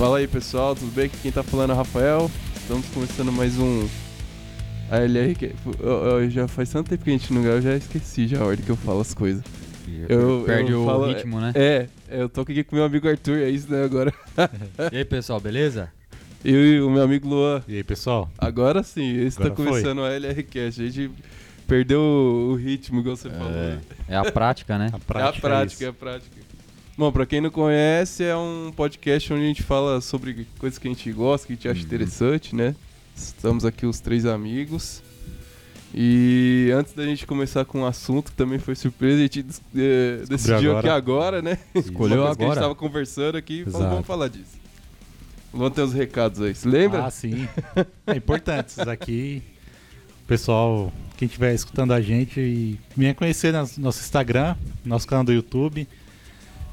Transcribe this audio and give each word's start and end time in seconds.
Fala 0.00 0.16
aí 0.16 0.26
pessoal, 0.26 0.74
tudo 0.74 0.90
bem? 0.92 1.04
Aqui 1.06 1.16
quem 1.20 1.30
tá 1.30 1.42
falando 1.42 1.70
é 1.70 1.74
o 1.74 1.76
Rafael. 1.76 2.30
Estamos 2.56 2.86
começando 2.88 3.30
mais 3.30 3.58
um 3.58 3.86
ALR. 4.90 5.34
que- 5.34 5.54
eu- 5.78 5.90
eu- 6.20 6.30
já 6.30 6.48
faz 6.48 6.70
tanto 6.70 6.88
tempo 6.88 7.04
que 7.04 7.10
a 7.10 7.12
gente 7.12 7.30
não 7.34 7.42
grava, 7.42 7.58
eu 7.58 7.62
já 7.62 7.76
esqueci 7.76 8.26
já 8.26 8.40
a 8.40 8.46
ordem 8.46 8.64
que 8.64 8.70
eu 8.72 8.76
falo 8.76 9.00
as 9.02 9.12
coisas. 9.12 9.44
Eu- 10.08 10.44
Perde 10.46 10.72
eu 10.72 10.82
o 10.84 10.86
falo- 10.86 11.06
ritmo, 11.06 11.38
né? 11.38 11.52
É, 11.54 11.86
eu 12.08 12.30
tô 12.30 12.40
aqui 12.40 12.64
com 12.64 12.76
meu 12.76 12.84
amigo 12.86 13.06
Arthur, 13.08 13.38
é 13.42 13.50
isso 13.50 13.70
né? 13.70 13.84
Agora. 13.84 14.10
E 14.90 14.96
aí, 14.96 15.04
pessoal, 15.04 15.38
beleza? 15.38 15.90
Eu 16.42 16.64
e 16.64 16.80
o 16.80 16.88
meu 16.88 17.02
amigo 17.02 17.28
Luan. 17.28 17.62
E 17.68 17.76
aí, 17.76 17.84
pessoal? 17.84 18.30
Agora 18.38 18.82
sim, 18.82 19.18
esse 19.18 19.36
tá 19.36 19.44
Agora 19.44 19.56
foi. 19.56 19.66
começando 19.66 19.98
o 19.98 20.04
ALRcast. 20.04 20.80
A 20.82 20.86
gente 20.88 21.10
perdeu 21.68 22.00
o 22.00 22.54
ritmo, 22.54 23.00
igual 23.00 23.16
você 23.16 23.28
falou. 23.28 23.50
É, 23.52 23.74
né? 23.74 23.80
é 24.08 24.16
a 24.16 24.24
prática, 24.32 24.78
né? 24.78 24.88
A 24.92 24.96
É 24.96 25.00
prática. 25.00 25.36
a 25.36 25.40
prática, 25.50 25.84
é 25.84 25.88
a 25.88 25.92
prática. 25.92 26.40
Bom, 27.00 27.10
pra 27.10 27.24
quem 27.24 27.40
não 27.40 27.48
conhece, 27.48 28.22
é 28.24 28.36
um 28.36 28.70
podcast 28.76 29.32
onde 29.32 29.42
a 29.42 29.46
gente 29.46 29.62
fala 29.62 30.02
sobre 30.02 30.46
coisas 30.58 30.78
que 30.78 30.86
a 30.86 30.90
gente 30.90 31.10
gosta, 31.12 31.46
que 31.46 31.54
a 31.54 31.56
gente 31.56 31.66
acha 31.66 31.80
Uhum. 31.80 31.86
interessante, 31.86 32.54
né? 32.54 32.76
Estamos 33.16 33.64
aqui 33.64 33.86
os 33.86 34.00
três 34.00 34.26
amigos. 34.26 35.02
E 35.94 36.70
antes 36.76 36.92
da 36.92 37.02
gente 37.06 37.26
começar 37.26 37.64
com 37.64 37.80
o 37.84 37.86
assunto, 37.86 38.30
que 38.30 38.36
também 38.36 38.58
foi 38.58 38.74
surpresa, 38.74 39.16
a 39.16 39.22
gente 39.22 39.46
eh, 39.74 40.24
decidiu 40.28 40.76
aqui 40.76 40.90
agora. 40.90 41.40
agora, 41.40 41.40
né? 41.42 41.58
Escolheu 41.74 42.18
coisa 42.18 42.36
que 42.36 42.42
a 42.42 42.44
gente 42.44 42.52
agora. 42.52 42.60
tava 42.60 42.74
conversando 42.74 43.38
aqui, 43.38 43.64
falou, 43.64 43.88
vamos 43.88 44.06
falar 44.06 44.28
disso. 44.28 44.60
Vamos 45.54 45.72
ter 45.72 45.80
os 45.80 45.94
recados 45.94 46.42
aí, 46.42 46.54
se 46.54 46.68
lembra? 46.68 47.06
Ah, 47.06 47.10
sim. 47.10 47.48
É 48.06 48.14
importante 48.14 48.68
isso 48.68 48.90
aqui. 48.90 49.42
Pessoal, 50.26 50.92
quem 51.16 51.24
estiver 51.24 51.54
escutando 51.54 51.92
a 51.92 52.00
gente, 52.02 52.38
e 52.38 52.78
venha 52.94 53.14
conhecer 53.14 53.54
nosso 53.54 53.80
Instagram, 54.00 54.54
nosso 54.84 55.08
canal 55.08 55.24
do 55.24 55.32
YouTube. 55.32 55.88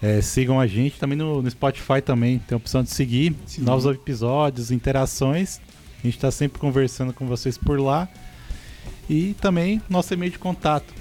É, 0.01 0.19
sigam 0.21 0.59
a 0.59 0.67
gente 0.67 0.99
também 0.99 1.17
no, 1.17 1.41
no 1.41 1.49
Spotify 1.49 2.01
também. 2.03 2.39
Tem 2.39 2.55
a 2.55 2.57
opção 2.57 2.83
de 2.83 2.91
seguir 2.91 3.33
Sim. 3.45 3.61
novos 3.61 3.85
episódios, 3.85 4.69
interações. 4.71 5.61
A 5.99 6.01
gente 6.03 6.15
está 6.15 6.29
sempre 6.29 6.59
conversando 6.59 7.13
com 7.13 7.25
vocês 7.25 7.57
por 7.57 7.79
lá. 7.79 8.07
E 9.09 9.33
também 9.41 9.81
nosso 9.89 10.13
e-mail 10.13 10.31
de 10.31 10.39
contato. 10.39 10.93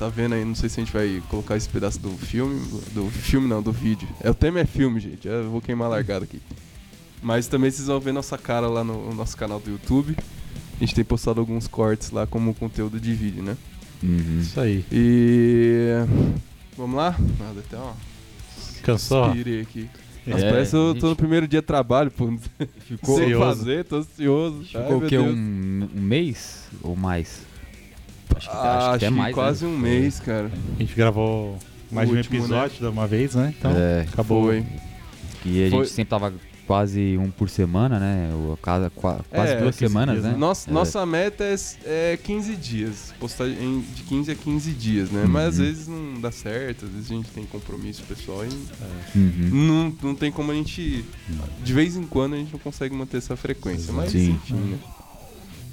tá 0.00 0.08
vendo 0.08 0.34
aí, 0.34 0.42
não 0.46 0.54
sei 0.54 0.70
se 0.70 0.80
a 0.80 0.82
gente 0.82 0.94
vai 0.94 1.22
colocar 1.28 1.58
esse 1.58 1.68
pedaço 1.68 2.00
do 2.00 2.08
filme, 2.16 2.58
do 2.94 3.10
filme 3.10 3.46
não, 3.46 3.62
do 3.62 3.70
vídeo. 3.70 4.08
É, 4.22 4.30
o 4.30 4.34
tema 4.34 4.58
é 4.58 4.64
filme, 4.64 4.98
gente, 4.98 5.28
eu 5.28 5.50
vou 5.50 5.60
queimar 5.60 5.88
a 5.88 5.90
largada 5.90 6.24
aqui. 6.24 6.40
Mas 7.22 7.46
também 7.48 7.70
vocês 7.70 7.86
vão 7.86 8.00
ver 8.00 8.12
nossa 8.12 8.38
cara 8.38 8.66
lá 8.66 8.82
no, 8.82 9.10
no 9.10 9.14
nosso 9.14 9.36
canal 9.36 9.60
do 9.60 9.70
YouTube. 9.70 10.16
A 10.16 10.80
gente 10.80 10.94
tem 10.94 11.04
postado 11.04 11.38
alguns 11.38 11.68
cortes 11.68 12.12
lá 12.12 12.26
como 12.26 12.54
conteúdo 12.54 12.98
de 12.98 13.12
vídeo, 13.12 13.42
né? 13.42 13.58
Uhum. 14.02 14.40
Isso 14.40 14.58
aí. 14.58 14.86
E... 14.90 15.90
Vamos 16.78 16.96
lá? 16.96 17.14
Nada, 17.38 17.60
até 17.60 17.76
ó. 17.76 17.92
Cansou? 18.82 19.26
Inspirei 19.26 19.60
aqui. 19.60 19.90
É, 20.26 20.30
Nossa, 20.30 20.44
parece 20.46 20.70
que 20.70 20.76
eu 20.78 20.94
tô 20.94 21.08
no 21.10 21.16
primeiro 21.16 21.46
dia 21.46 21.60
de 21.60 21.66
trabalho, 21.66 22.10
pô. 22.10 22.32
Ficou, 22.88 23.18
Sem 23.18 23.34
ansioso. 23.34 23.58
fazer, 23.58 23.84
tô 23.84 23.96
ansioso. 23.96 24.60
Ai, 24.74 24.82
ficou 24.82 24.96
o 24.96 25.00
meu 25.00 25.08
quê? 25.10 25.18
Um, 25.18 25.88
um 25.94 26.00
mês 26.00 26.64
ou 26.82 26.96
mais? 26.96 27.49
Acho 28.36 28.48
que, 28.50 28.56
Ah, 28.56 28.60
acho 28.78 28.88
que 28.90 28.94
até 28.96 29.06
acho 29.06 29.16
mais. 29.16 29.34
quase 29.34 29.64
né? 29.64 29.70
um 29.70 29.78
mês, 29.78 30.20
cara. 30.20 30.50
A 30.76 30.80
gente 30.80 30.94
gravou 30.94 31.58
mais 31.90 32.08
de 32.08 32.14
um 32.14 32.18
último, 32.18 32.36
episódio 32.38 32.78
de 32.78 32.86
uma 32.86 33.06
vez, 33.06 33.34
né? 33.34 33.54
Então, 33.58 33.70
É, 33.74 34.06
acabou. 34.12 34.44
Foi. 34.44 34.64
e 35.44 35.66
a 35.66 35.70
Foi. 35.70 35.78
gente 35.84 35.88
sempre 35.90 36.10
tava 36.10 36.32
quase 36.66 37.18
um 37.18 37.30
por 37.32 37.48
semana, 37.50 37.98
né? 37.98 38.30
O- 38.32 38.56
Cada, 38.62 38.88
qua- 38.90 39.18
quase 39.28 39.52
É, 39.54 39.56
duas 39.60 39.74
15 39.76 39.92
semanas, 39.92 40.14
dias, 40.14 40.24
né? 40.26 40.32
né? 40.32 40.38
Nossa, 40.38 40.70
É. 40.70 40.72
nossa 40.72 41.04
meta 41.04 41.42
é, 41.42 42.12
é 42.12 42.16
15 42.16 42.54
dias. 42.54 43.12
Postar 43.18 43.48
em- 43.48 43.80
de 43.94 44.02
15 44.04 44.30
a 44.30 44.34
15 44.36 44.70
dias, 44.70 45.10
né? 45.10 45.22
Uhum. 45.24 45.28
Mas 45.30 45.46
às 45.48 45.58
vezes 45.58 45.88
não 45.88 46.20
dá 46.20 46.30
certo, 46.30 46.84
às 46.84 46.92
vezes 46.92 47.10
a 47.10 47.14
gente 47.14 47.28
tem 47.30 47.44
compromisso 47.44 48.02
pessoal 48.04 48.44
e 48.44 48.48
Uhum. 49.18 49.48
não, 49.50 49.96
não 50.10 50.14
tem 50.14 50.30
como 50.30 50.52
a 50.52 50.54
gente. 50.54 51.04
De 51.64 51.72
vez 51.72 51.96
em 51.96 52.04
quando 52.04 52.34
a 52.34 52.38
gente 52.38 52.52
não 52.52 52.60
consegue 52.60 52.94
manter 52.94 53.16
essa 53.16 53.34
frequência. 53.36 53.92
Mas 53.92 54.12
Sim. 54.12 54.30
enfim, 54.32 54.54
né? 54.54 54.78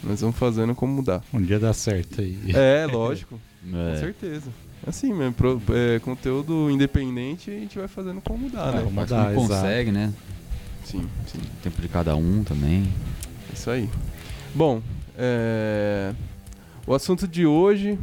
Nós 0.03 0.21
vamos 0.21 0.35
fazendo 0.37 0.73
como 0.75 0.93
mudar. 0.93 1.23
Um 1.33 1.41
dia 1.41 1.59
dá 1.59 1.73
certo 1.73 2.21
aí. 2.21 2.37
É, 2.53 2.85
lógico, 2.85 3.39
com 3.69 3.77
É. 3.77 3.99
certeza. 3.99 4.49
Assim 4.85 5.13
mesmo, 5.13 5.33
pro- 5.33 5.61
é, 5.73 5.99
conteúdo 5.99 6.69
independente 6.71 7.49
a 7.51 7.53
gente 7.53 7.77
vai 7.77 7.87
fazendo 7.87 8.21
como 8.21 8.39
mudar, 8.39 8.69
É, 8.73 8.77
né? 8.77 8.83
como 8.83 8.95
não 8.95 9.03
exato. 9.03 9.33
consegue, 9.35 9.91
né? 9.91 10.13
Sim, 10.85 11.05
sim. 11.25 11.39
Tempo 11.61 11.81
de 11.81 11.87
cada 11.89 12.15
um 12.15 12.43
também. 12.43 12.87
Isso 13.53 13.69
aí. 13.69 13.89
Bom, 14.55 14.81
é, 15.17 16.13
o 16.85 16.93
assunto 16.93 17.27
de 17.27 17.45
hoje, 17.45 17.99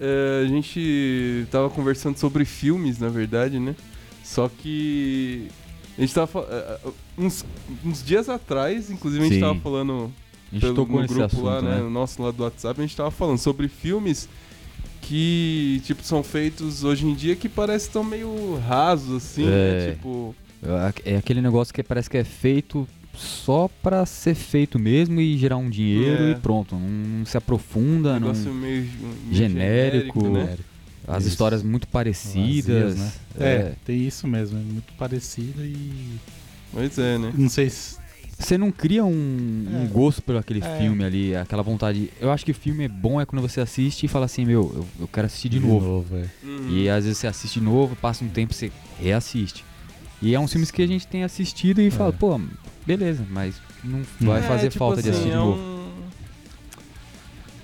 é, 0.00 0.42
a 0.44 0.46
gente 0.46 1.46
tava 1.50 1.68
conversando 1.70 2.16
sobre 2.18 2.44
filmes, 2.44 2.98
na 2.98 3.08
verdade, 3.08 3.58
né? 3.58 3.74
Só 4.22 4.48
que 4.48 5.48
a 5.96 6.00
gente 6.02 6.14
tava 6.14 6.40
é, 6.48 6.54
é, 6.86 6.90
uns, 7.16 7.44
uns 7.84 8.04
dias 8.04 8.28
atrás, 8.28 8.90
inclusive 8.90 9.22
a 9.24 9.26
gente 9.26 9.34
Sim. 9.36 9.40
tava 9.40 9.58
falando 9.58 10.12
A 10.50 10.54
gente 10.54 10.60
pelo, 10.62 10.76
no 10.76 10.86
grupo 10.86 11.22
assunto, 11.22 11.42
lá, 11.42 11.60
né? 11.62 11.76
né? 11.76 11.80
No 11.82 11.90
nosso 11.90 12.22
lado 12.22 12.36
do 12.36 12.42
WhatsApp, 12.44 12.80
a 12.80 12.82
gente 12.84 12.96
tava 12.96 13.10
falando 13.10 13.38
sobre 13.38 13.68
filmes 13.68 14.28
que, 15.02 15.80
tipo, 15.84 16.02
são 16.02 16.22
feitos 16.22 16.84
hoje 16.84 17.06
em 17.06 17.14
dia 17.14 17.34
que 17.36 17.48
parece 17.48 17.86
que 17.86 17.90
estão 17.90 18.04
meio 18.04 18.58
rasos, 18.66 19.16
assim, 19.24 19.44
né? 19.44 19.88
É. 19.88 19.90
Tipo, 19.92 20.34
É 21.04 21.16
aquele 21.16 21.40
negócio 21.40 21.72
que 21.72 21.82
parece 21.82 22.10
que 22.10 22.16
é 22.16 22.24
feito 22.24 22.86
só 23.14 23.68
pra 23.82 24.06
ser 24.06 24.34
feito 24.34 24.78
mesmo 24.78 25.20
e 25.20 25.36
gerar 25.36 25.56
um 25.56 25.68
dinheiro 25.68 26.24
É. 26.24 26.30
e 26.32 26.34
pronto. 26.36 26.74
Não, 26.76 27.24
se 27.26 27.36
aprofunda, 27.36 28.10
um 28.10 28.12
não, 28.12 28.20
negócio 28.20 28.52
meio, 28.54 28.82
meio 28.82 29.16
genérico, 29.32 30.28
né? 30.28 30.56
as 31.06 31.22
Isso. 31.22 31.32
histórias 31.32 31.62
muito 31.62 31.88
parecidas. 31.88 32.94
Vazias, 32.94 32.98
né? 32.98 33.12
É, 33.40 33.72
tem 33.84 34.06
isso 34.06 34.26
mesmo, 34.26 34.58
é 34.58 34.62
muito 34.62 34.92
parecido 34.94 35.64
e. 35.64 36.18
Pois 36.72 36.98
é, 36.98 37.16
né? 37.18 37.32
Não 37.36 37.48
sei 37.48 37.70
se. 37.70 37.97
Você 38.38 38.56
não 38.56 38.70
cria 38.70 39.04
um, 39.04 39.10
um 39.10 39.84
É. 39.84 39.86
gosto 39.88 40.22
por 40.22 40.36
aquele 40.36 40.62
É. 40.64 40.78
filme 40.78 41.04
ali, 41.04 41.34
aquela 41.34 41.62
vontade. 41.62 42.10
Eu 42.20 42.30
acho 42.30 42.44
que 42.44 42.52
o 42.52 42.54
filme 42.54 42.84
é 42.84 42.88
bom 42.88 43.20
é 43.20 43.26
quando 43.26 43.42
você 43.42 43.60
assiste 43.60 44.04
e 44.04 44.08
fala 44.08 44.26
assim, 44.26 44.44
meu, 44.44 44.72
eu, 44.74 44.86
eu 45.00 45.08
quero 45.08 45.26
assistir 45.26 45.48
de, 45.48 45.58
novo. 45.60 46.04
é. 46.16 46.24
Uhum. 46.46 46.68
E 46.70 46.88
às 46.88 47.04
vezes 47.04 47.18
você 47.18 47.26
assiste 47.26 47.58
de 47.58 47.64
novo, 47.64 47.96
passa 47.96 48.24
um 48.24 48.28
tempo 48.28 48.54
você 48.54 48.70
reassiste. 48.98 49.64
E 50.22 50.34
é 50.34 50.40
uns 50.40 50.52
filmes 50.52 50.70
que 50.70 50.80
a 50.82 50.86
gente 50.86 51.06
tem 51.06 51.24
assistido 51.24 51.80
e 51.80 51.90
fala, 51.90 52.12
pô, 52.12 52.40
beleza, 52.86 53.24
mas 53.30 53.56
não 53.84 54.02
vai 54.20 54.38
É, 54.40 54.42
fazer 54.42 54.68
tipo 54.68 54.78
falta 54.78 55.02
de 55.02 55.10
assim, 55.10 55.18
assistir 55.18 55.30
de 55.30 55.34
é 55.36 55.38
novo. 55.38 55.60
um- 55.60 55.77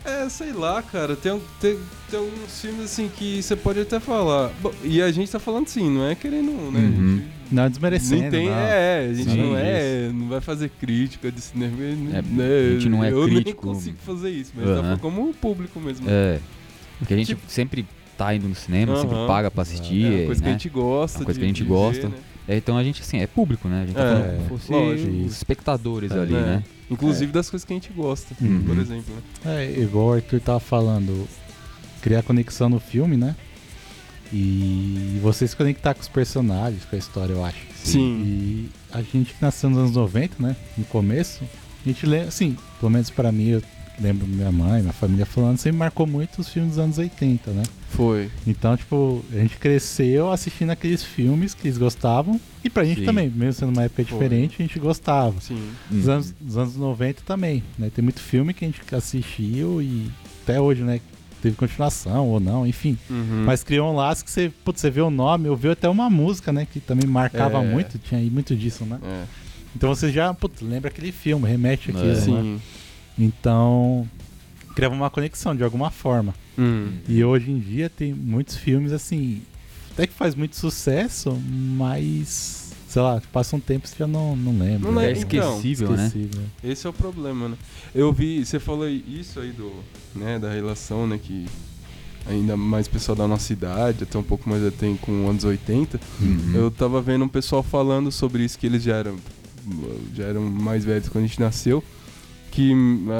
É, 0.04 0.28
sei 0.28 0.52
lá, 0.52 0.82
cara. 0.82 1.16
Tem, 1.16 1.40
tem, 1.60 1.78
tem 2.10 2.18
alguns 2.18 2.60
filmes 2.60 2.84
assim 2.84 3.08
que 3.08 3.42
você 3.42 3.56
pode 3.56 3.80
até 3.80 3.98
falar. 3.98 4.50
Bom, 4.60 4.70
e 4.82 5.00
a 5.00 5.10
gente 5.10 5.30
tá 5.30 5.38
falando 5.38 5.66
sim, 5.68 5.88
não 5.90 6.06
é 6.06 6.14
querendo, 6.14 6.50
né? 6.70 6.80
Uhum. 6.80 7.22
Não 7.50 7.62
gente 7.64 7.72
desmerecendo. 7.72 8.20
nem 8.22 8.30
tem, 8.30 8.46
não. 8.48 8.54
é, 8.54 9.08
a 9.10 9.12
gente 9.14 9.30
Sim, 9.30 9.36
não 9.42 9.56
é, 9.56 10.10
não 10.12 10.28
vai 10.28 10.40
fazer 10.40 10.70
crítica 10.70 11.30
de 11.30 11.40
cinema. 11.40 11.76
né? 11.76 12.18
a 12.18 12.72
gente 12.72 12.88
não 12.88 13.02
é 13.04 13.12
eu 13.12 13.24
crítico. 13.24 13.66
nem 13.66 13.74
consigo 13.74 13.96
fazer 14.04 14.30
isso, 14.30 14.52
mas 14.56 14.64
pra 14.80 14.96
como 14.98 15.28
o 15.30 15.34
público 15.34 15.78
mesmo. 15.80 16.06
É. 16.08 16.38
Porque 16.98 17.14
a 17.14 17.16
gente 17.16 17.28
Tipo- 17.28 17.42
sempre 17.48 17.86
tá 18.16 18.34
indo 18.34 18.48
no 18.48 18.54
cinema, 18.54 18.96
sempre 18.96 19.16
Aham. 19.16 19.26
paga 19.26 19.50
pra 19.50 19.62
assistir. 19.62 20.04
É 20.04 20.08
uma 20.18 20.26
coisa 20.26 20.42
que 20.42 20.48
a 20.48 20.52
né? 20.52 20.58
gente 20.58 20.68
gosta. 20.68 21.18
Uma 21.18 21.24
coisa 21.24 21.38
de- 21.38 21.40
que 21.40 21.44
a 21.44 21.48
gente 21.54 21.64
gosta. 21.64 22.02
ver, 22.08 22.14
né? 22.14 22.18
É, 22.46 22.56
então 22.56 22.76
a 22.76 22.84
gente, 22.84 23.00
assim, 23.02 23.18
é 23.18 23.26
público, 23.26 23.68
né? 23.68 23.82
A 23.82 23.86
gente 23.86 23.94
tá 23.94 24.02
É, 24.02 24.06
falando 24.06 24.48
como 24.48 24.60
se 24.60 24.66
fosse 24.66 24.72
lógico. 24.72 25.24
os 25.26 25.32
espectadores 25.32 26.10
É, 26.10 26.18
ali, 26.20 26.34
É. 26.34 26.40
né? 26.40 26.64
Inclusive 26.90 27.32
das 27.32 27.48
coisas 27.48 27.64
que 27.64 27.72
a 27.72 27.76
gente 27.76 27.90
gosta, 27.92 28.36
Uhum. 28.40 28.62
por 28.64 28.78
exemplo. 28.78 29.14
né? 29.44 29.64
É, 29.64 29.80
igual 29.80 30.08
o 30.08 30.12
Arthur 30.12 30.40
tava 30.40 30.60
falando, 30.60 31.26
criar 32.02 32.22
conexão 32.22 32.68
no 32.68 32.78
filme, 32.78 33.16
né? 33.16 33.34
E 34.32 35.18
você 35.22 35.46
se 35.46 35.54
conectar 35.56 35.94
com 35.94 36.00
os 36.00 36.08
personagens, 36.08 36.84
com 36.84 36.96
a 36.96 36.98
história, 36.98 37.32
eu 37.32 37.44
acho. 37.44 37.58
Sim. 37.82 38.22
E 38.24 38.70
a 38.92 39.00
gente 39.02 39.32
que 39.34 39.40
nasceu 39.42 39.70
nos 39.70 39.78
anos 39.78 39.92
90, 39.96 40.34
né? 40.42 40.56
No 40.76 40.84
começo, 40.86 41.44
a 41.84 41.88
gente 41.88 42.04
lembra, 42.06 42.28
assim, 42.28 42.56
pelo 42.80 42.90
menos 42.90 43.10
pra 43.10 43.30
mim, 43.30 43.48
eu 43.48 43.62
lembro 44.00 44.26
minha 44.26 44.50
mãe, 44.52 44.80
minha 44.82 44.92
família 44.92 45.24
falando, 45.26 45.56
sempre 45.58 45.78
marcou 45.78 46.06
muito 46.06 46.40
os 46.40 46.48
filmes 46.48 46.72
dos 46.72 46.78
anos 46.78 46.98
80, 46.98 47.50
né? 47.52 47.62
Foi. 47.90 48.28
Então, 48.46 48.76
tipo, 48.76 49.24
a 49.32 49.36
gente 49.36 49.56
cresceu 49.56 50.32
assistindo 50.32 50.70
aqueles 50.70 51.04
filmes 51.04 51.54
que 51.54 51.68
eles 51.68 51.78
gostavam. 51.78 52.40
E 52.64 52.68
pra 52.70 52.84
gente 52.84 53.00
Sim. 53.00 53.06
também, 53.06 53.28
mesmo 53.30 53.52
sendo 53.52 53.72
uma 53.72 53.84
época 53.84 54.04
Foi. 54.04 54.12
diferente, 54.18 54.56
a 54.58 54.62
gente 54.62 54.78
gostava. 54.78 55.40
Sim. 55.40 55.70
Dos 55.90 56.08
anos, 56.08 56.34
dos 56.40 56.56
anos 56.56 56.76
90 56.76 57.22
também, 57.24 57.62
né? 57.78 57.90
Tem 57.94 58.02
muito 58.02 58.20
filme 58.20 58.52
que 58.52 58.64
a 58.64 58.68
gente 58.68 58.80
assistiu 58.94 59.80
e 59.80 60.10
até 60.42 60.60
hoje, 60.60 60.82
né? 60.82 61.00
Teve 61.40 61.56
continuação 61.56 62.26
ou 62.28 62.40
não, 62.40 62.66
enfim. 62.66 62.96
Uhum. 63.10 63.44
Mas 63.44 63.62
criou 63.62 63.92
um 63.92 63.96
laço 63.96 64.24
que 64.24 64.30
você, 64.30 64.50
putz, 64.64 64.80
você 64.80 64.90
vê 64.90 65.02
o 65.02 65.10
nome, 65.10 65.48
ouviu 65.48 65.72
até 65.72 65.88
uma 65.88 66.08
música, 66.08 66.50
né? 66.52 66.66
Que 66.70 66.80
também 66.80 67.06
marcava 67.08 67.58
É. 67.62 67.66
muito, 67.66 67.98
tinha 67.98 68.18
aí 68.18 68.30
muito 68.30 68.56
disso, 68.56 68.84
né? 68.86 68.98
É. 69.04 69.24
Então 69.76 69.94
você 69.94 70.10
já, 70.10 70.32
putz, 70.32 70.62
lembra 70.62 70.88
aquele 70.88 71.12
filme, 71.12 71.46
remete 71.48 71.90
aquilo, 71.90 72.06
É. 72.10 72.14
né? 72.14 72.20
Sim. 72.20 72.60
Então, 73.18 74.08
criava 74.74 74.94
uma 74.94 75.10
conexão 75.10 75.54
de 75.54 75.62
alguma 75.62 75.90
forma. 75.90 76.34
Hum. 76.58 76.92
E 77.08 77.22
hoje 77.24 77.50
em 77.50 77.58
dia 77.58 77.88
tem 77.90 78.12
muitos 78.12 78.56
filmes 78.56 78.92
assim, 78.92 79.42
até 79.92 80.06
que 80.06 80.12
faz 80.12 80.34
muito 80.34 80.56
sucesso, 80.56 81.32
mas 81.76 82.72
sei 82.88 83.02
lá, 83.02 83.20
passa 83.32 83.56
um 83.56 83.60
tempo 83.60 83.86
e 83.86 83.88
você 83.88 83.96
já 83.98 84.06
não, 84.06 84.36
não 84.36 84.56
lembra. 84.56 84.90
Não 84.90 85.00
É 85.00 85.06
lembra, 85.08 85.22
então. 85.36 85.56
esquecível, 85.56 85.90
né? 85.90 86.06
Esquecível. 86.06 86.42
Esse 86.62 86.86
é 86.86 86.90
o 86.90 86.92
problema, 86.92 87.48
né? 87.48 87.56
Eu 87.92 88.12
vi, 88.12 88.44
você 88.44 88.60
falou 88.60 88.88
isso 88.88 89.40
aí 89.40 89.50
do, 89.50 89.72
né, 90.14 90.38
da 90.38 90.52
relação, 90.52 91.04
né, 91.04 91.18
que 91.20 91.44
ainda 92.26 92.56
mais 92.56 92.86
pessoal 92.86 93.16
da 93.16 93.26
nossa 93.26 93.52
idade, 93.52 94.04
até 94.04 94.16
um 94.16 94.22
pouco 94.22 94.48
mais 94.48 94.62
tem 94.74 94.96
com 94.96 95.28
anos 95.28 95.42
80. 95.42 96.00
Uhum. 96.20 96.52
Eu 96.54 96.70
tava 96.70 97.02
vendo 97.02 97.24
um 97.24 97.28
pessoal 97.28 97.62
falando 97.64 98.12
sobre 98.12 98.44
isso 98.44 98.56
que 98.58 98.66
eles 98.66 98.82
já 98.84 98.96
eram 98.96 99.16
já 100.14 100.24
eram 100.24 100.42
mais 100.42 100.84
velhos 100.84 101.08
quando 101.08 101.24
a 101.24 101.26
gente 101.26 101.40
nasceu, 101.40 101.82
que 102.54 102.72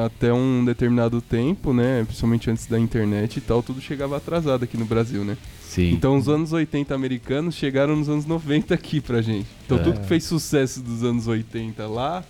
até 0.06 0.32
um 0.32 0.64
determinado 0.64 1.20
tempo, 1.20 1.72
né, 1.72 2.04
principalmente 2.04 2.48
antes 2.50 2.66
da 2.66 2.78
internet 2.78 3.36
e 3.38 3.40
tal, 3.40 3.62
tudo 3.62 3.81
chegava 3.81 4.16
atrasado 4.16 4.62
aqui 4.62 4.76
no 4.76 4.84
Brasil, 4.84 5.25
né? 5.25 5.36
Sim. 5.62 5.90
Então 5.90 6.16
os 6.16 6.28
anos 6.28 6.52
80 6.52 6.94
americanos 6.94 7.54
chegaram 7.56 7.96
nos 7.96 8.08
anos 8.08 8.26
90 8.26 8.72
aqui 8.75 9.00
pra 9.00 9.20
gente. 9.20 9.46
Então 9.66 9.78
É. 9.78 9.82
tudo 9.82 10.00
que 10.00 10.06
fez 10.06 10.22
sucesso 10.25 10.81
dos 10.81 11.02
anos 11.02 11.26
80 11.26 11.86
lá 11.88 12.22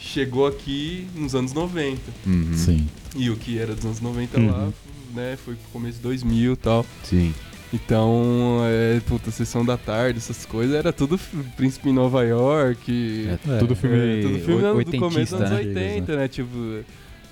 chegou 0.00 0.46
aqui 0.46 1.06
nos 1.14 1.34
anos 1.34 1.52
90. 1.52 2.00
Uhum. 2.26 2.52
Sim. 2.54 2.88
E 3.14 3.30
o 3.30 3.36
que 3.36 3.58
era 3.58 3.74
dos 3.74 3.84
anos 3.84 4.00
90 4.00 4.40
lá, 4.40 4.64
Uhum. 4.64 4.72
né, 5.14 5.38
foi 5.44 5.54
pro 5.54 5.68
começo 5.72 5.98
de 5.98 6.02
2000 6.02 6.54
e 6.54 6.56
tal. 6.56 6.84
Sim. 7.04 7.32
Então, 7.72 8.60
é, 8.64 9.00
puta, 9.06 9.30
sessão 9.30 9.64
da 9.64 9.76
tarde, 9.76 10.18
essas 10.18 10.44
coisas, 10.44 10.74
era 10.74 10.92
tudo 10.92 11.18
Príncipe 11.56 11.88
em 11.88 11.92
Nova 11.92 12.24
York. 12.24 13.28
É, 13.46 13.52
É, 13.52 13.58
tudo 13.58 13.76
filme, 13.76 13.96
é, 14.18 14.22
tudo 14.22 14.38
filme 14.40 14.64
oi- 14.64 14.84
do 14.84 14.98
começo 14.98 15.36
dos 15.36 15.44
anos 15.46 15.50
né? 15.50 15.56
80, 15.68 16.16
né? 16.16 16.26
Tipo, 16.28 16.80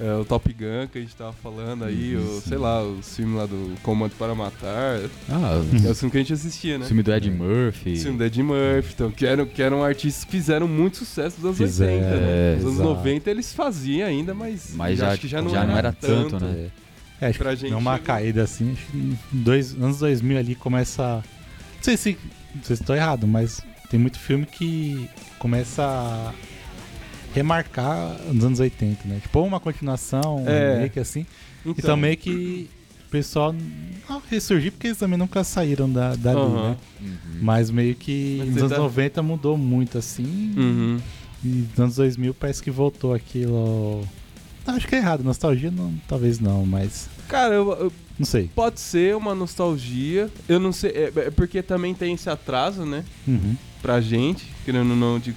é, 0.01 0.15
o 0.15 0.25
Top 0.25 0.49
Gun 0.53 0.87
que 0.93 0.99
a 0.99 1.01
gente 1.01 1.17
tava 1.17 1.33
falando 1.33 1.83
aí, 1.85 2.15
o, 2.17 2.41
sei 2.41 2.57
lá, 2.57 2.81
o 2.85 3.03
filme 3.03 3.37
lá 3.37 3.47
do 3.47 3.75
Comando 3.83 4.13
para 4.17 4.33
Matar. 4.33 5.01
Ah, 5.29 5.61
É 5.85 5.91
o 5.91 5.95
filme 5.97 6.13
que 6.13 6.19
a 6.19 6.21
gente 6.21 6.33
assistia, 6.35 6.77
o 6.77 6.79
né? 6.79 6.87
filme 6.87 7.03
do 7.03 7.13
Ed 7.13 7.29
Murphy. 7.33 7.95
O 7.95 7.97
filme 7.97 8.19
do 8.19 8.25
Ed 8.25 8.41
Murphy, 8.41 8.93
então, 8.95 9.11
que, 9.11 9.27
eram, 9.27 9.45
que 9.45 9.61
eram 9.61 9.83
artistas 9.83 10.23
que 10.25 10.31
fizeram 10.31 10.69
muito 10.69 10.99
sucesso 10.99 11.35
nos 11.39 11.47
anos 11.47 11.59
Fizeram, 11.59 11.95
80, 11.95 12.17
né? 12.17 12.27
é, 12.29 12.55
Nos 12.55 12.65
anos 12.65 12.75
exato. 12.77 12.89
90 12.95 13.31
eles 13.31 13.53
faziam 13.53 14.07
ainda, 14.07 14.33
mas, 14.35 14.71
Mas 14.73 14.99
já- 15.01 15.09
acho 15.11 15.21
que 15.21 15.27
já 15.27 15.43
não, 15.43 15.51
já 15.51 15.59
era, 15.63 15.67
não 15.67 15.77
era 15.77 15.93
tanto, 15.93 16.39
né? 16.39 16.69
É, 17.21 17.27
acho 17.27 17.39
Pra 17.39 17.51
que 17.51 17.57
gente 17.57 17.71
deu 17.71 17.79
uma 17.79 17.93
chegou- 17.95 18.07
caída 18.07 18.43
assim, 18.45 18.73
acho 18.73 18.87
que 18.87 19.17
dois, 19.33 19.73
anos 19.75 19.99
2000 19.99 20.39
ali 20.39 20.55
começa. 20.55 21.23
Não 21.77 21.83
sei 21.83 21.97
se. 21.97 22.19
Não 22.55 22.63
sei 22.63 22.77
se 22.77 22.83
estou 22.83 22.95
errado, 22.97 23.27
mas 23.27 23.61
tem 23.91 23.99
muito 23.99 24.19
filme 24.19 24.47
que 24.47 25.09
começa 25.39 25.83
a 25.83 26.33
remarcar 27.35 28.17
nos 28.33 28.45
anos 28.45 28.61
80, 28.61 29.07
né? 29.07 29.19
Tipo, 29.23 29.41
uma 29.43 29.61
continuação, 29.61 30.45
um 30.45 30.49
É. 30.49 30.75
remake 30.77 30.99
assim. 31.01 31.27
Então, 31.61 31.75
Então 31.79 31.97
meio 31.97 32.17
que 32.17 32.69
o 33.07 33.11
pessoal 33.11 33.55
não 34.09 34.23
ressurgiu 34.31 34.73
porque 34.73 34.89
eles 34.89 34.99
também 34.99 35.19
nunca 35.19 35.43
saíram 35.45 35.91
da, 35.91 36.15
dali, 36.15 36.39
Aham. 36.39 36.71
né? 36.71 36.77
Uhum. 37.01 37.17
Mas 37.43 37.71
meio 37.71 37.95
que 37.95 38.37
Mas 38.41 38.49
nos 38.51 38.59
anos 38.59 38.73
tá- 38.73 38.79
90 38.79 39.23
mudou 39.23 39.57
muito 39.59 39.99
assim. 39.99 40.55
Uhum. 40.57 40.99
E 41.45 41.49
nos 41.49 41.79
anos 41.81 41.97
2000 41.97 42.35
parece 42.35 42.63
que 42.63 42.71
voltou 42.71 43.15
aquilo. 43.15 44.05
Não, 44.69 44.77
acho 44.77 44.87
que 44.87 44.95
é 44.95 44.99
errado. 44.99 45.25
Nostalgia 45.25 45.71
não, 45.71 45.95
talvez 46.07 46.39
não, 46.39 46.65
mas. 46.67 47.09
Cara, 47.27 47.55
eu- 47.55 47.73
eu- 47.73 47.93
Não 48.19 48.27
sei. 48.27 48.51
pode 48.55 48.79
ser 48.81 49.17
uma 49.17 49.35
nostalgia. 49.35 50.31
Eu 50.49 50.61
não 50.61 50.73
sei, 50.73 50.91
é, 50.91 51.13
é 51.17 51.31
porque 51.31 51.63
também 51.63 51.95
tem 51.95 52.15
esse 52.15 52.29
atraso, 52.29 52.85
né? 52.85 53.03
Uhum. 53.27 53.57
Pra 53.81 54.01
gente, 54.01 54.45
querendo 54.65 54.91
ou 54.91 54.97
não, 54.97 55.19
de 55.19 55.35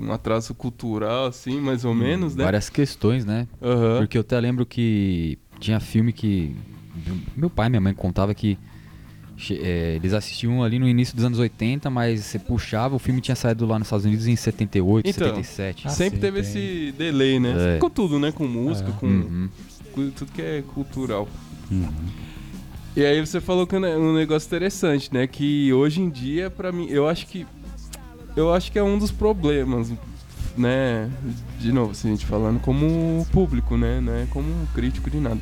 um 0.00 0.10
atraso 0.12 0.54
cultural, 0.54 1.26
assim, 1.26 1.60
mais 1.60 1.84
ou 1.84 1.94
menos, 1.94 2.34
né? 2.34 2.44
Várias 2.44 2.68
questões, 2.70 3.24
né? 3.24 3.46
Aham. 3.62 3.98
Porque 3.98 4.16
eu 4.16 4.22
até 4.22 4.38
lembro 4.40 4.64
que 4.64 5.38
tinha 5.60 5.78
filme 5.80 6.12
que. 6.12 6.56
Meu 7.36 7.50
pai 7.50 7.66
e 7.66 7.70
minha 7.70 7.80
mãe 7.80 7.92
contavam 7.92 8.34
que 8.34 8.56
eles 9.50 10.12
assistiam 10.12 10.62
ali 10.62 10.78
no 10.78 10.88
início 10.88 11.14
dos 11.16 11.24
anos 11.24 11.38
80, 11.38 11.90
mas 11.90 12.20
você 12.24 12.38
puxava, 12.38 12.94
o 12.94 12.98
filme 12.98 13.20
tinha 13.20 13.34
saído 13.34 13.66
lá 13.66 13.78
nos 13.78 13.86
Estados 13.88 14.06
Unidos 14.06 14.26
em 14.26 14.36
78, 14.36 15.08
Então, 15.08 15.26
77. 15.28 15.86
Ah, 15.86 15.90
Sempre 15.90 16.20
teve 16.20 16.40
tem. 16.42 16.50
esse 16.50 16.94
delay, 16.96 17.40
né? 17.40 17.76
É. 17.76 17.78
Com 17.78 17.90
tudo, 17.90 18.18
né? 18.18 18.30
Com 18.32 18.46
música, 18.46 18.90
É. 18.90 18.92
com 18.92 19.06
Uhum. 19.06 19.48
com 19.92 20.10
tudo 20.10 20.30
que 20.32 20.40
é 20.42 20.62
cultural. 20.74 21.28
Uhum. 21.70 21.88
E 22.96 23.04
aí 23.04 23.18
você 23.24 23.40
falou 23.40 23.66
que 23.66 23.74
é 23.74 23.78
um 23.98 24.14
negócio 24.14 24.46
interessante, 24.46 25.12
né? 25.12 25.26
Que 25.26 25.72
hoje 25.72 26.00
em 26.00 26.08
dia, 26.08 26.48
pra 26.48 26.70
mim, 26.70 26.86
eu 26.88 27.08
acho 27.08 27.26
que. 27.26 27.44
Eu 28.36 28.52
acho 28.54 28.70
que 28.70 28.78
é 28.78 28.82
um 28.82 28.98
dos 28.98 29.10
problemas, 29.10 29.92
né? 30.56 31.10
De 31.58 31.72
novo, 31.72 31.90
assim, 31.92 32.08
a 32.08 32.10
gente 32.12 32.24
falando 32.26 32.60
como 32.60 33.26
público, 33.32 33.76
né? 33.76 34.00
Não 34.00 34.12
é 34.12 34.26
como 34.30 34.46
crítico 34.74 35.10
de 35.10 35.18
nada. 35.18 35.40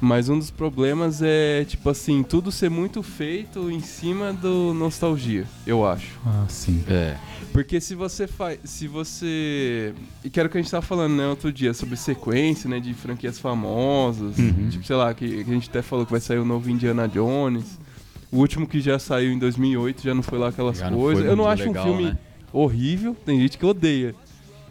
Mas 0.00 0.30
um 0.30 0.38
dos 0.38 0.50
problemas 0.50 1.20
é, 1.22 1.64
tipo 1.64 1.90
assim, 1.90 2.22
tudo 2.22 2.50
ser 2.50 2.70
muito 2.70 3.02
feito 3.02 3.70
em 3.70 3.80
cima 3.80 4.32
do 4.32 4.72
nostalgia, 4.72 5.44
eu 5.66 5.86
acho. 5.86 6.18
Ah, 6.24 6.46
sim. 6.48 6.82
É. 6.88 7.16
Porque 7.52 7.80
se 7.80 7.94
você 7.94 8.26
faz. 8.26 8.58
Se 8.64 8.88
você. 8.88 9.92
E 10.24 10.30
que 10.30 10.40
era 10.40 10.48
o 10.48 10.50
que 10.50 10.56
a 10.56 10.62
gente 10.62 10.70
tava 10.70 10.86
falando, 10.86 11.16
né, 11.16 11.26
outro 11.26 11.52
dia, 11.52 11.74
sobre 11.74 11.96
sequência, 11.96 12.70
né, 12.70 12.80
de 12.80 12.94
franquias 12.94 13.38
famosas. 13.38 14.38
Uhum. 14.38 14.68
Tipo, 14.70 14.86
sei 14.86 14.96
lá, 14.96 15.12
que, 15.12 15.44
que 15.44 15.50
a 15.50 15.54
gente 15.54 15.68
até 15.68 15.82
falou 15.82 16.06
que 16.06 16.12
vai 16.12 16.20
sair 16.20 16.38
o 16.38 16.44
novo 16.44 16.70
Indiana 16.70 17.06
Jones. 17.06 17.78
O 18.32 18.38
último 18.38 18.66
que 18.66 18.80
já 18.80 18.98
saiu 18.98 19.32
em 19.32 19.38
2008 19.38 20.02
já 20.02 20.14
não 20.14 20.22
foi 20.22 20.38
lá 20.38 20.48
aquelas 20.48 20.78
Já 20.78 20.90
não 20.90 20.98
coisas. 20.98 21.24
foi 21.24 21.32
Eu 21.32 21.36
não 21.36 21.46
acho 21.48 21.64
legal, 21.64 21.84
um 21.84 21.88
filme 21.88 22.04
né? 22.12 22.18
horrível, 22.52 23.16
tem 23.26 23.40
gente 23.40 23.58
que 23.58 23.66
odeia. 23.66 24.14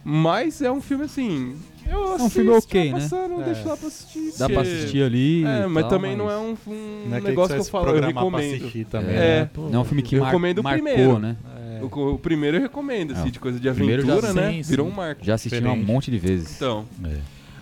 Mas 0.03 0.61
é 0.61 0.71
um 0.71 0.81
filme 0.81 1.03
assim. 1.03 1.55
Eu 1.87 2.15
um 2.15 2.29
filme 2.29 2.51
assisto, 2.51 2.67
ok, 2.69 2.89
tá 2.91 2.95
né? 2.97 3.01
passando, 3.03 3.41
É. 3.41 3.43
Deixa 3.45 3.69
lá 3.69 3.77
pra 3.77 3.87
assistir. 3.87 4.33
Dá 4.37 4.49
pra 4.49 4.61
assistir 4.61 5.03
ali. 5.03 5.45
É, 5.45 5.63
e 5.63 5.67
mas 5.67 5.83
tal, 5.83 5.89
também 5.89 6.15
não 6.15 6.29
é 6.29 6.37
um, 6.37 6.55
um 6.67 7.07
Não 7.09 7.17
é 7.17 7.21
negócio 7.21 7.55
que 7.55 7.59
eu 7.61 7.63
você 7.63 7.71
falo, 7.71 7.89
eu 7.89 8.01
recomendo. 8.01 8.85
também. 8.89 9.15
É. 9.15 9.39
né? 9.41 9.49
Pô, 9.53 9.61
Não 9.69 9.79
é 9.79 9.81
um 9.81 9.85
filme 9.85 10.01
que 10.03 10.15
Eu 10.15 10.21
mar 10.21 10.27
recomendo 10.27 10.59
o 10.59 10.63
marcou, 10.63 10.83
primeiro. 10.83 11.19
né? 11.19 11.35
é. 11.55 11.83
O, 11.83 12.13
o 12.13 12.19
primeiro 12.19 12.57
eu 12.57 12.61
recomendo, 12.61 13.11
assim, 13.13 13.23
Não. 13.23 13.29
de 13.31 13.39
coisa 13.39 13.59
de 13.59 13.71
primeiro 13.71 14.05
já- 14.05 14.11
aventura, 14.13 14.33
né? 14.33 14.51
sim, 14.53 14.63
sim. 14.63 14.69
Virou 14.69 14.87
um 14.87 14.91
marco. 14.91 15.23
Já 15.23 15.35
assisti 15.35 15.63
um 15.63 15.75
monte 15.77 16.11
de 16.11 16.17
vezes. 16.19 16.55
Então, 16.55 16.85
É. 17.05 17.15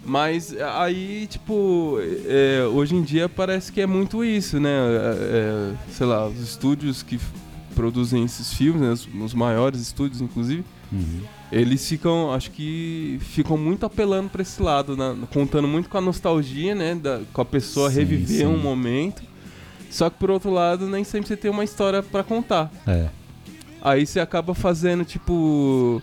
mas 0.03 0.55
aí, 0.59 1.27
tipo, 1.29 1.99
é, 2.27 2.63
hoje 2.73 2.95
em 2.95 3.03
dia 3.03 3.29
parece 3.29 3.71
que 3.71 3.79
é 3.79 3.85
muito 3.85 4.23
isso, 4.25 4.59
né? 4.59 4.69
É, 4.71 5.71
é, 5.73 5.73
sei 5.91 6.07
lá, 6.07 6.27
os 6.27 6.39
estúdios 6.39 7.03
que 7.03 7.19
produzem 7.75 8.23
esses 8.23 8.51
filmes, 8.53 8.81
né? 8.81 8.89
os, 8.89 9.07
os 9.23 9.33
maiores 9.35 9.79
estúdios, 9.81 10.19
inclusive, 10.19 10.63
Uhum. 10.91 11.21
Eles 11.51 11.87
ficam, 11.87 12.33
acho 12.33 12.51
que 12.51 13.17
ficam 13.21 13.57
muito 13.57 13.85
apelando 13.85 14.29
pra 14.29 14.41
esse 14.41 14.61
lado, 14.61 14.97
né? 14.97 15.15
contando 15.31 15.67
muito 15.67 15.87
com 15.89 15.97
a 15.97 16.01
nostalgia, 16.01 16.75
né? 16.75 16.93
Da, 16.95 17.21
com 17.31 17.41
a 17.41 17.45
pessoa 17.45 17.89
Sim, 17.89 17.97
reviver 17.99 18.39
sim. 18.39 18.45
um 18.45 18.57
momento. 18.57 19.21
Só 19.89 20.09
que 20.09 20.17
por 20.17 20.29
outro 20.29 20.51
lado, 20.51 20.87
nem 20.87 21.03
sempre 21.03 21.27
você 21.29 21.37
tem 21.37 21.49
uma 21.49 21.63
história 21.63 22.03
pra 22.03 22.23
contar. 22.23 22.69
É. 22.85 23.07
Aí 23.81 24.05
você 24.05 24.19
acaba 24.19 24.53
fazendo, 24.53 25.05
tipo. 25.05 26.01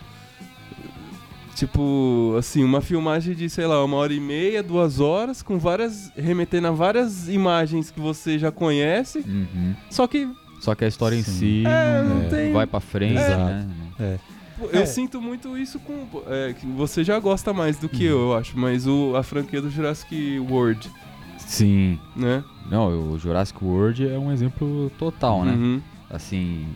Tipo, 1.54 2.34
assim, 2.36 2.64
uma 2.64 2.80
filmagem 2.80 3.32
de, 3.32 3.48
sei 3.48 3.64
lá, 3.66 3.84
uma 3.84 3.96
hora 3.96 4.12
e 4.12 4.18
meia, 4.18 4.60
duas 4.60 4.98
horas, 4.98 5.40
com 5.40 5.56
várias. 5.56 6.10
remetendo 6.16 6.66
a 6.66 6.70
várias 6.72 7.28
imagens 7.28 7.90
que 7.92 8.00
você 8.00 8.38
já 8.40 8.50
conhece. 8.50 9.18
Uhum. 9.20 9.74
Só 9.88 10.06
que 10.08 10.28
Só 10.60 10.74
que 10.74 10.84
a 10.84 10.88
história 10.88 11.14
em 11.14 11.22
Sim. 11.22 11.32
si 11.32 11.62
É, 11.66 12.02
não 12.02 12.14
não 12.22 12.28
tem- 12.28 12.52
vai 12.52 12.66
pra 12.66 12.80
frente, 12.80 13.18
Exato. 13.20 13.36
né? 13.38 13.68
É. 14.00 14.18
pô, 14.68 14.76
eu 14.76 14.82
É. 14.82 14.86
sinto 14.86 15.20
muito 15.20 15.56
isso 15.56 15.78
com. 15.78 16.06
é, 16.26 16.52
que 16.52 16.66
você 16.66 17.02
já 17.04 17.18
gosta 17.18 17.52
mais 17.52 17.78
do 17.78 17.88
que 17.88 18.04
eu, 18.04 18.18
eu 18.30 18.34
acho. 18.36 18.58
Mas 18.58 18.86
o, 18.86 19.14
a 19.16 19.22
franquia 19.22 19.60
do 19.60 19.70
Jurassic 19.70 20.38
World, 20.50 20.90
Sim. 21.38 21.98
né? 22.16 22.42
Não, 22.70 23.12
o 23.12 23.18
Jurassic 23.18 23.62
World 23.62 24.08
é 24.08 24.18
um 24.18 24.32
exemplo 24.32 24.90
total, 24.98 25.44
né? 25.44 25.52
Uhum. 25.52 25.80
Assim, 26.10 26.66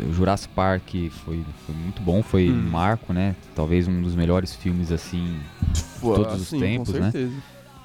o 0.00 0.12
Jurassic 0.12 0.52
Park 0.54 0.88
foi, 1.24 1.44
foi 1.66 1.74
muito 1.74 2.02
bom, 2.02 2.22
foi 2.22 2.50
Hum. 2.50 2.54
um 2.66 2.70
marco, 2.70 3.12
né? 3.12 3.36
Talvez 3.54 3.86
um 3.86 4.02
dos 4.02 4.14
melhores 4.16 4.54
filmes, 4.54 4.90
assim. 4.90 5.36
Pô, 6.00 6.14
Todos 6.14 6.40
os 6.42 6.50
tempos, 6.50 6.92
com 6.92 6.98
né? 6.98 7.10
certeza. 7.10 7.34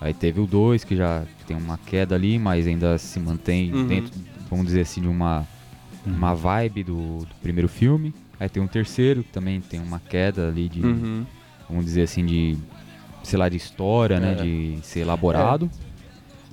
Aí 0.01 0.13
teve 0.13 0.39
o 0.39 0.47
2, 0.47 0.83
que 0.85 0.95
já 0.95 1.23
tem 1.45 1.57
uma 1.57 1.77
queda 1.77 2.15
ali, 2.15 2.39
mas 2.39 2.65
ainda 2.65 2.97
se 2.97 3.19
mantém 3.19 3.73
Uhum. 3.73 3.85
dentro, 3.87 4.11
vamos 4.49 4.65
dizer 4.67 4.81
assim, 4.81 5.01
de 5.01 5.07
uma, 5.07 5.45
Uhum. 6.05 6.13
uma 6.15 6.33
vibe 6.33 6.83
do, 6.85 7.17
do 7.19 7.35
primeiro 7.41 7.67
filme. 7.67 8.13
Aí 8.39 8.47
tem 8.49 8.61
um 8.63 8.67
terceiro, 8.67 9.23
que 9.23 9.31
também 9.31 9.59
tem 9.61 9.79
uma 9.79 9.99
queda 9.99 10.47
ali 10.47 10.69
de, 10.69 10.81
Uhum. 10.81 11.25
vamos 11.67 11.85
dizer 11.85 12.03
assim, 12.03 12.25
de, 12.25 12.57
sei 13.23 13.37
lá, 13.37 13.49
de 13.49 13.57
história, 13.57 14.19
né? 14.19 14.31
É. 14.31 14.35
De 14.43 14.77
ser 14.83 15.01
elaborado. 15.01 15.69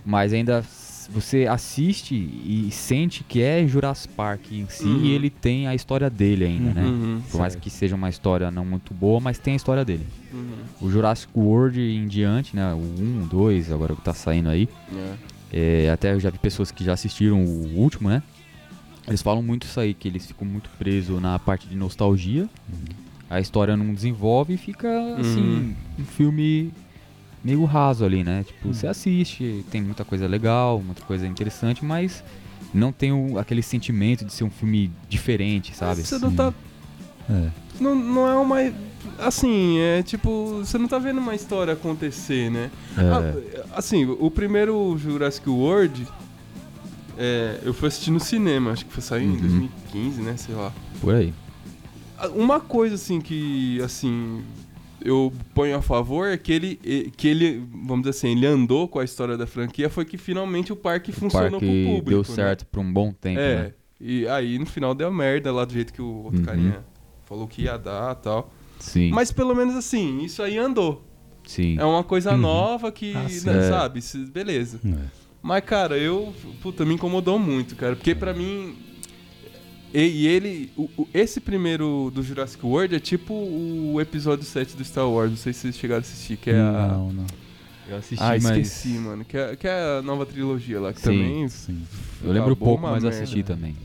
Mas 0.05 0.33
ainda 0.33 0.65
você 1.09 1.47
assiste 1.47 2.15
e 2.15 2.69
sente 2.73 3.23
que 3.23 3.41
é 3.41 3.65
Jurassic 3.67 4.13
Park 4.15 4.51
em 4.51 4.67
si 4.69 4.83
Uhum. 4.85 5.05
e 5.05 5.11
ele 5.13 5.31
tem 5.31 5.69
a 5.69 5.75
história 5.75 6.11
dele 6.11 6.45
ainda, 6.45 6.75
né? 6.75 6.83
Uhum. 6.85 7.23
Por 7.31 7.39
mais 7.39 7.53
Certo. 7.53 7.63
que 7.63 7.71
seja 7.71 7.95
uma 7.95 8.09
história 8.09 8.51
não 8.51 8.65
muito 8.65 8.93
boa, 8.93 9.21
mas 9.21 9.39
tem 9.39 9.53
a 9.53 9.57
história 9.57 9.85
dele. 9.85 10.05
Uhum. 10.33 10.49
O 10.81 10.91
Jurassic 10.91 11.31
World 11.37 11.81
em 11.81 12.09
diante, 12.09 12.57
né? 12.57 12.73
O 12.75 12.79
1, 12.79 13.23
o 13.23 13.27
2, 13.29 13.71
agora 13.71 13.95
que 13.95 14.03
tá 14.03 14.13
saindo 14.13 14.49
aí. 14.49 14.69
É. 14.93 15.15
É, 15.87 15.91
até 15.91 16.13
eu 16.13 16.19
já 16.19 16.29
vi 16.29 16.39
pessoas 16.39 16.73
que 16.73 16.83
já 16.83 16.93
assistiram 16.95 17.41
o 17.45 17.77
último, 17.79 18.09
né? 18.09 18.21
Eles 19.07 19.23
falam 19.23 19.43
muito 19.43 19.65
isso 19.67 19.79
aí, 19.79 19.95
que 19.95 20.09
eles 20.09 20.27
ficam 20.27 20.47
muito 20.47 20.69
presos 20.79 21.21
na 21.21 21.39
parte 21.39 21.67
de 21.69 21.77
nostalgia. 21.77 22.49
A 23.31 23.41
história 23.41 23.77
não 23.77 23.93
desenvolve 23.95 24.55
e 24.55 24.57
fica, 24.57 24.89
assim, 25.19 25.41
Uhum. 25.41 25.75
um 26.01 26.05
filme 26.05 26.73
meio 27.43 27.65
raso 27.65 28.05
ali, 28.05 28.25
né? 28.25 28.45
Tipo, 28.47 28.69
Uhum. 28.69 28.75
você 28.75 28.87
assiste, 28.87 29.65
tem 29.71 29.81
muita 29.83 30.05
coisa 30.05 30.27
legal, 30.27 30.83
muita 30.85 31.03
coisa 31.03 31.27
interessante, 31.27 31.85
mas 31.85 32.23
não 32.75 32.91
tem 32.93 33.13
o- 33.13 33.39
aquele 33.39 33.63
sentimento 33.63 34.25
de 34.25 34.33
ser 34.33 34.45
um 34.45 34.51
filme 34.51 34.91
diferente, 35.09 35.75
sabe? 35.75 36.03
Você 36.05 36.19
não 36.19 36.33
tá. 36.33 36.53
É. 37.31 37.49
Não, 37.81 37.95
não 37.95 38.27
é 38.29 38.35
uma. 38.37 38.57
Assim, 39.19 39.79
é 39.79 40.03
tipo. 40.03 40.59
Você 40.65 40.79
não 40.79 40.89
tá 40.89 40.99
vendo 40.99 41.19
uma 41.19 41.35
história 41.35 41.73
acontecer, 41.73 42.51
né? 42.51 42.71
É, 42.97 43.01
Ah, 43.03 43.79
assim, 43.79 44.05
o 44.05 44.31
primeiro 44.31 44.97
Jurassic 44.99 45.49
World. 45.49 46.07
É, 47.19 47.61
eu 47.65 47.73
fui 47.75 47.89
assistir 47.89 48.11
no 48.11 48.21
cinema, 48.21 48.73
acho 48.73 48.85
que 48.87 48.93
foi 48.93 49.03
sair 49.03 49.25
em 49.25 49.31
Uhum. 49.33 49.37
2015, 49.41 50.21
né? 50.23 50.37
Sei 50.37 50.55
lá. 50.55 50.73
por 51.01 51.15
aí. 51.15 51.33
Uma 52.35 52.61
coisa 52.61 52.95
assim 52.95 53.21
que 53.21 53.81
assim 53.83 54.43
eu 55.05 55.31
ponho 55.55 55.77
a 55.77 55.83
favor 55.83 56.27
é 56.29 56.37
que 56.39 56.51
ele 56.53 56.77
que 57.17 57.29
ele, 57.29 57.63
vamos 57.85 58.01
dizer 58.07 58.11
assim, 58.11 58.29
ele 58.33 58.47
andou 58.47 58.89
com 58.89 58.99
a 58.99 59.05
história 59.05 59.37
da 59.37 59.47
franquia 59.47 59.91
foi 59.91 60.05
que 60.07 60.17
finalmente 60.17 60.73
o 60.73 60.77
parque 60.77 61.11
O 61.11 61.15
funcionou 61.15 61.61
parque 61.61 61.67
pro 61.67 61.95
público. 61.97 62.09
deu 62.11 62.19
né? 62.21 62.25
certo 62.25 62.65
por 62.67 62.81
um 62.81 62.91
bom 62.93 63.13
tempo, 63.13 63.39
É. 63.41 63.57
né? 63.57 63.73
E 64.01 64.27
aí 64.29 64.59
no 64.59 64.65
final 64.67 64.95
deu 64.95 65.11
merda 65.13 65.53
lá 65.53 65.65
do 65.65 65.73
jeito 65.75 65.93
que 65.93 66.01
o 66.03 66.25
outro 66.25 66.39
Uhum. 66.41 66.45
carinha 66.45 66.85
falou 67.27 67.47
que 67.47 67.63
ia 67.63 67.77
dar, 67.77 68.15
tal. 68.17 68.51
Sim, 68.79 69.11
Mas 69.11 69.31
pelo 69.33 69.55
menos 69.55 69.75
assim, 69.75 70.23
isso 70.23 70.43
aí 70.43 70.57
andou. 70.59 71.03
sim. 71.47 71.77
É 71.79 71.85
uma 71.85 72.03
coisa 72.03 72.33
Uhum. 72.33 72.39
nova 72.39 72.91
que, 72.91 73.13
Ah, 73.15 73.23
né, 73.25 73.59
É. 73.59 73.69
sabe, 73.69 74.01
beleza. 74.33 74.81
É. 74.85 75.26
Mas, 75.47 75.65
cara, 75.65 75.97
eu. 75.97 76.35
Puta, 76.61 76.85
me 76.85 76.95
incomodou 76.95 77.39
muito, 77.39 77.77
cara. 77.77 77.95
Porque 77.95 78.17
pra 78.17 78.35
mim. 78.35 78.75
E, 79.95 80.27
ele. 80.27 80.73
o- 80.77 80.91
o- 80.99 81.09
esse 81.15 81.41
primeiro 81.41 82.11
do 82.13 82.21
Jurassic 82.23 82.67
World 82.67 82.97
é 82.97 82.99
tipo 82.99 83.33
o 83.33 84.01
episódio 84.01 84.45
7 84.45 84.77
do 84.77 84.85
Star 84.85 85.09
Wars. 85.09 85.31
Não 85.31 85.37
sei 85.37 85.53
se 85.53 85.61
vocês 85.61 85.77
chegaram 85.79 86.01
a 86.01 86.03
assistir, 86.03 86.37
que 86.37 86.51
é 86.51 86.59
a. 86.59 86.89
Não, 86.89 87.13
não. 87.13 87.27
Eu 87.89 87.99
assisti, 87.99 88.23
Ah, 88.23 88.31
mas 88.31 88.45
esqueci, 88.45 88.89
mano. 88.99 89.25
Que 89.25 89.39
é, 89.39 89.55
que 89.55 89.69
é 89.69 89.99
a 89.99 90.03
nova 90.03 90.27
trilogia 90.27 90.81
lá, 90.81 90.93
que 90.93 91.01
Sim. 91.01 91.05
também. 91.07 91.49
Sim. 91.49 91.83
eu 92.25 92.33
lembro 92.33 92.57
pouco, 92.57 92.83
mas 92.83 93.05
merda. 93.05 93.17
assisti 93.17 93.45
também. 93.45 93.77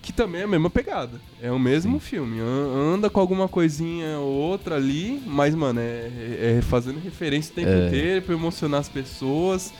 Que 0.00 0.12
também 0.12 0.42
é 0.42 0.44
a 0.44 0.46
mesma 0.46 0.70
pegada. 0.70 1.20
É 1.42 1.50
o 1.50 1.58
mesmo 1.58 1.94
Sim. 1.94 1.98
filme. 2.00 2.38
An- 2.38 2.94
Anda 2.94 3.10
com 3.10 3.18
alguma 3.18 3.48
coisinha 3.48 4.18
ou 4.20 4.32
outra 4.32 4.76
ali, 4.76 5.20
mas, 5.26 5.52
mano, 5.54 5.80
é, 5.80 6.58
é 6.58 6.62
fazendo 6.62 7.00
referência 7.00 7.50
o 7.50 7.54
tempo 7.56 7.70
É. 7.70 7.86
inteiro 7.88 8.22
pra 8.22 8.34
emocionar 8.34 8.78
as 8.80 8.88
pessoas. 8.88 9.72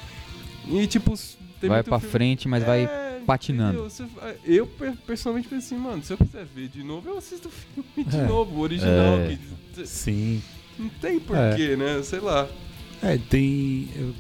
E, 0.69 0.87
tipo, 0.87 1.15
tem 1.61 1.69
vai 1.71 1.83
pra 1.83 1.99
filme- 1.99 2.13
frente, 2.13 2.49
mas 2.49 2.65
vai 2.65 2.85
É, 2.85 3.21
patinando. 3.27 3.87
entendeu? 3.87 3.91
Se- 3.91 4.05
Eu, 4.45 4.67
per- 4.67 4.97
pessoalmente 5.07 5.49
penso 5.49 5.67
assim, 5.75 5.83
mano, 5.83 6.03
se 6.03 6.13
eu 6.13 6.17
quiser 6.19 6.45
ver 6.45 6.69
de 6.69 6.83
novo, 6.83 7.09
eu 7.09 7.19
assisto 7.19 7.49
o 7.49 7.51
filme 7.51 8.09
de 8.11 8.17
É. 8.17 8.27
novo, 8.27 8.57
o 8.57 8.61
original. 8.61 9.19
É. 9.21 9.37
que- 9.75 9.87
Sim. 9.87 10.43
não 10.79 10.89
tem 10.89 11.17
É. 11.17 11.21
porquê, 11.21 11.77
né? 11.77 12.01
Sei 12.03 12.21
lá. 12.21 12.49
É, 13.03 13.19
tem. 13.19 13.89
eu- 13.97 14.15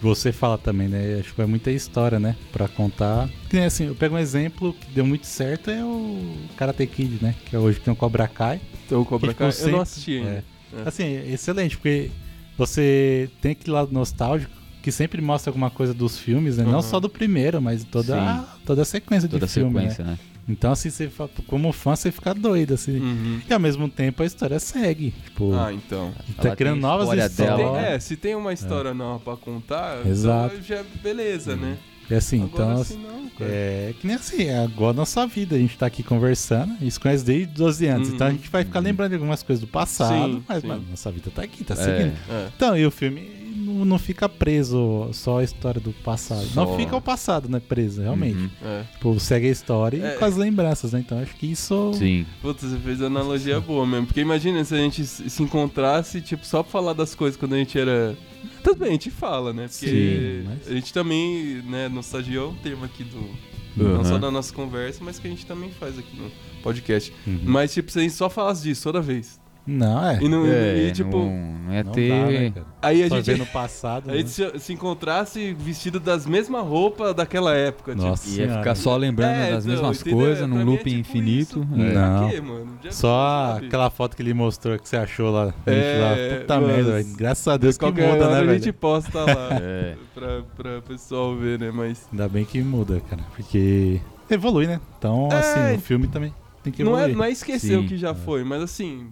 Você 0.00 0.30
fala 0.30 0.56
também, 0.56 0.86
né? 0.86 1.18
Acho 1.18 1.34
que 1.34 1.42
é 1.42 1.46
muita 1.46 1.72
história, 1.72 2.20
né? 2.20 2.36
Pra 2.52 2.68
contar. 2.68 3.28
Nem 3.52 3.64
assim, 3.64 3.86
eu 3.86 3.96
pego 3.96 4.14
um 4.14 4.18
exemplo 4.18 4.72
que 4.72 4.92
deu 4.92 5.04
muito 5.04 5.26
certo, 5.26 5.72
é 5.72 5.84
o 5.84 6.36
Karate 6.56 6.86
Kid, 6.86 7.18
né? 7.20 7.34
Que 7.46 7.56
é 7.56 7.58
hoje 7.58 7.80
tem 7.80 7.92
o 7.92 7.96
Cobra 7.96 8.28
Kai. 8.28 8.60
Então 8.86 9.00
o 9.00 9.04
Cobra 9.04 9.32
Que, 9.34 9.38
Kai, 9.40 9.50
eu 9.60 9.68
não 9.70 9.80
assisti 9.80 10.18
ainda. 10.18 10.30
É. 10.30 10.80
É. 10.84 10.88
Assim, 10.88 11.02
é 11.02 11.32
excelente, 11.32 11.76
porque 11.76 12.12
você 12.56 13.28
tem 13.40 13.50
aquele 13.52 13.72
lado 13.72 13.92
nostálgico 13.92 14.52
que 14.88 14.92
sempre 14.92 15.20
mostra 15.20 15.50
alguma 15.50 15.68
coisa 15.70 15.92
dos 15.92 16.18
filmes, 16.18 16.56
né? 16.56 16.64
Uhum. 16.64 16.72
Não 16.72 16.80
só 16.82 16.98
do 16.98 17.10
primeiro, 17.10 17.60
mas 17.60 17.84
toda, 17.84 18.18
a, 18.18 18.44
toda 18.64 18.80
a 18.82 18.84
sequência 18.86 19.28
Toda 19.28 19.44
a 19.44 19.46
de 19.46 19.52
filme, 19.52 19.74
né? 19.74 19.80
sequência, 19.90 20.04
né? 20.04 20.18
Então, 20.48 20.72
assim, 20.72 20.88
você, 20.88 21.10
como 21.46 21.70
fã, 21.72 21.94
você 21.94 22.10
fica 22.10 22.32
doido, 22.32 22.72
assim. 22.72 22.98
Uhum. 22.98 23.40
E 23.46 23.52
ao 23.52 23.60
mesmo 23.60 23.86
tempo 23.86 24.22
a 24.22 24.26
história 24.26 24.58
segue. 24.58 25.12
Tipo, 25.24 25.52
Ah, 25.52 25.70
então. 25.74 26.10
tá 26.40 26.56
criando 26.56 26.80
novas 26.80 27.02
história 27.04 27.28
Se 27.28 27.36
dela. 27.36 27.56
tem, 27.56 27.66
histórias. 27.66 27.92
é, 27.92 28.00
se 28.00 28.16
tem 28.16 28.34
uma 28.34 28.52
história 28.54 28.94
nova 28.94 29.20
pra 29.22 29.36
contar, 29.36 30.06
Exato. 30.06 30.54
então 30.54 30.64
já 30.64 30.82
beleza, 31.02 31.54
né? 31.54 31.76
E 32.10 32.14
assim, 32.14 32.42
Agora 32.44 32.64
então. 32.70 32.80
assim 32.80 32.96
não. 32.96 33.18
É 33.40 33.92
que 34.00 34.06
nem 34.06 34.16
assim, 34.16 34.44
é 34.46 34.58
agora 34.64 34.92
a 34.92 34.94
nossa 34.94 35.26
vida, 35.26 35.54
a 35.54 35.58
gente 35.58 35.76
tá 35.76 35.84
aqui 35.84 36.02
conversando, 36.02 36.72
se 36.90 36.98
conhece 36.98 37.22
desde 37.24 37.46
12 37.52 37.86
anos, 37.86 38.08
Uhum. 38.08 38.14
então 38.14 38.26
a 38.26 38.30
gente 38.30 38.48
vai 38.48 38.64
ficar 38.64 38.80
lembrando 38.80 39.10
de 39.10 39.14
algumas 39.16 39.42
coisas 39.42 39.60
do 39.60 39.66
passado, 39.70 40.32
Sim, 40.36 40.42
mas 40.48 40.62
sim. 40.62 40.66
mano, 40.66 40.84
nossa 40.90 41.12
vida 41.12 41.30
tá 41.32 41.42
aqui, 41.42 41.62
tá 41.62 41.74
É. 41.74 41.76
seguindo. 41.76 42.16
É. 42.30 42.48
Então, 42.56 42.76
e 42.76 42.86
o 42.86 42.90
filme 42.90 43.20
não, 43.56 43.84
não 43.84 43.98
fica 43.98 44.28
preso 44.28 45.08
só 45.12 45.38
a 45.38 45.44
história 45.44 45.80
do 45.80 45.92
passado. 45.92 46.44
Só. 46.46 46.64
Não 46.64 46.76
fica 46.76 46.96
o 46.96 47.00
passado, 47.00 47.48
né, 47.48 47.60
preso, 47.60 48.02
realmente. 48.02 48.36
Uhum. 48.38 48.50
É. 48.64 48.82
Tipo, 48.92 49.18
segue 49.20 49.46
a 49.48 49.50
história 49.50 50.02
É. 50.04 50.14
e 50.14 50.18
com 50.18 50.24
as 50.24 50.36
lembranças, 50.36 50.92
né? 50.92 51.00
Então 51.00 51.18
acho 51.18 51.34
que 51.36 51.46
isso. 51.46 51.92
Sim. 51.94 52.26
Putz, 52.42 52.62
você 52.62 52.76
fez 52.78 53.00
uma 53.00 53.06
analogia 53.06 53.60
boa 53.60 53.86
mesmo. 53.86 54.06
Porque 54.06 54.20
imagina 54.20 54.62
se 54.64 54.74
a 54.74 54.78
gente 54.78 55.04
se 55.06 55.28
se 55.30 55.42
encontrasse, 55.42 56.20
tipo, 56.20 56.44
só 56.46 56.62
pra 56.62 56.70
falar 56.72 56.92
das 56.92 57.14
coisas 57.14 57.36
quando 57.38 57.54
a 57.54 57.58
gente 57.58 57.78
era. 57.78 58.16
Tudo 58.62 58.78
bem, 58.80 58.88
a 58.88 58.92
gente 58.92 59.10
fala, 59.10 59.52
né? 59.52 59.68
Porque 59.68 59.86
Sim, 59.86 60.44
mas- 60.48 60.68
a 60.68 60.74
gente 60.74 60.92
também, 60.92 61.62
né, 61.62 61.88
nostalgia 61.88 62.38
é 62.40 62.42
um 62.44 62.54
termo 62.54 62.84
aqui 62.84 63.04
do. 63.04 63.48
Não 63.76 63.98
Uhum. 63.98 64.04
só 64.04 64.18
da 64.18 64.28
nossa 64.30 64.52
conversa, 64.52 64.98
mas 65.04 65.18
que 65.20 65.28
a 65.28 65.30
gente 65.30 65.46
também 65.46 65.70
faz 65.70 65.96
aqui 65.96 66.16
no 66.16 66.28
podcast. 66.62 67.12
Uhum. 67.24 67.40
Mas, 67.44 67.72
tipo, 67.72 67.90
se 67.92 67.98
a 68.00 68.02
gente 68.02 68.14
só 68.14 68.28
falasse 68.28 68.64
disso 68.64 68.82
toda 68.82 69.00
vez. 69.00 69.38
Não, 69.70 70.08
é. 70.08 70.18
E, 70.22 70.28
não, 70.28 70.46
É, 70.46 70.76
e, 70.84 70.92
tipo, 70.92 71.18
não, 71.18 71.28
não 71.66 71.74
ia 71.74 71.84
não 71.84 71.92
ter. 71.92 72.08
dá, 72.08 72.26
né, 72.26 72.50
cara? 72.50 72.66
aí 72.80 73.02
a 73.02 73.08
Só 73.08 73.20
gente. 73.20 73.38
no 73.38 73.46
passado. 73.46 74.10
A 74.10 74.16
gente 74.16 74.40
né? 74.40 74.50
se, 74.54 74.58
se 74.60 74.72
encontrasse 74.72 75.52
vestido 75.52 76.00
das 76.00 76.24
mesmas 76.26 76.64
roupas 76.64 77.14
daquela 77.14 77.54
época. 77.54 77.94
Nossa. 77.94 78.24
Tipo. 78.24 78.36
Ia 78.38 78.44
Senhora. 78.46 78.58
ficar 78.62 78.74
só 78.74 78.96
lembrando 78.96 79.34
É, 79.34 79.50
das 79.50 79.66
não, 79.66 79.72
mesmas 79.72 80.02
coisas, 80.02 80.48
num 80.48 80.54
mim 80.56 80.60
é 80.62 80.64
looping 80.64 80.84
tipo 80.84 80.98
infinito. 81.00 81.60
isso. 81.60 81.80
É. 81.82 81.92
Não. 81.92 82.28
Quê, 82.30 82.90
Só 82.90 83.58
aquela 83.62 83.90
foto 83.90 84.16
que 84.16 84.22
ele 84.22 84.32
mostrou 84.32 84.78
que 84.78 84.88
você 84.88 84.96
achou 84.96 85.30
lá. 85.30 85.52
É, 85.66 85.98
lá. 86.00 86.40
Puta 86.40 86.60
mas- 86.60 86.66
merda, 86.66 86.92
velho. 86.92 87.16
Graças 87.16 87.48
a 87.48 87.56
Deus 87.56 87.76
que 87.76 87.84
Qualquer 87.84 88.12
muda, 88.12 88.28
né, 88.30 88.38
a 88.50 88.52
gente 88.54 88.60
velho? 88.62 88.74
posta 88.74 89.18
lá 89.24 89.48
É. 89.60 89.94
pra, 90.14 90.42
pra 90.56 90.80
pessoal 90.82 91.36
ver, 91.36 91.58
né? 91.58 91.70
Mas 91.70 92.08
Ainda 92.10 92.28
bem 92.28 92.44
que 92.44 92.60
muda, 92.62 93.00
cara. 93.10 93.22
Porque 93.36 94.00
evolui, 94.30 94.66
né? 94.66 94.80
Então, 94.98 95.28
É. 95.30 95.36
assim, 95.36 95.76
o 95.76 95.80
filme 95.80 96.06
também 96.06 96.32
tem 96.62 96.72
que 96.72 96.82
não 96.82 96.92
é, 96.92 97.00
evoluir. 97.02 97.16
não 97.18 97.24
é 97.24 97.30
esquecer 97.30 97.78
Sim. 97.78 97.84
o 97.84 97.86
que 97.86 97.96
já 97.98 98.14
foi, 98.14 98.42
mas 98.44 98.62
assim, 98.62 99.08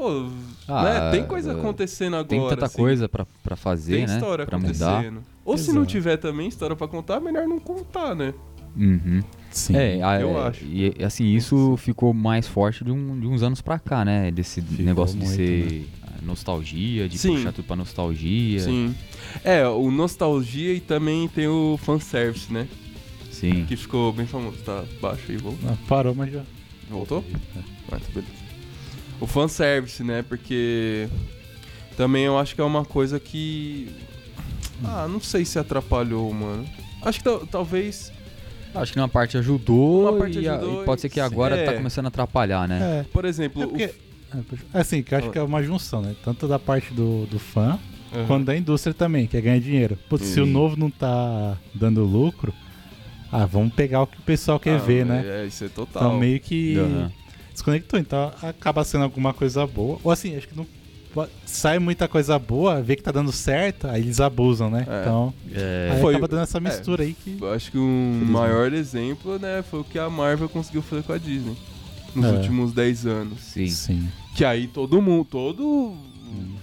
pô, 0.00 0.30
Ah, 0.66 0.84
né? 0.84 1.10
Tem 1.10 1.24
coisa 1.26 1.52
é, 1.52 1.54
acontecendo 1.54 2.14
agora. 2.16 2.28
Tem 2.28 2.48
tanta 2.48 2.66
assim. 2.66 2.76
coisa 2.78 3.08
pra, 3.08 3.26
pra 3.42 3.56
fazer, 3.56 3.96
Tem 3.96 4.06
né? 4.06 4.14
história 4.14 4.46
pra 4.46 4.58
mudar. 4.58 4.92
acontecendo. 5.00 5.22
Ou 5.44 5.58
se 5.58 5.68
não 5.68 5.82
Exato. 5.82 5.86
tiver 5.90 6.16
também 6.16 6.48
história 6.48 6.74
pra 6.76 6.88
contar, 6.88 7.20
melhor 7.20 7.46
não 7.46 7.58
contar, 7.60 8.14
né? 8.14 8.32
Uhum. 8.76 9.22
Sim. 9.50 9.76
É, 9.76 10.00
a- 10.02 10.20
eu 10.20 10.38
é, 10.38 10.46
acho. 10.48 10.64
E 10.64 10.94
assim, 11.04 11.24
isso 11.34 11.76
ficou 11.76 12.14
mais 12.14 12.46
forte 12.46 12.84
de, 12.84 12.90
um- 12.92 13.18
de 13.18 13.26
uns 13.26 13.42
anos 13.42 13.60
pra 13.60 13.78
cá, 13.78 14.04
né? 14.04 14.30
Desse 14.30 14.62
Ficou 14.62 14.84
negócio 14.84 15.18
de 15.18 15.24
muito, 15.24 15.36
ser 15.36 15.88
ah, 16.04 16.10
nostalgia, 16.22 17.08
de 17.08 17.18
Sim. 17.18 17.34
puxar 17.34 17.52
tudo 17.52 17.64
pra 17.66 17.74
nostalgia. 17.76 18.60
Sim. 18.60 18.94
É, 19.44 19.66
o 19.66 19.90
nostalgia 19.90 20.72
e 20.72 20.80
também 20.80 21.26
tem 21.28 21.48
o 21.48 21.76
fanservice, 21.82 22.52
né? 22.52 22.68
Sim. 23.30 23.64
Que 23.66 23.76
ficou 23.76 24.12
bem 24.12 24.26
famoso. 24.26 24.58
Tá 24.58 24.84
baixo 25.00 25.24
aí, 25.30 25.36
voltou. 25.36 25.68
Ah, 25.70 25.76
parou, 25.88 26.14
mas 26.14 26.32
já. 26.32 26.42
Voltou? 26.88 27.24
É. 27.56 27.58
Ah, 27.92 27.98
tá 27.98 28.06
beleza. 28.14 28.39
O 29.20 29.26
fanservice, 29.26 30.02
né? 30.02 30.22
Porque 30.26 31.08
também 31.96 32.24
eu 32.24 32.38
acho 32.38 32.54
que 32.54 32.60
é 32.60 32.64
uma 32.64 32.84
coisa 32.84 33.20
que. 33.20 33.88
Ah, 34.82 35.06
não 35.08 35.20
sei 35.20 35.44
se 35.44 35.58
atrapalhou, 35.58 36.32
mano. 36.32 36.66
Acho 37.02 37.18
que 37.18 37.24
tal- 37.24 37.46
talvez. 37.46 38.10
Acho 38.74 38.92
que 38.92 38.98
uma 39.00 39.08
parte 39.08 39.36
ajudou, 39.36 40.08
Uma 40.08 40.18
parte 40.18 40.38
e, 40.38 40.48
a- 40.48 40.54
ajudou 40.56 40.82
e 40.82 40.84
pode 40.86 41.00
ser 41.00 41.08
que 41.08 41.18
agora 41.20 41.56
é. 41.56 41.64
tá 41.64 41.72
começando 41.74 42.04
a 42.06 42.08
atrapalhar, 42.08 42.68
né? 42.68 43.00
É. 43.00 43.02
Por 43.12 43.24
exemplo, 43.24 43.62
É 43.62 43.66
o- 43.66 43.68
porque, 43.68 43.82
é, 43.84 43.92
pode- 44.48 44.62
assim, 44.72 45.02
que 45.02 45.12
eu 45.12 45.18
acho 45.18 45.30
que 45.30 45.38
é 45.38 45.42
uma 45.42 45.62
junção, 45.62 46.00
né? 46.00 46.14
Tanto 46.24 46.46
da 46.46 46.56
parte 46.58 46.94
do, 46.94 47.26
do 47.26 47.38
fã, 47.40 47.78
Aham. 48.14 48.26
quanto 48.28 48.44
da 48.46 48.56
indústria 48.56 48.94
também, 48.94 49.26
que 49.26 49.36
é 49.36 49.40
ganhar 49.40 49.58
dinheiro. 49.60 49.98
Putz, 50.08 50.24
se 50.26 50.40
o 50.40 50.46
novo 50.46 50.76
não 50.78 50.88
tá 50.88 51.58
dando 51.74 52.04
lucro, 52.04 52.54
ah, 53.32 53.44
vamos 53.44 53.74
pegar 53.74 54.02
o 54.02 54.06
que 54.06 54.18
o 54.18 54.22
pessoal 54.22 54.58
quer 54.60 54.76
Ah, 54.76 54.78
ver, 54.78 55.04
né? 55.04 55.24
É, 55.42 55.46
isso 55.46 55.64
é 55.64 55.68
total. 55.68 56.04
Então 56.04 56.18
meio 56.18 56.38
que 56.38 56.76
Aham. 56.78 57.12
Desconectou. 57.60 57.98
Então 58.00 58.32
acaba 58.42 58.82
sendo 58.84 59.04
alguma 59.04 59.32
coisa 59.32 59.66
boa. 59.66 59.98
Ou 60.02 60.10
assim, 60.10 60.36
acho 60.36 60.48
que 60.48 60.56
não 60.56 60.66
sai 61.44 61.78
muita 61.80 62.06
coisa 62.06 62.38
boa, 62.38 62.80
vê 62.80 62.94
que 62.94 63.02
tá 63.02 63.10
dando 63.10 63.32
certo, 63.32 63.88
aí 63.88 64.00
eles 64.00 64.20
abusam, 64.20 64.70
né? 64.70 64.86
É. 64.88 65.00
Então 65.00 65.34
É, 65.52 65.90
aí 65.94 66.00
Foi- 66.00 66.14
acaba 66.14 66.28
dando 66.28 66.42
essa 66.42 66.60
mistura 66.60 67.02
aí 67.02 67.14
que. 67.14 67.36
Eu 67.40 67.52
acho 67.52 67.70
que 67.70 67.78
um 67.78 68.24
maior 68.26 68.72
exemplo, 68.72 69.38
né, 69.38 69.62
foi 69.68 69.80
o 69.80 69.84
que 69.84 69.98
a 69.98 70.08
Marvel 70.08 70.48
conseguiu 70.48 70.82
fazer 70.82 71.02
com 71.02 71.12
a 71.12 71.18
Disney 71.18 71.56
nos 72.14 72.24
É. 72.26 72.28
últimos 72.32 72.72
10 72.72 73.06
anos. 73.06 73.40
sim. 73.40 73.66
Sim. 73.68 74.08
Que 74.36 74.44
aí 74.44 74.68
todo 74.68 75.02
mundo, 75.02 75.24
todo 75.28 75.94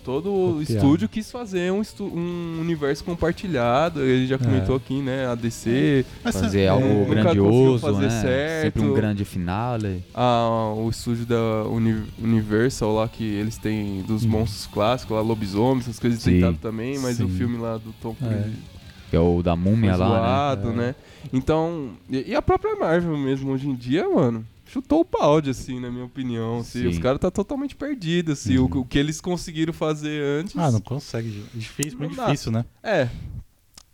todo 0.04 0.58
Copiado. 0.60 0.62
estúdio 0.74 1.10
quis 1.10 1.32
fazer 1.32 1.72
um, 1.72 1.82
um 2.02 2.58
universo 2.62 3.04
compartilhado. 3.04 4.02
Ele 4.02 4.26
já 4.28 4.38
comentou 4.38 4.76
aqui, 4.76 5.02
né, 5.02 5.28
a 5.28 5.36
DC, 5.36 6.06
Mas, 6.24 6.40
Fazer 6.40 6.62
é, 6.62 6.68
algo 6.70 7.06
grandioso, 7.06 7.82
conseguiu 7.82 8.10
fazer 8.10 8.16
né? 8.16 8.22
certo. 8.22 8.64
Sempre 8.64 8.82
um 8.84 8.94
grande 8.94 9.26
finale. 9.26 10.04
a, 10.14 10.74
o 10.76 10.90
estúdio 10.90 11.26
da 11.26 11.64
Uni- 11.70 12.04
Universal 12.22 12.94
lá 12.96 13.08
que 13.08 13.24
eles 13.24 13.58
têm 13.58 14.02
dos 14.04 14.24
Hum. 14.26 14.30
monstros 14.30 14.68
clássicos, 14.68 15.16
lá 15.16 15.22
lobisomens, 15.22 15.86
essas 15.86 16.00
coisas 16.00 16.22
Sim. 16.22 16.34
tentaram 16.36 16.54
também, 16.56 16.98
mas 17.00 17.20
o 17.20 17.28
Sim. 17.28 17.38
filme 17.38 17.58
lá 17.58 17.78
do 17.78 17.94
Tom 18.02 18.14
Cruise 18.16 18.36
É. 18.74 18.78
Que 19.10 19.16
é 19.16 19.20
o 19.20 19.42
da 19.42 19.56
múmia 19.56 19.96
lá, 19.96 20.10
né? 20.10 20.16
zoado, 20.16 20.70
É. 20.70 20.74
né? 20.74 20.96
Então, 21.32 21.92
e, 22.10 22.32
e 22.32 22.36
a 22.36 22.42
própria 22.42 22.76
Marvel 22.76 23.18
mesmo 23.18 23.52
hoje 23.52 23.68
em 23.70 23.76
dia, 23.76 24.08
mano, 24.08 24.46
chutou 24.68 25.02
o 25.02 25.04
balde, 25.06 25.50
assim, 25.50 25.80
na 25.80 25.90
minha 25.90 26.06
opinião. 26.06 26.60
Assim, 26.60 26.82
Sim. 26.82 26.88
os 26.88 27.00
caras 27.00 27.20
tá 27.20 27.32
totalmente 27.32 27.76
perdidos, 27.76 28.40
assim, 28.40 28.58
Uhum. 28.58 28.70
o, 28.76 28.80
o 28.82 28.86
que 28.86 28.98
eles 29.00 29.20
conseguiram 29.22 29.74
fazer 29.74 30.22
antes. 30.42 30.56
Ah, 30.58 30.72
não 30.72 30.82
consegue. 30.82 31.44
É 31.56 31.58
difícil, 31.58 31.98
muito 32.00 32.16
difícil, 32.16 32.52
né? 32.52 32.66
É. 32.84 33.10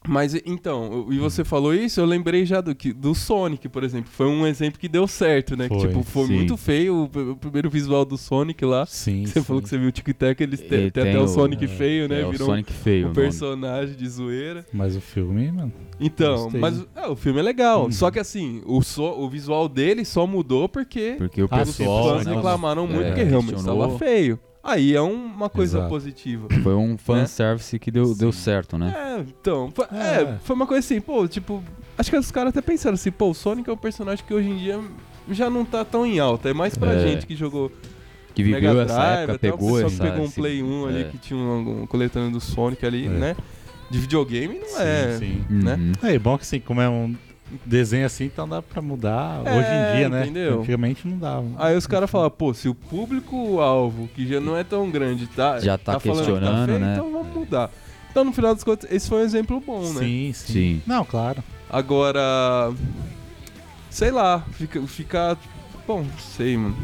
Mas 0.08 0.36
então, 0.46 1.08
e 1.12 1.18
você 1.18 1.44
falou 1.44 1.74
isso, 1.74 2.00
eu 2.00 2.06
lembrei 2.06 2.46
já 2.46 2.60
do, 2.60 2.76
que- 2.76 2.92
do 2.92 3.16
Sonic, 3.16 3.70
por 3.70 3.84
exemplo. 3.84 4.10
Foi 4.12 4.28
um 4.28 4.46
exemplo 4.46 4.80
que 4.80 4.90
deu 4.90 5.08
certo, 5.08 5.56
né? 5.56 5.70
Que, 5.70 5.76
Foi, 5.76 5.88
tipo, 5.88 6.04
foi 6.04 6.28
sim. 6.28 6.36
muito 6.36 6.58
feio 6.58 7.10
o, 7.14 7.32
o 7.32 7.36
primeiro 7.38 7.70
visual 7.70 8.04
do 8.04 8.18
Sonic 8.18 8.66
lá. 8.66 8.86
Sim. 8.86 9.26
Você 9.26 9.40
sim. 9.40 9.46
falou 9.46 9.62
que 9.62 9.70
você 9.70 9.78
viu 9.78 9.88
o 9.88 9.92
Tic 9.92 10.08
Tac, 10.14 10.40
eles 10.42 10.60
têm 10.60 10.88
até 10.88 11.18
o 11.18 11.24
o- 11.24 11.28
Sonic 11.28 11.64
é, 11.64 11.68
feio, 11.68 12.10
né? 12.10 12.22
é 12.22 12.26
o 12.26 12.32
Virou 12.32 12.48
Sonic 12.48 12.74
feio. 12.74 13.08
um 13.08 13.12
o 13.12 13.14
personagem 13.14 13.96
de 13.96 14.08
zoeira. 14.10 14.66
Mas 14.74 14.96
o 14.96 15.02
filme, 15.02 15.52
mano. 15.52 15.72
Então, 16.00 16.44
Gostei. 16.44 16.60
mas 16.60 16.86
é, 16.96 17.08
o 17.08 17.16
filme 17.16 17.40
é 17.40 17.44
legal. 17.44 17.86
Uhum. 17.86 17.92
Só 17.92 18.12
que 18.12 18.20
assim, 18.20 18.62
o, 18.66 18.82
so- 18.82 19.20
o 19.20 19.30
visual 19.30 19.70
dele 19.70 20.04
só 20.04 20.28
mudou 20.28 20.68
porque 20.68 21.16
Porque 21.18 21.42
o 21.42 21.48
Ah, 21.50 21.62
os 21.62 21.78
pessoal 21.78 22.16
fãs 22.18 22.26
né, 22.26 22.36
reclamaram 22.36 22.86
muito 22.88 23.04
é, 23.04 23.08
porque 23.08 23.24
realmente 23.24 23.56
estava 23.58 23.98
feio. 23.98 24.38
Aí 24.64 24.96
é 24.96 25.02
um- 25.02 25.26
uma 25.26 25.50
coisa 25.50 25.78
Exato. 25.80 25.90
positiva. 25.90 26.48
foi 26.64 26.74
um 26.74 26.92
Né? 26.92 26.98
fanservice 26.98 27.78
que 27.78 27.92
deu, 27.92 28.16
deu 28.16 28.32
certo, 28.32 28.78
né? 28.78 28.94
É, 28.96 29.20
então, 29.20 29.70
foi, 29.76 29.86
é, 29.92 30.22
É. 30.22 30.38
foi 30.44 30.56
uma 30.56 30.66
coisa 30.66 30.80
assim, 30.80 31.02
pô, 31.02 31.28
tipo, 31.28 31.62
acho 31.98 32.10
que 32.10 32.18
os 32.18 32.32
caras 32.32 32.50
até 32.52 32.62
pensaram 32.62 32.94
assim, 32.96 33.12
pô, 33.12 33.30
o 33.30 33.34
Sonic 33.34 33.70
é 33.70 33.74
um 33.74 33.78
personagem 33.78 34.24
que 34.26 34.34
hoje 34.34 34.50
em 34.50 34.58
dia 34.58 34.80
já 35.30 35.50
não 35.50 35.66
tá 35.66 35.84
tão 35.84 36.06
em 36.06 36.20
alta, 36.20 36.50
é 36.50 36.54
mais 36.54 36.78
pra 36.78 36.94
É. 36.94 37.00
gente 37.08 37.26
que 37.28 37.36
jogou 37.36 37.72
Que 38.34 38.42
viveu 38.42 38.62
Mega 38.74 38.82
essa 38.84 38.94
Drive, 38.96 39.20
época, 39.24 39.40
pegou 39.40 39.80
essa... 39.80 39.90
que 39.90 40.02
pegou 40.02 40.22
um 40.22 40.26
esse- 40.26 40.36
Play 40.36 40.64
1 40.64 40.86
ali 40.88 41.02
é. 41.02 41.04
que 41.04 41.18
tinha 41.20 41.38
um, 41.38 41.84
um 41.84 41.86
coletâneo 41.86 42.32
do 42.32 42.40
Sonic 42.40 42.84
ali, 42.86 43.06
É. 43.06 43.10
né? 43.10 43.36
De 43.92 44.00
videogame 44.00 44.58
não 44.60 44.82
é. 44.82 45.18
Sim. 45.20 45.46
né? 45.52 45.76
Uhum. 45.76 45.92
É, 46.10 46.14
e 46.16 46.18
bom 46.20 46.36
que 46.38 46.42
assim, 46.44 46.60
como 46.60 46.82
é 46.82 46.90
um 46.90 47.14
desenho 47.66 48.06
assim, 48.06 48.26
então 48.26 48.48
dá 48.48 48.62
pra 48.62 48.82
mudar 48.82 49.42
É, 49.46 49.52
hoje 49.54 49.68
em 49.70 49.96
dia, 49.98 50.10
né? 50.10 50.22
entendeu? 50.24 50.60
Antigamente 50.62 51.08
não 51.08 51.18
dava. 51.18 51.46
Aí 51.58 51.76
os 51.78 51.86
caras 51.86 52.10
falam, 52.10 52.30
pô, 52.32 52.54
se 52.54 52.68
o 52.68 52.74
público-alvo, 52.76 54.08
que 54.16 54.26
já 54.28 54.40
não 54.40 54.58
é 54.58 54.64
tão 54.64 54.90
grande, 54.90 55.28
tá, 55.28 55.60
Já 55.60 55.78
tá 55.78 56.00
falando 56.00 56.18
que 56.26 56.32
questionando, 56.32 56.66
feio, 56.68 56.80
né? 56.80 56.94
Então 56.94 57.12
vamos 57.12 57.34
mudar. 57.36 57.70
Então, 58.12 58.24
no 58.24 58.32
final 58.32 58.54
das 58.54 58.64
contas, 58.64 58.92
esse 58.92 59.10
foi 59.10 59.22
um 59.22 59.26
exemplo 59.26 59.60
bom, 59.60 59.82
né? 59.94 60.00
Sim, 60.00 60.32
sim, 60.34 60.54
Sim. 60.54 60.82
Não, 60.86 61.04
claro. 61.04 61.44
Agora, 61.70 62.72
sei 63.90 64.12
lá, 64.12 64.46
fica, 64.52 64.82
ficar, 64.84 65.38
bom, 65.88 66.06
sei, 66.20 66.56
mano. 66.58 66.76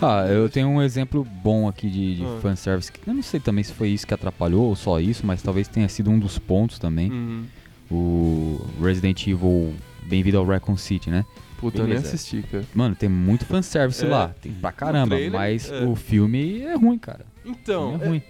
Ah, 0.00 0.24
eu 0.28 0.48
tenho 0.48 0.68
um 0.68 0.80
exemplo 0.80 1.24
bom 1.42 1.66
aqui 1.66 1.90
de, 1.90 2.16
de 2.16 2.24
Ah. 2.24 2.38
fanservice. 2.40 2.92
que 2.92 3.00
Eu 3.08 3.14
não 3.14 3.22
sei 3.22 3.40
também 3.40 3.64
se 3.64 3.72
foi 3.72 3.88
isso 3.88 4.06
que 4.06 4.14
atrapalhou 4.14 4.66
ou 4.66 4.76
só 4.76 5.00
isso, 5.00 5.26
mas 5.26 5.42
talvez 5.42 5.66
tenha 5.66 5.88
sido 5.88 6.10
um 6.10 6.18
dos 6.18 6.38
pontos 6.38 6.78
também. 6.78 7.10
Uhum. 7.10 7.44
O 7.90 8.60
Resident 8.80 9.26
Evil 9.26 9.74
Bem-vindo 10.08 10.38
ao 10.38 10.44
Raccoon 10.46 10.76
City, 10.76 11.10
né? 11.10 11.24
Puta, 11.58 11.78
eu 11.78 11.84
nem 11.84 11.94
Beleza. 11.96 12.14
assisti, 12.14 12.42
cara. 12.50 12.64
Mano, 12.74 12.94
tem 12.94 13.08
muito 13.08 13.44
fanservice 13.44 14.04
É. 14.04 14.08
lá. 14.08 14.28
Tem 14.40 14.52
pra 14.52 14.72
caramba. 14.72 15.16
trailer, 15.16 15.32
mas 15.32 15.70
é. 15.70 15.84
o 15.84 15.94
filme 15.94 16.62
é 16.62 16.74
ruim, 16.74 16.98
cara. 16.98 17.26
O 17.44 17.48
Então, 17.50 17.90
filme 17.90 18.02
é 18.02 18.06
é- 18.06 18.08
ruim. 18.08 18.22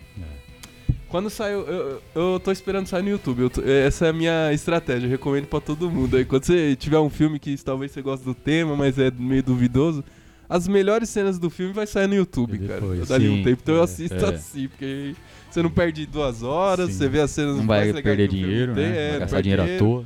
quando 1.09 1.31
saiu, 1.31 1.61
eu, 1.61 2.03
eu 2.15 2.41
tô 2.41 2.51
esperando 2.51 2.87
sair 2.87 3.03
no 3.03 3.11
YouTube. 3.11 3.43
eu 3.43 3.51
tô- 3.51 3.63
essa 3.63 4.07
é 4.07 4.09
a 4.11 4.13
minha 4.13 4.53
estratégia, 4.53 5.07
eu 5.07 5.11
recomendo 5.11 5.47
pra 5.47 5.61
todo 5.61 5.91
mundo. 5.91 6.17
Aí 6.17 6.25
quando 6.25 6.45
você 6.45 6.75
tiver 6.75 6.99
um 6.99 7.11
filme 7.11 7.39
que 7.39 7.57
talvez 7.63 7.93
você 7.93 8.03
goste 8.03 8.25
do 8.25 8.35
tema, 8.35 8.75
mas 8.77 8.99
é 8.99 9.11
meio 9.11 9.43
duvidoso, 9.43 10.03
as 10.49 10.67
melhores 10.67 11.09
cenas 11.11 11.39
do 11.39 11.51
filme 11.51 11.73
vai 11.75 11.87
sair 11.87 12.07
no 12.07 12.15
YouTube, 12.15 12.55
E 12.57 12.67
cara. 12.67 12.81
depois? 12.81 13.09
Dali 13.09 13.29
um 13.29 13.37
Sim, 13.37 13.45
tempo. 13.45 13.61
Então 13.63 13.75
eu 13.75 13.81
é, 13.83 13.85
assisto 13.85 14.17
é. 14.25 14.29
assim, 14.35 14.69
porque 14.69 15.15
você 15.51 15.63
não 15.63 15.71
perde 15.71 16.07
duas 16.07 16.43
horas, 16.43 16.89
Sim. 16.89 16.93
você 16.95 17.09
vê 17.09 17.21
as 17.21 17.31
cenas 17.31 17.57
Não 17.57 17.65
mais 17.65 17.81
vai 17.85 17.87
legais 17.93 18.05
perder 18.05 18.29
dinheiro, 18.29 18.75
tem, 18.75 18.85
né? 18.89 18.97
é, 19.07 19.11
vai 19.11 19.21
gastar 19.21 19.41
dinheiro 19.43 19.63
à 19.63 19.79
toa. 19.79 20.05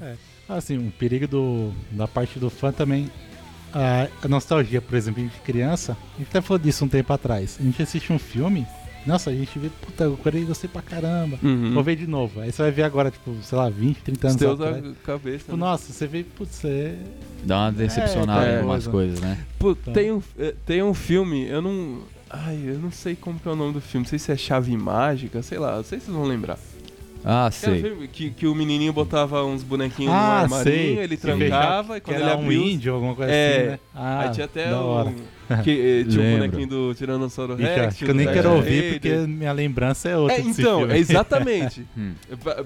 Assim, 0.56 0.78
um 0.78 0.90
perigo 0.90 1.26
do, 1.26 1.72
da 1.90 2.06
parte 2.08 2.38
do 2.38 2.48
fã 2.50 2.72
também. 2.72 3.10
A, 3.74 4.06
a 4.22 4.28
nostalgia, 4.28 4.82
por 4.82 4.94
exemplo, 4.96 5.22
gente 5.22 5.38
criança, 5.40 5.96
a 6.14 6.18
gente 6.18 6.28
até 6.28 6.40
falou 6.42 6.58
disso 6.58 6.84
um 6.84 6.88
tempo 6.88 7.10
atrás. 7.12 7.56
A 7.58 7.62
gente 7.62 7.82
assiste 7.82 8.12
um 8.12 8.18
filme, 8.18 8.66
nossa, 9.06 9.30
a 9.30 9.34
gente 9.34 9.58
vê, 9.58 9.70
puta, 9.80 10.04
eu 10.04 10.18
quero 10.22 10.44
gostei 10.46 10.68
pra 10.68 10.82
caramba. 10.82 11.38
Uhum. 11.42 11.72
Vou 11.72 11.82
ver 11.82 11.96
de 11.96 12.06
novo. 12.06 12.40
Aí 12.40 12.52
você 12.52 12.60
vai 12.62 12.70
ver 12.70 12.82
agora, 12.82 13.10
tipo, 13.10 13.34
sei 13.42 13.56
lá, 13.58 13.70
20, 13.70 13.96
30 14.02 14.26
Os 14.26 14.30
anos 14.30 14.40
teus 14.40 14.60
atrás. 14.60 14.84
a 14.84 15.06
cabeça. 15.06 15.38
Tipo, 15.38 15.52
né? 15.52 15.58
nossa, 15.58 15.90
você 15.92 16.06
vê, 16.06 16.22
putz, 16.22 16.64
é. 16.66 16.96
Dá 17.44 17.60
uma 17.60 17.72
decepcionada 17.72 18.46
É, 18.46 18.60
em 18.60 18.64
umas 18.64 18.86
coisa. 18.86 18.90
coisas, 18.90 19.20
né? 19.20 19.38
Pô, 19.58 19.70
Então. 19.72 19.92
tem, 19.94 20.12
um, 20.12 20.22
eh, 20.38 20.54
tem 20.66 20.82
um 20.82 20.92
filme, 20.94 21.46
eu 21.48 21.62
não. 21.62 22.02
Ai, 22.28 22.60
eu 22.64 22.78
não 22.78 22.90
sei 22.90 23.16
como 23.16 23.38
que 23.40 23.48
é 23.48 23.50
o 23.50 23.56
nome 23.56 23.72
do 23.72 23.80
filme. 23.80 24.04
Não 24.04 24.08
sei 24.10 24.18
se 24.18 24.30
é 24.30 24.36
Chave 24.36 24.76
Mágica, 24.76 25.42
sei 25.42 25.58
lá, 25.58 25.76
não 25.76 25.84
sei 25.84 25.98
se 25.98 26.06
vocês 26.06 26.16
vão 26.16 26.26
lembrar. 26.26 26.58
Ah, 27.24 27.50
era 27.62 27.72
um 27.72 27.80
sei. 27.98 28.08
que, 28.12 28.30
que 28.30 28.46
o 28.46 28.54
menininho 28.54 28.92
botava 28.92 29.44
uns 29.44 29.62
bonequinhos 29.62 30.12
no 30.12 30.18
Ah, 30.18 30.40
armarinho, 30.40 30.94
sei. 30.96 30.98
ele 30.98 31.16
trancava 31.16 31.96
e 31.96 32.00
quando 32.00 32.16
era 32.16 32.24
ele 32.26 32.34
um 32.34 32.44
abriu. 32.44 32.62
índio, 32.62 32.94
alguma 32.94 33.14
coisa 33.14 33.32
É, 33.32 33.56
assim, 33.58 33.66
né? 33.68 33.78
Ah, 33.94 34.20
aí 34.20 34.30
tinha 34.30 34.44
até 34.46 34.70
da 34.70 34.80
hora. 34.80 35.08
um. 35.10 35.14
Que, 35.64 35.70
eh, 35.70 36.04
tinha 36.08 36.20
um 36.20 36.24
Lembro. 36.24 36.38
bonequinho 36.48 36.68
do 36.68 36.94
Tiranossauro 36.94 37.54
Rex. 37.56 37.78
acho 37.88 37.98
que 38.04 38.10
eu 38.10 38.14
nem 38.14 38.26
do 38.26 38.32
quero 38.32 38.48
Darth 38.48 38.56
ouvir 38.58 38.92
porque 38.94 39.10
minha 39.26 39.52
lembrança 39.52 40.08
é 40.08 40.16
outra 40.16 40.36
É, 40.36 40.40
então, 40.40 40.78
filme. 40.80 40.94
é 40.94 40.98
exatamente. 40.98 41.86
Hum. 41.96 42.12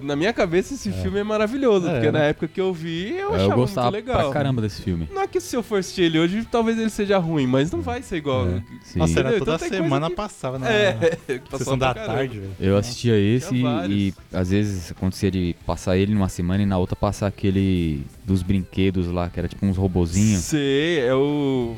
Na 0.02 0.14
minha 0.14 0.32
cabeça 0.32 0.74
esse 0.74 0.92
filme 0.92 1.18
é 1.18 1.24
maravilhoso, 1.24 1.88
É, 1.88 1.92
porque 1.94 2.10
na 2.12 2.18
né? 2.20 2.28
época 2.30 2.48
que 2.48 2.60
eu 2.60 2.72
vi 2.72 3.10
eu 3.12 3.18
Eu, 3.30 3.34
achava 3.34 3.54
gostava 3.56 3.90
muito 3.90 4.06
legal. 4.06 4.22
pra 4.24 4.32
caramba 4.32 4.62
desse 4.62 4.82
filme. 4.82 5.08
Não 5.12 5.22
é 5.22 5.26
que 5.26 5.40
se 5.40 5.56
eu 5.56 5.62
for 5.62 5.78
assistir 5.80 6.02
ele 6.02 6.18
hoje, 6.18 6.46
talvez 6.50 6.78
ele 6.78 6.90
seja 6.90 7.18
ruim, 7.18 7.46
mas 7.46 7.70
não 7.72 7.80
vai 7.80 8.02
ser 8.02 8.16
igual. 8.16 8.46
É. 8.48 8.62
Sim. 8.82 8.98
Nossa, 8.98 9.18
era 9.20 9.38
toda 9.38 9.54
Então 9.56 9.68
semana 9.68 10.08
que- 10.10 10.16
passava 10.16 10.58
na 10.58 10.70
É, 10.70 11.18
sessão 11.56 11.76
da 11.76 11.92
caramba. 11.94 12.12
tarde, 12.14 12.38
velho. 12.40 12.52
Eu 12.60 12.76
assistia 12.76 13.18
esse 13.18 13.54
e, 13.54 13.64
e 13.88 14.14
às 14.32 14.50
vezes 14.50 14.90
acontecia 14.92 15.30
de 15.30 15.56
passar 15.66 15.96
ele 15.96 16.14
numa 16.14 16.28
semana 16.28 16.62
e 16.62 16.66
na 16.66 16.78
outra 16.78 16.94
passar 16.94 17.26
aquele 17.26 18.02
dos 18.24 18.42
brinquedos 18.42 19.08
lá, 19.08 19.28
que 19.28 19.38
era 19.38 19.48
tipo 19.48 19.64
uns 19.66 19.76
robozinhos. 19.76 20.40
Sei, 20.42 21.00
é 21.00 21.14
o. 21.14 21.74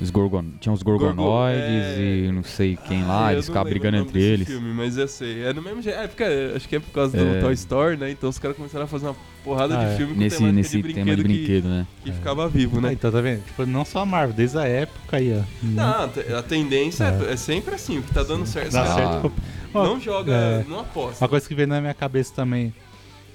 Os 0.00 0.08
gorgon... 0.10 0.44
Tinha 0.60 0.72
os 0.72 0.82
gorgonoides 0.82 1.62
é. 1.62 2.00
e 2.26 2.32
não 2.32 2.42
sei 2.42 2.78
quem 2.88 3.02
Ah, 3.02 3.06
lá, 3.06 3.30
eu 3.32 3.36
eles 3.36 3.46
ficavam 3.46 3.70
brigando 3.70 3.98
entre 3.98 4.20
eles. 4.22 4.46
Filme, 4.48 4.72
mas 4.72 4.96
eu 4.96 5.06
sei. 5.06 5.42
É 5.44 5.52
no 5.52 5.60
mesmo 5.60 5.82
jeito. 5.82 5.98
É 5.98 6.06
porque, 6.08 6.24
acho 6.56 6.68
que 6.68 6.76
é 6.76 6.80
por 6.80 6.90
causa 6.90 7.16
do 7.16 7.22
É. 7.36 7.40
Toy 7.40 7.52
Story, 7.52 7.96
né? 7.98 8.10
Então 8.10 8.30
os 8.30 8.38
caras 8.38 8.56
começaram 8.56 8.84
a 8.84 8.88
fazer 8.88 9.06
uma 9.08 9.16
porrada 9.44 9.78
Ah, 9.78 9.84
de 9.84 9.92
é. 9.92 9.96
filme 9.96 10.14
com 10.14 10.20
Nesse, 10.20 10.36
temática 10.38 10.56
nesse 10.56 10.82
de 10.82 10.94
tema 10.94 11.16
de 11.16 11.22
brinquedo 11.22 11.62
que- 11.64 11.68
né? 11.68 11.86
que, 12.04 12.12
ficava 12.12 12.48
vivo, 12.48 12.78
Ah, 12.78 12.80
né? 12.82 12.92
então 12.94 13.10
tá 13.12 13.20
vendo? 13.20 13.44
Tipo, 13.44 13.66
não 13.66 13.84
só 13.84 14.00
a 14.00 14.06
Marvel, 14.06 14.34
desde 14.34 14.56
a 14.58 14.64
época 14.64 15.16
aí, 15.18 15.38
ó. 15.38 15.42
Não, 15.62 16.04
a 16.38 16.42
tendência 16.42 17.04
é. 17.28 17.32
é 17.32 17.36
sempre 17.36 17.74
assim, 17.74 17.98
o 17.98 18.02
que 18.02 18.12
tá 18.14 18.22
dando 18.22 18.46
certo. 18.46 18.72
Dá 18.72 18.82
Ah. 18.82 18.94
certo. 18.94 19.32
Ó, 19.74 19.84
Não 19.84 20.00
joga, 20.00 20.32
é. 20.32 20.64
não 20.68 20.80
aposta. 20.80 21.22
Uma 21.24 21.28
coisa 21.28 21.46
que 21.46 21.54
veio 21.54 21.68
na 21.68 21.80
minha 21.80 21.94
cabeça 21.94 22.32
também. 22.34 22.72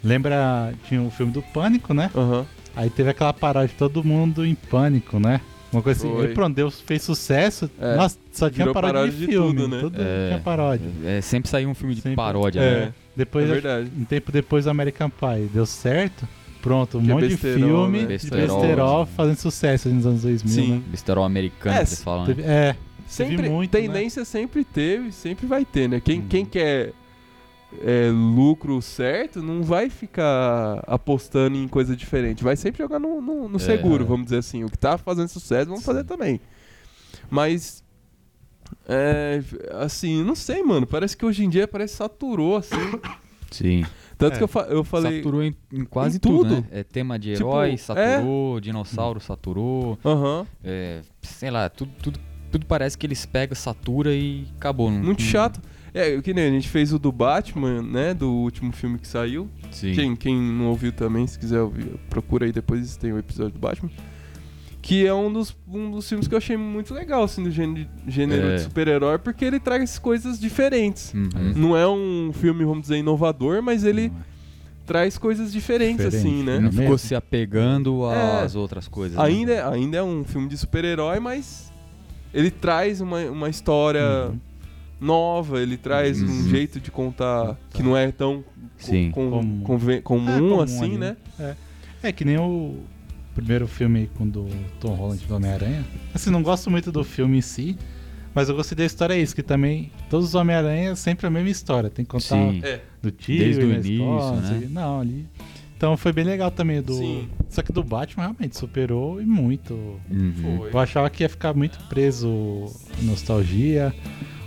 Lembra, 0.03 0.73
tinha 0.87 1.01
o 1.01 1.09
filme 1.09 1.31
do 1.31 1.41
Pânico, 1.41 1.93
né? 1.93 2.09
Aham. 2.15 2.45
Aí 2.75 2.89
teve 2.89 3.09
aquela 3.09 3.31
paródia 3.33 3.69
de 3.69 3.75
todo 3.75 4.03
mundo 4.03 4.45
em 4.45 4.53
pânico, 4.53 5.17
né? 5.19 5.39
Uma 5.75 5.81
coisa 5.83 5.99
assim, 5.99 6.15
Foi. 6.15 6.25
e 6.25 6.33
pronto, 6.33 6.55
Deus 6.55 6.79
fez 6.81 7.01
sucesso. 7.01 7.69
É. 7.79 7.95
Nossa, 7.95 8.17
só 8.31 8.49
tinha 8.49 8.65
paródia, 8.71 8.93
paródia 8.93 9.11
de 9.11 9.19
de 9.19 9.25
filme. 9.27 9.53
tudo, 9.55 9.67
né? 9.67 9.79
Tudo 9.81 10.01
É. 10.01 10.27
tinha 10.29 10.39
paródia. 10.39 10.89
É, 11.05 11.21
sempre 11.21 11.49
saiu 11.49 11.69
um 11.69 11.73
filme 11.73 11.93
de 11.95 12.01
Sempre- 12.01 12.15
paródia, 12.15 12.59
É. 12.61 12.71
né? 12.79 12.81
É 12.87 12.93
Depois, 13.15 13.47
verdade. 13.49 13.91
um 13.97 14.05
tempo 14.05 14.31
depois, 14.31 14.67
American 14.67 15.09
Pie 15.09 15.49
deu 15.53 15.65
certo. 15.65 16.27
Pronto, 16.61 16.97
um 16.97 17.03
Que 17.03 17.11
é 17.11 17.13
monte 17.13 17.27
besterol, 17.27 17.57
de 17.57 17.63
filme 17.63 17.91
né? 17.97 18.03
de 18.03 18.07
Besterol. 18.07 18.59
besterol 18.61 19.05
fazendo 19.05 19.37
sucesso 19.37 19.89
nos 19.89 20.05
anos 20.05 20.21
2000, 20.23 20.53
Sim. 20.65 20.71
né? 20.71 20.81
Besterol 20.87 21.23
americano, 21.23 21.75
É, 21.77 21.85
vocês 21.85 22.03
falam, 22.03 22.25
né? 22.25 22.33
Teve- 22.33 22.47
é, 22.49 22.75
Sempre, 23.07 23.49
muito, 23.49 23.69
tendência 23.69 24.25
sempre 24.25 24.63
teve, 24.63 25.11
sempre 25.11 25.45
vai 25.45 25.63
ter, 25.63 25.87
né? 25.87 26.01
Quem, 26.03 26.21
Hum. 26.21 26.25
quem 26.27 26.43
quer 26.43 26.91
é, 27.83 28.09
lucro 28.11 28.81
certo 28.81 29.41
não 29.41 29.63
vai 29.63 29.89
ficar 29.89 30.83
apostando 30.87 31.57
em 31.57 31.67
coisa 31.67 31.95
diferente. 31.95 32.43
Vai 32.43 32.55
sempre 32.55 32.83
jogar 32.83 32.99
no, 32.99 33.21
no- 33.21 33.49
no 33.49 33.55
É. 33.57 33.59
seguro, 33.59 34.05
vamos 34.05 34.25
dizer 34.25 34.37
assim. 34.39 34.63
O 34.63 34.69
que 34.69 34.77
tá 34.77 34.97
fazendo 34.97 35.27
sucesso, 35.27 35.69
vamos 35.69 35.83
fazer 35.85 36.03
também. 36.03 36.39
Mas. 37.29 37.83
É, 38.87 39.41
assim, 39.81 40.23
não 40.23 40.35
sei, 40.35 40.61
mano. 40.63 40.85
Parece 40.87 41.15
que 41.15 41.25
hoje 41.25 41.43
em 41.43 41.49
dia 41.49 41.67
parece 41.67 41.93
que 41.93 41.97
saturou, 41.97 42.57
assim. 42.57 42.75
Sim. 43.51 43.83
Tanto 44.17 44.33
É. 44.35 44.37
que 44.37 44.43
eu, 44.43 44.47
fa- 44.47 44.67
eu 44.69 44.83
falei. 44.83 45.17
Saturou 45.17 45.43
em, 45.43 45.55
em 45.71 45.83
quase 45.85 46.17
Em 46.17 46.19
tudo, 46.19 46.49
tudo. 46.49 46.55
né? 46.61 46.67
É 46.71 46.83
tema 46.83 47.17
de 47.19 47.33
Tipo, 47.33 47.49
herói, 47.49 47.73
é. 47.73 47.77
saturou, 47.77 48.59
dinossauro 48.59 49.19
saturou, 49.19 49.99
Aham. 50.05 50.47
é, 50.63 51.01
sei 51.21 51.51
lá, 51.51 51.69
tudo, 51.69 51.91
tudo, 52.01 52.19
tudo 52.51 52.65
parece 52.65 52.97
que 52.97 53.05
eles 53.05 53.25
pegam, 53.25 53.55
satura 53.55 54.13
e 54.13 54.47
acabou. 54.57 54.89
Não- 54.89 54.99
Muito 54.99 55.21
não- 55.21 55.29
chato. 55.29 55.59
É, 55.97 56.21
que 56.21 56.33
nem 56.33 56.47
a 56.47 56.49
gente 56.51 56.67
fez 56.67 56.91
o 56.91 56.99
do 56.99 57.09
Batman, 57.11 57.81
né? 57.81 58.13
Do 58.13 58.29
último 58.29 58.73
filme 58.73 58.99
que 58.99 59.07
saiu. 59.07 59.49
Sim. 59.71 59.93
Quem, 59.93 60.15
quem 60.15 60.35
não 60.39 60.65
ouviu 60.67 60.91
também, 60.91 61.25
se 61.25 61.39
quiser 61.39 61.61
ouvir, 61.61 61.85
procura 62.09 62.45
aí 62.45 62.51
depois, 62.51 62.97
tem 62.97 63.13
o 63.13 63.17
episódio 63.17 63.53
do 63.53 63.59
Batman. 63.59 63.89
Que 64.81 65.07
é 65.07 65.13
um 65.13 65.31
dos, 65.31 65.55
um 65.67 65.89
dos 65.89 66.07
filmes 66.07 66.27
que 66.27 66.33
eu 66.33 66.37
achei 66.37 66.57
muito 66.57 66.93
legal, 66.93 67.23
assim, 67.23 67.41
do 67.43 67.49
gênero, 67.49 67.87
gênero 68.07 68.47
É. 68.49 68.55
de 68.57 68.61
super-herói, 68.63 69.17
porque 69.17 69.43
ele 69.45 69.59
traz 69.59 69.97
coisas 69.97 70.37
diferentes. 70.39 71.13
Uhum. 71.13 71.29
Não 71.55 71.77
é 71.77 71.87
um 71.87 72.31
filme, 72.33 72.63
vamos 72.65 72.81
dizer, 72.83 72.97
inovador, 72.97 73.63
mas 73.63 73.83
ele 73.85 74.11
traz 74.85 75.17
coisas 75.17 75.51
diferentes, 75.51 76.05
Diferente, 76.05 76.27
assim, 76.27 76.43
né? 76.43 76.59
Não 76.59 76.67
É 76.67 76.71
ficou 76.71 76.83
mesmo? 76.89 76.97
se 76.99 77.15
apegando 77.15 78.03
É. 78.11 78.43
às 78.43 78.53
outras 78.53 78.87
coisas. 78.87 79.17
né? 79.17 79.23
Ainda, 79.23 79.53
é- 79.53 79.63
ainda 79.67 79.97
é 79.97 80.03
um 80.03 80.23
filme 80.23 80.47
de 80.47 80.55
super-herói, 80.57 81.19
mas 81.19 81.71
ele 82.31 82.51
traz 82.51 83.01
uma, 83.01 83.21
uma 83.21 83.49
história 83.49 84.27
Uhum. 84.27 84.39
Nova, 84.99 85.61
ele 85.61 85.77
traz 85.77 86.21
um 86.21 86.25
Uhum. 86.25 86.49
jeito 86.49 86.79
de 86.79 86.89
contar 86.91 87.57
que 87.71 87.83
não 87.83 87.95
é 87.97 88.11
tão 88.11 88.43
Sim. 88.77 89.11
com- 89.11 89.29
Comum. 89.29 89.61
conven- 89.61 90.01
comum, 90.01 90.29
É, 90.29 90.39
comum 90.39 90.61
assim, 90.61 90.83
ali. 90.85 90.97
né? 90.97 91.17
É 92.01 92.11
que 92.11 92.23
nem 92.23 92.37
o 92.37 92.77
primeiro 93.33 93.67
filme 93.67 94.09
com 94.17 94.27
do 94.27 94.47
Tom 94.79 94.93
Holland 94.95 95.25
do 95.25 95.35
Homem-Aranha. 95.35 95.83
Assim, 96.13 96.29
não 96.29 96.41
gosto 96.41 96.69
muito 96.71 96.91
do 96.91 97.03
filme 97.03 97.37
em 97.39 97.41
si, 97.41 97.77
mas 98.33 98.47
eu 98.47 98.55
gostei 98.55 98.75
da 98.77 98.85
história 98.85 99.13
é 99.13 99.19
isso, 99.19 99.35
que 99.35 99.43
também 99.43 99.91
todos 100.09 100.27
os 100.29 100.35
Homem-Aranha 100.35 100.95
sempre 100.95 101.27
a 101.27 101.29
mesma 101.29 101.49
história. 101.49 101.89
Tem 101.89 102.05
que 102.05 102.11
contar 102.11 102.23
Sim. 102.37 102.61
É. 102.63 102.81
do 103.01 103.11
tio 103.11 103.37
Desde 103.39 103.61
o 103.63 103.67
na 103.67 103.73
início, 103.75 103.93
escola, 103.93 104.31
não 104.31 104.41
né? 104.41 104.65
o. 104.65 104.69
Não, 104.69 104.99
ali. 105.01 105.27
Então 105.77 105.97
foi 105.97 106.13
bem 106.13 106.23
legal 106.23 106.49
também 106.51 106.81
do. 106.81 106.93
Sim. 106.93 107.27
Só 107.49 107.61
que 107.61 107.73
do 107.73 107.83
Batman 107.83 108.23
realmente 108.23 108.55
superou 108.57 109.21
e 109.21 109.25
muito. 109.25 109.73
Uhum. 110.09 110.57
Foi. 110.59 110.69
Eu 110.71 110.79
achava 110.79 111.09
que 111.09 111.23
ia 111.23 111.29
ficar 111.29 111.53
muito 111.53 111.77
preso 111.89 112.29
nostalgia. 113.01 113.93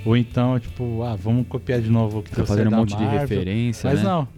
Ou 0.08 0.16
então, 0.16 0.58
tipo, 0.58 1.02
ah, 1.02 1.14
vamos 1.14 1.46
copiar 1.46 1.80
de 1.80 1.90
novo 1.90 2.20
o 2.20 2.22
que 2.22 2.30
Tá 2.30 2.44
fazendo 2.46 2.72
um 2.72 2.76
monte 2.76 2.96
de 2.96 3.02
Marvel. 3.02 3.20
referência, 3.20 3.90
Mas 3.90 3.98
né? 4.02 4.04
não. 4.08 4.28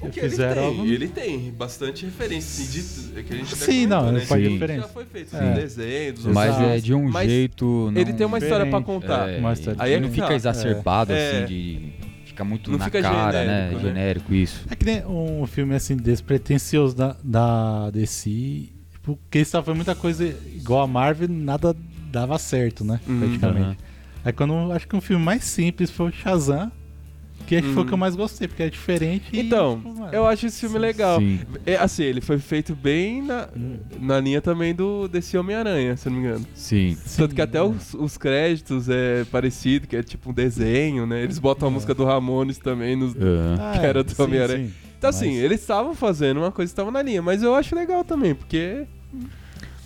O 0.00 0.10
que 0.10 0.20
fizeram 0.20 0.52
ele 0.52 0.54
tem? 0.60 0.78
algo- 0.78 0.86
Ele 0.92 1.08
tem 1.08 1.50
bastante 1.52 2.04
referência, 2.04 2.62
assim, 2.62 3.10
de, 3.12 3.18
é 3.18 3.22
que 3.22 3.32
a 3.32 3.36
gente 3.38 3.56
Sim, 3.56 3.86
não, 3.86 4.12
né? 4.12 4.20
faz 4.20 4.42
referência. 4.46 4.82
Já 4.82 4.88
foi 4.88 5.04
feito, 5.06 5.34
É. 5.36 5.54
desenho, 5.54 6.12
dos 6.14 6.24
Mas 6.26 6.50
Exato. 6.50 6.64
é 6.64 6.78
de 6.78 6.94
um 6.94 7.08
Mas 7.10 7.28
jeito. 7.30 7.92
Ele 7.96 8.12
tem 8.12 8.26
uma 8.26 8.38
história 8.38 8.66
pra 8.66 8.78
Diferente. 8.80 9.00
contar. 9.02 9.28
É, 9.30 9.38
Uma 9.38 9.52
história 9.54 9.82
Aí 9.82 9.90
é 9.90 9.94
ele 9.94 10.02
não 10.02 10.08
que 10.10 10.14
fica 10.16 10.28
tá. 10.28 10.34
exacerbado 10.34 11.12
É. 11.12 11.30
assim 11.38 11.46
de. 11.46 11.92
Fica 12.26 12.44
muito 12.44 12.70
Não 12.70 12.78
na 12.78 12.84
fica 12.84 13.02
cara, 13.02 13.32
genérico, 13.40 13.48
né? 13.48 13.82
né? 13.82 13.88
Genérico, 13.88 14.34
isso. 14.34 14.64
É 14.70 14.76
que 14.76 14.84
nem 14.84 15.04
um 15.06 15.44
filme 15.48 15.74
assim 15.74 15.96
despretensioso 15.96 16.94
da, 16.94 17.16
da 17.24 17.90
DC. 17.90 18.68
Tipo, 18.92 19.18
que 19.28 19.38
eles 19.38 19.48
estavam 19.48 19.74
muita 19.74 19.94
coisa 19.96 20.24
igual 20.54 20.82
a 20.82 20.86
Marvel, 20.86 21.28
nada 21.28 21.74
dava 22.12 22.38
certo, 22.38 22.84
né? 22.84 23.00
Uhum. 23.08 23.18
Praticamente. 23.20 23.64
Aham. 23.64 23.76
Aí 24.28 24.32
quando 24.34 24.52
eu 24.52 24.72
acho 24.72 24.86
que 24.86 24.94
um 24.94 25.00
filme 25.00 25.24
mais 25.24 25.42
simples 25.42 25.90
foi 25.90 26.10
o 26.10 26.12
Shazam, 26.12 26.70
que 27.46 27.56
acho 27.56 27.66
que 27.68 27.72
foi 27.72 27.82
o 27.82 27.86
que 27.86 27.92
eu 27.92 27.94
Uhum. 27.94 28.00
mais 28.00 28.14
gostei, 28.14 28.46
porque 28.46 28.62
é 28.62 28.68
diferente. 28.68 29.24
e, 29.32 29.40
Então, 29.40 29.76
tipo, 29.78 29.94
mano, 29.98 30.12
eu 30.12 30.26
acho 30.26 30.44
esse 30.44 30.60
filme 30.60 30.78
legal. 30.78 31.18
Sim. 31.18 31.40
É, 31.64 31.76
assim, 31.76 32.02
ele 32.02 32.20
foi 32.20 32.38
feito 32.38 32.76
bem 32.76 33.22
na, 33.22 33.48
na 33.98 34.20
linha 34.20 34.42
também 34.42 34.74
do 34.74 35.08
desse 35.08 35.38
Homem-Aranha, 35.38 35.96
se 35.96 36.08
eu 36.08 36.12
não 36.12 36.20
me 36.20 36.26
engano. 36.28 36.46
Sim. 36.52 36.94
Tanto 37.16 37.34
que 37.34 37.40
Sim, 37.40 37.42
até 37.48 37.56
é. 37.56 37.62
os, 37.62 37.94
os 37.94 38.18
créditos 38.18 38.86
é 38.90 39.24
parecido, 39.32 39.86
que 39.86 39.96
é 39.96 40.02
tipo 40.02 40.28
um 40.28 40.34
desenho, 40.34 41.06
né? 41.06 41.22
Eles 41.24 41.38
botam 41.38 41.68
a 41.68 41.70
É. 41.70 41.74
música 41.74 41.94
do 41.94 42.04
Ramones 42.04 42.58
também 42.58 42.96
nos, 42.96 43.16
Aham. 43.16 43.56
Ah, 43.58 43.78
que 43.78 43.86
era 43.86 44.04
do 44.04 44.14
sim, 44.14 44.20
Homem-Aranha. 44.22 44.66
sim. 44.66 44.74
Então, 44.98 45.08
assim, 45.08 45.28
Mas- 45.36 45.38
eles 45.44 45.60
estavam 45.62 45.94
fazendo 45.94 46.36
uma 46.40 46.52
coisa 46.52 46.68
que 46.68 46.72
estava 46.74 46.90
na 46.90 47.00
linha, 47.00 47.22
mas 47.22 47.42
eu 47.42 47.54
acho 47.54 47.74
legal 47.74 48.04
também, 48.04 48.34
porque 48.34 48.84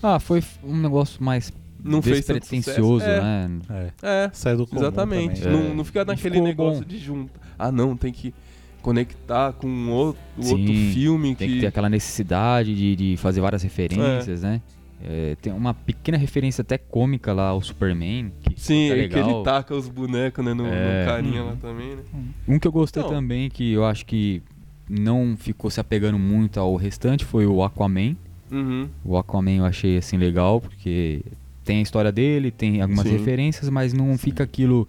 Ah, 0.03 0.19
foi 0.19 0.43
um 0.65 0.77
negócio 0.77 1.23
mais 1.23 1.53
não 1.85 2.01
fez 2.03 2.25
tanto 2.25 2.47
sucesso. 2.47 2.99
né? 2.99 3.51
É, 3.71 3.93
É, 4.03 4.25
é 4.27 4.31
saiu 4.33 4.59
do 4.59 4.67
comum 4.67 4.81
exatamente. 4.83 5.41
também. 5.43 5.61
É. 5.61 5.63
Não, 5.69 5.75
não 5.75 5.85
fica 5.85 6.05
naquele 6.05 6.35
ficou 6.37 6.47
negócio 6.49 6.83
bom. 6.83 6.89
de 6.89 6.99
junto. 6.99 7.33
Ah, 7.59 7.71
não, 7.73 7.97
tem 7.97 8.13
que 8.13 8.33
conectar 8.81 9.53
com 9.53 9.89
outro, 9.91 10.21
Sim, 10.41 10.51
outro 10.53 10.75
filme 10.93 11.35
Tem 11.37 11.49
que. 11.49 11.55
que 11.55 11.61
ter 11.61 11.67
aquela 11.69 11.89
necessidade 11.89 12.75
de, 12.75 12.97
de 12.97 13.17
fazer 13.17 13.41
várias 13.41 13.63
referências, 13.63 14.43
né? 14.43 14.61
É, 15.05 15.37
tem 15.43 15.53
uma 15.53 15.75
pequena 15.75 16.17
referência 16.17 16.63
até 16.63 16.79
cômica 16.79 17.33
lá 17.33 17.49
ao 17.49 17.61
Superman. 17.61 18.33
Que 18.43 18.55
Sim, 18.61 18.89
fica 18.91 19.03
é 19.03 19.09
que 19.09 19.19
ele 19.19 19.43
taca 19.43 19.75
os 19.75 19.89
bonecos 19.89 20.45
né, 20.45 20.55
no, 20.55 20.63
no 20.63 20.69
É. 20.73 21.05
carinha 21.05 21.43
Uhum. 21.43 21.49
lá 21.51 21.57
também, 21.61 21.97
né? 21.97 22.03
Um 22.47 22.59
que 22.59 22.69
eu 22.69 22.73
gostei 22.73 23.03
Então. 23.03 23.13
também, 23.15 23.49
que 23.51 23.73
eu 23.73 23.85
acho 23.85 24.07
que 24.07 24.41
não 24.89 25.37
ficou 25.37 25.71
se 25.71 25.81
apegando 25.81 26.19
muito 26.21 26.61
ao 26.61 26.77
restante, 26.77 27.25
foi 27.25 27.47
o 27.47 27.65
Aquaman. 27.65 28.15
Uhum. 28.51 28.89
O 29.05 29.17
Aquaman 29.17 29.57
eu 29.59 29.65
achei 29.65 29.97
assim 29.97 30.17
legal, 30.17 30.61
porque 30.61 31.23
tem 31.65 31.79
a 31.79 31.83
história 31.83 32.11
dele, 32.13 32.51
tem 32.51 32.81
algumas 32.83 33.07
Sim. 33.07 33.13
referências, 33.17 33.69
mas 33.71 33.93
não 33.93 34.17
fica 34.19 34.43
aquilo 34.45 34.87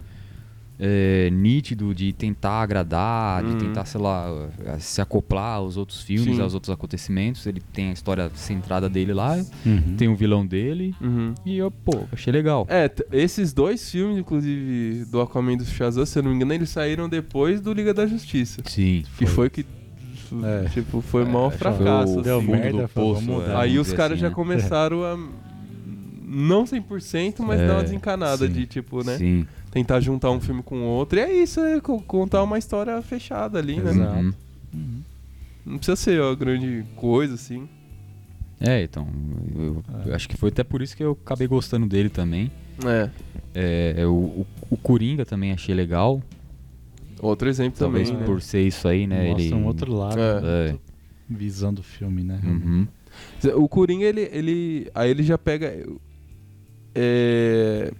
é, 0.76 1.30
nítido 1.30 1.94
de 1.94 2.12
tentar 2.12 2.60
agradar, 2.60 3.44
Uhum. 3.44 3.50
de 3.56 3.64
tentar, 3.64 3.84
sei 3.84 4.00
lá, 4.00 4.48
se 4.80 5.00
acoplar 5.00 5.58
aos 5.58 5.76
outros 5.76 6.02
filmes, 6.02 6.34
Sim. 6.34 6.42
aos 6.42 6.52
outros 6.52 6.68
acontecimentos. 6.72 7.46
Ele 7.46 7.62
tem 7.72 7.90
a 7.90 7.92
história 7.92 8.28
centrada 8.34 8.88
dele 8.88 9.12
lá, 9.14 9.36
Uhum. 9.64 9.94
tem 9.96 10.08
o 10.08 10.16
vilão 10.16 10.44
dele, 10.44 10.92
Uhum. 11.00 11.32
e 11.46 11.56
eu, 11.58 11.70
pô, 11.70 12.00
achei 12.10 12.32
legal. 12.32 12.66
É, 12.68 12.90
esses 13.12 13.52
dois 13.52 13.88
filmes, 13.88 14.18
inclusive, 14.18 15.04
do 15.04 15.20
Aquaman 15.20 15.52
e 15.52 15.56
do 15.58 15.64
Shazam, 15.64 16.04
se 16.04 16.18
eu 16.18 16.24
não 16.24 16.30
me 16.30 16.36
engano, 16.36 16.54
eles 16.54 16.70
saíram 16.70 17.08
depois 17.08 17.60
do 17.60 17.72
Liga 17.72 17.94
da 17.94 18.04
Justiça. 18.04 18.60
Sim. 18.66 19.04
Que 19.16 19.26
foi 19.26 19.48
que, 19.48 19.64
É. 20.42 20.68
tipo, 20.70 21.00
foi 21.00 21.22
É, 21.22 21.24
maior 21.24 21.50
foi 21.50 21.58
fracasso, 21.58 22.18
o 22.18 22.22
Deu 22.22 22.38
assim. 22.38 22.46
fundo 22.46 22.58
merda, 22.58 22.82
do 22.82 22.88
poço. 22.88 23.20
vamos 23.24 23.42
mudar. 23.44 23.60
Aí 23.60 23.78
os 23.78 23.92
caras 23.92 24.14
assim, 24.14 24.22
já 24.22 24.28
né? 24.30 24.34
começaram 24.34 25.04
a... 25.04 25.16
Não 26.34 26.64
100%, 26.64 27.36
mas 27.40 27.60
É, 27.60 27.66
dar 27.68 27.74
uma 27.74 27.82
desencanada 27.84 28.46
sim. 28.46 28.52
de, 28.52 28.66
tipo, 28.66 29.04
né? 29.04 29.16
Sim. 29.18 29.46
Tentar 29.70 30.00
juntar 30.00 30.30
um 30.30 30.40
filme 30.40 30.62
com 30.62 30.76
o 30.80 30.84
outro. 30.84 31.18
E 31.18 31.22
é 31.22 31.32
isso, 31.42 31.60
é 31.60 31.80
co- 31.80 32.00
contar 32.02 32.42
uma 32.42 32.58
história 32.58 33.00
fechada 33.02 33.58
ali, 33.58 33.76
né? 33.80 33.90
Exato. 33.90 34.14
Uhum. 34.18 34.32
Uhum. 34.74 35.00
Não 35.66 35.76
precisa 35.78 35.96
ser 35.96 36.20
uma 36.20 36.34
grande 36.34 36.84
coisa, 36.96 37.34
assim. 37.34 37.68
É, 38.60 38.82
então, 38.82 39.06
eu, 39.56 39.82
eu 40.06 40.14
acho 40.14 40.28
que 40.28 40.36
foi 40.36 40.48
até 40.48 40.64
por 40.64 40.80
isso 40.82 40.96
que 40.96 41.02
eu 41.04 41.18
acabei 41.24 41.46
gostando 41.46 41.86
dele 41.86 42.08
também. 42.08 42.50
É. 42.84 43.10
É, 43.54 43.94
é, 43.98 44.06
o, 44.06 44.10
o, 44.12 44.46
o 44.70 44.76
Coringa 44.76 45.24
também 45.24 45.52
achei 45.52 45.74
legal. 45.74 46.22
Outro 47.20 47.48
exemplo 47.48 47.78
Talvez 47.78 48.08
também, 48.08 48.20
né? 48.22 48.26
por 48.26 48.40
ser 48.42 48.66
isso 48.66 48.86
aí, 48.88 49.06
né? 49.06 49.28
Mostra 49.28 49.44
ele, 49.44 49.54
um 49.54 49.66
outro 49.66 49.92
lado, 49.94 50.18
É. 50.18 50.70
É. 50.70 50.76
visão 51.30 51.72
do 51.72 51.82
filme, 51.82 52.22
né? 52.22 52.40
Uhum. 52.44 52.86
O 53.56 53.68
Coringa, 53.68 54.04
ele, 54.04 54.28
ele. 54.32 54.90
Aí 54.94 55.10
ele 55.10 55.22
já 55.22 55.38
pega. 55.38 55.72
É. 56.94 57.92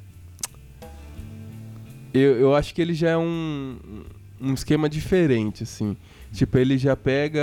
Eu, 2.13 2.37
eu 2.39 2.55
acho 2.55 2.75
que 2.75 2.81
ele 2.81 2.95
já 2.95 3.11
é 3.11 3.17
um, 3.17 3.77
um 4.41 4.55
esquema 4.55 4.89
diferente, 4.89 5.65
assim. 5.65 5.97
Tipo, 6.33 6.59
ele 6.59 6.79
já 6.79 6.97
pega 6.97 7.43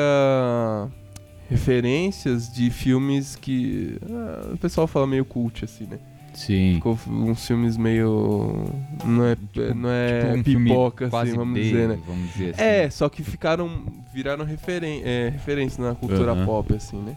referências 1.49 2.51
de 2.51 2.69
filmes 2.69 3.35
que. 3.35 3.97
ah, 4.09 4.51
o 4.53 4.57
pessoal 4.57 4.87
fala 4.87 5.05
meio 5.05 5.25
cult, 5.25 5.65
assim, 5.65 5.85
né? 5.85 5.99
Sim. 6.33 6.75
Ficou 6.75 6.97
uns 7.07 7.45
filmes 7.45 7.75
meio. 7.75 8.65
Não 9.03 9.25
é, 9.25 9.35
não 9.73 9.89
é 9.89 10.21
Tipo 10.21 10.37
um 10.37 10.43
pipoca, 10.43 11.05
assim, 11.07 11.35
vamos 11.35 11.53
B, 11.53 11.61
dizer, 11.61 11.89
né? 11.89 11.99
Vamos 12.07 12.31
dizer 12.31 12.53
assim. 12.53 12.63
É, 12.63 12.89
só 12.89 13.09
que 13.09 13.23
ficaram. 13.23 13.85
viraram 14.13 14.45
referen 14.45 15.01
é, 15.03 15.29
referência 15.29 15.83
na 15.83 15.93
cultura 15.93 16.31
Aham. 16.31 16.45
pop, 16.45 16.73
assim, 16.73 16.97
né? 16.97 17.15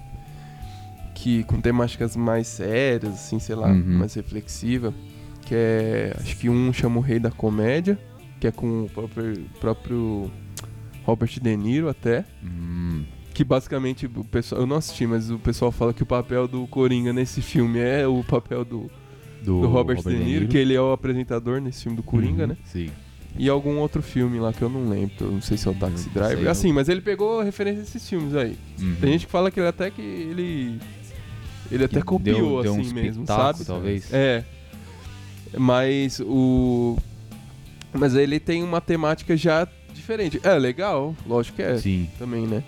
Que 1.25 1.43
com 1.45 1.59
temáticas 1.59 2.15
mais 2.17 2.47
sérias, 2.47 3.15
assim, 3.15 3.39
sei 3.39 3.55
lá, 3.55 3.69
Uhum. 3.69 3.99
mais 3.99 4.13
reflexiva. 4.13 4.93
Que 5.41 5.55
é. 5.55 6.17
Acho 6.21 6.37
que 6.37 6.51
um 6.51 6.71
chama 6.71 6.99
o 6.99 7.01
Rei 7.01 7.19
da 7.19 7.31
Comédia, 7.31 7.99
que 8.39 8.47
é 8.47 8.51
com 8.53 8.83
o 8.85 8.91
próprio, 8.91 9.45
próprio 9.59 10.31
Robert 11.05 11.31
De 11.41 11.57
Niro 11.57 11.89
até. 11.89 12.27
Hum, 12.43 13.05
Que 13.33 13.43
basicamente 13.43 14.05
o 14.05 14.23
pessoal. 14.23 14.61
Eu 14.61 14.67
não 14.67 14.77
assisti, 14.77 15.07
mas 15.07 15.31
o 15.31 15.39
pessoal 15.39 15.73
fala 15.73 15.95
que 15.95 16.03
o 16.03 16.07
papel 16.07 16.47
do 16.47 16.67
Coringa 16.67 17.11
nesse 17.13 17.41
filme 17.41 17.79
é 17.79 18.07
o 18.07 18.23
papel 18.23 18.63
do, 18.65 18.91
do, 19.43 19.63
do 19.63 19.67
Robert, 19.69 20.03
De 20.03 20.15
Niro, 20.17 20.47
que 20.47 20.59
ele 20.59 20.75
é 20.75 20.81
o 20.81 20.93
apresentador 20.93 21.59
nesse 21.61 21.85
filme 21.85 21.97
do 21.97 22.03
Coringa, 22.03 22.43
Uhum, 22.43 22.49
né? 22.51 22.57
Sim. 22.67 22.91
E 23.39 23.49
algum 23.49 23.79
outro 23.79 24.01
filme 24.03 24.39
lá 24.39 24.53
que 24.53 24.63
eu 24.63 24.69
não 24.69 24.89
lembro. 24.91 25.33
Não 25.33 25.41
sei 25.41 25.57
se 25.57 25.67
é 25.67 25.71
o 25.71 25.75
Taxi 25.75 26.09
Driver. 26.11 26.49
assim, 26.49 26.71
mas 26.73 26.89
ele 26.89 27.01
pegou 27.01 27.43
referência 27.43 27.81
desses 27.83 28.07
filmes 28.09 28.35
aí. 28.37 28.57
Uhum. 28.79 28.95
Tem 29.01 29.13
gente 29.13 29.25
que 29.27 29.33
fala 29.33 29.51
que 29.51 29.59
ele 29.59 29.69
até 29.69 29.91
que 29.91 30.01
ele. 30.03 30.79
Ele 31.71 31.85
até 31.85 32.01
copiou, 32.03 32.63
deu, 32.63 32.75
deu 32.75 32.81
assim 32.83 32.93
mesmo, 32.95 33.23
pitacos, 33.23 33.45
sabe? 33.59 33.65
talvez. 33.65 34.13
É. 34.13 34.45
Mas 35.57 36.21
o. 36.21 36.97
Mas 37.93 38.15
ele 38.15 38.41
tem 38.41 38.63
uma 38.63 38.81
temática 38.81 39.37
já 39.37 39.67
diferente. 39.95 40.41
É 40.43 40.55
legal, 40.59 41.15
lógico 41.27 41.57
que 41.57 41.63
é. 41.63 41.79
Sim. 41.79 42.09
Também, 42.19 42.47
né? 42.47 42.63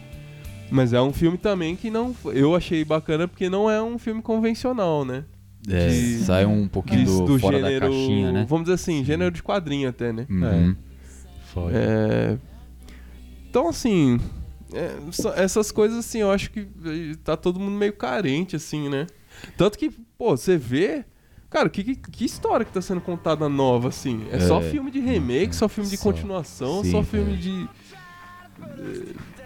Mas 0.71 0.93
é 0.93 1.01
um 1.01 1.13
filme 1.13 1.37
também 1.39 1.77
que 1.77 1.91
não. 1.91 2.15
Eu 2.27 2.55
achei 2.55 2.85
bacana 2.85 3.27
porque 3.29 3.49
não 3.49 3.71
é 3.71 3.83
um 3.83 3.99
filme 3.99 4.23
convencional, 4.23 5.05
né? 5.05 5.25
É, 5.69 5.89
De- 5.89 6.19
sai 6.19 6.47
um 6.47 6.69
pouquinho 6.69 7.05
Diz 7.05 7.21
do, 7.21 7.39
fora 7.41 7.61
da 7.61 7.81
caixinha, 7.81 8.31
né? 8.33 8.47
Vamos 8.49 8.65
dizer 8.67 8.75
assim, 8.75 9.05
gênero 9.05 9.33
de 9.33 9.43
quadrinho 9.43 9.89
até, 9.89 10.13
né? 10.13 10.27
Uhum. 10.31 10.77
Foi. 11.53 11.73
É, 11.75 12.37
Então, 13.51 13.69
assim, 13.69 14.21
é, 14.77 14.97
só- 15.13 15.33
essas 15.35 15.73
coisas, 15.73 15.99
assim, 15.99 16.19
eu 16.19 16.31
acho 16.31 16.51
que 16.51 16.61
eh, 16.61 17.17
tá 17.25 17.37
todo 17.37 17.59
mundo 17.59 17.73
meio 17.77 17.93
carente, 17.93 18.57
assim, 18.57 18.89
né? 18.89 19.07
Tanto 19.57 19.79
que, 19.79 19.91
pô, 20.19 20.37
você 20.37 20.57
vê. 20.57 21.05
Cara, 21.49 21.69
que, 21.69 21.95
que, 21.97 22.25
história 22.25 22.65
que 22.67 22.73
tá 22.73 22.83
sendo 22.83 23.01
contada 23.01 23.49
nova, 23.49 23.89
assim? 23.89 24.27
É, 24.33 24.41
só 24.41 24.61
É. 24.61 24.63
filme 24.71 24.91
de 24.91 25.01
remake, 25.01 25.55
só 25.55 25.69
filme 25.69 25.89
de 25.89 25.97
Só. 25.97 26.03
continuação, 26.05 26.83
Sim, 26.85 26.91
só 26.91 27.03
filme 27.03 27.35
é. 27.35 27.37
de. 27.37 27.69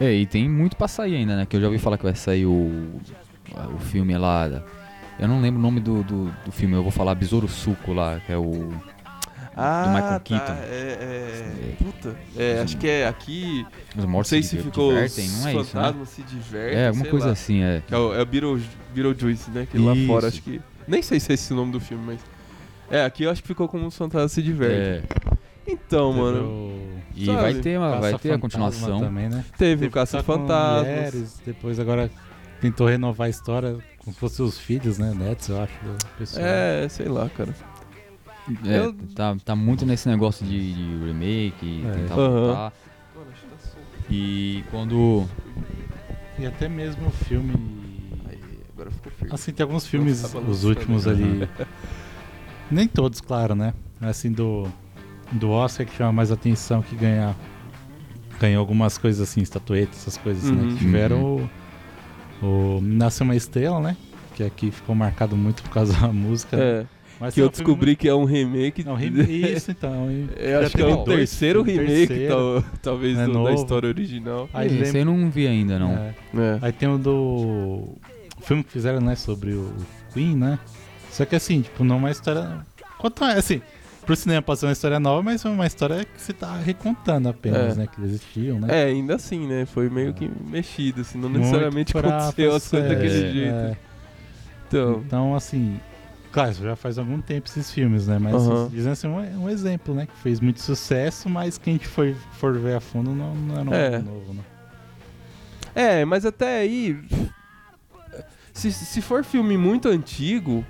É, 0.00 0.12
e 0.14 0.26
tem 0.26 0.48
muito 0.48 0.76
pra 0.76 0.88
sair 0.88 1.16
ainda, 1.16 1.36
né? 1.36 1.46
Que 1.46 1.56
eu 1.56 1.60
já 1.60 1.66
ouvi 1.66 1.78
falar 1.78 1.98
que 1.98 2.04
vai 2.04 2.14
sair 2.14 2.46
o, 2.46 3.00
o 3.74 3.78
filme 3.80 4.16
lá. 4.16 4.62
Eu 5.18 5.28
não 5.28 5.40
lembro 5.40 5.58
o 5.60 5.62
nome 5.62 5.80
do, 5.80 6.02
do, 6.02 6.34
do 6.44 6.52
filme, 6.52 6.74
eu 6.74 6.82
vou 6.82 6.90
falar 6.92 7.14
Besouro 7.14 7.46
Suco 7.48 7.92
lá, 7.92 8.18
que 8.20 8.32
é 8.32 8.38
o. 8.38 8.72
Ah, 9.62 9.86
Michael 9.88 10.12
tá, 10.12 10.20
Keaton. 10.20 10.52
É, 10.52 10.98
é, 11.00 11.74
Puta. 11.84 12.16
É, 12.36 12.60
acho 12.62 12.76
que 12.78 12.88
é 12.88 13.06
aqui. 13.06 13.66
Os 13.96 14.04
Não 14.04 14.10
Mortos 14.10 14.30
sei 14.30 14.42
se 14.42 14.50
se 14.50 14.58
ficou. 14.62 14.88
Divertem, 14.92 15.26
Os 15.26 15.32
não 15.40 15.48
é 15.48 15.50
isso, 15.50 15.58
né? 15.58 15.64
fantasmas 15.82 16.08
se 16.08 16.22
divertem. 16.22 16.78
É, 16.78 16.86
alguma 16.88 17.02
sei 17.04 17.10
coisa 17.10 17.26
lá. 17.26 17.32
assim, 17.32 17.62
é. 17.62 17.82
É 17.90 17.96
o, 17.96 18.14
é 18.14 18.22
o 18.22 18.26
Beetle, 18.26 18.60
Beetlejuice, 18.94 19.50
né? 19.50 19.66
Que 19.70 19.78
lá 19.78 19.92
Isso. 19.94 20.06
fora 20.06 20.28
acho 20.28 20.42
que. 20.42 20.60
Nem 20.88 21.02
sei 21.02 21.20
se 21.20 21.30
é 21.30 21.34
esse 21.34 21.52
o 21.52 21.56
nome 21.56 21.72
do 21.72 21.80
filme, 21.80 22.04
mas. 22.06 22.20
É, 22.90 23.04
aqui 23.04 23.22
eu 23.24 23.30
acho 23.30 23.42
que 23.42 23.48
ficou 23.48 23.68
como 23.68 23.86
os 23.86 23.96
fantasmas 23.96 24.32
se 24.32 24.42
divertem. 24.42 24.78
É, 24.78 25.02
Então, 25.66 26.10
Teve 26.12 26.20
mano. 26.22 26.42
o 26.48 27.00
e 27.14 27.26
Sabe? 27.26 27.40
vai 27.40 27.54
ter, 27.54 27.78
uma, 27.78 28.00
vai 28.00 28.18
ter 28.18 28.32
a 28.32 28.38
continuação. 28.38 28.98
também, 29.00 29.28
né? 29.28 29.44
Teve 29.58 29.86
o 29.86 29.90
Teve 29.90 30.06
só 30.06 30.22
com 30.22 30.22
Caça-Fantasmas. 30.22 30.86
mulheres, 30.86 31.42
Depois 31.44 31.78
agora 31.78 32.10
tentou 32.60 32.86
renovar 32.86 33.26
a 33.26 33.30
história 33.30 33.76
como 33.98 34.14
se 34.14 34.18
fossem 34.20 34.44
os 34.44 34.58
filhos, 34.58 34.96
né? 34.98 35.12
Netos, 35.14 35.48
eu 35.50 35.60
acho, 35.62 35.72
do 35.84 36.06
pessoal. 36.18 36.44
É, 36.46 36.88
sei 36.88 37.06
lá, 37.08 37.28
cara. 37.28 37.54
É, 38.64 38.78
Eu- 38.78 38.94
tá, 39.14 39.36
tá 39.44 39.54
muito 39.56 39.84
nesse 39.86 40.08
negócio 40.08 40.44
de, 40.44 40.74
de 40.74 41.04
remake, 41.06 41.84
É. 41.86 41.92
tentar 41.92 42.14
Aham. 42.14 42.46
voltar. 42.46 42.72
E 44.10 44.64
quando 44.70 45.24
E 46.38 46.46
até 46.46 46.68
mesmo 46.68 47.06
o 47.06 47.10
filme. 47.10 47.52
Aí, 48.28 48.38
agora 48.72 48.90
ficou 48.90 49.12
feio. 49.12 49.34
Assim, 49.34 49.52
tem 49.52 49.62
alguns 49.64 49.86
filmes, 49.86 50.22
tá 50.22 50.38
os 50.38 50.64
últimos 50.64 51.06
ali. 51.06 51.48
Nem 52.70 52.88
todos, 52.88 53.20
claro, 53.20 53.54
né? 53.54 53.74
Assim, 54.00 54.32
do, 54.32 54.66
do 55.32 55.50
Oscar 55.50 55.86
que 55.86 55.94
chama 55.96 56.12
mais 56.12 56.32
atenção, 56.32 56.82
que 56.82 56.96
ganha, 56.96 57.36
ganhou 58.40 58.60
algumas 58.60 58.96
coisas 58.98 59.20
assim, 59.28 59.42
estatuetas, 59.42 59.98
essas 59.98 60.16
coisas, 60.16 60.50
né? 60.50 60.62
Uhum. 60.62 60.68
Que 60.70 60.76
tiveram 60.78 61.50
o, 62.42 62.76
o 62.76 62.80
Nasce 62.80 63.22
uma 63.22 63.36
Estrela, 63.36 63.78
né? 63.80 63.96
Que 64.34 64.42
aqui 64.42 64.70
ficou 64.70 64.94
marcado 64.94 65.36
muito 65.36 65.62
por 65.62 65.70
causa 65.70 65.92
da 66.00 66.08
música. 66.12 66.56
É, 66.56 66.86
Mas 67.20 67.34
que 67.34 67.40
é 67.40 67.44
eu 67.44 67.48
um 67.48 67.50
filme 67.52 67.64
descobri 67.66 67.96
que 67.96 68.08
é 68.08 68.14
um 68.14 68.24
remake. 68.24 68.82
muito- 68.84 68.88
É 68.88 68.92
um 68.92 68.96
remake, 68.96 69.52
isso 69.52 69.70
então. 69.70 70.10
Eu 70.36 70.60
já 70.60 70.66
acho 70.66 70.76
que 70.76 70.82
é 70.82 70.86
teve 70.86 70.96
o 70.98 71.04
dois, 71.04 71.18
terceiro 71.18 71.60
um 71.60 71.64
remake, 71.64 72.06
terceiro. 72.06 72.34
tal- 72.34 72.64
talvez, 72.82 73.18
É 73.18 73.26
do- 73.26 73.44
da 73.44 73.52
história 73.52 73.88
original. 73.88 74.48
Aí 74.54 74.66
Esse 74.68 74.76
lembra- 74.92 74.98
eu 75.00 75.04
não 75.04 75.30
vi 75.30 75.46
ainda, 75.46 75.78
não. 75.78 75.92
É. 75.92 76.14
É. 76.34 76.58
Aí 76.62 76.72
tem 76.72 76.88
o 76.88 76.96
do. 76.98 77.12
O 77.12 78.42
filme 78.42 78.64
que 78.64 78.70
fizeram, 78.72 79.00
né, 79.02 79.14
sobre 79.16 79.52
o 79.52 79.70
Queen, 80.14 80.34
né? 80.34 80.58
Só 81.10 81.24
que 81.26 81.36
assim, 81.36 81.60
tipo, 81.60 81.84
não 81.84 81.96
é 81.96 81.98
uma 81.98 82.10
história. 82.10 82.64
Conta, 82.96 83.26
assim, 83.34 83.60
pro 84.06 84.16
cinema 84.16 84.40
pode 84.40 84.60
ser 84.60 84.66
uma 84.66 84.72
história 84.72 84.98
nova, 84.98 85.22
mas 85.22 85.44
é 85.44 85.48
uma 85.50 85.66
história 85.66 86.04
que 86.06 86.20
você 86.22 86.32
tá 86.32 86.56
recontando 86.56 87.28
apenas, 87.28 87.76
É. 87.76 87.80
né? 87.80 87.86
Que 87.86 88.00
eles 88.00 88.12
existiam, 88.12 88.58
né? 88.58 88.68
É, 88.70 88.84
ainda 88.86 89.16
assim, 89.16 89.46
né? 89.46 89.66
Foi 89.66 89.90
meio 89.90 90.14
que 90.14 90.30
mexido, 90.48 91.02
assim, 91.02 91.18
não 91.18 91.28
Muito 91.28 91.40
necessariamente 91.42 91.96
aconteceu 91.98 92.54
as 92.54 92.66
coisas 92.66 92.90
é, 92.90 92.94
daquele 92.94 93.32
jeito. 93.32 93.54
é. 93.54 93.76
Então, 94.68 95.02
Então, 95.06 95.34
assim. 95.34 95.78
Claro, 96.32 96.52
já 96.54 96.76
faz 96.76 96.96
algum 96.98 97.20
tempo 97.20 97.48
esses 97.48 97.70
filmes, 97.72 98.06
né? 98.06 98.18
Mas 98.18 98.34
Aham. 98.34 98.68
dizendo 98.70 98.92
assim, 98.92 99.08
um, 99.08 99.44
um 99.44 99.48
exemplo, 99.50 99.94
né? 99.94 100.06
Que 100.06 100.16
fez 100.22 100.38
muito 100.40 100.60
sucesso, 100.60 101.28
mas 101.28 101.58
quem 101.58 101.74
a 101.74 101.76
gente 101.76 101.88
for, 101.88 102.14
for 102.32 102.56
ver 102.58 102.76
a 102.76 102.80
fundo 102.80 103.10
não, 103.14 103.34
não 103.34 103.58
era 103.58 103.70
um 103.70 103.74
É. 103.74 103.98
novo, 103.98 104.34
né? 104.34 104.42
é, 105.74 106.04
mas 106.04 106.24
até 106.24 106.58
aí. 106.60 106.96
Se, 108.52 108.70
se 108.72 109.00
for 109.00 109.24
filme 109.24 109.56
muito 109.56 109.88
antigo. 109.88 110.64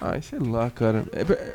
Ai, 0.00 0.20
sei 0.22 0.38
lá, 0.38 0.70
cara. 0.70 1.04
É- 1.12 1.22
é- 1.32 1.54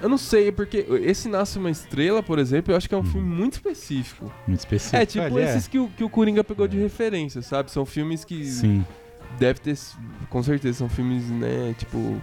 eu 0.00 0.08
não 0.10 0.18
sei, 0.18 0.52
porque 0.52 0.86
esse 1.02 1.26
Nasce 1.28 1.58
uma 1.58 1.70
Estrela, 1.70 2.22
por 2.22 2.38
exemplo, 2.38 2.72
eu 2.72 2.76
acho 2.76 2.86
que 2.88 2.94
é 2.94 2.98
um 2.98 3.02
filme 3.04 3.26
muito 3.26 3.54
específico. 3.54 4.30
Muito 4.46 4.60
específico. 4.60 4.96
É, 4.96 5.06
tipo 5.06 5.24
ali, 5.24 5.40
esses 5.40 5.66
que 5.66 5.78
o, 5.78 5.88
que 5.88 6.04
o 6.04 6.10
Coringa 6.10 6.44
pegou 6.44 6.68
de 6.68 6.78
referência, 6.78 7.40
sabe? 7.42 7.70
São 7.70 7.86
filmes 7.86 8.22
que 8.24 8.44
Sim. 8.44 8.84
Deve 9.38 9.60
ter. 9.60 9.76
Com 10.30 10.42
certeza, 10.42 10.78
são 10.78 10.88
filmes, 10.88 11.28
né, 11.30 11.74
tipo. 11.78 12.20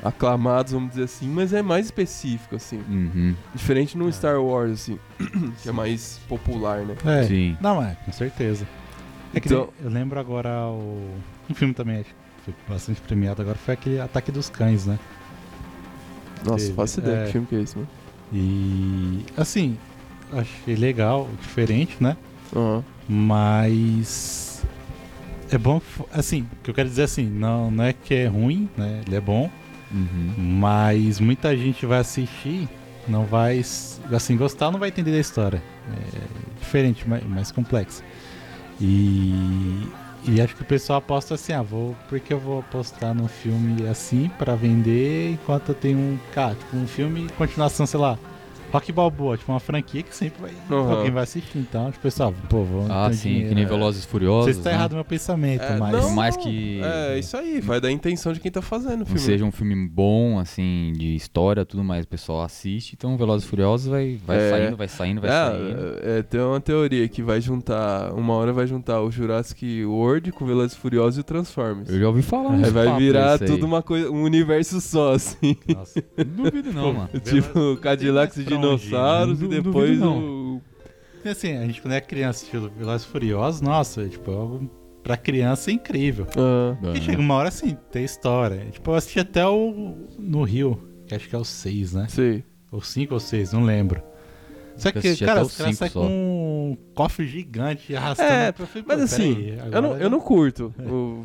Aclamados, 0.00 0.70
vamos 0.72 0.90
dizer 0.90 1.02
assim, 1.04 1.28
mas 1.28 1.52
é 1.52 1.60
mais 1.60 1.86
específico, 1.86 2.54
assim. 2.54 2.80
Uhum. 2.88 3.34
Diferente 3.52 3.98
no 3.98 4.10
Star 4.12 4.40
Wars, 4.40 4.70
assim, 4.74 4.98
que 5.60 5.68
é 5.68 5.72
mais 5.72 6.20
popular, 6.28 6.82
né? 6.86 6.94
É. 7.04 7.24
Sim. 7.24 7.56
Não, 7.60 7.82
é, 7.82 7.96
com 8.04 8.12
certeza. 8.12 8.64
É 9.34 9.40
que 9.40 9.48
Então- 9.48 9.70
eu 9.82 9.90
lembro 9.90 10.20
agora 10.20 10.50
o. 10.68 11.10
Um 11.50 11.54
filme 11.54 11.74
também, 11.74 11.96
acho 11.96 12.10
que 12.10 12.14
foi 12.44 12.54
bastante 12.68 13.00
premiado 13.00 13.42
agora, 13.42 13.58
foi 13.58 13.74
aquele 13.74 14.00
Ataque 14.00 14.30
dos 14.30 14.48
Cães, 14.48 14.86
né? 14.86 14.98
Nossa, 16.44 16.66
Teve, 16.66 16.76
faço 16.76 17.00
ideia 17.00 17.16
é. 17.16 17.24
que 17.26 17.32
filme 17.32 17.46
que 17.48 17.56
é 17.56 17.60
esse, 17.62 17.76
mano. 17.76 17.88
E 18.32 19.24
assim, 19.36 19.76
achei 20.32 20.76
legal, 20.76 21.28
diferente, 21.40 21.96
né? 21.98 22.16
Aham. 22.54 22.84
Mas 23.08 24.47
é 25.50 25.58
bom, 25.58 25.80
assim, 26.12 26.42
o 26.42 26.62
que 26.64 26.70
eu 26.70 26.74
quero 26.74 26.88
dizer 26.88 27.02
assim, 27.04 27.24
não, 27.26 27.70
não 27.70 27.84
é 27.84 27.92
que 27.92 28.14
é 28.14 28.26
ruim, 28.26 28.68
né? 28.76 29.02
Ele 29.06 29.16
é 29.16 29.20
bom, 29.20 29.50
Uhum. 29.90 30.34
mas 30.36 31.18
muita 31.18 31.56
gente 31.56 31.86
vai 31.86 32.00
assistir, 32.00 32.68
não 33.08 33.24
vai, 33.24 33.62
assim, 34.12 34.36
gostar, 34.36 34.70
não 34.70 34.78
vai 34.78 34.90
entender 34.90 35.12
da 35.12 35.18
história. 35.18 35.62
É 35.90 36.58
diferente, 36.60 37.08
mais, 37.08 37.24
mais 37.24 37.50
complexo. 37.50 38.02
E, 38.80 39.88
e 40.26 40.40
acho 40.40 40.54
que 40.54 40.62
o 40.62 40.64
pessoal 40.66 40.98
aposta 40.98 41.34
assim, 41.34 41.52
ah, 41.52 41.62
vou, 41.62 41.96
porque 42.08 42.32
eu 42.32 42.38
vou 42.38 42.60
apostar 42.60 43.14
num 43.14 43.28
filme 43.28 43.86
assim 43.88 44.30
pra 44.38 44.54
vender, 44.54 45.32
enquanto 45.32 45.70
eu 45.70 45.74
tenho 45.74 45.98
um, 45.98 46.18
cara, 46.34 46.54
tipo, 46.54 46.76
um 46.76 46.86
filme, 46.86 47.26
continuação, 47.36 47.86
sei 47.86 47.98
lá, 47.98 48.18
Rock 48.72 48.92
Balboa, 48.92 49.36
tipo 49.36 49.50
uma 49.50 49.60
franquia 49.60 50.02
que 50.02 50.14
sempre 50.14 50.42
vai, 50.42 50.50
Aham. 50.70 50.92
alguém 50.96 51.10
vai 51.10 51.22
assistir, 51.22 51.58
então, 51.58 51.90
tipo, 51.90 52.02
pessoal, 52.02 52.34
pô, 52.50 52.64
vou 52.64 52.86
Ah, 52.90 53.10
sim, 53.12 53.28
dinheiro, 53.28 53.48
que 53.48 53.54
nem 53.54 53.64
é. 53.64 53.66
Velozes 53.66 54.02
e 54.02 54.06
Não 54.06 54.10
Furiosos. 54.10 54.44
sei 54.44 54.54
se 54.54 54.60
tá 54.62 54.70
né? 54.70 54.76
errado 54.76 54.92
o 54.92 54.94
meu 54.96 55.04
pensamento, 55.04 55.62
É, 55.62 55.76
mas. 55.78 55.92
não, 55.92 56.00
Por 56.02 56.12
mais 56.12 56.36
que- 56.36 56.80
É, 56.82 57.18
isso 57.18 57.36
aí, 57.36 57.60
vai 57.60 57.80
da 57.80 57.90
intenção 57.90 58.32
de 58.32 58.40
quem 58.40 58.50
tá 58.50 58.60
fazendo 58.60 59.02
o 59.02 59.06
filme. 59.06 59.20
seja 59.20 59.44
um 59.44 59.50
filme 59.50 59.88
bom, 59.88 60.38
assim, 60.38 60.92
de 60.96 61.14
história 61.14 61.64
tudo 61.64 61.82
mais, 61.82 62.04
o 62.04 62.08
pessoal 62.08 62.42
assiste, 62.42 62.94
então 62.94 63.16
Velozes 63.16 63.46
e 63.46 63.48
Furiosos 63.50 63.86
vai, 63.88 64.18
vai 64.26 64.36
É. 64.38 64.50
saindo, 64.50 64.76
vai 64.76 64.88
saindo, 64.88 65.20
vai 65.20 65.30
saindo. 65.30 65.78
É, 66.02 66.18
é, 66.18 66.22
tem 66.22 66.40
uma 66.40 66.60
teoria 66.60 67.08
que 67.08 67.22
vai 67.22 67.40
juntar, 67.40 68.12
uma 68.12 68.34
hora 68.34 68.52
vai 68.52 68.66
juntar 68.66 69.00
o 69.02 69.10
Jurassic 69.10 69.84
World 69.84 70.30
com 70.32 70.44
Velozes 70.44 70.76
e 70.76 70.78
Furiosos 70.80 71.16
e 71.16 71.20
o 71.20 71.24
Transformers. 71.24 71.88
Eu 71.90 71.98
já 72.00 72.06
ouvi 72.08 72.22
falar 72.22 72.50
uns 72.50 72.68
vai 72.70 72.94
virar 72.98 73.38
tudo 73.38 73.64
uma 73.64 73.82
coisa, 73.82 74.10
um 74.10 74.22
universo 74.22 74.80
só, 74.80 75.14
assim. 75.14 75.56
Nossa. 75.74 76.02
Não 76.36 76.44
duvido 76.44 76.72
não, 76.72 76.92
mano. 76.94 77.08
tipo, 77.24 77.76
Cadillacs 77.80 78.36
e 78.36 78.44
dinossauros 78.60 79.38
e 79.38 79.42
Não 79.42 79.48
duvido 79.48 79.62
depois 79.70 79.98
não. 79.98 80.18
o... 80.18 80.62
E 81.24 81.28
assim, 81.28 81.56
a 81.56 81.66
gente 81.66 81.82
quando 81.82 81.94
é 81.94 82.00
criança 82.00 82.38
assistindo 82.40 82.70
Velozes 82.76 83.06
e 83.06 83.10
Furiosos, 83.10 83.60
nossa, 83.60 84.02
é, 84.02 84.08
tipo, 84.08 84.30
algo 84.30 84.70
pra 85.02 85.16
criança 85.16 85.70
é 85.70 85.74
incrível. 85.74 86.26
Ah, 86.36 86.76
E 86.94 87.00
chega 87.00 87.20
uma 87.20 87.34
hora 87.34 87.48
assim, 87.48 87.76
tem 87.90 88.04
história. 88.04 88.66
Tipo, 88.70 88.90
eu 88.90 88.94
assisti 88.94 89.18
até 89.20 89.46
o. 89.46 89.94
no 90.18 90.42
Rio, 90.44 90.80
que 91.06 91.14
acho 91.14 91.28
que 91.28 91.34
é 91.34 91.38
o 91.38 91.44
6, 91.44 91.94
né? 91.94 92.06
sei. 92.08 92.44
Ou 92.70 92.80
5 92.82 93.14
ou 93.14 93.20
6, 93.20 93.52
não 93.52 93.64
lembro. 93.64 94.02
Só 94.76 94.90
Eu 94.90 95.00
que, 95.00 95.16
cara, 95.16 95.42
os 95.42 95.56
caras 95.56 95.76
saem 95.76 95.90
com 95.90 96.06
um 96.06 96.76
cofre 96.94 97.26
gigante 97.26 97.96
arrastando. 97.96 98.30
É, 98.32 98.48
Eu 98.50 98.66
falei, 98.66 98.84
Mas 98.86 99.00
assim, 99.00 99.34
peraí, 99.34 99.58
eu 99.72 99.82
não, 99.82 99.96
eu 99.96 100.10
não 100.10 100.20
curto. 100.20 100.72
O- 100.78 101.24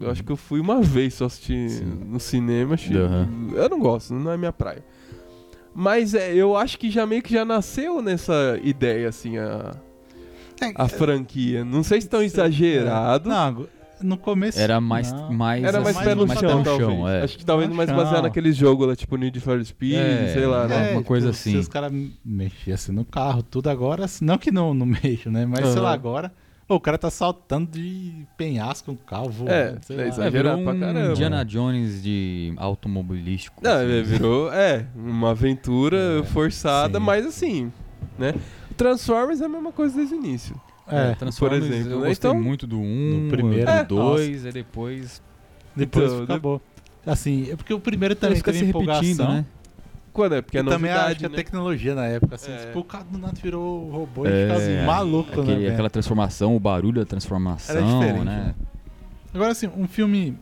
eu 0.00 0.08
acho 0.08 0.22
que 0.22 0.30
eu 0.30 0.36
fui 0.36 0.60
uma 0.60 0.80
vez 0.80 1.14
só 1.14 1.24
assistir 1.24 1.68
Sim. 1.68 1.84
no 1.84 2.20
cinema. 2.20 2.74
Achei, 2.74 2.96
Aham. 2.96 3.28
Eu 3.54 3.68
não 3.68 3.80
gosto, 3.80 4.14
não 4.14 4.30
é 4.30 4.36
minha 4.36 4.52
praia. 4.52 4.84
Mas 5.74 6.14
é, 6.14 6.34
eu 6.34 6.56
acho 6.56 6.78
que 6.78 6.90
já 6.90 7.06
meio 7.06 7.22
que 7.22 7.32
já 7.32 7.44
nasceu 7.44 8.02
nessa 8.02 8.58
ideia, 8.62 9.08
assim, 9.08 9.38
a, 9.38 9.74
É, 10.60 10.72
a 10.74 10.88
franquia. 10.88 11.64
Não 11.64 11.82
sei 11.82 12.00
se 12.00 12.08
tão 12.08 12.22
exagerado. 12.22 13.28
Não, 13.28 13.66
no 14.02 14.16
começo. 14.16 14.58
Era 14.58 14.80
mais, 14.80 15.12
não. 15.12 15.32
mais, 15.32 15.62
Era 15.62 15.80
mais 15.80 15.94
mais 15.94 16.08
pé 16.08 16.14
no 16.14 16.26
mais 16.26 16.40
chão, 16.40 16.48
pé 16.48 16.54
no 16.56 16.64
talvez. 16.64 17.14
é. 17.14 17.22
Acho 17.22 17.38
que 17.38 17.44
talvez 17.44 17.70
mais 17.70 17.88
chão. 17.88 17.96
baseado 17.96 18.22
naqueles 18.24 18.56
jogos 18.56 18.88
lá, 18.88 18.96
tipo 18.96 19.16
Need 19.16 19.38
for 19.40 19.62
Speed, 19.64 19.94
É, 19.94 20.30
sei 20.32 20.46
lá, 20.46 20.66
né? 20.66 20.90
é. 20.90 20.92
uma 20.94 21.02
coisa 21.02 21.30
assim. 21.30 21.52
Se 21.52 21.56
os 21.58 21.68
caras 21.68 21.92
mexiam 22.24 22.74
assim 22.74 22.92
no 22.92 23.04
carro, 23.04 23.42
tudo 23.42 23.68
agora, 23.70 24.06
assim, 24.06 24.24
não 24.24 24.38
que 24.38 24.50
não, 24.50 24.72
não 24.74 24.86
mexam, 24.86 25.30
né? 25.32 25.46
Mas 25.46 25.60
sei 25.66 25.74
Aham. 25.74 25.82
lá, 25.82 25.92
agora. 25.92 26.32
Pô, 26.70 26.76
o 26.76 26.80
cara 26.80 26.96
tá 26.96 27.10
saltando 27.10 27.68
de 27.72 28.24
penhasco, 28.36 28.92
um 28.92 28.96
carro 28.96 29.32
É, 29.48 29.76
sei 29.82 29.96
é 29.96 30.02
lá. 30.02 30.08
isso 30.08 30.22
É, 30.22 30.30
virou 30.30 30.52
Exagerado 30.52 30.62
pra 30.62 30.72
um 30.72 30.78
caramba. 30.80 31.10
Indiana 31.10 31.44
Jones 31.44 32.00
de 32.00 32.52
automobilístico. 32.56 33.60
Não, 33.60 33.72
assim. 33.72 33.90
é, 33.98 34.02
virou, 34.02 34.52
é, 34.52 34.86
uma 34.94 35.30
aventura 35.32 35.96
É, 36.20 36.22
forçada, 36.22 37.00
sim. 37.00 37.04
mas 37.04 37.26
assim, 37.26 37.72
né? 38.16 38.34
Transformers 38.76 39.40
é 39.40 39.46
a 39.46 39.48
mesma 39.48 39.72
coisa 39.72 39.96
desde 39.96 40.14
o 40.14 40.18
início. 40.18 40.60
É, 40.86 41.12
Transformers, 41.16 41.64
por 41.66 41.72
exemplo, 41.74 41.92
eu 41.92 42.00
né? 42.02 42.06
gostei 42.08 42.30
Então- 42.30 42.40
muito 42.40 42.66
do 42.68 42.78
1, 42.78 43.20
No 43.24 43.30
primeiro, 43.30 43.64
do 43.66 43.70
é, 43.72 43.84
2, 43.84 44.44
e 44.44 44.52
depois... 44.52 45.20
depois 45.74 46.12
Então, 46.12 46.22
acabou. 46.24 46.62
Assim, 47.04 47.50
é 47.50 47.56
porque 47.56 47.74
o 47.74 47.80
primeiro 47.80 48.14
também 48.14 48.36
fica 48.36 48.52
teve 48.52 48.64
se 48.64 48.70
empolgação. 48.70 49.02
repetindo, 49.02 49.28
né? 49.28 49.44
Quando 50.12 50.34
é? 50.34 50.42
Porque 50.42 50.58
é 50.58 50.60
E 50.60 50.64
também 50.64 50.90
novidade, 50.90 51.10
acho 51.12 51.18
que 51.20 51.26
a 51.26 51.28
né? 51.28 51.36
tecnologia 51.36 51.94
na 51.94 52.06
época, 52.06 52.34
assim, 52.34 52.50
É. 52.50 52.56
tipo, 52.66 52.80
o 52.80 52.84
cara 52.84 53.04
do 53.04 53.16
nada 53.18 53.34
virou 53.40 53.88
robô 53.90 54.26
e 54.26 54.28
É, 54.28 54.42
ficava 54.42 54.60
assim, 54.60 54.86
maluco, 54.86 55.36
né? 55.36 55.42
Aquele- 55.42 55.58
velho? 55.60 55.72
aquela 55.72 55.90
transformação, 55.90 56.56
o 56.56 56.60
barulho 56.60 57.00
da 57.00 57.06
transformação, 57.06 57.76
Era 57.76 57.84
diferente, 57.86 58.24
né? 58.24 58.54
né? 58.58 58.66
Agora, 59.32 59.52
assim, 59.52 59.68
um 59.76 59.86
filme 59.86 60.36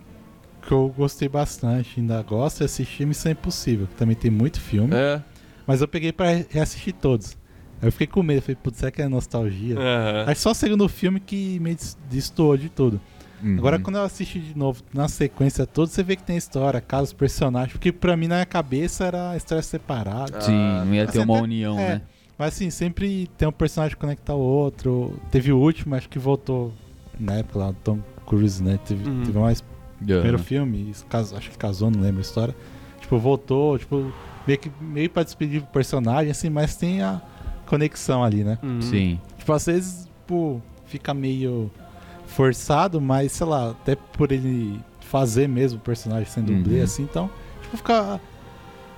que 0.63 0.73
eu 0.73 0.93
gostei 0.97 1.29
bastante, 1.29 2.01
ainda 2.01 2.21
gosto, 2.23 2.63
é 2.63 2.65
assistir 2.65 3.07
Missão 3.07 3.31
Impossível, 3.33 3.87
que 3.87 3.95
também 3.95 4.17
tem 4.17 4.31
muito 4.31 4.61
filme, 4.61 4.95
É. 4.95 5.23
mas 5.67 5.81
eu 5.83 5.89
peguei 5.89 6.13
pra 6.13 6.27
reassistir 6.49 6.95
todos. 6.95 7.37
Aí 7.81 7.89
eu 7.89 7.93
fiquei 7.93 8.07
com 8.07 8.23
medo, 8.23 8.41
falei, 8.43 8.57
putz, 8.63 8.79
será 8.79 8.91
que 8.91 9.01
é 9.03 9.09
nostalgia? 9.09 9.77
Aham. 9.79 10.25
Aí 10.27 10.35
só 10.35 10.51
o 10.51 10.55
segundo 10.55 10.89
filme 10.89 11.21
que 11.21 11.61
me 11.61 11.75
des- 11.75 11.97
destoou 12.11 12.57
de 12.57 12.69
tudo. 12.69 13.01
Uhum. 13.43 13.57
Agora, 13.59 13.79
quando 13.79 13.97
eu 13.97 14.03
assisti 14.03 14.41
de 14.41 14.57
novo, 14.57 14.83
na 14.93 15.07
sequência 15.09 15.67
toda, 15.67 15.91
você 15.91 16.03
vê 16.03 16.17
que 16.17 16.23
tem 16.23 16.37
história, 16.37 16.81
casos, 16.81 17.13
personagens, 17.13 17.73
porque 17.73 17.93
pra 17.93 18.17
mim 18.17 18.27
na 18.27 18.37
minha 18.37 18.47
cabeça 18.47 19.05
era 19.07 19.37
história 19.37 19.63
separada. 19.63 20.41
Sim, 20.41 20.53
não 20.85 20.95
ia 20.95 21.07
ter 21.07 21.21
uma 21.21 21.35
até- 21.35 21.43
união, 21.45 21.79
é. 21.79 21.89
né? 21.95 22.03
Mas 22.37 22.55
assim, 22.55 22.71
sempre 22.71 23.29
tem 23.37 23.49
um 23.49 23.53
personagem 23.53 23.95
que 23.97 24.01
conecta 24.01 24.33
ao 24.33 24.41
outro. 24.41 25.19
Teve 25.31 25.53
o 25.53 25.59
último, 25.59 25.95
acho 25.95 26.09
que 26.09 26.19
voltou 26.19 26.73
na 27.19 27.35
época 27.35 27.59
lá, 27.59 27.71
do 27.73 27.77
Tom 27.83 27.99
Cruise, 28.27 28.63
né? 28.63 28.79
Teve, 28.85 29.09
Uhum. 29.09 29.23
teve 29.25 29.39
mais 29.39 29.65
primeiro 30.01 30.39
filme, 30.39 30.93
acho 31.37 31.51
que 31.51 31.59
casou, 31.59 31.91
não 31.91 32.01
lembro 32.01 32.19
a 32.19 32.23
história. 32.23 32.55
Tipo, 33.01 33.19
voltou, 33.19 33.77
tipo, 33.79 34.13
meio 34.47 34.59
que 34.59 34.71
meio 34.81 35.11
pra 35.11 35.23
despedir 35.25 35.63
o 35.63 35.67
personagem, 35.67 36.31
assim, 36.31 36.49
mas 36.49 36.77
tem 36.77 37.03
a 37.03 37.21
conexão 37.67 38.23
ali, 38.23 38.45
né? 38.45 38.59
Uhum. 38.63 38.81
Sim. 38.83 39.21
Tipo, 39.37 39.53
às 39.53 39.67
vezes, 39.67 40.05
tipo, 40.07 40.63
fica 40.87 41.13
meio 41.13 41.71
forçado, 42.29 43.01
mas 43.01 43.33
sei 43.33 43.47
lá, 43.47 43.71
até 43.71 43.97
por 43.97 44.31
ele 44.33 44.81
fazer 45.01 45.49
mesmo 45.49 45.79
o 45.79 45.83
personagem 45.83 46.27
sendo 46.27 46.53
dublê, 46.55 46.79
Uhum. 46.79 46.85
assim, 46.85 47.03
então, 47.03 47.31
tipo, 47.63 47.77
fica. 47.77 48.21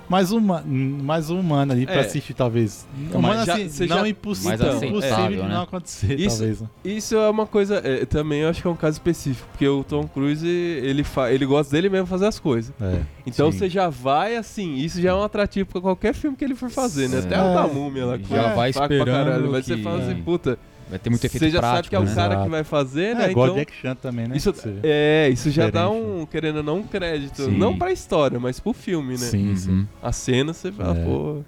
mais, 0.09 0.29
uma, 0.33 0.61
mais 0.67 1.29
humana 1.29 1.73
ali 1.73 1.85
pra 1.85 1.95
É. 1.95 1.99
assistir, 2.01 2.33
talvez. 2.33 2.85
Mas 2.97 3.13
Humana 3.15 3.45
já- 3.45 3.53
assim, 3.55 3.87
não 3.87 3.97
já- 3.99 4.07
impossível, 4.09 4.49
Mais 4.49 4.61
impossível 4.61 4.97
aceitável, 4.97 5.41
de 5.43 5.47
né? 5.47 5.55
não 5.55 5.61
acontecer, 5.61 6.19
Isso- 6.19 6.37
talvez. 6.39 6.61
né? 6.61 6.67
Isso 6.83 7.15
é 7.15 7.29
uma 7.29 7.47
coisa, 7.47 7.75
é, 7.81 8.03
também 8.05 8.41
eu 8.41 8.49
acho 8.49 8.61
que 8.61 8.67
é 8.67 8.69
um 8.71 8.75
caso 8.75 8.95
específico, 8.97 9.47
porque 9.53 9.65
o 9.65 9.85
Tom 9.85 10.05
Cruise, 10.09 10.45
ele, 10.45 11.05
fa 11.05 11.31
ele 11.31 11.45
gosta 11.45 11.71
dele 11.73 11.87
mesmo 11.87 12.07
fazer 12.07 12.25
as 12.25 12.37
coisas. 12.39 12.73
É. 12.81 12.99
Então 13.25 13.49
Sim. 13.53 13.57
você 13.57 13.69
já 13.69 13.87
vai 13.87 14.35
assim, 14.35 14.75
isso 14.75 14.99
já 15.01 15.11
é 15.11 15.13
um 15.13 15.23
atrativo 15.23 15.69
pra 15.69 15.79
qualquer 15.79 16.13
filme 16.13 16.35
que 16.35 16.43
ele 16.43 16.55
for 16.55 16.69
fazer, 16.69 17.07
né? 17.07 17.15
É. 17.15 17.19
Até 17.21 17.41
o 17.41 17.53
da 17.53 17.67
múmia 17.73 18.05
lá. 18.05 18.17
que 18.17 18.27
Já 18.27 18.53
vai 18.53 18.73
pra 18.73 18.83
esperando 18.87 19.05
caralho, 19.25 19.49
Mas 19.49 19.65
você 19.65 19.77
que- 19.77 19.83
fala 19.83 19.99
assim, 20.03 20.11
É. 20.11 20.23
puta, 20.25 20.59
Vai 20.91 20.99
ter 20.99 21.09
muito 21.09 21.23
efeito 21.25 21.43
você 21.45 21.49
já 21.49 21.59
prático, 21.59 21.77
sabe 21.77 21.89
que 21.89 21.95
é 21.95 21.99
o 21.99 22.03
né? 22.03 22.13
cara 22.13 22.33
Exato. 22.33 22.43
que 22.43 22.49
vai 22.51 22.63
fazer, 22.65 23.15
né? 23.15 23.25
É, 23.27 23.31
igual 23.31 23.47
então, 23.47 23.57
Jack 23.59 23.73
Chan 23.73 23.95
também, 23.95 24.27
né? 24.27 24.35
isso, 24.37 24.51
Você- 24.53 24.75
é, 24.83 25.29
isso 25.31 25.49
já 25.49 25.69
dá 25.69 25.85
Diferente, 25.87 26.05
um, 26.21 26.25
querendo 26.25 26.57
ou 26.57 26.63
não, 26.63 26.77
um 26.79 26.83
crédito. 26.83 27.45
Sim. 27.45 27.57
Não 27.57 27.77
pra 27.77 27.91
história, 27.91 28.39
mas 28.39 28.59
pro 28.59 28.73
filme, 28.73 29.13
né? 29.13 29.17
Sim, 29.25 29.55
sim. 29.55 29.87
A 30.03 30.11
cena 30.11 30.53
você 30.53 30.71
fala, 30.71 30.95
É. 30.97 31.03
pô. 31.05 31.41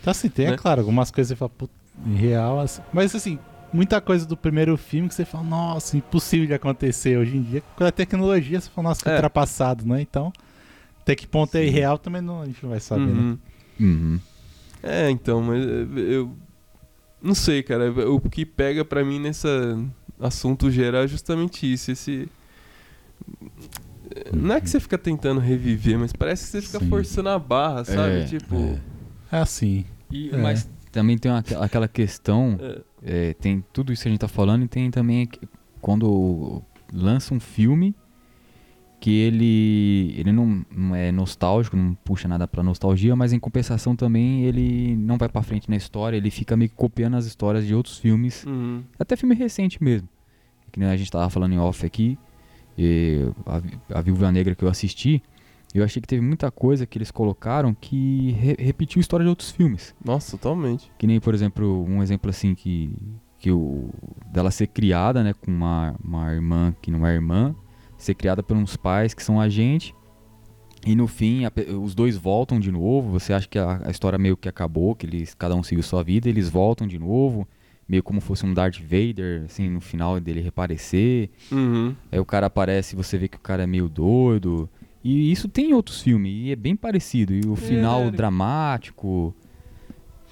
Então, 0.00 0.10
assim, 0.10 0.28
tem, 0.30 0.46
é 0.46 0.50
Né? 0.52 0.56
claro, 0.56 0.80
algumas 0.80 1.10
coisas 1.10 1.28
você 1.28 1.36
fala, 1.36 1.50
puta, 1.50 1.72
em 2.06 2.14
real, 2.16 2.58
assim. 2.58 2.80
Mas, 2.92 3.14
assim, 3.14 3.38
muita 3.72 4.00
coisa 4.00 4.24
do 4.26 4.36
primeiro 4.36 4.76
filme 4.78 5.08
que 5.08 5.14
você 5.14 5.24
fala, 5.26 5.44
nossa, 5.44 5.96
impossível 5.96 6.46
de 6.46 6.54
acontecer. 6.54 7.18
Hoje 7.18 7.36
em 7.36 7.42
dia, 7.42 7.62
com 7.76 7.84
a 7.84 7.92
tecnologia, 7.92 8.58
você 8.60 8.70
fala, 8.70 8.88
nossa, 8.88 9.02
que 9.02 9.10
É. 9.10 9.14
ultrapassado, 9.14 9.86
né? 9.86 10.00
Então, 10.00 10.32
até 11.02 11.14
que 11.14 11.26
ponto 11.26 11.54
é 11.56 11.64
irreal 11.66 11.98
também 11.98 12.22
não, 12.22 12.40
a 12.40 12.46
gente 12.46 12.62
não 12.62 12.70
vai 12.70 12.80
saber, 12.80 13.04
né? 13.06 13.12
Uhum. 13.20 13.38
Uhum. 13.78 14.20
É, 14.82 15.10
então, 15.10 15.42
mas 15.42 15.62
eu, 15.64 15.98
eu 15.98 16.36
não 17.22 17.34
sei, 17.34 17.62
cara. 17.62 17.90
O 18.10 18.20
que 18.20 18.44
pega 18.46 18.84
pra 18.84 19.04
mim 19.04 19.18
nesse 19.18 19.46
assunto 20.20 20.70
geral 20.70 21.02
é 21.04 21.08
justamente 21.08 21.70
isso. 21.70 21.90
Esse. 21.90 22.28
Não 24.32 24.54
é 24.54 24.60
que 24.60 24.70
você 24.70 24.78
fica 24.80 24.96
tentando 24.96 25.40
reviver, 25.40 25.98
mas 25.98 26.12
parece 26.12 26.44
que 26.44 26.50
você 26.50 26.62
fica 26.62 26.78
Sim. 26.78 26.88
forçando 26.88 27.28
a 27.28 27.38
barra, 27.38 27.84
sabe? 27.84 28.20
É, 28.20 28.24
tipo. 28.24 28.54
é. 28.56 28.80
É 29.32 29.40
assim. 29.40 29.84
E- 30.10 30.30
É. 30.32 30.36
Mas 30.36 30.68
também 30.92 31.18
tem 31.18 31.30
uma- 31.30 31.42
aquela 31.60 31.88
questão, 31.88 32.56
é, 32.60 33.30
é, 33.30 33.34
tem 33.34 33.64
tudo 33.72 33.92
isso 33.92 34.02
que 34.02 34.08
a 34.08 34.12
gente 34.12 34.20
tá 34.20 34.28
falando 34.28 34.64
e 34.64 34.68
tem 34.68 34.90
também 34.90 35.26
que- 35.26 35.40
quando 35.80 36.62
lança 36.92 37.34
um 37.34 37.40
filme 37.40 37.94
que 39.06 39.14
ele 39.14 40.14
ele 40.18 40.32
não, 40.32 40.66
não 40.68 40.96
é 40.96 41.12
nostálgico, 41.12 41.76
não 41.76 41.94
puxa 41.94 42.26
nada 42.26 42.48
pra 42.48 42.60
nostalgia, 42.60 43.14
mas 43.14 43.32
em 43.32 43.38
compensação 43.38 43.94
também 43.94 44.42
ele 44.42 44.96
não 44.96 45.16
vai 45.16 45.28
pra 45.28 45.42
frente 45.42 45.70
na 45.70 45.76
história, 45.76 46.16
ele 46.16 46.28
fica 46.28 46.56
meio 46.56 46.68
que 46.68 46.74
copiando 46.74 47.14
as 47.14 47.24
histórias 47.24 47.64
de 47.64 47.72
outros 47.72 47.98
filmes, 47.98 48.44
uhum. 48.44 48.82
até 48.98 49.14
filme 49.14 49.36
recente 49.36 49.80
mesmo. 49.80 50.08
Que 50.72 50.80
nem 50.80 50.88
a 50.88 50.96
gente 50.96 51.08
tava 51.08 51.30
falando 51.30 51.52
em 51.52 51.58
off 51.58 51.86
aqui, 51.86 52.18
a, 53.46 53.98
a 53.98 54.02
Viúva 54.02 54.32
Negra 54.32 54.56
que 54.56 54.64
eu 54.64 54.68
assisti, 54.68 55.22
eu 55.72 55.84
achei 55.84 56.02
que 56.02 56.08
teve 56.08 56.20
muita 56.20 56.50
coisa 56.50 56.84
que 56.84 56.98
eles 56.98 57.12
colocaram 57.12 57.72
que 57.80 58.32
re- 58.32 58.56
repetiu 58.58 58.98
história 59.00 59.22
de 59.22 59.30
outros 59.30 59.52
filmes. 59.52 59.94
Nossa, 60.04 60.36
totalmente. 60.36 60.90
Que 60.98 61.06
nem, 61.06 61.20
por 61.20 61.32
exemplo, 61.32 61.84
um 61.84 62.02
exemplo 62.02 62.28
assim 62.28 62.56
que, 62.56 62.92
que 63.38 63.52
o 63.52 63.88
dela 64.32 64.50
ser 64.50 64.66
criada, 64.66 65.22
né, 65.22 65.32
com 65.32 65.48
uma, 65.52 65.94
uma 66.02 66.32
irmã 66.32 66.74
que 66.82 66.90
não 66.90 67.06
é 67.06 67.14
irmã, 67.14 67.54
ser 68.06 68.14
criada 68.14 68.42
por 68.42 68.56
uns 68.56 68.76
pais 68.76 69.14
que 69.14 69.22
são 69.22 69.40
agente, 69.40 69.94
e 70.86 70.94
no 70.94 71.06
fim 71.06 71.44
a 71.44 71.52
os 71.76 71.94
dois 71.94 72.16
voltam 72.16 72.60
de 72.60 72.70
novo, 72.70 73.10
você 73.10 73.32
acha 73.32 73.48
que 73.48 73.58
a, 73.58 73.82
a 73.84 73.90
história 73.90 74.18
meio 74.18 74.36
que 74.36 74.48
acabou, 74.48 74.94
que 74.94 75.04
eles 75.04 75.34
cada 75.34 75.54
um 75.54 75.62
seguiu 75.62 75.82
sua 75.82 76.02
vida, 76.02 76.28
eles 76.28 76.48
voltam 76.48 76.86
de 76.86 76.98
novo, 76.98 77.46
meio 77.88 78.02
como 78.02 78.20
fosse 78.20 78.46
um 78.46 78.54
Darth 78.54 78.80
Vader, 78.80 79.44
assim, 79.46 79.68
no 79.68 79.80
final 79.80 80.20
dele 80.20 80.40
reaparecer. 80.40 81.30
Uhum. 81.50 81.94
Aí 82.10 82.18
o 82.20 82.24
cara 82.24 82.46
aparece 82.46 82.94
você 82.94 83.18
vê 83.18 83.26
que 83.26 83.36
o 83.36 83.40
cara 83.40 83.64
é 83.64 83.66
meio 83.66 83.88
doido. 83.88 84.68
E 85.02 85.30
isso 85.30 85.48
tem 85.48 85.70
em 85.70 85.74
outros 85.74 86.02
filmes, 86.02 86.32
e 86.32 86.52
é 86.52 86.56
bem 86.56 86.74
parecido. 86.74 87.32
E 87.32 87.40
o 87.46 87.54
final 87.54 87.98
Verdade. 87.98 88.16
dramático. 88.16 89.34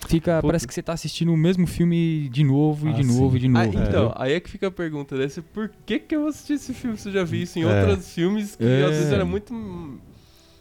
Fica, 0.08 0.36
Puta. 0.36 0.46
parece 0.46 0.66
que 0.66 0.74
você 0.74 0.82
tá 0.82 0.92
assistindo 0.92 1.32
o 1.32 1.36
mesmo 1.36 1.66
filme 1.66 2.28
de 2.28 2.44
novo 2.44 2.86
e 2.88 2.90
Ah, 2.90 2.94
de 2.94 3.04
novo 3.04 3.30
sim. 3.30 3.36
e 3.36 3.40
de 3.40 3.46
Ah, 3.46 3.50
novo. 3.50 3.68
então, 3.68 3.82
entendeu? 3.82 4.12
aí 4.16 4.32
é 4.32 4.40
que 4.40 4.50
fica 4.50 4.66
a 4.68 4.70
pergunta 4.70 5.16
desse, 5.16 5.40
por 5.40 5.70
que 5.86 5.98
que 5.98 6.14
eu 6.14 6.20
vou 6.20 6.28
assistir 6.28 6.54
esse 6.54 6.74
filme 6.74 6.96
se 6.96 7.08
eu 7.08 7.12
já 7.12 7.24
vi 7.24 7.42
isso 7.42 7.58
em 7.58 7.62
É. 7.62 7.66
outros 7.86 8.12
filmes 8.12 8.54
que 8.56 8.64
É. 8.64 8.84
às 8.84 8.90
vezes 8.90 9.12
era 9.12 9.24
muito 9.24 9.54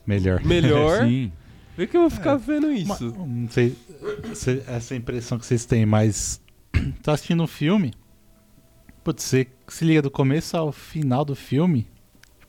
Melhor. 0.06 0.43
melhor? 0.43 1.03
Sim. 1.08 1.32
Por 1.75 1.88
que 1.88 1.97
eu 1.97 2.01
vou 2.01 2.10
ficar 2.10 2.36
vendo 2.36 2.71
isso? 2.71 3.13
Não 3.17 3.49
sei 3.49 3.75
se- 4.34 4.62
essa 4.67 4.95
impressão 4.95 5.39
que 5.39 5.45
vocês 5.45 5.65
têm, 5.65 5.86
mas 5.86 6.39
tá 7.01 7.13
assistindo 7.13 7.41
um 7.43 7.47
filme, 7.47 7.93
putz, 9.03 9.23
você 9.23 9.47
se 9.67 9.84
liga 9.84 10.01
do 10.01 10.12
começo 10.12 10.56
ao 10.56 10.71
final 10.71 11.25
do 11.25 11.36
filme, 11.36 11.88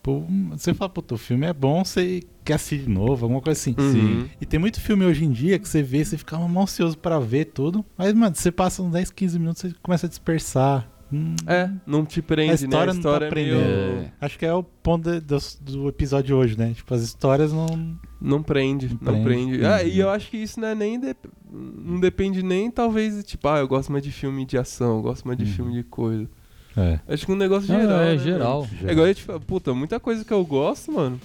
tipo, 0.05 0.27
você 0.51 0.75
fala, 0.75 0.91
puta, 0.91 1.15
o 1.15 1.19
filme 1.19 1.47
é 1.47 1.53
bom, 1.53 1.83
você 1.85 2.23
quer 2.45 2.55
assistir 2.55 2.81
de 2.85 2.91
novo, 2.91 3.25
alguma 3.25 3.41
coisa 3.41 3.59
assim. 3.59 3.75
Uhum. 3.79 4.29
E 4.41 4.45
tem 4.45 4.61
muito 4.61 4.81
filme 4.81 5.05
hoje 5.05 5.25
em 5.25 5.31
dia 5.31 5.59
que 5.59 5.67
você 5.69 5.83
vê, 5.83 6.05
você 6.05 6.19
fica 6.19 6.39
mal 6.39 6.63
ansioso 6.65 6.99
pra 6.99 7.19
ver 7.19 7.47
tudo, 7.47 7.85
mas, 7.97 8.13
mano, 8.13 8.35
você 8.37 8.53
passa 8.53 8.83
uns 8.83 8.93
10, 8.93 9.11
15 9.11 9.39
minutos, 9.39 9.63
você 9.63 9.75
começa 9.83 10.07
a 10.07 10.09
dispersar. 10.09 10.91
Hum, 11.13 11.37
É, 11.47 11.71
não 11.87 12.05
te 12.05 12.21
prende, 12.21 12.51
A 12.51 12.55
história 12.55 12.93
né? 12.93 13.01
não 13.03 13.03
tá 13.03 13.17
é 13.17 13.21
meio... 13.21 13.31
prendendo. 13.31 14.01
É. 14.05 14.13
Acho 14.21 14.39
que 14.39 14.45
é 14.45 14.53
o 14.53 14.63
ponto 14.63 15.11
de- 15.11 15.21
do, 15.21 15.39
do 15.61 15.89
episódio 15.89 16.27
de 16.27 16.35
hoje, 16.35 16.59
né? 16.59 16.73
Tipo, 16.75 16.93
as 16.95 17.03
histórias 17.03 17.53
não. 17.53 17.97
Não 18.21 18.43
prende, 18.43 18.89
Não 19.01 19.13
não 19.13 19.23
prende. 19.23 19.59
prende. 19.59 19.67
Ah, 19.67 19.81
Uhum. 19.83 19.89
e 19.89 19.99
eu 20.01 20.11
acho 20.11 20.31
que 20.31 20.37
isso 20.39 20.59
não 20.61 20.69
é 20.69 20.75
nem... 20.75 20.99
de- 20.99 21.15
Não 21.53 22.01
depende 22.01 22.43
nem, 22.43 22.71
talvez, 22.71 23.23
tipo, 23.25 23.47
ah, 23.49 23.59
eu 23.59 23.69
gosto 23.69 23.93
mais 23.93 24.03
de 24.03 24.11
filme 24.11 24.45
de 24.45 24.59
ação, 24.59 24.97
eu 24.97 25.03
gosto 25.03 25.25
mais 25.27 25.39
de 25.39 25.45
Uhum. 25.45 25.51
filme 25.53 25.73
de 25.75 25.83
coisa. 25.85 26.29
É. 26.77 26.99
Acho 27.09 27.27
que 27.27 27.33
um 27.33 27.37
negócio 27.37 27.73
Não, 27.73 27.81
geral, 27.81 28.01
é 28.01 28.13
né, 28.17 28.19
geral. 28.19 28.61
mano? 28.63 28.89
É 28.89 28.93
igual 28.93 29.05
a 29.05 29.09
gente 29.09 29.23
fala, 29.23 29.41
puta, 29.41 29.73
muita 29.75 30.01
coisa 30.01 30.25
que 30.25 30.33
eu 30.33 30.45
gosto, 30.45 30.91
mano. 30.93 31.21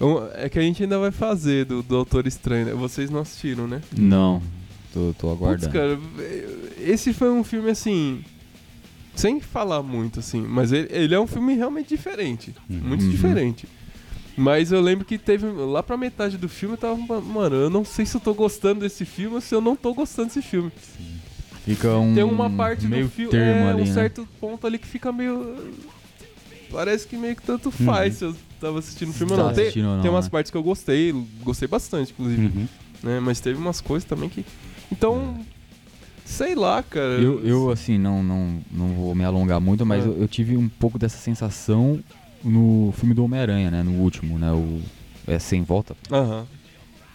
Eu- 0.00 0.30
É 0.34 0.48
que 0.48 0.58
a 0.58 0.62
gente 0.62 0.82
ainda 0.82 0.98
vai 0.98 1.10
fazer 1.10 1.64
do, 1.64 1.82
do 1.82 1.96
Autor 1.96 2.26
Estranho, 2.26 2.66
né? 2.66 2.72
Vocês 2.72 3.10
não 3.10 3.20
assistiram, 3.20 3.66
né? 3.66 3.80
Não. 3.96 4.42
Tô, 4.92 5.14
tô 5.18 5.28
Putz, 5.28 5.66
aguardando. 5.66 5.72
cara, 5.72 5.98
esse 6.80 7.12
foi 7.12 7.30
um 7.30 7.44
filme 7.44 7.70
assim. 7.70 8.22
Sem 9.14 9.40
falar 9.40 9.82
muito, 9.82 10.20
assim, 10.20 10.42
mas 10.42 10.72
ele, 10.72 10.88
ele 10.90 11.14
é 11.14 11.20
um 11.20 11.26
filme 11.26 11.54
realmente 11.54 11.88
diferente. 11.88 12.54
Uhum. 12.68 12.76
Muito 12.82 13.04
Uhum. 13.04 13.10
diferente. 13.10 13.66
Mas 14.36 14.70
eu 14.70 14.80
lembro 14.82 15.06
que 15.06 15.16
teve. 15.16 15.46
Lá 15.46 15.82
pra 15.82 15.96
metade 15.96 16.36
do 16.36 16.48
filme 16.50 16.74
eu 16.74 16.78
tava. 16.78 17.20
Mano, 17.22 17.56
eu 17.56 17.70
não 17.70 17.82
sei 17.84 18.04
se 18.04 18.14
eu 18.14 18.20
tô 18.20 18.34
gostando 18.34 18.80
desse 18.80 19.06
filme 19.06 19.36
ou 19.36 19.40
se 19.40 19.54
eu 19.54 19.60
não 19.62 19.74
tô 19.74 19.94
gostando 19.94 20.28
desse 20.28 20.42
filme. 20.42 20.70
Fica 21.66 21.98
um 21.98 22.14
Tem 22.14 22.22
uma 22.24 22.48
parte 22.48 22.86
meio 22.86 23.04
do 23.04 23.10
filme. 23.10 23.30
termo 23.32 23.66
É, 23.66 23.70
ali, 23.72 23.82
um 23.82 23.86
né? 23.86 23.92
certo 23.92 24.26
ponto 24.40 24.66
ali 24.66 24.78
que 24.78 24.86
fica 24.86 25.12
meio. 25.12 25.74
Parece 26.70 27.06
que 27.06 27.16
meio 27.16 27.36
que 27.36 27.42
tanto 27.42 27.66
Uhum. 27.66 27.84
faz 27.86 28.14
se 28.14 28.24
eu 28.24 28.34
tava 28.60 28.78
assistindo 28.78 29.10
o 29.10 29.12
filme 29.12 29.32
ou 29.32 29.38
Tá 29.38 29.44
não. 29.46 29.52
Tem, 29.52 29.66
ou 29.84 29.96
não, 29.96 30.02
tem 30.02 30.10
umas 30.10 30.24
né? 30.26 30.30
partes 30.30 30.50
que 30.50 30.56
eu 30.56 30.62
gostei, 30.62 31.12
gostei 31.42 31.66
bastante, 31.68 32.12
inclusive. 32.12 32.46
Uhum. 32.46 32.68
Né? 33.02 33.20
Mas 33.20 33.40
teve 33.40 33.58
umas 33.58 33.80
coisas 33.80 34.08
também 34.08 34.28
que. 34.28 34.44
Então. 34.90 35.38
Sei 36.24 36.56
lá, 36.56 36.82
cara. 36.82 37.20
Eu, 37.20 37.44
eu 37.46 37.70
assim, 37.70 37.98
não, 37.98 38.20
não, 38.22 38.60
não 38.70 38.88
vou 38.94 39.14
me 39.14 39.24
alongar 39.24 39.60
muito, 39.60 39.86
mas 39.86 40.04
É. 40.04 40.08
eu, 40.08 40.22
eu 40.22 40.26
tive 40.28 40.56
um 40.56 40.68
pouco 40.68 40.98
dessa 40.98 41.18
sensação 41.18 42.00
no 42.42 42.92
filme 42.96 43.14
do 43.14 43.22
Homem-Aranha, 43.24 43.70
né? 43.70 43.82
No 43.84 43.92
último, 43.92 44.36
né? 44.36 44.50
O 44.52 44.80
é, 45.26 45.38
Sem 45.38 45.62
Volta. 45.62 45.96
Aham. 46.10 46.44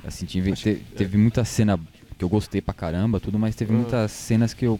Assim, 0.05 0.25
tive, 0.25 0.53
te- 0.53 0.81
teve 0.95 1.17
muita 1.17 1.43
cena 1.43 1.77
que 2.21 2.25
eu 2.25 2.29
gostei 2.29 2.61
pra 2.61 2.71
caramba, 2.71 3.19
tudo, 3.19 3.39
mas 3.39 3.55
teve 3.55 3.71
Uhum. 3.73 3.79
muitas 3.79 4.11
cenas 4.11 4.53
que 4.53 4.63
eu 4.63 4.79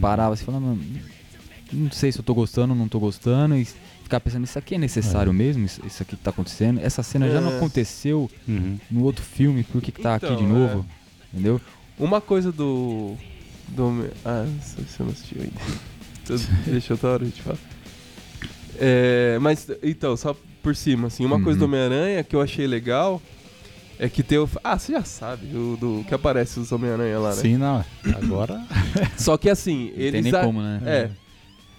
parava 0.00 0.34
assim, 0.34 0.44
falando, 0.44 0.64
"Mano, 0.66 0.84
não 1.72 1.90
sei 1.92 2.10
se 2.10 2.18
eu 2.18 2.24
tô 2.24 2.34
gostando 2.34 2.72
ou 2.72 2.78
não 2.78 2.88
tô 2.88 2.98
gostando, 2.98 3.54
e 3.56 3.64
ficar 4.02 4.18
pensando, 4.18 4.42
isso 4.42 4.58
aqui 4.58 4.74
é 4.74 4.78
necessário 4.78 5.32
mesmo? 5.32 5.64
Isso, 5.64 5.80
isso 5.86 6.02
aqui 6.02 6.16
que 6.16 6.22
tá 6.24 6.30
acontecendo? 6.30 6.80
Essa 6.82 7.04
cena 7.04 7.30
já 7.30 7.40
não 7.40 7.52
É. 7.52 7.56
aconteceu 7.56 8.28
Uhum. 8.48 8.78
no 8.90 9.04
outro 9.04 9.24
filme, 9.24 9.62
por 9.62 9.80
que, 9.80 9.92
que 9.92 10.02
tá 10.02 10.16
aqui 10.16 10.26
Então, 10.26 10.36
de 10.36 10.44
novo? 10.44 10.84
Entendeu? 11.32 11.60
Uma 11.96 12.20
coisa 12.20 12.50
do. 12.50 13.14
do 13.68 14.10
ah, 14.24 14.44
você 14.60 14.82
você 14.82 15.02
não 15.04 15.10
assistiu 15.12 15.40
ainda. 15.42 15.54
Então, 16.24 16.36
Deixa 16.66 16.94
outra 16.94 17.08
hora 17.10 17.22
a 17.22 17.26
gente 17.26 17.42
falar. 17.42 17.58
É, 18.78 19.38
mas, 19.40 19.68
então, 19.82 20.16
só 20.16 20.36
por 20.62 20.74
cima, 20.76 21.06
assim, 21.08 21.24
uma 21.24 21.40
coisa 21.40 21.58
do 21.58 21.62
Uhum. 21.64 21.68
Homem-Aranha 21.70 22.22
que 22.24 22.34
eu 22.36 22.40
achei 22.40 22.66
legal 22.66 23.20
é 24.04 24.08
que 24.08 24.22
tem 24.22 24.38
o. 24.38 24.48
Ah, 24.64 24.78
você 24.78 24.92
já 24.92 25.04
sabe, 25.04 25.46
o 25.56 25.76
do, 25.76 26.04
que 26.06 26.12
aparece 26.14 26.58
os 26.58 26.72
Homem-Aranha 26.72 27.18
lá, 27.18 27.30
né? 27.30 27.36
Sim, 27.36 27.56
não. 27.56 27.84
Agora. 28.16 28.60
Só 29.16 29.36
que 29.36 29.48
assim, 29.48 29.86
Não 29.90 29.94
tem 29.94 30.04
eles. 30.04 30.24
nem 30.24 30.34
a- 30.34 30.44
como, 30.44 30.60
né? 30.60 30.80
É. 30.84 31.10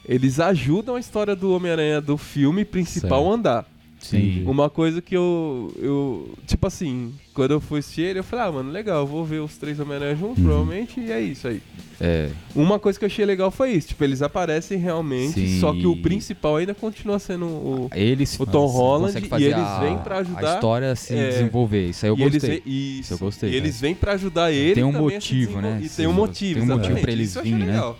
Eles 0.05 0.39
ajudam 0.39 0.95
a 0.95 0.99
história 0.99 1.35
do 1.35 1.53
Homem-Aranha 1.53 2.01
do 2.01 2.17
filme 2.17 2.65
principal 2.65 3.19
Certo. 3.23 3.31
a 3.31 3.35
andar. 3.35 3.65
Sim. 4.05 4.43
Uma 4.45 4.69
coisa 4.69 5.01
que 5.01 5.15
eu, 5.15 5.73
eu. 5.81 6.29
Tipo 6.45 6.67
assim, 6.67 7.13
quando 7.33 7.51
eu 7.51 7.61
fui 7.61 7.79
assistir 7.79 8.01
ele, 8.01 8.19
eu 8.19 8.23
falei, 8.23 8.45
ah, 8.45 8.51
mano, 8.51 8.69
legal, 8.71 8.99
eu 9.01 9.07
vou 9.07 9.23
ver 9.23 9.39
os 9.39 9.57
três 9.57 9.79
Homem-Aranha 9.79 10.15
juntos, 10.15 10.37
Uhum. 10.39 10.43
provavelmente, 10.45 10.99
e 10.99 11.11
é 11.11 11.21
isso 11.21 11.47
aí. 11.47 11.61
É, 12.01 12.29
Uma 12.55 12.79
coisa 12.79 12.99
que 12.99 13.05
eu 13.05 13.07
achei 13.07 13.23
legal 13.25 13.49
foi 13.49 13.71
isso, 13.71 13.89
tipo, 13.89 14.03
eles 14.03 14.21
aparecem 14.21 14.77
realmente, 14.77 15.39
Sim. 15.39 15.59
só 15.61 15.71
que 15.71 15.87
o 15.87 15.95
principal 15.95 16.57
ainda 16.57 16.73
continua 16.73 17.17
sendo 17.17 17.45
o. 17.45 17.89
eles 17.95 18.37
O 18.39 18.45
Tom 18.45 18.65
Holland, 18.65 19.17
e 19.17 19.43
eles 19.43 19.57
a- 19.57 19.79
vêm 19.79 19.97
pra 19.99 20.17
ajudar- 20.17 20.51
a 20.51 20.55
história 20.55 20.91
a 20.91 20.95
se 20.95 21.15
É. 21.15 21.29
desenvolver. 21.29 21.87
Isso 21.89 22.05
aí 22.05 22.11
eu 22.11 22.17
e 22.17 22.21
eles 22.23 22.33
gostei. 22.33 22.49
vêm, 22.49 22.61
isso, 22.65 22.99
Isso 23.01 23.13
eu 23.13 23.17
gostei, 23.19 23.49
E 23.51 23.55
eles 23.55 23.79
vêm 23.79 23.95
pra 23.95 24.13
ajudar 24.13 24.51
ele. 24.51 24.75
Tem 24.75 24.83
um 24.83 24.91
motivo, 24.91 25.61
né? 25.61 25.79
E 25.81 25.87
tem 25.89 26.07
um 26.07 26.13
motivo, 26.13 26.59
tem 26.59 26.69
um 26.69 26.77
motivo 26.77 26.99
pra 26.99 27.11
eles 27.11 27.29
isso 27.29 27.37
eu 27.39 27.41
achei 27.43 27.53
virem, 27.53 27.67
né? 27.67 27.93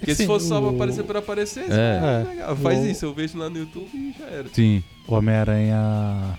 Porque 0.00 0.14
se 0.14 0.22
Assim, 0.22 0.26
fosse 0.26 0.48
só 0.48 0.58
pra 0.60 0.70
o- 0.70 0.74
aparecer 0.74 1.04
por 1.04 1.16
aparecer, 1.16 1.64
É. 1.70 1.74
é 1.74 2.24
É. 2.26 2.28
legal. 2.30 2.56
Faz 2.56 2.78
O- 2.80 2.86
isso, 2.86 3.04
eu 3.04 3.14
vejo 3.14 3.38
lá 3.38 3.48
no 3.50 3.58
YouTube 3.58 3.88
e 3.94 4.14
já 4.18 4.24
era. 4.26 4.48
Sim. 4.52 4.82
O 5.06 5.14
Homem-Aranha. 5.14 6.38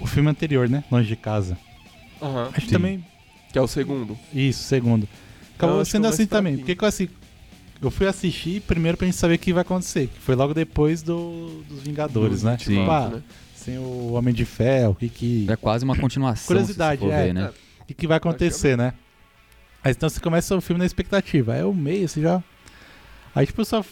O 0.00 0.06
filme 0.06 0.30
anterior, 0.30 0.68
né? 0.68 0.84
Longe 0.90 1.08
de 1.08 1.16
Casa. 1.16 1.58
Aham. 2.22 2.44
Acho 2.52 2.54
que 2.60 2.66
Sim. 2.66 2.72
também. 2.72 3.04
Que 3.52 3.58
é 3.58 3.62
o 3.62 3.66
segundo. 3.66 4.16
Isso, 4.32 4.62
segundo. 4.62 5.08
Acabou 5.56 5.84
sendo 5.84 6.06
é 6.06 6.10
assim 6.10 6.26
também. 6.26 6.56
Porque 6.58 6.76
que 6.76 6.84
eu, 6.84 6.88
assim, 6.88 7.08
eu 7.82 7.90
fui 7.90 8.06
assistir 8.06 8.60
primeiro 8.62 8.96
pra 8.96 9.06
gente 9.06 9.16
saber 9.16 9.34
o 9.34 9.38
que 9.38 9.52
vai 9.52 9.62
acontecer. 9.62 10.06
Que 10.06 10.20
foi 10.20 10.36
logo 10.36 10.54
depois 10.54 11.02
do, 11.02 11.62
dos 11.68 11.82
Vingadores, 11.82 12.42
Do 12.42 12.46
né? 12.50 12.56
Tipo, 12.56 12.88
ah, 12.90 13.08
né? 13.14 13.22
sem 13.56 13.76
o 13.78 14.12
Homem 14.12 14.32
de 14.32 14.44
Ferro, 14.44 14.92
o 14.92 14.94
que 14.94 15.08
que. 15.08 15.46
É 15.50 15.56
quase 15.56 15.84
uma 15.84 15.96
continuação. 15.96 16.46
Curiosidade, 16.46 17.00
se 17.00 17.06
for 17.08 17.12
é. 17.12 17.24
ver, 17.26 17.34
né? 17.34 17.50
O 17.80 17.84
que, 17.86 17.94
que 17.94 18.06
vai 18.06 18.18
acontecer, 18.18 18.76
né? 18.76 18.92
Aí 19.82 19.92
então 19.92 20.08
você 20.08 20.20
começa 20.20 20.56
o 20.56 20.60
filme 20.60 20.78
na 20.80 20.86
expectativa. 20.86 21.54
Aí 21.54 21.62
o 21.62 21.72
meio, 21.72 22.08
você 22.08 22.20
já. 22.20 22.42
Aí 23.34 23.46
tipo, 23.46 23.64
só 23.64 23.84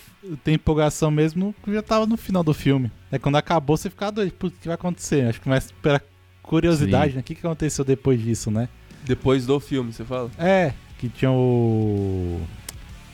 tem 0.42 0.54
empolgação 0.54 1.10
mesmo 1.10 1.54
que 1.62 1.72
já 1.72 1.82
tava 1.82 2.06
no 2.06 2.16
final 2.16 2.42
do 2.42 2.52
filme. 2.52 2.90
Aí 3.12 3.18
quando 3.18 3.36
acabou, 3.36 3.76
você 3.76 3.88
fica 3.90 4.10
doido. 4.10 4.32
Putz, 4.32 4.56
o 4.56 4.60
que 4.60 4.66
vai 4.68 4.74
acontecer? 4.74 5.26
Acho 5.28 5.38
que 5.38 5.44
começa 5.44 5.72
pela 5.80 6.00
curiosidade, 6.42 7.10
Sim. 7.10 7.14
né? 7.16 7.20
O 7.20 7.24
que, 7.24 7.34
que 7.34 7.46
aconteceu 7.46 7.84
depois 7.84 8.20
disso, 8.20 8.50
né? 8.50 8.68
Depois 9.04 9.46
do 9.46 9.60
filme, 9.60 9.92
você 9.92 10.04
fala? 10.04 10.30
É, 10.38 10.72
que 10.98 11.08
tinha 11.08 11.30
o. 11.30 12.40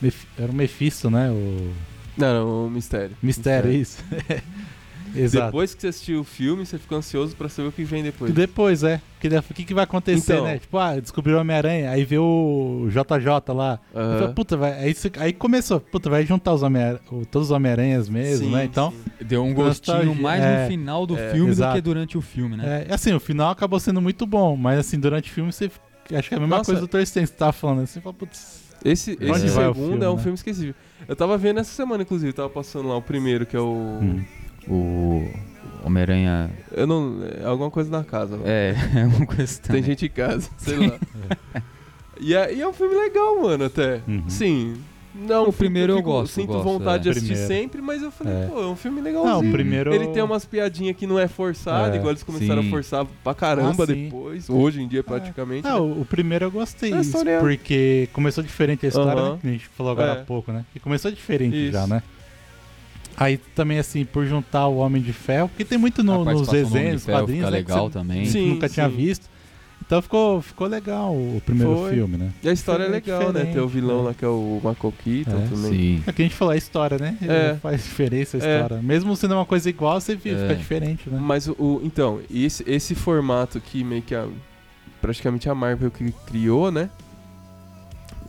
Mef- 0.01 0.27
Era 0.39 0.51
o 0.51 0.55
Mephisto, 0.55 1.11
né? 1.11 1.31
O. 1.31 1.73
Não, 2.17 2.35
não, 2.35 2.67
o 2.67 2.71
mistério. 2.71 3.17
Mistério, 3.23 3.71
isso. 3.73 4.03
Exato. 5.15 5.47
Depois 5.47 5.75
que 5.75 5.81
você 5.83 5.89
assistiu 5.89 6.21
o 6.21 6.25
filme, 6.25 6.65
você 6.65 6.79
fica 6.79 6.95
ansioso 6.97 7.37
pra 7.37 7.49
saber 7.49 7.69
o 7.69 7.73
que 7.73 7.85
vem 7.85 8.03
depois. 8.03 8.33
Depois, 8.33 8.83
é. 8.83 9.01
Porque 9.15 9.29
daí, 9.29 9.39
O 9.39 9.55
que, 9.55 9.65
que 9.65 9.75
vai 9.75 9.85
acontecer, 9.85 10.33
Então. 10.35 10.45
né? 10.45 10.59
Tipo, 10.59 10.79
ah, 10.79 10.99
descobriu 10.99 11.37
o 11.37 11.41
Homem-Aranha, 11.41 11.91
aí 11.91 12.05
vê 12.05 12.19
o 12.19 12.89
JJ 12.91 13.53
lá. 13.55 13.79
Falei, 13.93 14.29
puta, 14.35 14.57
vai, 14.57 14.73
aí, 14.85 14.95
você- 14.95 15.13
aí 15.19 15.33
começou, 15.33 15.79
puta, 15.81 16.09
vai 16.11 16.25
juntar 16.27 16.53
os 16.55 16.63
Homem 16.63 16.83
todos 17.31 17.49
os 17.49 17.51
Homem-Aranhas 17.51 18.09
mesmo, 18.09 18.47
Sim, 18.47 18.53
né? 18.53 18.65
Então, 18.65 18.91
sim. 18.91 19.25
Deu 19.25 19.45
um 19.45 19.53
gostinho 19.55 20.15
mais 20.15 20.43
é. 20.43 20.63
no 20.65 20.69
final 20.71 21.07
do 21.07 21.17
É, 21.17 21.31
filme 21.31 21.47
do 21.47 21.53
exato. 21.53 21.75
que 21.77 21.81
durante 21.81 22.19
o 22.19 22.21
filme, 22.21 22.57
né? 22.57 22.87
é, 22.89 22.95
assim, 22.95 23.13
o 23.13 23.21
final 23.21 23.51
acabou 23.51 23.79
sendo 23.79 24.01
muito 24.01 24.27
bom, 24.27 24.57
mas 24.57 24.79
assim, 24.79 24.99
durante 24.99 25.31
o 25.31 25.33
filme 25.35 25.53
você. 25.53 25.71
Acho 26.15 26.29
que 26.29 26.35
é 26.35 26.37
a 26.37 26.41
mesma 26.41 26.57
Nossa. 26.59 26.67
coisa 26.67 26.81
do 26.81 26.89
Thorsten 26.89 27.23
que 27.23 27.29
você 27.29 27.35
tava 27.35 27.53
falando. 27.53 27.87
Você 27.87 28.01
fala, 28.01 28.15
putz. 28.15 28.61
Esse, 28.85 29.17
esse 29.21 29.49
segundo 29.49 29.75
filme, 29.75 30.05
é 30.05 30.09
um 30.11 30.17
né? 30.17 30.23
filme 30.23 30.35
esquecível. 30.35 30.75
Eu 31.07 31.15
tava 31.15 31.39
vendo 31.39 31.61
essa 31.61 31.73
semana, 31.73 32.03
inclusive, 32.03 32.33
tava 32.33 32.51
passando 32.51 32.89
lá 32.89 32.97
o 32.97 33.03
primeiro, 33.03 33.47
que 33.47 33.57
é 33.57 33.61
o. 33.61 33.99
Hum. 34.03 34.25
O 34.69 35.29
Homem-Aranha. 35.85 36.51
Eu 36.71 36.87
não. 36.87 37.19
É 37.41 37.45
alguma 37.45 37.71
coisa 37.71 37.91
na 37.91 38.05
casa. 38.05 38.37
lá. 38.37 38.43
É, 38.45 38.75
é 38.97 39.05
uma 39.07 39.27
questão. 39.27 39.75
Tem 39.75 39.83
gente 39.83 40.07
em 40.07 40.11
casa, 40.11 40.49
sei 40.59 40.77
lá. 40.89 40.99
e, 42.21 42.35
é, 42.35 42.55
e 42.55 42.61
é 42.61 42.69
um 42.69 42.73
filme 42.73 42.95
legal, 42.95 43.41
mano, 43.43 43.65
até. 43.65 44.01
Uhum. 44.07 44.25
Sim. 44.29 44.75
Não, 45.15 45.47
O 45.49 45.53
primeiro 45.53 45.93
eu 45.93 45.97
fico- 45.99 46.09
gosto, 46.11 46.33
Sinto 46.33 46.53
eu 46.53 46.63
gosto, 46.63 46.65
vontade 46.65 47.01
é. 47.07 47.13
de 47.13 47.19
assistir 47.19 47.35
Primeiro. 47.35 47.63
sempre, 47.63 47.83
mas 47.83 48.03
eu 48.03 48.11
falei, 48.11 48.33
É. 48.33 48.47
pô, 48.47 48.63
é 48.63 48.67
um 48.67 48.75
filme 48.77 48.97
Não, 49.03 49.05
legalzinho. 49.05 49.51
o 49.51 49.53
primeiro. 49.53 49.93
Ele 49.95 50.07
tem 50.07 50.23
umas 50.23 50.47
piadinhas 50.47 50.97
que 50.97 51.07
não 51.07 51.19
é 51.19 51.29
forçado, 51.29 51.93
É, 51.93 51.97
igual 51.99 52.13
eles 52.13 52.23
começaram 52.23 52.63
sim. 52.63 52.69
a 52.69 52.71
forçar 52.71 53.07
pra 53.23 53.35
caramba 53.35 53.85
Ah, 53.85 53.87
sim. 53.87 54.05
depois. 54.05 54.49
Hoje 54.49 54.81
em 54.81 54.89
dia, 54.89 55.05
praticamente. 55.05 55.67
Ah, 55.69 55.75
né? 55.75 55.81
o, 55.81 56.07
primeiro 56.07 56.47
eu 56.47 56.51
gostei, 56.51 56.95
É, 56.95 57.01
isso, 57.01 57.19
porque 57.41 58.09
começou 58.15 58.43
diferente 58.43 58.87
a 58.87 58.89
história, 58.89 59.13
Aham. 59.21 59.33
né? 59.35 59.39
Que 59.43 59.49
a 59.49 59.51
gente 59.51 59.69
falou 59.77 59.93
agora 59.93 60.13
É. 60.13 60.23
há 60.23 60.25
pouco, 60.25 60.51
né? 60.51 60.65
E 60.75 60.81
começou 60.81 61.11
diferente 61.11 61.57
Isso. 61.65 61.73
já, 61.73 61.87
né? 61.87 62.03
Aí 63.17 63.37
também, 63.37 63.79
assim, 63.79 64.05
por 64.05 64.25
juntar 64.27 64.67
o 64.69 64.77
Homem 64.79 65.03
de 65.03 65.13
Ferro, 65.13 65.49
porque 65.49 65.65
tem 65.65 65.77
muito 65.79 66.03
no- 66.03 66.25
nos 66.25 66.47
de 66.49 66.53
desenhos, 66.53 67.05
Ferro 67.05 67.19
quadrinhos, 67.19 67.45
fica 67.47 67.51
né, 67.51 67.57
legal 67.59 67.91
também. 67.91 68.25
Sim. 68.27 68.49
nunca 68.51 68.69
tinha 68.69 68.89
visto. 68.89 69.31
Então 69.85 70.01
ficou, 70.01 70.41
ficou 70.41 70.67
legal 70.69 71.13
o 71.13 71.43
primeiro 71.45 71.77
Foi. 71.77 71.93
filme, 71.93 72.17
né? 72.17 72.31
E 72.43 72.49
a 72.49 72.53
história 72.53 72.85
é 72.85 72.87
É 72.87 72.91
legal, 72.91 73.31
né? 73.33 73.45
Tem 73.45 73.61
o 73.61 73.69
vilão 73.69 73.99
né? 73.99 74.09
lá 74.09 74.15
que 74.15 74.25
é 74.25 74.29
o 74.29 74.55
Michael 74.65 74.95
Keaton 75.05 75.43
É, 75.43 75.49
também. 75.49 75.71
Sim. 75.99 76.03
É 76.07 76.13
que 76.13 76.23
a 76.23 76.25
gente 76.25 76.35
falou 76.35 76.53
a 76.53 76.57
história, 76.57 76.97
né? 76.97 77.19
É. 77.21 77.57
Faz 77.61 77.83
diferença 77.83 78.39
a 78.39 78.41
É. 78.41 78.63
história. 78.63 78.83
Mesmo 78.83 79.15
sendo 79.17 79.35
uma 79.35 79.45
coisa 79.45 79.69
igual, 79.69 80.01
você 80.01 80.15
vê, 80.17 80.31
É. 80.31 80.39
fica 80.39 80.55
diferente, 80.55 81.11
né? 81.11 81.19
Mas 81.21 81.47
o, 81.47 81.53
o- 81.59 81.81
então, 81.85 82.21
esse, 82.33 82.65
esse 82.67 82.95
formato 82.95 83.61
que 83.61 83.85
meio 83.85 84.01
que 84.01 84.15
a, 84.15 84.27
praticamente 85.03 85.51
a 85.51 85.55
Marvel 85.55 85.91
que 85.91 86.11
criou, 86.27 86.71
né? 86.73 86.89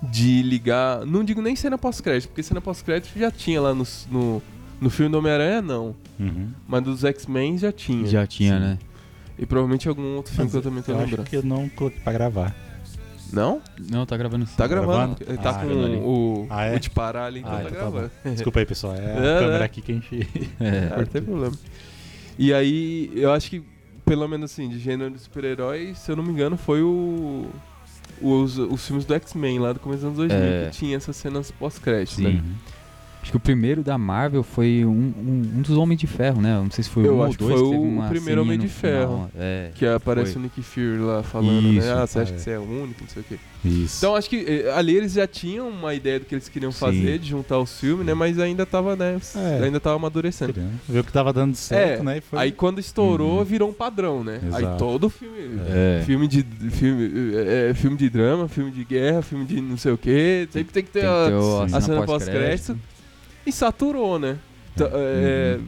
De 0.01 0.41
ligar, 0.41 1.05
não 1.05 1.23
digo 1.23 1.41
nem 1.41 1.55
cena 1.55 1.77
pós-crédito, 1.77 2.27
porque 2.29 2.43
cena 2.43 2.59
pós-crédito 2.59 3.17
já 3.17 3.31
tinha 3.31 3.61
lá 3.61 3.73
no, 3.73 3.88
no, 4.11 4.41
no 4.84 4.89
filme 4.89 5.11
do 5.11 5.17
Homem-Aranha, 5.17 5.61
não. 5.61 5.95
Uhum. 6.19 6.49
Mas 6.67 6.84
dos 6.84 7.03
X-Men 7.03 7.57
já 7.57 7.71
tinha. 7.71 8.05
Já 8.05 8.27
tinha, 8.27 8.53
Sim. 8.55 8.59
né? 8.59 8.79
E 9.39 9.45
provavelmente 9.45 9.88
algum 9.89 10.15
outro 10.15 10.34
filme 10.34 10.49
que 10.51 10.57
eu 10.57 10.61
também 10.61 10.84
tô 10.84 10.91
eu 10.91 10.97
acho 10.97 11.05
lembrando. 11.07 11.27
que 11.27 11.36
eu 11.38 11.43
não 11.43 11.67
coloquei 11.69 11.99
pra 12.01 12.13
gravar. 12.13 12.55
Não? 13.31 13.59
Não, 13.89 14.05
tá 14.05 14.15
gravando 14.15 14.45
sim. 14.45 14.55
Tá 14.55 14.67
gravando. 14.67 15.15
gravando? 15.15 15.17
Ele 15.27 15.38
tá 15.39 15.49
Ah, 15.49 15.53
com 15.55 15.65
gravando 15.65 15.86
ali. 15.88 15.95
o, 15.97 16.47
Ah, 16.51 16.65
é? 16.65 16.75
o 16.75 16.79
de 16.79 16.89
parar 16.91 17.25
ali, 17.25 17.39
então 17.39 17.51
Ah, 17.51 17.55
tá 17.55 17.61
então 17.61 17.71
tá 17.71 17.77
gravando. 17.89 18.11
Desculpa 18.25 18.59
aí, 18.59 18.65
pessoal. 18.67 18.93
É 18.93 18.99
a 18.99 19.01
É, 19.01 19.09
câmera 19.39 19.59
né? 19.59 19.65
aqui 19.65 19.81
que 19.81 19.91
a 19.91 19.95
gente. 19.95 20.29
É. 20.59 20.89
Ah, 20.91 20.97
não 21.01 21.05
tem 21.05 21.21
problema. 21.23 21.55
E 22.38 22.53
aí, 22.53 23.11
eu 23.15 23.31
acho 23.34 23.49
que, 23.49 23.63
pelo 24.05 24.27
menos 24.27 24.51
assim, 24.51 24.69
de 24.69 24.77
gênero 24.77 25.09
de 25.09 25.17
super-herói, 25.19 25.93
se 25.95 26.11
eu 26.11 26.15
não 26.15 26.23
me 26.23 26.29
engano, 26.31 26.57
foi 26.57 26.84
o. 26.84 27.47
Os, 28.21 28.57
os 28.59 28.86
filmes 28.86 29.03
do 29.03 29.13
X-Men 29.15 29.57
lá 29.59 29.73
do 29.73 29.79
começo 29.79 30.01
dos 30.01 30.05
anos 30.05 30.17
2000, 30.17 30.38
É. 30.39 30.65
que 30.69 30.77
tinha 30.77 30.95
essas 30.95 31.15
cenas 31.15 31.49
pós-crédito, 31.51 32.17
Sim. 32.17 32.23
né? 32.23 32.29
Uhum. 32.29 32.53
Acho 33.24 33.32
que 33.32 33.38
o 33.38 33.39
primeiro 33.39 33.82
da 33.82 33.97
Marvel 33.97 34.43
foi 34.43 34.84
um, 34.86 34.89
um, 35.17 35.51
um 35.57 35.61
dos 35.61 35.78
Homens 35.78 35.97
de 35.97 36.05
Ferro, 36.07 36.41
né? 36.41 36.55
Não 36.61 36.69
sei 36.69 36.84
se 36.84 36.89
foi 36.89 37.07
Eu 37.07 37.13
um 37.15 37.17
ou 37.19 37.24
acho 37.24 37.38
que 37.38 37.43
dois. 37.45 37.57
foi 37.57 37.69
o 37.69 37.82
uma 37.82 38.09
primeiro 38.09 38.41
Homem 38.41 38.59
de. 38.59 38.67
Ferro. 38.67 39.32
É. 39.36 39.69
Que 39.76 39.86
aparece 39.86 40.34
Foi. 40.34 40.41
o 40.41 40.43
Nick 40.43 40.61
Fury 40.61 40.97
lá 40.97 41.24
falando, 41.24 41.67
Isso, 41.69 41.88
né? 41.88 41.93
Ah, 41.93 42.05
você 42.05 42.19
acha 42.19 42.32
é. 42.32 42.36
que 42.36 42.41
você 42.41 42.49
é 42.51 42.59
o 42.59 42.63
único, 42.63 43.01
não 43.01 43.07
sei 43.09 43.21
o 43.21 43.26
quê. 43.26 43.36
Isso. 43.63 43.95
Então 43.99 44.13
acho 44.13 44.30
que 44.30 44.43
eh, 44.45 44.74
ali 44.76 44.93
eles 44.97 45.13
já 45.13 45.26
tinham 45.26 45.69
uma 45.69 45.93
ideia 45.93 46.19
do 46.19 46.26
que 46.26 46.36
eles 46.36 46.49
queriam 46.49 46.69
Sim. 46.74 46.80
fazer, 46.80 47.17
de 47.17 47.30
juntar 47.30 47.59
os 47.59 47.80
filmes, 47.80 48.05
né? 48.05 48.13
Mas 48.13 48.38
ainda 48.38 48.65
tava, 48.65 48.93
né? 48.97 49.17
É. 49.38 49.63
Ainda 49.63 49.80
tava 49.80 49.95
amadurecendo. 49.95 50.53
Viu 50.89 51.01
que 51.01 51.11
tava 51.13 51.32
dando 51.32 51.55
certo, 51.55 52.01
É, 52.01 52.03
né? 52.03 52.19
Foi... 52.21 52.39
Aí 52.39 52.51
quando 52.51 52.80
estourou, 52.80 53.38
Uhum. 53.39 53.45
virou 53.45 53.69
um 53.69 53.74
padrão, 53.74 54.21
né? 54.21 54.41
Aí 54.51 54.63
Exato. 54.63 54.78
todo 54.80 55.09
filme. 55.09 55.38
É. 55.69 56.03
Filme 56.05 56.28
de. 56.28 56.45
Filme, 56.71 57.09
é, 57.38 57.69
é, 57.69 57.74
filme 57.74 57.95
de 57.95 58.09
drama, 58.09 58.49
filme 58.49 58.69
de 58.69 58.84
guerra, 58.84 59.21
filme 59.21 59.45
de 59.45 59.61
não 59.61 59.78
sei 59.78 59.93
o 59.93 59.97
quê. 59.97 60.45
Sempre 60.51 60.74
tem 60.74 60.84
que 60.84 60.89
ter, 60.91 60.99
Tem 60.99 61.09
a, 61.09 61.30
o- 61.39 61.59
a 61.61 61.63
a 61.63 61.69
cena 61.69 61.82
cena 61.82 62.05
pós-crédito. 62.05 62.78
E 63.45 63.51
saturou, 63.51 64.17
né? 64.19 64.37
Então, 64.73 64.89
é, 64.93 65.59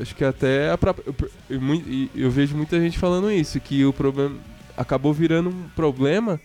Acho 0.00 0.14
que 0.14 0.24
até 0.24 0.70
a 0.70 0.78
própria. 0.78 1.04
eu- 1.50 1.60
eu, 2.14 2.30
vejo 2.30 2.56
muita 2.56 2.80
gente 2.80 2.98
falando 2.98 3.30
isso, 3.30 3.58
que 3.60 3.84
o 3.84 3.92
problema. 3.92 4.36
Acabou 4.76 5.12
virando 5.12 5.50
um 5.50 5.68
problema 5.76 6.40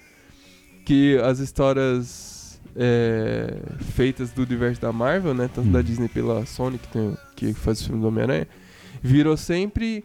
que 0.85 1.17
as 1.23 1.39
histórias 1.39 2.59
é, 2.75 3.57
feitas 3.95 4.31
do 4.31 4.43
universo 4.43 4.79
da 4.81 4.91
Marvel, 4.93 5.33
né? 5.33 5.49
Tanto 5.53 5.69
da 5.69 5.79
Uhum. 5.79 5.83
Disney 5.83 6.07
pela 6.07 6.45
Sony, 6.45 6.77
que, 6.77 6.87
tem, 6.89 7.17
que 7.35 7.53
faz 7.53 7.81
o 7.81 7.85
filme 7.85 8.01
do 8.01 8.07
Homem-Aranha, 8.07 8.47
virou 9.01 9.35
sempre 9.35 10.03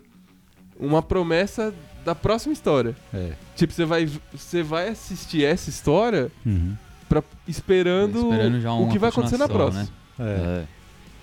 uma 0.79 1.03
promessa 1.03 1.73
da 2.05 2.15
próxima 2.15 2.53
história. 2.53 2.97
É. 3.13 3.33
Tipo, 3.57 3.73
você 3.73 3.85
vai, 3.85 4.09
você 4.33 4.63
vai 4.63 4.89
assistir 4.89 5.45
essa 5.45 5.69
história 5.71 6.31
Uhum. 6.47 6.75
pra, 7.09 7.23
esperando, 7.47 8.31
Esperando 8.31 8.61
já 8.61 8.73
o 8.73 8.89
que 8.89 8.99
vai 8.99 9.11
acontecer 9.11 9.37
na 9.39 9.49
próxima. 9.49 9.85
É. 9.85 10.04
É. 10.19 10.65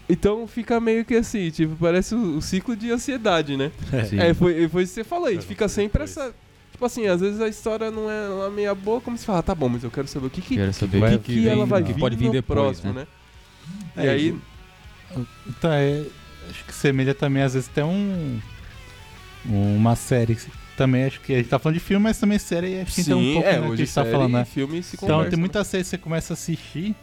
Então 0.09 0.45
fica 0.47 0.79
meio 0.79 1.05
que 1.05 1.15
assim, 1.15 1.49
tipo, 1.51 1.75
parece 1.77 2.13
o, 2.13 2.37
o 2.37 2.41
ciclo 2.41 2.75
de 2.75 2.91
ansiedade, 2.91 3.55
né? 3.55 3.71
Sim. 4.09 4.19
É, 4.19 4.33
foi, 4.33 4.67
foi 4.67 4.83
isso 4.83 4.93
que 4.93 5.01
você 5.01 5.03
falou 5.03 5.27
aí, 5.27 5.37
É, 5.37 5.41
fica 5.41 5.67
sempre 5.69 6.03
essa. 6.03 6.33
Tipo 6.71 6.85
assim, 6.85 7.07
às 7.07 7.21
vezes 7.21 7.39
a 7.39 7.47
história 7.47 7.91
não 7.91 8.09
é 8.09 8.27
lá 8.27 8.49
meia 8.49 8.73
boa, 8.75 8.99
como 8.99 9.17
se 9.17 9.25
fala, 9.25 9.41
tá 9.43 9.53
bom, 9.53 9.69
mas 9.69 9.83
eu 9.83 9.91
quero 9.91 10.07
saber 10.07 10.25
o 10.27 10.29
que 10.29 10.41
que, 10.41 10.55
Quero 10.55 10.73
saber 10.73 10.99
vai- 10.99 11.15
o 11.15 11.19
que, 11.19 11.33
que, 11.33 11.41
que, 11.41 11.47
ela 11.47 11.57
vem- 11.59 11.65
vai 11.67 11.83
que 11.83 11.93
vir 11.93 11.99
pode 11.99 12.15
vir 12.15 12.25
no 12.25 12.31
depois, 12.31 12.57
próximo, 12.57 12.93
né? 12.93 13.07
né? 13.95 14.03
E 14.05 14.07
aí, 14.09 14.35
Então, 15.47 15.71
é, 15.71 16.03
acho 16.49 16.65
que 16.65 16.73
semelha 16.73 17.13
também, 17.13 17.43
às 17.43 17.53
vezes, 17.53 17.69
até 17.69 17.83
um. 17.83 18.39
Uma 19.45 19.95
série. 19.95 20.35
que 20.35 20.47
Também 20.77 21.05
acho 21.05 21.19
que 21.21 21.33
a 21.33 21.37
gente 21.37 21.49
tá 21.49 21.59
falando 21.59 21.77
de 21.77 21.83
filme, 21.83 22.03
mas 22.03 22.19
também 22.19 22.39
série 22.39 22.79
acho 22.81 22.93
que 22.95 23.03
tem 23.03 23.13
um 23.13 23.33
pouco 23.33 23.47
é, 23.47 23.53
né, 23.53 23.59
que 23.59 23.65
a 23.65 23.69
hoje 23.69 23.85
gente 23.85 23.93
tá 23.93 24.05
falando, 24.05 24.31
né? 24.31 24.41
e 24.41 24.45
filme 24.45 24.81
se 24.83 24.95
Então 24.95 25.21
tem 25.23 25.31
né? 25.31 25.37
muita 25.37 25.63
série 25.63 25.83
que 25.83 25.89
você 25.89 25.97
começa 25.97 26.33
a 26.33 26.35
assistir, 26.35 26.95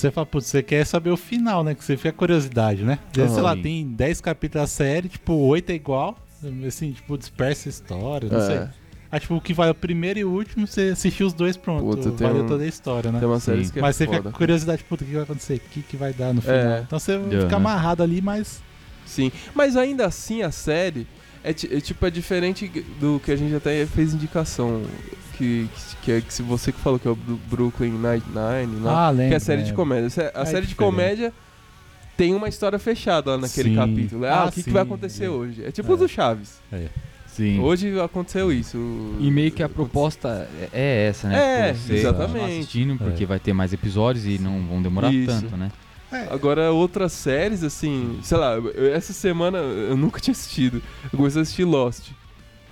você 0.00 0.10
fala, 0.10 0.26
putz, 0.26 0.46
você 0.46 0.62
quer 0.62 0.84
saber 0.86 1.10
o 1.10 1.16
final, 1.16 1.62
né? 1.64 1.74
Que 1.74 1.84
você 1.84 1.96
fica 1.96 2.12
curiosidade, 2.12 2.84
né? 2.84 2.98
Vezes, 3.12 3.32
sei 3.32 3.42
lá, 3.42 3.56
tem 3.56 3.86
10 3.86 4.20
capítulos 4.20 4.62
da 4.62 4.66
série, 4.66 5.08
tipo, 5.08 5.32
8 5.32 5.70
é 5.70 5.74
igual, 5.74 6.16
assim, 6.66 6.92
tipo, 6.92 7.16
dispersa 7.18 7.68
a 7.68 7.70
história, 7.70 8.28
não 8.30 8.40
sei. 8.40 8.56
É, 8.56 8.68
Aí, 9.10 9.18
tipo, 9.20 9.34
o 9.34 9.40
que 9.40 9.54
vale 9.54 9.70
o 9.70 9.74
primeiro 9.74 10.18
e 10.18 10.24
o 10.24 10.30
último, 10.30 10.66
você 10.66 10.90
assistiu 10.92 11.26
os 11.26 11.32
dois, 11.32 11.56
pronto. 11.56 11.82
Puta, 11.82 12.10
valeu 12.22 12.44
um- 12.44 12.46
toda 12.46 12.62
a 12.62 12.66
história, 12.66 13.10
né? 13.10 13.18
tem 13.18 13.26
uma 13.26 13.40
série 13.40 13.66
que 13.70 13.78
é 13.78 13.82
mas 13.82 13.96
você 13.96 14.04
foda. 14.04 14.18
fica 14.18 14.30
com 14.30 14.36
curiosidade, 14.36 14.84
puta, 14.84 15.02
o 15.02 15.06
que 15.06 15.14
vai 15.14 15.22
acontecer? 15.22 15.54
O 15.54 15.60
que, 15.70 15.82
que 15.82 15.96
vai 15.96 16.12
dar 16.12 16.34
no 16.34 16.42
final? 16.42 16.56
É. 16.58 16.80
Então 16.86 16.98
você 16.98 17.12
Aham. 17.14 17.40
fica 17.42 17.56
amarrado 17.56 18.02
ali, 18.02 18.20
mas. 18.20 18.60
Sim, 19.06 19.32
mas 19.54 19.74
ainda 19.76 20.04
assim 20.04 20.42
a 20.42 20.50
série 20.50 21.06
é, 21.42 21.48
é 21.50 21.80
tipo 21.80 22.04
é 22.04 22.10
diferente 22.10 22.68
do 23.00 23.18
que 23.24 23.32
a 23.32 23.36
gente 23.36 23.54
até 23.54 23.86
fez 23.86 24.12
indicação 24.12 24.82
que, 25.38 25.68
que 26.02 26.12
é 26.12 26.20
que 26.20 26.34
se 26.34 26.42
você 26.42 26.70
que 26.72 26.78
falou 26.80 26.98
que 26.98 27.08
é 27.08 27.10
o 27.10 27.16
Brooklyn 27.16 27.92
Nine-Nine, 27.92 28.82
lá, 28.82 29.06
Ah, 29.06 29.10
lembro. 29.10 29.28
que 29.28 29.34
é 29.34 29.36
a 29.36 29.40
série 29.40 29.62
de 29.62 29.68
lembro. 29.68 29.76
comédia. 29.84 30.10
Se- 30.10 30.20
A 30.20 30.42
É 30.42 30.44
série 30.44 30.62
de 30.66 30.68
diferente. 30.68 30.74
comédia 30.76 31.32
tem 32.16 32.34
uma 32.34 32.48
história 32.48 32.78
fechada 32.78 33.30
lá 33.30 33.38
naquele 33.38 33.70
Sim. 33.70 33.76
capítulo. 33.76 34.24
Ah, 34.26 34.42
Ah, 34.42 34.46
o 34.46 34.52
que, 34.52 34.62
que 34.62 34.70
vai 34.70 34.82
acontecer 34.82 35.26
é. 35.26 35.30
hoje? 35.30 35.64
É 35.64 35.70
tipo 35.70 35.90
É. 35.90 35.94
o 35.94 35.96
do 35.96 36.08
Chaves. 36.08 36.58
É. 36.72 36.88
Sim. 37.26 37.60
Hoje 37.60 37.98
aconteceu 38.00 38.52
isso. 38.52 38.76
E 39.20 39.30
meio 39.30 39.52
que 39.52 39.62
a 39.62 39.68
proposta 39.68 40.48
é- 40.60 40.68
é 40.72 41.06
essa, 41.08 41.28
né? 41.28 41.68
É, 41.70 41.72
você 41.74 41.94
exatamente. 41.94 42.44
assistindo 42.58 42.96
porque 42.98 43.22
É. 43.22 43.26
vai 43.26 43.38
ter 43.38 43.52
mais 43.52 43.72
episódios 43.72 44.26
e 44.26 44.38
não 44.40 44.60
vão 44.66 44.82
demorar 44.82 45.12
Isso. 45.14 45.26
tanto, 45.40 45.56
né? 45.56 45.70
Agora, 46.30 46.72
outras 46.72 47.12
séries, 47.12 47.62
assim, 47.62 48.18
sei 48.22 48.38
lá, 48.38 48.54
eu- 48.54 48.92
essa 48.94 49.12
semana 49.12 49.58
eu 49.58 49.96
nunca 49.96 50.18
tinha 50.18 50.32
assistido. 50.32 50.82
Eu 51.12 51.16
comecei 51.16 51.40
a 51.40 51.42
assistir 51.42 51.64
Lost. 51.64 52.08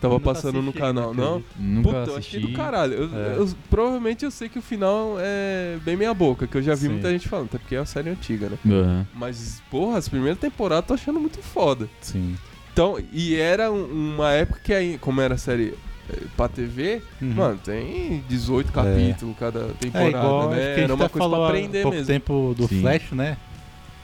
Tava 0.00 0.14
Nunca 0.14 0.24
passando 0.24 0.60
no 0.60 0.72
canal, 0.72 1.14
não? 1.14 1.36
acredito. 1.38 1.54
Nunca 1.58 1.88
Puta, 1.88 2.10
eu 2.10 2.16
achei 2.16 2.40
do 2.40 2.52
caralho. 2.52 2.92
Eu- 2.94 3.18
É. 3.18 3.34
eu- 3.38 3.48
provavelmente 3.70 4.24
eu 4.24 4.30
sei 4.30 4.48
que 4.48 4.58
o 4.58 4.62
final 4.62 5.16
é 5.18 5.78
bem 5.84 5.96
meia 5.96 6.12
boca, 6.12 6.46
que 6.46 6.54
eu 6.56 6.62
já 6.62 6.74
vi 6.74 6.82
Sim. 6.82 6.88
muita 6.90 7.10
gente 7.10 7.26
falando, 7.28 7.46
até 7.46 7.58
porque 7.58 7.74
é 7.74 7.80
uma 7.80 7.86
série 7.86 8.10
antiga, 8.10 8.50
né? 8.50 8.58
Aham. 8.66 9.06
Mas, 9.14 9.62
porra, 9.70 9.96
as 9.98 10.08
primeiras 10.08 10.38
temporadas 10.38 10.84
eu 10.84 10.88
tô 10.88 10.94
achando 10.94 11.18
muito 11.18 11.38
foda. 11.40 11.88
Sim. 12.02 12.36
Então, 12.72 12.98
e 13.10 13.34
era 13.36 13.72
um- 13.72 14.14
uma 14.16 14.32
época 14.32 14.60
que 14.62 14.72
aí, 14.74 14.98
como 14.98 15.20
era 15.22 15.38
série 15.38 15.72
eh, 16.08 16.22
pra 16.36 16.46
TV, 16.46 17.02
Uhum. 17.20 17.32
mano, 17.32 17.58
tem 17.64 18.22
18 18.28 18.70
capítulos 18.70 19.34
cada 19.40 19.60
É 19.60 19.72
temporada, 19.80 20.08
igual, 20.10 20.40
acho 20.42 20.50
né? 20.50 20.74
que 20.74 20.80
a 20.80 20.84
Era 20.84 20.94
uma 20.94 21.04
até 21.06 21.12
coisa 21.12 21.28
falou 21.28 21.46
pra 21.48 21.56
aprender 21.58 21.82
pouco 21.82 21.96
mesmo. 21.96 22.06
tempo 22.12 22.54
do 22.56 22.68
Sim. 22.68 22.80
Flash, 22.80 23.10
né? 23.12 23.36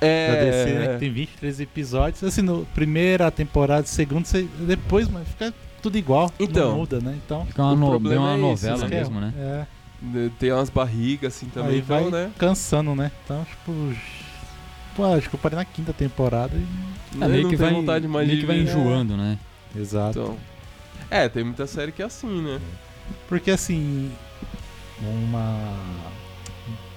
É, 0.01 0.26
Da 0.28 0.45
DC, 0.66 0.78
né? 0.80 0.93
Que 0.95 0.99
tem 0.99 1.12
23 1.12 1.61
episódios. 1.61 2.24
Assim, 2.24 2.43
no 2.43 2.66
primeira 2.74 3.30
temporada, 3.30 3.86
segunda, 3.86 4.24
você- 4.26 4.49
depois, 4.59 5.07
mano, 5.07 5.24
fica 5.26 5.55
tudo 5.83 5.99
igual. 5.99 6.30
Então. 6.39 6.70
Não 6.70 6.78
muda, 6.78 7.01
né? 7.01 7.18
Então. 7.24 7.45
Fica 7.47 7.62
uma, 7.62 7.72
O 7.72 7.76
no, 7.99 8.01
bem 8.01 8.16
uma 8.18 8.30
é 8.30 8.33
esse, 8.35 8.41
novela 8.43 8.89
né? 8.89 8.97
mesmo, 8.99 9.20
né? 9.20 9.35
É. 9.37 9.66
né, 10.03 10.30
tem 10.39 10.53
umas 10.53 10.70
barrigas 10.70 11.35
assim 11.35 11.47
também, 11.47 11.72
Aí 11.72 11.78
então, 11.80 12.11
vai 12.11 12.11
né? 12.11 12.30
cansando, 12.39 12.95
né? 12.95 13.11
Então, 13.24 13.45
tipo. 13.45 13.72
Pô, 14.95 15.05
acho 15.07 15.28
que 15.30 15.35
eu 15.35 15.41
parei 15.41 15.57
na 15.59 15.64
quinta 15.64 15.93
temporada 15.93 16.55
e. 16.55 16.66
É, 17.16 17.18
Nem- 17.18 17.28
meio 17.30 17.49
que 17.49 17.57
vai, 17.57 17.72
vontade 17.72 18.07
mais 18.09 18.26
meio 18.26 18.41
de 18.41 18.47
que 18.47 18.53
vai 18.53 18.59
enjoando, 18.61 19.16
né? 19.16 19.39
Exato. 19.74 20.18
Então, 20.18 20.37
é, 21.11 21.28
tem 21.28 21.43
muita 21.45 21.66
série 21.66 21.93
que 21.93 22.03
é 22.03 22.05
assim, 22.07 22.43
né? 22.43 22.61
Porque 23.28 23.51
assim. 23.51 24.11
Uma. 25.03 25.74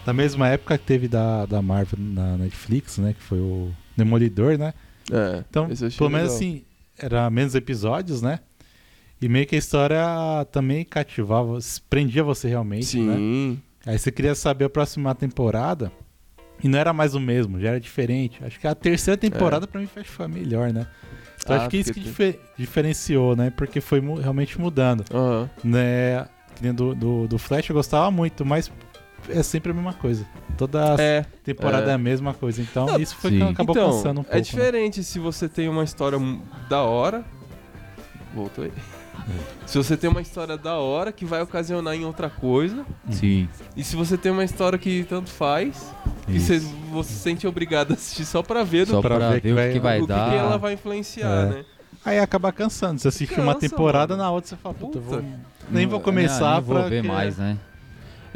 Da 0.06 0.14
mesma 0.14 0.48
época 0.48 0.78
que 0.78 0.84
teve 0.86 1.08
da, 1.08 1.46
da 1.48 1.62
Marvel 1.62 1.98
na 2.00 2.38
Netflix, 2.38 2.98
né? 3.00 3.14
Que 3.14 3.22
foi 3.24 3.40
o 3.40 3.72
Demolidor, 3.98 4.58
né? 4.58 4.74
É, 5.12 5.44
Então, 5.50 5.68
pelo 5.68 6.10
menos 6.10 6.32
legal. 6.32 6.36
assim, 6.36 6.64
era 6.98 7.30
menos 7.30 7.56
episódios, 7.56 8.22
né? 8.22 8.40
E 9.26 9.28
meio 9.28 9.48
que 9.48 9.56
a 9.56 9.58
história 9.58 10.06
também 10.52 10.86
cativava, 10.86 11.58
prendia 11.90 12.24
você 12.24 12.48
realmente, 12.48 13.00
né? 13.00 13.16
Sim. 13.16 13.60
Aí 13.84 13.98
você 13.98 14.12
queria 14.12 14.36
saber 14.36 14.66
a 14.66 14.70
próxima 14.70 15.16
temporada 15.16 15.92
e 16.64 16.68
não 16.68 16.78
era 16.78 16.94
mais 16.94 17.16
o 17.16 17.20
mesmo, 17.20 17.60
já 17.60 17.70
era 17.70 17.80
diferente. 17.80 18.40
Acho 18.46 18.60
que 18.60 18.68
a 18.68 18.76
terceira 18.76 19.18
temporada 19.18 19.66
pra 19.66 19.82
mim 19.82 19.88
foi, 19.88 20.28
melhor, 20.28 20.72
né? 20.72 20.86
Então 21.42 21.56
Ah, 21.56 21.60
acho 21.62 21.70
que 21.70 21.78
isso 21.78 21.92
que 21.92 22.02
porque 22.02 22.34
dife- 22.34 22.40
diferenciou, 22.56 23.36
né? 23.36 23.50
Porque 23.50 23.82
foi 23.82 24.00
mu- 24.00 24.14
realmente 24.20 24.62
mudando, 24.62 25.04
Aham. 25.12 25.50
né? 25.64 26.28
Do, 26.76 26.94
do, 26.94 27.28
do 27.28 27.38
Flash 27.40 27.68
eu 27.70 27.76
gostava 27.76 28.12
muito, 28.12 28.46
mas 28.46 28.72
é 29.28 29.42
sempre 29.42 29.72
a 29.72 29.74
mesma 29.74 29.94
coisa. 29.94 30.24
Toda 30.56 30.98
É, 31.00 31.26
temporada 31.44 31.88
é. 31.88 31.90
é. 31.90 31.94
a 31.96 31.98
mesma 31.98 32.32
coisa. 32.36 32.62
Então 32.62 32.86
Não, 32.86 33.00
isso 33.00 33.16
foi 33.16 33.32
sim. 33.32 33.38
que 33.40 33.44
acabou 33.44 33.76
então, 33.76 33.90
cansando 33.92 34.20
um 34.20 34.24
pouco. 34.24 34.36
é 34.38 34.40
né? 34.40 34.42
diferente 34.44 35.04
se 35.04 35.18
você 35.18 35.50
tem 35.50 35.68
uma 35.68 35.84
história 35.84 36.20
da 36.70 36.84
hora. 36.84 37.26
Voltou 38.36 38.66
aí. 38.66 38.72
Se 39.66 39.78
você 39.78 39.98
tem 39.98 40.10
uma 40.10 40.22
história 40.22 40.58
da 40.58 40.76
hora 40.76 41.12
que 41.12 41.26
vai 41.26 41.42
ocasionar 41.42 41.96
em 41.96 42.06
outra 42.06 42.30
coisa. 42.30 42.86
Sim. 43.10 43.48
E 43.76 43.84
se 43.84 43.96
você 43.96 44.18
tem 44.18 44.32
uma 44.32 44.44
história 44.44 44.78
que 44.78 45.04
tanto 45.10 45.30
faz, 45.30 45.92
que 46.26 46.40
você, 46.40 46.60
você 46.92 47.14
se 47.14 47.20
sente 47.20 47.48
obrigado 47.48 47.92
a 47.92 47.94
assistir 47.96 48.26
só 48.26 48.42
pra 48.44 48.64
ver 48.64 48.86
Só 48.88 48.98
do 48.98 49.02
pra, 49.02 49.16
pra 49.18 49.30
ver, 49.30 49.34
ver 49.36 49.42
que 49.42 49.52
o 49.52 49.56
vai- 49.56 49.68
que, 49.68 49.74
que 49.74 49.80
vai 49.80 49.98
o 50.00 50.02
que, 50.04 50.08
dar. 50.08 50.30
que 50.30 50.36
ela 50.38 50.58
vai 50.58 50.74
influenciar, 50.74 51.28
É. 51.28 51.46
né? 51.48 51.66
Aí 52.06 52.20
acaba 52.20 52.52
cansando. 52.52 53.00
Você 53.02 53.08
assiste 53.08 53.40
uma 53.40 53.56
temporada, 53.56 54.14
mano. 54.16 54.24
na 54.24 54.32
outra 54.32 54.50
você 54.50 54.56
fala, 54.56 54.76
puta, 54.76 55.00
eu 55.00 55.02
vou- 55.02 55.18
Puta. 55.18 55.28
nem 55.72 55.88
vou 55.88 55.98
Não, 55.98 56.04
começar 56.04 56.54
nem 56.54 56.62
vou 56.62 56.84
ver 56.88 57.02
que- 57.02 57.08
mais, 57.08 57.38
né? 57.38 57.58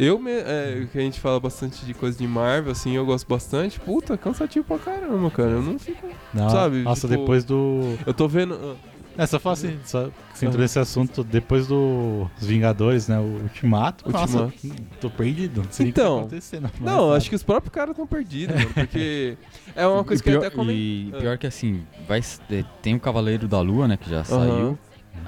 Eu, 0.02 0.18
me, 0.18 0.32
é, 0.32 0.88
que 0.92 0.98
a 0.98 1.02
gente 1.02 1.20
fala 1.20 1.42
bastante 1.42 1.86
de 1.86 1.94
coisa 1.94 2.18
de 2.18 2.26
Marvel, 2.26 2.72
assim, 2.72 2.96
eu 2.96 3.06
gosto 3.06 3.28
bastante. 3.28 3.78
Puta, 3.82 4.18
cansativo 4.18 4.66
pra 4.66 4.80
caramba, 4.80 5.30
cara. 5.30 5.50
Eu 5.52 5.62
não 5.62 5.78
fico. 5.78 6.08
Não, 6.34 6.50
Sabe, 6.50 6.84
Nossa, 6.84 7.06
tipo- 7.06 7.20
depois 7.20 7.44
do. 7.44 7.98
Eu 8.06 8.14
tô 8.14 8.26
vendo. 8.26 8.78
É, 9.20 9.28
só 9.28 9.38
fala 9.40 9.54
assim, 9.54 9.78
só 9.84 10.06
que 10.06 10.40
você 10.40 10.46
entrou 10.46 10.62
nesse 10.62 10.80
assunto, 10.80 11.24
depois 11.26 11.68
dos 11.68 12.30
Vingadores, 12.40 13.08
né? 13.10 13.20
O 13.20 13.42
Ultimato. 13.44 14.06
Ultimato. 14.06 14.32
Nossa, 14.34 14.54
tô 15.02 15.10
perdido. 15.10 15.62
Não 15.64 15.72
sei 15.72 15.84
nem 15.86 15.92
o 15.92 15.94
que 15.94 16.00
Então, 16.02 16.16
tá 16.16 16.20
acontecendo. 16.22 16.72
Não, 16.80 17.12
acho 17.14 17.30
que 17.30 17.36
os 17.36 17.44
próprios 17.44 17.74
caras 17.74 17.92
estão 17.92 18.08
perdidos, 18.08 18.56
mano. 18.56 18.74
Porque 18.74 19.38
é 19.76 19.86
uma 19.86 20.04
coisa 20.06 20.22
E 20.22 20.24
que 20.24 20.30
eu 20.30 20.40
pior, 20.40 20.48
até 20.48 20.56
comentei. 20.56 21.10
E 21.10 21.14
pior 21.20 21.38
que 21.38 21.46
assim, 21.48 21.84
vai, 22.08 22.22
é, 22.50 22.64
tem 22.82 22.96
o 22.96 23.00
Cavaleiro 23.00 23.46
da 23.48 23.60
Lua, 23.60 23.88
né? 23.90 23.98
Que 23.98 24.10
já 24.10 24.24
saiu. 24.24 24.80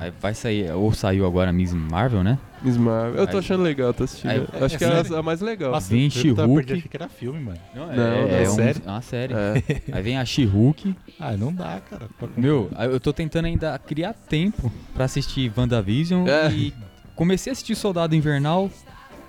Aí 0.02 0.12
vai 0.20 0.34
sair, 0.34 0.72
ou 0.72 0.92
saiu 0.92 1.26
agora 1.28 1.52
a 1.52 1.54
Miss 1.54 1.72
Marvel, 1.74 2.24
né? 2.24 2.40
Miss 2.64 2.76
Marvel. 2.76 3.20
Eu 3.20 3.28
tô 3.28 3.34
Aí- 3.38 3.40
achando 3.40 3.62
legal, 3.64 3.94
tô 3.94 4.04
assistindo. 4.04 4.32
Aí- 4.32 4.38
Eu 4.54 4.66
acho 4.66 4.76
é 4.76 4.78
que 4.80 4.84
é 4.84 5.16
a, 5.16 5.20
a 5.20 5.22
mais 5.24 5.42
legal. 5.42 5.72
Nossa, 5.72 5.90
Vem 5.90 6.06
eu 6.06 6.10
She-Hulk. 6.12 6.56
perdido, 6.56 6.78
achei 6.78 6.90
que 6.90 6.98
era 6.98 7.08
filme, 7.08 7.40
mano. 7.40 7.60
Não, 7.76 7.86
Não, 7.88 7.94
é, 7.94 8.44
não, 8.44 8.52
um- 8.52 8.56
sério? 8.56 8.82
é 8.86 8.90
uma 8.90 9.02
série. 9.02 9.34
É. 9.34 9.64
Aí 9.94 10.02
vem 10.02 10.18
a 10.18 10.26
She-Hulk. 10.26 10.96
Ah, 11.20 11.38
não 11.38 11.54
dá, 11.54 11.80
cara. 11.88 12.08
Meu, 12.36 12.70
eu 12.92 13.00
tô 13.00 13.14
tentando 13.14 13.46
ainda 13.46 13.78
criar 13.80 14.14
tempo 14.14 14.72
pra 14.94 15.06
assistir 15.06 15.52
WandaVision 15.56 16.28
É. 16.28 16.52
e 16.52 16.74
comecei 17.16 17.52
a 17.52 17.54
assistir 17.54 17.76
Soldado 17.76 18.16
Invernal. 18.16 18.70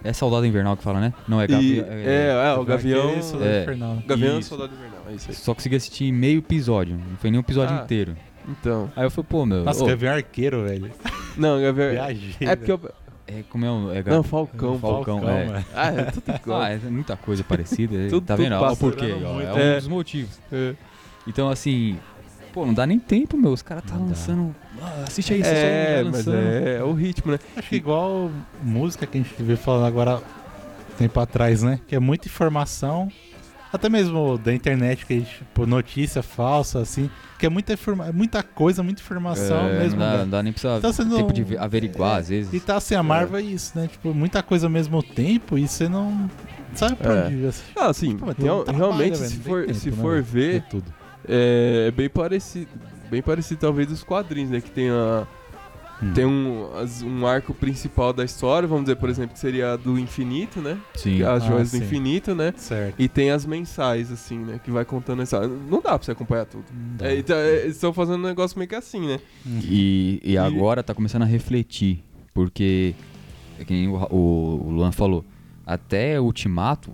É 0.05 0.13
Soldado 0.13 0.45
Invernal 0.47 0.77
que 0.77 0.83
fala, 0.83 0.99
né? 1.01 1.13
Não, 1.29 1.41
é 1.41 1.47
Gavião. 1.47 1.87
é, 1.89 2.29
é, 2.49 2.55
o 2.55 2.65
Gavião. 2.65 3.23
Soldado 3.23 3.51
é. 3.51 3.63
Infernal. 3.63 4.03
Gavião 4.07 4.39
e. 4.39 4.43
Soldado 4.43 4.73
Invernal. 4.75 5.03
É 5.11 5.15
isso 5.15 5.27
aí. 5.31 5.37
Só 5.37 5.55
consegui 5.55 5.77
assistir 5.77 6.11
meio 6.11 6.39
episódio. 6.39 6.97
Não 6.97 7.17
foi 7.19 7.31
nem 7.31 7.39
um 7.39 7.43
episódio 7.43 7.77
Ah. 7.79 7.83
inteiro. 7.85 8.17
Então. 8.49 8.91
Aí 8.97 9.05
eu 9.05 9.11
falei, 9.11 9.27
pô, 9.29 9.47
meu. 9.47 9.65
Nossa, 9.65 9.85
ô, 9.85 9.87
Gavião 9.87 10.15
Arqueiro, 10.15 10.65
velho. 10.65 10.91
Não, 11.37 11.61
Gavião. 11.61 11.91
Viajei. 11.91 12.35
É 12.49 12.57
porque 12.57 12.73
eu. 12.73 12.81
é, 13.27 13.43
como 13.49 13.65
é 13.65 13.71
o. 13.71 13.93
É, 13.93 14.03
Não, 14.05 14.23
Falcão. 14.23 14.79
Falcão, 14.79 15.29
é. 15.29 15.45
mano. 15.47 15.65
Ah, 15.75 15.89
é 15.93 16.03
tudo 16.05 16.25
igual. 16.37 16.61
Ah, 16.61 16.71
é 16.71 16.77
muita 16.79 17.17
coisa 17.17 17.45
parecida. 17.45 17.97
Tudo- 18.11 18.27
tá 18.27 18.35
vendo? 18.37 18.55
Olha 18.57 18.73
o 18.73 18.77
porquê. 18.77 19.07
durando 19.07 19.27
ó, 19.29 19.33
muito. 19.35 19.49
É 19.49 19.53
um 19.55 19.59
É. 19.59 19.77
dos 19.77 19.89
motivos. 19.89 20.39
É. 20.53 20.75
Então, 21.27 21.49
assim. 21.49 21.99
Pô, 22.53 22.67
não 22.67 22.75
dá 22.75 22.85
nem 22.87 22.99
tempo, 22.99 23.37
meu. 23.39 23.51
Os 23.53 23.63
caras 23.63 23.83
tá 23.85 23.95
Não 23.95 24.09
lançando. 24.09 24.55
Ah, 24.83 25.05
assiste 25.07 25.33
aí, 25.33 25.41
assiste 25.41 25.57
aí, 25.57 25.65
É, 25.65 25.97
já 25.99 26.05
mas 26.05 26.15
lançando. 26.27 26.37
é, 26.37 26.77
é 26.77 26.83
o 26.83 26.93
ritmo, 26.93 27.33
né? 27.33 27.39
Acho 27.57 27.69
que 27.71 27.77
igual 27.77 28.31
música 28.63 29.07
que 29.07 29.17
a 29.19 29.23
gente 29.23 29.35
veio 29.43 29.57
falando 29.57 29.87
agora 29.87 30.21
tempo 30.99 31.19
atrás, 31.19 31.63
né? 31.63 31.81
Que 31.89 31.95
é 31.97 31.99
muita 31.99 32.29
informação. 32.29 33.09
Até 33.73 33.89
mesmo 33.89 34.37
da 34.39 34.53
internet, 34.53 35.07
que 35.07 35.15
a 35.15 35.17
gente, 35.19 35.39
tipo, 35.39 35.67
notícia 35.67 36.23
falsa, 36.23 36.81
assim. 36.81 37.09
Que 37.39 37.47
é 37.47 37.49
muita, 37.49 37.73
informa 37.73 38.13
muita 38.13 38.43
coisa, 38.43 38.83
muita 38.83 39.01
informação 39.01 39.67
É, 39.69 39.79
mesmo. 39.81 39.99
não, 39.99 40.07
dá, 40.07 40.13
né? 40.13 40.19
não 40.19 40.29
dá 40.29 40.43
nem 40.43 40.53
pra 40.53 40.79
Tá 40.81 40.93
sendo- 40.93 41.17
tempo 41.17 41.33
de 41.33 41.43
ve- 41.43 41.57
averiguar, 41.59 42.17
é, 42.17 42.21
às 42.21 42.29
vezes. 42.29 42.53
E 42.53 42.61
tá 42.61 42.77
assim, 42.77 42.95
a 42.95 43.03
Marvel 43.03 43.39
é 43.39 43.43
isso, 43.43 43.77
né? 43.77 43.89
Tipo, 43.89 44.13
muita 44.15 44.43
coisa 44.43 44.67
ao 44.67 44.71
mesmo 44.71 45.03
tempo 45.03 45.57
e 45.59 45.67
você 45.67 45.89
não 45.89 46.31
sabe 46.75 46.97
pra 46.97 47.13
É. 47.15 47.27
onde 47.29 47.47
assim. 47.47 47.63
Ah, 47.75 47.93
sim. 47.93 48.17
Real- 48.39 48.61
um 48.61 48.65
trabalho, 48.65 48.77
realmente, 48.77 49.17
velho, 49.19 49.31
se 49.31 49.37
for, 49.39 49.63
tempo, 49.67 49.75
se 49.79 49.91
né, 49.91 49.97
for 49.97 50.23
velho? 50.23 50.25
ver, 50.25 50.65
é, 51.29 51.85
é 51.89 51.91
bem 51.91 52.09
parecido. 52.09 52.69
Bem 53.11 53.23
parecido, 53.23 53.61
talvez, 53.61 53.89
dos 53.89 54.03
quadrinhos, 54.05 54.51
né? 54.51 54.61
Que 54.61 54.71
tem 54.71 54.89
a. 54.91 55.27
Hum. 56.03 56.13
Tem 56.15 56.27
um, 56.27 56.67
um 57.05 57.27
arco 57.27 57.55
principal 57.55 58.13
da 58.13 58.25
história, 58.25 58.67
vamos 58.67 58.85
dizer, 58.85 58.97
por 58.97 59.09
exemplo, 59.09 59.35
que 59.35 59.39
seria 59.39 59.73
a 59.75 59.77
do 59.77 59.99
infinito, 59.99 60.61
né? 60.61 60.77
Sim. 60.95 61.23
As 61.23 61.43
Ah, 61.45 61.47
joias 61.47 61.69
sim. 61.69 61.79
do 61.79 61.85
infinito, 61.85 62.35
né? 62.35 62.53
Certo. 62.57 62.95
E 62.99 63.09
tem 63.09 63.31
as 63.31 63.47
mensais, 63.47 64.11
assim, 64.11 64.39
né? 64.39 64.61
Que 64.63 64.71
vai 64.71 64.85
contando 64.85 65.21
a 65.21 65.23
história. 65.23 65.49
Não 65.49 65.81
dá 65.81 65.91
pra 65.97 66.03
você 66.03 66.11
acompanhar 66.13 66.47
tudo. 66.47 66.65
É, 67.01 67.17
então, 67.17 67.37
é, 67.37 67.61
eles 67.63 67.77
estão 67.77 67.93
fazendo 67.93 68.19
um 68.19 68.27
negócio 68.27 68.59
meio 68.59 68.69
que 68.69 68.75
assim, 68.75 69.07
né? 69.07 69.21
E, 69.47 70.21
e 70.25 70.37
agora 70.37 70.83
tá 70.83 70.93
começando 70.95 71.23
a 71.23 71.27
refletir, 71.27 72.03
porque, 72.35 72.95
é 73.61 73.65
que 73.65 73.73
nem 73.73 73.89
o, 73.89 73.95
o, 74.11 74.67
o 74.67 74.71
Luan 74.71 74.91
falou, 74.93 75.25
até 75.65 76.21
Ultimato, 76.21 76.91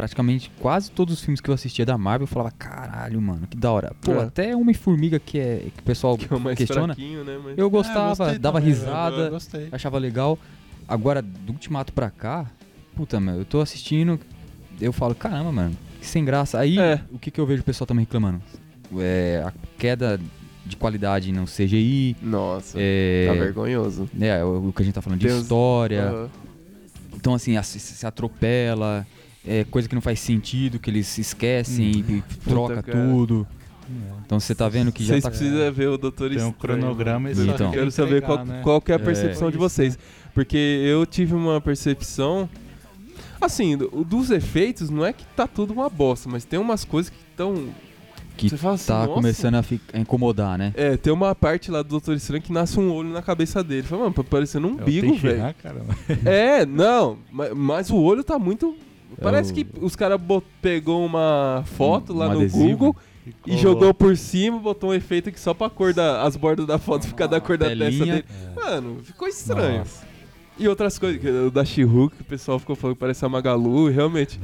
praticamente 0.00 0.50
quase 0.58 0.90
todos 0.90 1.12
os 1.14 1.20
filmes 1.20 1.40
que 1.42 1.50
eu 1.50 1.54
assistia 1.54 1.84
da 1.84 1.98
Marvel, 1.98 2.22
eu 2.22 2.26
falava, 2.26 2.50
caralho, 2.52 3.20
mano, 3.20 3.46
que 3.46 3.54
da 3.56 3.70
hora. 3.70 3.92
Pô, 4.00 4.12
É. 4.14 4.22
até 4.24 4.56
Homem-Formiga, 4.56 5.18
que, 5.18 5.38
é, 5.38 5.66
que 5.76 5.80
o 5.80 5.82
pessoal 5.84 6.16
Que 6.16 6.24
é 6.24 6.56
questiona, 6.56 6.94
né? 6.94 7.38
Mas... 7.44 7.58
eu 7.58 7.66
Ah, 7.66 7.68
gostava, 7.68 8.08
gostei 8.24 8.38
dava 8.38 8.58
também, 8.60 8.74
risada, 8.74 9.16
Eu 9.24 9.30
Gostei. 9.30 9.68
achava 9.70 9.98
legal. 9.98 10.38
Agora, 10.88 11.20
do 11.20 11.52
Ultimato 11.52 11.92
pra 11.92 12.08
cá, 12.08 12.46
puta, 12.96 13.20
meu, 13.20 13.34
eu 13.36 13.44
tô 13.44 13.60
assistindo, 13.60 14.18
eu 14.80 14.90
falo, 14.92 15.14
caramba, 15.14 15.52
mano, 15.52 15.76
que 16.00 16.06
sem 16.06 16.24
graça. 16.24 16.58
Aí, 16.58 16.78
É. 16.78 17.00
o 17.12 17.18
que, 17.18 17.30
que 17.30 17.38
eu 17.38 17.44
vejo 17.44 17.60
o 17.60 17.64
pessoal 17.64 17.86
também 17.86 18.04
reclamando? 18.06 18.40
É, 18.98 19.44
a 19.46 19.52
queda 19.78 20.18
de 20.64 20.76
qualidade 20.78 21.30
no 21.30 21.44
CGI, 21.44 22.16
Nossa, 22.22 22.78
é, 22.80 23.26
tá 23.28 23.34
vergonhoso. 23.34 24.08
é, 24.18 24.42
o 24.42 24.68
o 24.68 24.72
que 24.72 24.80
a 24.80 24.84
gente 24.86 24.94
tá 24.94 25.02
falando 25.02 25.18
de 25.20 25.26
Tem 25.26 25.36
os- 25.36 25.42
história. 25.42 26.28
Então, 27.14 27.34
assim, 27.34 27.56
a- 27.58 27.62
se 27.62 28.06
atropela, 28.06 29.06
é 29.46 29.64
coisa 29.64 29.88
que 29.88 29.94
não 29.94 30.02
faz 30.02 30.20
sentido, 30.20 30.78
que 30.78 30.90
eles 30.90 31.06
se 31.06 31.20
esquecem 31.20 31.86
e, 31.90 31.98
e 32.00 32.22
troca 32.44 32.82
cara. 32.82 32.98
tudo. 32.98 33.46
Então 34.24 34.38
você 34.38 34.54
tá 34.54 34.68
vendo 34.68 34.92
que 34.92 35.02
já 35.02 35.14
Vocês 35.14 35.24
tá. 35.24 35.30
precisam 35.30 35.72
ver 35.72 35.88
o 35.88 35.98
Doutor 35.98 36.28
Tem 36.30 36.38
um 36.38 36.50
Estranho. 36.50 36.80
cronograma 36.80 37.28
e 37.28 37.32
Então, 37.32 37.70
quer 37.72 37.78
quero 37.78 37.90
saber 37.90 38.18
entregar, 38.18 38.26
qual, 38.26 38.46
né? 38.46 38.60
qual 38.62 38.80
que 38.80 38.92
é 38.92 38.94
a 38.94 38.98
É. 39.00 39.02
percepção 39.02 39.42
Foi 39.42 39.52
de 39.52 39.58
vocês. 39.58 39.98
Porque 40.32 40.56
eu 40.56 41.04
tive 41.04 41.34
uma 41.34 41.60
percepção. 41.60 42.48
Assim, 43.40 43.76
do- 43.76 44.04
dos 44.04 44.30
efeitos, 44.30 44.90
não 44.90 45.04
é 45.04 45.12
que 45.12 45.24
tá 45.34 45.46
tudo 45.46 45.72
uma 45.72 45.88
bosta, 45.88 46.28
mas 46.28 46.44
tem 46.44 46.58
umas 46.58 46.84
coisas 46.84 47.10
que 47.10 47.16
estão. 47.30 47.68
Que 48.36 48.48
Você 48.48 48.56
fala 48.56 48.74
assim, 48.74 48.86
tá 48.86 48.98
"Nossa". 49.00 49.12
começando 49.14 49.54
a, 49.56 49.62
fi- 49.62 49.80
a 49.92 49.98
incomodar, 49.98 50.56
né? 50.56 50.72
É, 50.76 50.96
tem 50.96 51.12
uma 51.12 51.34
parte 51.34 51.70
lá 51.70 51.82
do 51.82 51.88
Doutor 51.88 52.14
Estranho 52.14 52.42
que 52.42 52.52
nasce 52.52 52.78
um 52.78 52.92
olho 52.92 53.08
na 53.10 53.20
cabeça 53.22 53.62
dele. 53.64 53.82
Fala, 53.82 54.02
mano, 54.02 54.14
tá 54.14 54.22
parecendo 54.22 54.68
um 54.68 54.70
É 54.70 54.74
o 54.74 54.82
umbigo, 54.82 55.14
velho. 55.16 55.54
É, 56.24 56.64
não, 56.64 57.18
ma- 57.32 57.54
mas, 57.54 57.90
o 57.90 57.96
olho 57.96 58.22
tá 58.22 58.38
muito. 58.38 58.76
Parece 59.20 59.52
o- 59.52 59.54
que 59.54 59.66
os 59.80 59.96
caras 59.96 60.20
pegou 60.60 61.04
uma 61.04 61.62
foto 61.76 62.12
Um- 62.12 62.16
lá 62.16 62.26
um 62.28 62.32
no 62.34 62.38
adesivo. 62.40 62.68
Google 62.68 62.96
e 63.46 63.56
jogou 63.56 63.92
por 63.94 64.16
cima, 64.16 64.58
botou 64.58 64.90
um 64.90 64.94
efeito 64.94 65.30
que 65.32 65.38
só 65.40 65.52
pra 65.54 65.68
cor 65.70 65.92
da, 65.94 66.22
as 66.22 66.36
bordas 66.36 66.66
da 66.66 66.78
foto 66.78 67.06
ficar 67.06 67.26
da 67.26 67.40
cor 67.40 67.56
da 67.58 67.66
testa 67.68 67.84
telinha. 67.84 68.06
dele. 68.16 68.24
É. 68.56 68.60
Mano, 68.60 68.98
ficou 69.02 69.28
estranho. 69.28 69.78
Nossa. 69.80 70.06
E 70.58 70.68
outras 70.68 70.98
coisas, 70.98 71.20
que 71.20 71.28
o 71.28 71.50
da 71.50 71.64
She-Hulk, 71.64 72.16
que 72.16 72.22
o 72.22 72.24
pessoal 72.24 72.58
ficou 72.58 72.76
falando 72.76 72.96
que 72.96 73.00
parece 73.00 73.24
a 73.24 73.28
Magalu, 73.28 73.88
e 73.90 73.92
realmente 73.92 74.38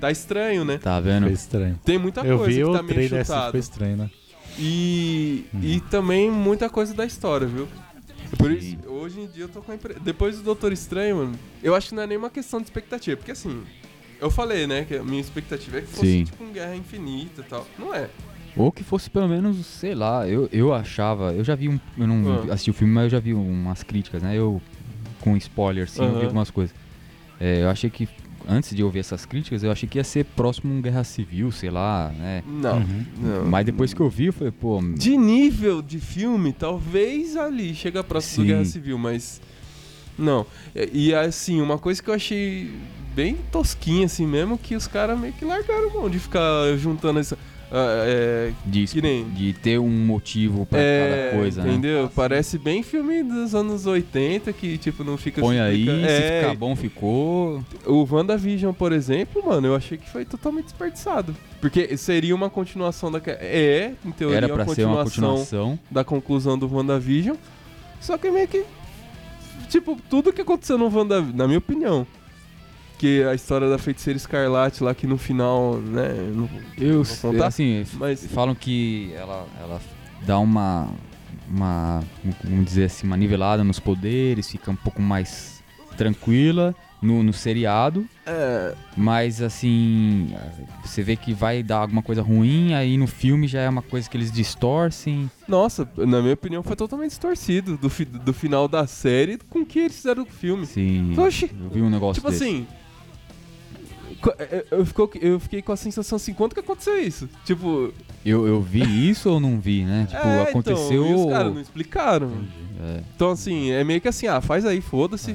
tá 0.00 0.10
estranho, 0.10 0.64
né? 0.64 0.78
Tá 0.78 0.98
vendo? 1.00 1.24
Foi 1.24 1.32
estranho. 1.32 1.78
Tem 1.84 1.98
muita 1.98 2.20
Eu 2.22 2.38
coisa 2.38 2.50
vi 2.52 2.56
que 2.58 2.64
o 2.64 2.72
tá 2.72 2.82
meio 2.82 2.94
trailer 2.94 3.20
assim, 3.20 3.58
estranho, 3.58 3.96
né? 3.96 4.10
E, 4.58 5.44
Uhum. 5.54 5.60
e 5.62 5.80
também 5.82 6.30
muita 6.30 6.68
coisa 6.70 6.94
da 6.94 7.04
história, 7.04 7.46
viu? 7.46 7.68
Por 8.38 8.50
isso, 8.50 8.76
hoje 8.86 9.20
em 9.20 9.26
dia 9.26 9.44
eu 9.44 9.48
tô 9.48 9.60
com 9.62 9.72
a 9.72 9.74
impre... 9.74 9.94
Depois 10.00 10.36
do 10.36 10.42
Doutor 10.42 10.72
Estranho, 10.72 11.16
mano, 11.16 11.32
eu 11.62 11.74
acho 11.74 11.90
que 11.90 11.94
não 11.94 12.02
é 12.02 12.06
nenhuma 12.06 12.28
questão 12.28 12.60
de 12.60 12.66
expectativa. 12.66 13.16
Porque 13.16 13.32
assim, 13.32 13.62
eu 14.20 14.30
falei, 14.30 14.66
né, 14.66 14.84
que 14.84 14.96
a 14.96 15.02
minha 15.04 15.20
expectativa 15.20 15.78
é 15.78 15.80
que 15.82 15.88
fosse 15.88 16.06
Sim. 16.06 16.24
tipo 16.24 16.42
um 16.44 16.52
Guerra 16.52 16.74
Infinita 16.76 17.40
e 17.40 17.44
tal. 17.44 17.66
Não 17.78 17.94
é. 17.94 18.08
Ou 18.56 18.72
que 18.72 18.82
fosse 18.82 19.08
pelo 19.08 19.28
menos, 19.28 19.64
sei 19.66 19.94
lá, 19.94 20.26
eu, 20.28 20.48
eu 20.52 20.72
achava. 20.74 21.32
Eu 21.32 21.44
já 21.44 21.54
vi 21.54 21.68
um. 21.68 21.78
Eu 21.96 22.06
não 22.08 22.42
Ah. 22.50 22.54
assisti 22.54 22.70
o 22.70 22.74
filme, 22.74 22.92
mas 22.92 23.04
eu 23.04 23.10
já 23.10 23.20
vi 23.20 23.32
umas 23.32 23.82
críticas, 23.84 24.20
né? 24.22 24.36
Eu, 24.36 24.60
com 25.20 25.36
spoiler, 25.36 25.88
sim, 25.88 26.02
eu 26.04 26.18
vi 26.18 26.24
algumas 26.24 26.50
coisas. 26.50 26.74
É, 27.38 27.62
eu 27.62 27.68
achei 27.70 27.88
que. 27.88 28.08
Antes 28.50 28.74
de 28.74 28.82
ouvir 28.82 29.00
essas 29.00 29.26
críticas, 29.26 29.62
eu 29.62 29.70
achei 29.70 29.86
que 29.86 29.98
ia 29.98 30.04
ser 30.04 30.24
próximo 30.24 30.72
a 30.72 30.76
um 30.76 30.80
Guerra 30.80 31.04
Civil, 31.04 31.52
sei 31.52 31.70
lá, 31.70 32.10
né? 32.16 32.42
Não. 32.46 32.78
Uhum. 32.78 33.04
não. 33.20 33.44
Mas 33.44 33.66
depois 33.66 33.92
que 33.92 34.00
eu 34.00 34.08
vi, 34.08 34.26
eu 34.26 34.32
falei, 34.32 34.50
pô. 34.52 34.80
De 34.96 35.16
nível 35.18 35.82
de 35.82 36.00
filme, 36.00 36.52
talvez 36.52 37.36
ali 37.36 37.74
chega 37.74 38.02
próximo 38.02 38.36
Sim. 38.36 38.42
do 38.42 38.46
Guerra 38.54 38.64
Civil, 38.64 38.98
mas. 38.98 39.40
Não. 40.18 40.46
E, 40.74 41.10
e, 41.10 41.14
assim, 41.14 41.60
uma 41.60 41.78
coisa 41.78 42.02
que 42.02 42.08
eu 42.08 42.14
achei 42.14 42.72
bem 43.18 43.36
tosquinha 43.50 44.06
assim 44.06 44.24
mesmo, 44.26 44.56
que 44.56 44.76
os 44.76 44.86
caras 44.86 45.18
meio 45.18 45.32
que 45.32 45.44
largaram 45.44 45.90
mão 45.92 46.08
de 46.08 46.20
ficar 46.20 46.76
juntando 46.76 47.18
essa. 47.18 47.36
ah, 47.72 48.04
é, 48.06 48.52
De, 48.64 48.86
Que 48.86 49.02
nem- 49.02 49.28
de 49.30 49.52
ter 49.54 49.76
um 49.80 49.90
motivo 49.90 50.64
pra 50.64 50.78
é, 50.78 51.30
cada 51.30 51.36
coisa, 51.40 51.62
né? 51.64 51.68
entendeu? 51.70 52.08
Parece 52.14 52.56
bem 52.58 52.84
filme 52.84 53.24
dos 53.24 53.56
anos 53.56 53.86
80 53.86 54.52
que, 54.52 54.78
tipo, 54.78 55.02
não 55.02 55.16
fica 55.16 55.40
Põe 55.40 55.56
se 55.56 55.60
aí, 55.60 55.84
se 55.84 55.90
é, 56.06 56.40
ficar 56.42 56.54
bom, 56.54 56.76
ficou. 56.76 57.60
O 57.84 58.06
WandaVision, 58.08 58.72
por 58.72 58.92
exemplo, 58.92 59.44
mano, 59.44 59.66
eu 59.66 59.74
achei 59.74 59.98
que 59.98 60.08
foi 60.08 60.24
totalmente 60.24 60.66
desperdiçado. 60.66 61.34
Porque 61.60 61.96
seria 61.96 62.34
uma 62.36 62.48
continuação 62.48 63.10
da. 63.10 63.20
É, 63.26 63.94
em 64.06 64.12
teoria, 64.12 64.36
Era 64.36 64.48
pra 64.48 64.62
uma 64.62 64.74
ser 64.76 64.84
uma 64.86 65.02
continuação 65.02 65.34
continuação. 65.40 65.78
da 65.90 66.04
conclusão 66.04 66.56
do 66.56 66.72
WandaVision. 66.72 67.36
Só 68.00 68.16
que 68.16 68.30
meio 68.30 68.46
que. 68.46 68.64
Tipo, 69.68 69.98
tudo 70.08 70.32
que 70.32 70.40
aconteceu 70.40 70.78
no 70.78 70.84
WandaVision, 70.88 71.36
na 71.36 71.46
minha 71.46 71.58
opinião. 71.58 72.06
Que 72.98 73.22
a 73.22 73.34
história 73.34 73.68
da 73.70 73.78
feiticeira 73.78 74.16
escarlate 74.16 74.82
lá, 74.82 74.92
que 74.94 75.06
no 75.06 75.16
final, 75.16 75.76
né. 75.76 76.08
não- 76.34 76.48
Eu, 76.76 77.04
vou 77.04 77.16
contar? 77.32 77.46
assim, 77.46 77.84
Mas. 77.94 78.26
falam 78.26 78.54
que 78.54 79.12
ela, 79.14 79.46
ela 79.60 79.80
dá 80.26 80.38
uma, 80.40 80.88
uma, 81.48 82.02
vamos 82.42 82.64
dizer 82.64 82.84
assim, 82.86 83.06
uma 83.06 83.16
nivelada 83.16 83.62
nos 83.62 83.78
poderes, 83.78 84.50
fica 84.50 84.70
um 84.70 84.76
pouco 84.76 85.00
mais 85.00 85.62
tranquila 85.96 86.74
no, 87.00 87.22
no 87.22 87.32
seriado, 87.32 88.04
É, 88.26 88.74
mas 88.96 89.40
assim, 89.40 90.34
você 90.84 91.00
vê 91.02 91.14
que 91.14 91.32
vai 91.32 91.62
dar 91.62 91.78
alguma 91.78 92.02
coisa 92.02 92.20
ruim, 92.22 92.74
aí 92.74 92.96
no 92.96 93.06
filme 93.06 93.46
já 93.46 93.60
é 93.60 93.68
uma 93.68 93.82
coisa 93.82 94.10
que 94.10 94.16
eles 94.16 94.32
distorcem. 94.32 95.30
nossa, 95.46 95.88
na 95.96 96.20
minha 96.20 96.34
opinião, 96.34 96.60
foi 96.64 96.74
totalmente 96.74 97.10
distorcido 97.10 97.76
do, 97.76 97.88
fi- 97.88 98.04
do 98.04 98.32
final 98.32 98.66
da 98.66 98.84
série 98.88 99.38
com 99.48 99.60
o 99.60 99.66
que 99.66 99.78
eles 99.78 99.94
fizeram 99.94 100.24
no 100.24 100.28
filme. 100.30 100.64
Assim, 100.64 101.14
Oxi. 101.16 101.50
eu 101.62 101.70
vi 101.70 101.80
um 101.80 101.88
negócio 101.90 102.20
Tipo 102.20 102.30
desse. 102.32 102.42
assim. 102.44 102.66
Co- 104.20 104.34
é, 104.38 104.64
Eu, 104.70 104.84
ficou- 104.86 105.10
eu 105.20 105.40
fiquei 105.40 105.62
com 105.62 105.72
a 105.72 105.76
sensação 105.76 106.16
assim, 106.16 106.32
quando 106.34 106.54
que 106.54 106.60
aconteceu 106.60 106.98
isso? 107.00 107.28
Tipo, 107.44 107.92
Eu, 108.24 108.46
eu 108.46 108.60
vi 108.60 109.08
isso 109.10 109.30
ou 109.30 109.38
não 109.40 109.58
vi, 109.60 109.84
né? 109.84 110.06
Tipo, 110.10 110.26
é, 110.26 110.42
aconteceu. 110.42 111.04
Então, 111.06 111.10
e 111.10 111.24
os 111.26 111.30
caras 111.32 111.54
não 111.54 111.60
explicaram. 111.60 112.30
É, 112.80 113.00
Então, 113.14 113.30
assim, 113.30 113.70
é 113.70 113.82
meio 113.84 114.00
que 114.00 114.08
assim, 114.08 114.26
ah, 114.26 114.40
faz 114.40 114.64
aí, 114.66 114.80
foda-se. 114.80 115.32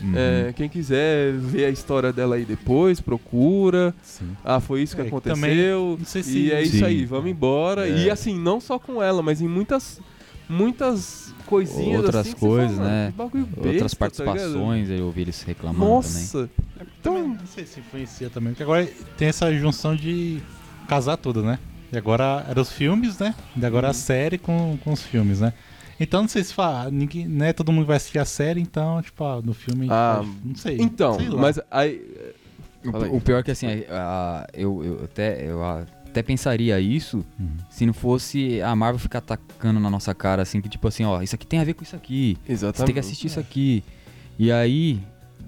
uhum. 0.00 0.12
É, 0.16 0.52
quem 0.54 0.68
quiser 0.68 1.32
ver 1.34 1.66
a 1.66 1.70
história 1.70 2.12
dela 2.12 2.36
aí 2.36 2.44
depois, 2.44 3.00
procura. 3.00 3.94
Sim. 4.02 4.30
Ah, 4.44 4.58
foi 4.60 4.82
isso 4.82 4.96
que 4.96 5.02
É, 5.02 5.06
aconteceu. 5.06 5.96
não 5.98 6.06
sei 6.06 6.22
se- 6.22 6.38
E 6.38 6.52
é 6.52 6.62
isso 6.62 6.78
Sim. 6.78 6.84
aí, 6.84 7.04
vamos 7.04 7.30
embora. 7.30 7.86
É. 7.88 8.04
E 8.04 8.10
assim, 8.10 8.38
não 8.38 8.60
só 8.60 8.78
com 8.78 9.02
ela, 9.02 9.22
mas 9.22 9.40
em 9.42 9.48
muitas. 9.48 10.00
Muitas 10.48 11.32
coisinhas 11.46 11.98
Outras 12.02 12.26
assim, 12.26 12.36
coisas, 12.36 12.76
fala, 12.76 12.88
né? 12.88 13.12
"Mano, 13.16 13.30
que 13.30 13.38
bagulho 13.38 13.48
Outras 13.56 13.94
besta, 13.94 13.96
tá 13.96 14.06
ligado?" 14.24 14.36
participações, 14.36 14.90
eu 14.90 15.06
ouvi 15.06 15.20
eles 15.20 15.42
reclamando 15.42 15.78
também. 15.78 16.50
Então, 17.00 17.28
não 17.28 17.46
sei 17.46 17.64
se 17.66 17.80
influencia 17.80 18.28
também, 18.30 18.52
porque 18.52 18.62
agora 18.62 18.86
tem 19.16 19.28
essa 19.28 19.52
junção 19.54 19.96
de 19.96 20.40
casar 20.86 21.16
tudo, 21.16 21.42
né? 21.42 21.58
E 21.92 21.96
agora 21.98 22.44
eram 22.48 22.62
os 22.62 22.70
filmes, 22.70 23.18
né? 23.18 23.34
E 23.56 23.64
agora 23.64 23.86
Uhum. 23.86 23.90
a 23.90 23.94
série 23.94 24.38
com, 24.38 24.76
com 24.84 24.92
os 24.92 25.02
filmes, 25.02 25.40
né? 25.40 25.52
Então 25.98 26.22
não 26.22 26.28
sei 26.28 26.44
se 26.44 26.54
fala, 26.54 26.90
ninguém, 26.90 27.26
né? 27.26 27.52
Todo 27.52 27.72
mundo 27.72 27.86
vai 27.86 27.96
assistir 27.96 28.18
a 28.18 28.24
série, 28.24 28.60
então, 28.60 29.00
tipo, 29.02 29.22
ah, 29.24 29.40
no 29.42 29.52
filme. 29.54 29.86
Ah, 29.90 30.22
não 30.44 30.54
sei. 30.54 30.76
então, 30.80 31.14
sei 31.14 31.28
lá. 31.28 31.40
mas 31.40 31.58
aí. 31.70 32.02
O, 32.84 33.16
o 33.16 33.20
pior 33.20 33.40
é 33.40 33.42
que 33.42 33.50
assim, 33.50 33.66
a- 33.66 34.44
a- 34.44 34.46
eu, 34.54 34.82
eu 34.82 35.04
até, 35.04 35.44
eu 35.46 35.62
até 35.62 36.22
pensaria 36.22 36.80
isso 36.80 37.22
Uhum. 37.38 37.48
se 37.68 37.84
não 37.84 37.92
fosse 37.92 38.62
a 38.62 38.74
Marvel 38.74 38.98
ficar 38.98 39.18
atacando 39.18 39.78
na 39.78 39.90
nossa 39.90 40.14
cara, 40.14 40.40
assim, 40.42 40.62
que 40.62 40.68
tipo 40.70 40.88
assim, 40.88 41.04
ó, 41.04 41.20
isso 41.20 41.34
aqui 41.34 41.46
tem 41.46 41.60
a 41.60 41.64
ver 41.64 41.74
com 41.74 41.82
isso 41.82 41.94
aqui. 41.94 42.38
Você 42.46 42.52
Exatamente. 42.52 42.86
tem 42.86 42.94
que 42.94 43.00
assistir 43.00 43.26
isso 43.26 43.38
aqui. 43.40 43.84
E 44.38 44.50
aí, 44.50 44.98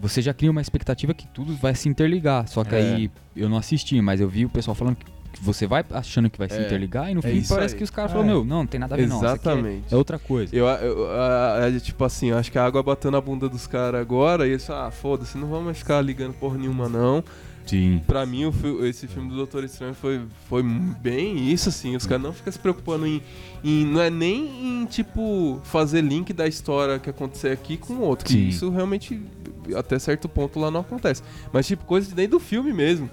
você 0.02 0.20
já 0.20 0.34
cria 0.34 0.50
uma 0.50 0.60
expectativa 0.60 1.14
que 1.14 1.28
tudo 1.28 1.54
vai 1.54 1.76
se 1.76 1.88
interligar. 1.88 2.48
Só 2.48 2.64
que 2.64 2.74
É. 2.74 2.78
aí 2.78 3.10
eu 3.36 3.48
não 3.48 3.56
assisti, 3.56 4.00
mas 4.00 4.20
eu 4.20 4.28
vi 4.28 4.44
o 4.44 4.48
pessoal 4.48 4.74
falando 4.74 4.96
que 4.96 5.06
você 5.40 5.66
vai 5.66 5.84
achando 5.90 6.28
que 6.28 6.38
vai 6.38 6.48
se 6.48 6.56
É. 6.56 6.62
interligar 6.66 7.10
e 7.10 7.14
no 7.14 7.20
É 7.20 7.22
fim 7.22 7.42
parece 7.48 7.74
aí. 7.74 7.78
que 7.78 7.84
os 7.84 7.90
caras 7.90 8.10
É. 8.10 8.14
falaram, 8.14 8.30
meu, 8.32 8.44
não, 8.44 8.58
não 8.58 8.66
tem 8.66 8.78
nada 8.80 8.94
a 8.94 8.98
ver 8.98 9.06
não. 9.08 9.16
é- 9.16 9.18
Exatamente. 9.18 9.92
É, 9.94 9.96
outra 9.96 10.18
coisa. 10.18 10.54
Eu, 10.54 10.66
eu, 10.66 11.10
a- 11.10 11.66
a- 11.66 11.80
tipo 11.80 12.04
assim, 12.04 12.30
eu 12.30 12.38
acho 12.38 12.50
que 12.50 12.58
a 12.58 12.64
água 12.64 12.82
bateu 12.82 13.10
na 13.10 13.20
bunda 13.20 13.48
dos 13.48 13.66
caras 13.66 14.00
agora 14.00 14.46
e 14.46 14.50
eles 14.50 14.66
falaram, 14.66 14.88
ah, 14.88 14.90
foda-se, 14.90 15.38
não 15.38 15.48
vamos 15.48 15.64
mais 15.66 15.78
ficar 15.78 16.00
ligando 16.00 16.34
porra 16.34 16.58
nenhuma, 16.58 16.88
não. 16.88 17.24
Sim. 17.64 18.02
Pra 18.08 18.26
mim, 18.26 18.44
o 18.46 18.84
esse 18.84 19.06
filme 19.06 19.28
do 19.30 19.36
Doutor 19.36 19.62
Estranho 19.62 19.94
foi, 19.94 20.20
foi 20.48 20.64
bem 20.64 21.48
isso, 21.52 21.68
assim. 21.68 21.94
Os 21.94 22.04
caras 22.04 22.20
não 22.24 22.32
ficam 22.32 22.52
se 22.52 22.58
preocupando 22.58 23.06
em, 23.06 23.22
em- 23.62 23.86
Não 23.86 24.00
é 24.00 24.10
nem 24.10 24.82
em, 24.82 24.84
tipo, 24.86 25.60
fazer 25.62 26.00
link 26.02 26.32
da 26.32 26.48
história 26.48 26.98
que 26.98 27.08
acontecer 27.08 27.50
aqui 27.50 27.76
com 27.76 27.94
o 27.94 28.00
outro. 28.00 28.36
Isso 28.36 28.68
realmente, 28.68 29.22
até 29.76 29.96
certo 30.00 30.28
ponto, 30.28 30.58
lá 30.58 30.72
não 30.72 30.80
acontece. 30.80 31.22
Mas, 31.52 31.66
tipo, 31.68 31.84
coisas 31.84 32.12
dentro 32.12 32.32
do 32.32 32.40
filme 32.40 32.72
mesmo. 32.72 33.08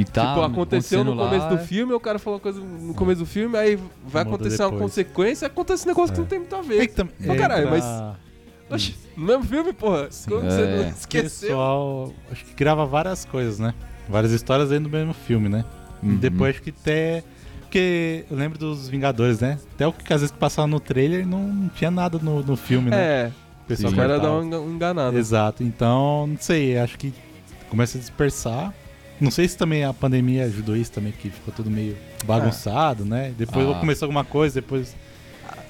E 0.00 0.04
tá 0.04 0.28
tipo, 0.34 0.40
aconteceu 0.42 1.04
no 1.04 1.14
começo 1.16 1.44
lá, 1.44 1.48
do 1.50 1.58
filme, 1.58 1.92
o 1.92 2.00
cara 2.00 2.18
falou 2.18 2.36
uma 2.38 2.42
coisa 2.42 2.60
no 2.60 2.94
começo 2.94 3.20
do 3.20 3.26
filme, 3.26 3.56
aí 3.58 3.76
vai 4.04 4.24
Muda 4.24 4.36
acontecer 4.36 4.62
uma 4.62 4.70
depois. 4.70 4.82
consequência, 4.92 5.46
acontece 5.46 5.84
um 5.84 5.88
negócio 5.88 6.14
que 6.14 6.20
É. 6.20 6.22
não 6.22 6.28
tem 6.28 6.38
muito 6.38 6.54
a 6.56 6.58
É 6.58 6.62
ver. 6.62 6.86
que 6.88 6.94
tam- 6.94 7.08
Ô, 7.28 7.34
caralho, 7.36 7.66
entra- 7.68 7.70
mas- 7.70 8.20
Oxi, 8.70 8.94
no 9.16 9.26
mesmo 9.26 9.42
filme, 9.44 9.72
porra. 9.72 10.06
Sim. 10.10 10.30
Como 10.30 10.42
você 10.48 10.62
É. 10.62 10.76
não 10.76 10.84
O 10.84 10.88
esqueceu? 10.90 11.48
pessoal, 11.48 12.12
acho 12.30 12.44
que 12.44 12.54
grava 12.54 12.86
várias 12.86 13.24
coisas, 13.24 13.58
né? 13.58 13.74
Várias 14.08 14.32
histórias 14.32 14.68
dentro 14.70 14.84
do 14.88 14.96
mesmo 14.96 15.12
filme, 15.12 15.48
né? 15.48 15.64
Uhum. 16.02 16.16
Depois 16.16 16.54
acho 16.54 16.62
que 16.62 16.70
até. 16.70 17.22
Porque 17.62 18.24
eu 18.30 18.36
lembro 18.36 18.58
dos 18.58 18.88
Vingadores, 18.88 19.40
né? 19.40 19.58
Até 19.74 19.86
o 19.86 19.92
que 19.92 20.12
às 20.12 20.20
vezes 20.22 20.34
passava 20.36 20.66
no 20.66 20.80
trailer 20.80 21.26
não 21.26 21.68
tinha 21.74 21.90
nada 21.90 22.18
no, 22.20 22.42
no 22.42 22.56
filme, 22.56 22.90
né? 22.90 22.96
É, 23.26 23.32
O 23.64 23.66
pessoal 23.68 23.92
o 23.92 23.96
dá 23.96 24.06
cortava. 24.08 24.32
uma 24.34 24.44
enga- 24.44 24.56
enganada. 24.58 25.16
Exato. 25.18 25.62
Então, 25.62 26.26
não 26.28 26.36
sei, 26.38 26.76
acho 26.78 26.96
que 26.98 27.12
começa 27.68 27.96
a 27.98 28.00
dispersar. 28.00 28.74
Não 29.20 29.30
sei 29.30 29.46
se 29.46 29.56
também 29.56 29.84
a 29.84 29.92
pandemia 29.92 30.44
ajudou 30.44 30.76
isso 30.76 30.92
também, 30.92 31.12
que 31.12 31.28
ficou 31.30 31.52
tudo 31.54 31.70
meio 31.70 31.96
bagunçado, 32.24 33.04
né? 33.04 33.32
Depois 33.36 33.68
Ah. 33.68 33.74
começou 33.78 34.06
alguma 34.06 34.24
coisa, 34.24 34.60
depois. 34.60 34.96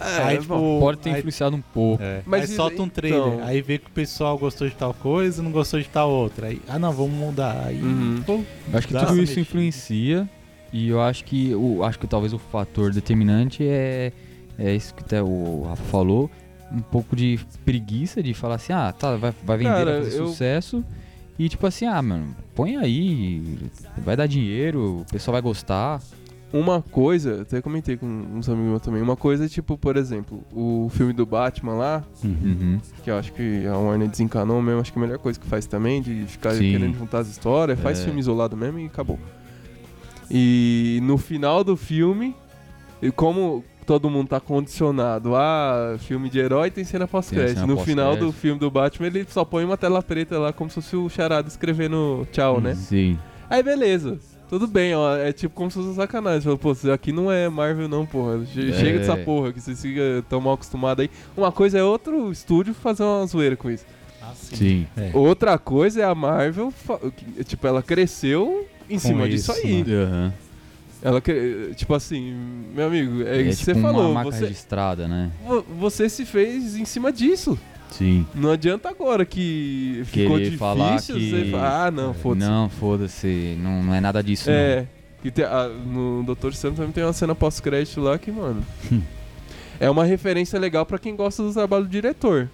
É, 0.01 0.23
aí, 0.23 0.37
bom. 0.37 0.43
tipo, 0.43 0.81
Pode 0.81 0.99
ter 0.99 1.11
aí- 1.11 1.19
influenciado 1.19 1.57
um 1.57 1.61
pouco. 1.61 2.03
É, 2.03 2.23
Mas 2.25 2.41
aí 2.43 2.47
isso- 2.47 2.57
solta 2.57 2.83
um 2.83 2.89
trailer, 2.89 3.21
então- 3.21 3.47
aí 3.47 3.61
vê 3.61 3.77
que 3.79 3.87
o 3.87 3.91
pessoal 3.91 4.39
gostou 4.39 4.69
de 4.69 4.75
tal 4.75 4.95
coisa, 4.95 5.43
não 5.43 5.51
gostou 5.51 5.81
de 5.81 5.89
tal 5.89 6.11
outra. 6.11 6.47
Aí, 6.47 6.61
ah 6.69 6.79
não, 6.79 6.93
vamos 6.93 7.13
mudar. 7.13 7.65
Aí, 7.67 7.81
Uhum. 7.83 8.23
pô, 8.25 8.33
Eu 8.73 8.79
acho 8.79 8.89
que 8.89 8.95
tudo 8.95 9.05
isso 9.07 9.15
mexida. 9.17 9.41
influencia 9.41 10.29
e 10.73 10.89
eu 10.89 11.01
acho 11.03 11.25
que 11.25 11.55
o 11.55 11.83
acho 11.85 11.99
que 11.99 12.07
talvez 12.07 12.33
o 12.33 12.39
fator 12.39 12.93
determinante 12.93 13.63
é 13.67 14.13
é 14.59 14.75
isso 14.75 14.95
que 14.95 15.03
até 15.03 15.23
o 15.23 15.65
Rafa 15.69 15.83
falou, 15.85 16.31
um 16.71 16.81
pouco 16.81 17.17
de 17.17 17.41
preguiça 17.65 18.23
de 18.23 18.35
falar 18.35 18.57
assim, 18.57 18.73
ah, 18.75 18.93
tá, 18.93 19.17
vai, 19.17 19.33
vai 19.43 19.57
vender, 19.57 19.71
Cara, 19.71 19.93
vai 19.93 20.05
fazer 20.05 20.19
eu- 20.21 20.27
sucesso 20.29 20.85
e 21.43 21.49
tipo 21.49 21.67
assim, 21.67 21.87
ah, 21.87 22.03
mano, 22.03 22.37
põe 22.55 22.77
aí, 22.77 23.59
vai 23.97 24.15
dar 24.15 24.27
dinheiro, 24.27 25.01
o 25.01 25.05
pessoal 25.11 25.33
vai 25.33 25.41
gostar. 25.43 26.01
Uma 26.53 26.83
coisa, 26.83 27.43
até 27.43 27.63
comentei 27.63 27.97
com 27.97 28.07
uns 28.07 28.49
amigos 28.49 28.69
meus 28.71 28.83
também, 28.83 29.01
uma 29.01 29.17
coisa 29.17 29.45
é 29.45 29.49
tipo, 29.49 29.79
por 29.79 29.97
exemplo, 29.97 30.43
o 30.53 30.91
filme 30.91 31.13
do 31.13 31.25
Batman 31.25 31.75
lá, 31.75 32.05
Uhum. 32.25 32.79
Que 33.05 33.11
eu 33.11 33.17
acho 33.17 33.33
que 33.33 33.65
a 33.69 33.79
Warner 33.79 34.09
desencanou 34.09 34.61
mesmo, 34.61 34.81
acho 34.81 34.93
que 34.93 34.99
a 34.99 35.03
melhor 35.03 35.19
coisa 35.19 35.39
que 35.39 35.47
faz 35.47 35.65
também, 35.67 36.03
de 36.03 36.25
ficar 36.27 36.51
Sim. 36.55 36.73
querendo 36.73 36.99
juntar 36.99 37.21
as 37.21 37.29
histórias, 37.29 37.79
faz 37.81 38.01
É. 38.01 38.05
filme 38.05 38.19
isolado 38.21 38.57
mesmo 38.57 38.81
e 38.81 38.87
acabou. 38.87 39.19
E 40.31 41.01
no 41.05 41.17
final 41.19 41.65
do 41.65 41.77
filme, 41.77 42.35
e 43.01 43.11
como 43.11 43.65
todo 43.91 44.09
mundo 44.09 44.29
tá 44.29 44.39
condicionado 44.39 45.35
a 45.35 45.97
filme 45.99 46.31
de 46.31 46.39
herói, 46.39 46.71
tem 46.71 46.85
cena 46.85 47.09
pós-crédito. 47.09 47.67
No 47.67 47.77
final 47.79 48.15
do 48.17 48.31
filme 48.31 48.57
do 48.61 48.71
Batman, 48.71 49.09
ele 49.09 49.27
só 49.29 49.45
põe 49.45 49.65
uma 49.65 49.77
tela 49.77 50.01
preta 50.01 50.39
lá, 50.39 50.53
como 50.53 50.71
se 50.71 50.75
fosse 50.77 50.95
o 50.95 51.09
charada 51.09 51.49
escrevendo 51.49 52.25
tchau, 52.31 52.61
né? 52.61 52.77
Sim. 52.77 53.19
Aí 53.49 53.65
beleza. 53.65 54.17
tudo 54.49 54.69
bem, 54.69 54.95
ó. 54.95 55.17
É 55.17 55.33
tipo 55.33 55.53
como 55.57 55.73
se 55.73 55.77
fosse 55.83 55.97
sacanagem. 55.97 56.43
Fala, 56.43 56.57
pô, 56.57 56.71
isso 56.71 56.89
aqui 56.93 57.11
não 57.11 57.33
é 57.33 57.49
Marvel, 57.49 57.89
não, 57.89 58.07
porra. 58.07 58.47
Che- 58.47 58.71
É. 58.71 58.73
Chega 58.75 58.99
dessa 59.01 59.17
porra, 59.17 59.53
que 59.53 59.61
vocês 59.61 59.83
ficam 59.83 60.23
tão 60.29 60.41
mal 60.41 60.55
acostumados 60.55 61.03
aí. 61.03 61.11
Uma 61.37 61.51
coisa 61.51 61.77
é 61.79 61.83
outro 61.83 62.31
estúdio 62.31 62.73
fazer 62.73 63.03
uma 63.03 63.27
zoeira 63.27 63.57
com 63.57 63.69
isso. 63.69 63.85
Ah, 64.23 64.31
Sim. 64.37 64.87
É. 64.97 65.11
Outra 65.15 65.59
coisa 65.59 66.01
é 66.01 66.05
a 66.05 66.15
Marvel, 66.15 66.73
tipo, 67.45 67.67
ela 67.67 67.83
cresceu 67.83 68.69
em 68.89 69.01
cima 69.01 69.29
disso 69.29 69.51
isso, 69.51 69.67
aí. 69.67 69.83
né? 69.83 69.95
Aham. 70.05 70.33
Ela, 71.03 71.21
cre- 71.21 71.73
tipo 71.75 71.95
assim, 71.95 72.35
meu 72.75 72.87
amigo, 72.89 73.23
é, 73.23 73.39
É, 73.39 73.43
isso 73.43 73.61
que 73.65 73.73
tipo 73.73 73.81
você 73.81 73.83
falou. 73.83 74.13
marca 74.13 74.31
Você, 74.33 74.41
registrada, 74.45 75.09
né? 75.09 75.31
vo- 75.47 75.65
você 75.79 76.09
se 76.09 76.25
fez 76.27 76.77
em 76.77 76.85
cima 76.85 77.11
disso. 77.13 77.59
Sim. 77.91 78.27
Não 78.35 78.51
adianta 78.53 78.89
agora 78.89 79.25
que 79.25 80.03
ficou 80.05 80.37
Querer 80.37 80.39
difícil, 80.51 80.59
falar 80.59 80.99
você 81.01 81.13
que- 81.15 81.51
fala, 81.51 81.87
ah, 81.87 81.91
não, 81.91 82.15
foda-se. 82.15 82.49
Não, 82.51 82.69
foda-se. 82.69 83.57
Não, 83.61 83.83
não 83.83 83.95
é 83.95 84.01
nada 84.01 84.23
disso, 84.23 84.49
É, 84.51 84.87
que 85.23 85.31
tem, 85.31 85.45
a- 85.45 85.69
no 85.69 86.23
Doutor 86.23 86.53
Estranho 86.53 86.77
também 86.77 86.93
tem 86.93 87.03
uma 87.03 87.13
cena 87.13 87.35
pós-crédito 87.35 88.01
lá 88.01 88.17
que, 88.19 88.31
mano, 88.31 88.63
Hum. 88.93 89.01
é 89.81 89.91
uma 89.91 90.05
referência 90.05 90.59
legal 90.59 90.85
pra 90.87 90.99
quem 90.99 91.17
gosta 91.17 91.43
do 91.43 91.53
trabalho 91.53 91.85
do 91.85 91.91
diretor. 91.91 92.49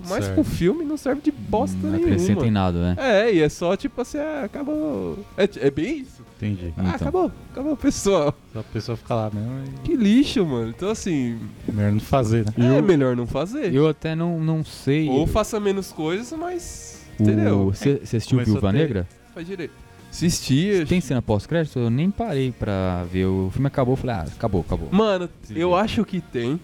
Mas 0.00 0.24
Certo. 0.24 0.34
pro 0.34 0.44
filme 0.44 0.84
não 0.84 0.96
serve 0.96 1.20
de 1.22 1.30
bosta 1.32 1.76
não. 1.82 1.90
Não 1.90 1.98
acrescenta 1.98 2.32
em 2.32 2.50
nenhuma. 2.50 2.50
nada, 2.50 2.78
né? 2.80 2.96
É, 2.98 3.34
e 3.34 3.40
é 3.40 3.48
só 3.48 3.76
tipo 3.76 4.00
assim, 4.00 4.18
ah, 4.18 4.42
acabou. 4.44 5.18
É, 5.36 5.48
é 5.66 5.70
bem 5.70 5.98
isso. 6.00 6.22
Entendi. 6.36 6.72
Ah, 6.76 6.82
Então. 6.82 6.94
acabou, 6.94 7.32
acabou, 7.50 7.76
pessoal. 7.76 8.32
Só 8.52 8.60
a 8.60 8.62
pessoa 8.62 8.96
ficar 8.96 9.14
lá 9.16 9.30
mesmo 9.34 9.80
Que 9.82 9.96
lixo, 9.96 10.46
mano. 10.46 10.68
Então 10.70 10.90
assim, 10.90 11.36
e 11.68 11.72
melhor 11.72 11.92
não 11.92 12.00
fazer, 12.00 12.44
né? 12.56 12.78
é 12.78 12.82
melhor 12.82 13.16
não 13.16 13.26
fazer. 13.26 13.74
Eu 13.74 13.88
até 13.88 14.14
não, 14.14 14.38
não 14.40 14.64
sei. 14.64 15.08
Ou 15.08 15.26
faça 15.26 15.58
menos 15.58 15.90
coisas, 15.92 16.32
mas. 16.38 17.04
o- 17.18 17.22
Entendeu? 17.24 17.64
Você 17.74 18.00
assistiu 18.02 18.36
Começou 18.38 18.54
Viúva 18.54 18.70
ter- 18.72 18.78
Negra? 18.78 19.08
Faz 19.34 19.46
direito. 19.46 19.72
Assistia. 20.10 20.86
Tem 20.86 21.00
cena 21.00 21.20
pós-crédito? 21.20 21.78
Eu 21.78 21.90
nem 21.90 22.10
parei 22.10 22.50
pra 22.52 23.04
ver. 23.12 23.26
O 23.26 23.50
filme 23.52 23.66
acabou, 23.66 23.92
eu 23.92 23.96
falei, 23.96 24.16
ah, 24.16 24.26
acabou, 24.34 24.60
acabou. 24.62 24.88
Mano, 24.92 25.28
eu 25.54 25.74
acho 25.74 26.04
que 26.04 26.20
tem. 26.20 26.58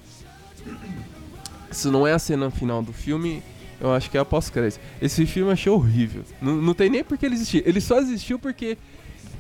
Se 1.75 1.89
não 1.89 2.07
é 2.07 2.13
a 2.13 2.19
cena 2.19 2.51
final 2.51 2.83
do 2.83 2.93
filme, 2.93 3.43
eu 3.81 3.93
acho 3.93 4.11
que 4.11 4.17
é 4.17 4.21
a 4.21 4.25
pós-crédito. 4.25 4.81
Esse 5.03 5.27
filme 5.27 5.49
eu 5.51 5.53
achei 5.53 5.71
horrível. 5.71 6.23
Não, 6.41 6.55
não 6.57 6.73
tem 6.75 6.89
nem 6.89 7.03
por 7.05 7.19
que 7.19 7.27
ele 7.27 7.35
existir. 7.35 7.63
Ele 7.67 7.81
só 7.81 7.99
existiu 7.99 8.39
porque 8.39 8.79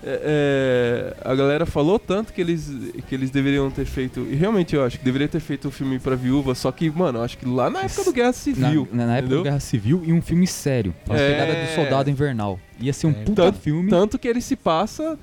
é, 0.06 1.14
é, 1.22 1.28
a 1.30 1.34
galera 1.34 1.64
falou 1.64 1.98
tanto 1.98 2.32
que 2.32 2.40
eles, 2.40 2.70
que 3.08 3.14
eles 3.14 3.30
deveriam 3.30 3.70
ter 3.70 3.84
feito. 3.86 4.20
E 4.30 4.34
realmente 4.34 4.74
eu 4.76 4.84
acho 4.84 4.98
que 4.98 5.04
deveria 5.04 5.28
ter 5.28 5.40
feito 5.40 5.68
o 5.68 5.70
filme 5.70 5.98
pra 5.98 6.14
viúva. 6.14 6.54
Só 6.54 6.70
que, 6.70 6.90
mano, 6.90 7.20
eu 7.20 7.22
acho 7.22 7.38
que 7.38 7.46
lá 7.46 7.70
na 7.70 7.82
época 7.82 8.04
do 8.04 8.12
Guerra 8.12 8.32
Civil. 8.32 8.88
na- 8.92 9.06
na 9.06 9.16
época 9.18 9.36
da 9.36 9.42
Guerra 9.42 9.60
Civil 9.60 10.02
e 10.04 10.12
um 10.12 10.20
filme 10.20 10.46
sério. 10.46 10.94
Uma 11.06 11.18
É. 11.18 11.30
pegada 11.30 11.66
do 11.66 11.74
Soldado 11.74 12.10
Invernal. 12.10 12.60
Ia 12.80 12.92
ser 12.92 13.06
um 13.06 13.10
É. 13.10 13.14
puta 13.14 13.42
Tanto- 13.44 13.58
filme. 13.60 13.88
Tanto 13.88 14.18
que 14.18 14.28
ele 14.28 14.40
se 14.40 14.56
passa. 14.56 15.18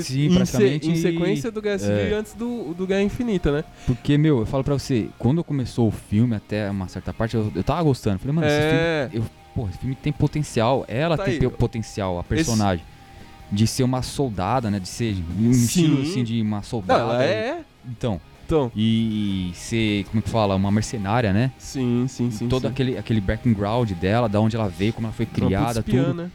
Sim, 0.00 0.34
praticamente- 0.34 0.90
em 0.90 0.96
sequência 0.96 1.50
do 1.50 1.60
Guerra 1.62 1.78
Civil 1.78 1.96
é. 1.96 2.12
antes 2.14 2.34
do, 2.34 2.74
do 2.74 2.86
Guerra 2.86 3.02
Infinita, 3.02 3.50
né? 3.52 3.64
Porque, 3.86 4.16
meu, 4.18 4.40
eu 4.40 4.46
falo 4.46 4.64
pra 4.64 4.74
você, 4.74 5.08
quando 5.18 5.42
começou 5.44 5.88
o 5.88 5.90
filme, 5.90 6.34
até 6.36 6.70
uma 6.70 6.88
certa 6.88 7.12
parte, 7.12 7.34
eu, 7.36 7.50
eu 7.54 7.62
tava 7.64 7.82
gostando. 7.82 8.18
Falei, 8.18 8.34
mano, 8.34 8.46
esse 8.46 8.60
filme 8.60 8.74
é. 8.74 9.10
eu, 9.12 9.24
pô, 9.54 9.68
esse 9.68 9.78
filme 9.78 9.94
tem 9.94 10.12
potencial, 10.12 10.84
ela 10.88 11.16
Tá 11.16 11.24
tem 11.24 11.34
aí. 11.40 11.48
potencial, 11.50 12.18
a 12.18 12.24
personagem. 12.24 12.84
De 13.52 13.66
ser 13.66 13.82
uma 13.84 14.02
soldada, 14.02 14.70
né? 14.70 14.80
De 14.80 14.88
ser 14.88 15.14
um 15.38 15.52
Sim. 15.52 15.64
estilo 15.64 16.02
assim 16.02 16.24
de 16.24 16.40
uma 16.40 16.56
Não, 16.56 16.62
soldada. 16.62 17.00
ela 17.02 17.24
é. 17.24 17.60
Então, 17.86 18.20
Então. 18.46 18.72
e 18.74 19.50
ser, 19.54 20.04
como 20.04 20.22
que 20.22 20.30
fala, 20.30 20.54
uma 20.56 20.70
mercenária, 20.72 21.32
né? 21.32 21.52
Sim, 21.58 22.06
sim, 22.08 22.30
sim. 22.30 22.48
Todo 22.48 22.62
sim. 22.62 22.68
aquele, 22.68 22.98
aquele 22.98 23.20
background 23.20 23.92
dela, 23.92 24.28
da 24.28 24.40
onde 24.40 24.56
ela 24.56 24.68
veio, 24.68 24.92
como 24.92 25.06
ela 25.06 25.14
foi 25.14 25.26
criada, 25.26 25.80
espiã, 25.80 26.04
tudo. 26.04 26.14
né? 26.14 26.30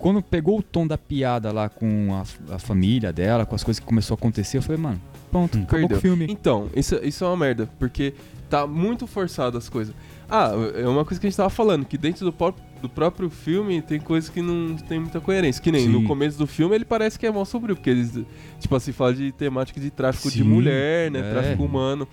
Quando 0.00 0.22
pegou 0.22 0.58
o 0.58 0.62
tom 0.62 0.86
da 0.86 0.96
piada 0.96 1.52
lá 1.52 1.68
com 1.68 2.08
a, 2.14 2.54
a 2.54 2.58
família 2.58 3.12
dela, 3.12 3.44
com 3.44 3.54
as 3.54 3.62
coisas 3.62 3.78
que 3.78 3.84
começou 3.86 4.14
a 4.14 4.18
acontecer, 4.18 4.56
eu 4.56 4.62
falei, 4.62 4.80
mano, 4.80 5.00
pronto, 5.30 5.58
Hum. 5.58 5.62
acabou 5.62 5.92
o 5.96 6.00
filme. 6.00 6.26
Então, 6.28 6.70
isso, 6.74 6.98
isso 7.02 7.22
é 7.22 7.26
uma 7.26 7.36
merda, 7.36 7.68
porque 7.78 8.14
tá 8.48 8.66
muito 8.66 9.06
forçado 9.06 9.58
as 9.58 9.68
coisas. 9.68 9.94
Ah, 10.28 10.52
é 10.74 10.86
uma 10.88 11.04
coisa 11.04 11.20
que 11.20 11.26
a 11.26 11.30
gente 11.30 11.36
tava 11.36 11.50
falando, 11.50 11.84
que 11.84 11.98
dentro 11.98 12.24
do, 12.24 12.54
do 12.80 12.88
próprio 12.88 13.28
filme 13.28 13.82
tem 13.82 14.00
coisas 14.00 14.30
que 14.30 14.40
não 14.40 14.74
tem 14.76 14.98
muita 14.98 15.20
coerência. 15.20 15.62
Que 15.62 15.70
nem 15.70 15.82
Sim. 15.82 15.88
no 15.92 16.04
começo 16.04 16.38
do 16.38 16.46
filme 16.46 16.74
ele 16.74 16.84
parece 16.86 17.18
que 17.18 17.26
é 17.26 17.30
mó 17.30 17.44
sombrio, 17.44 17.76
porque 17.76 17.90
eles, 17.90 18.12
tipo 18.58 18.74
assim, 18.74 18.92
fala 18.92 19.12
de 19.12 19.30
temática 19.32 19.78
de 19.78 19.90
tráfico 19.90 20.30
de 20.30 20.38
Sim, 20.38 20.44
mulher, 20.44 21.10
né? 21.10 21.20
é. 21.20 21.30
Tráfico 21.30 21.62
humano. 21.62 22.08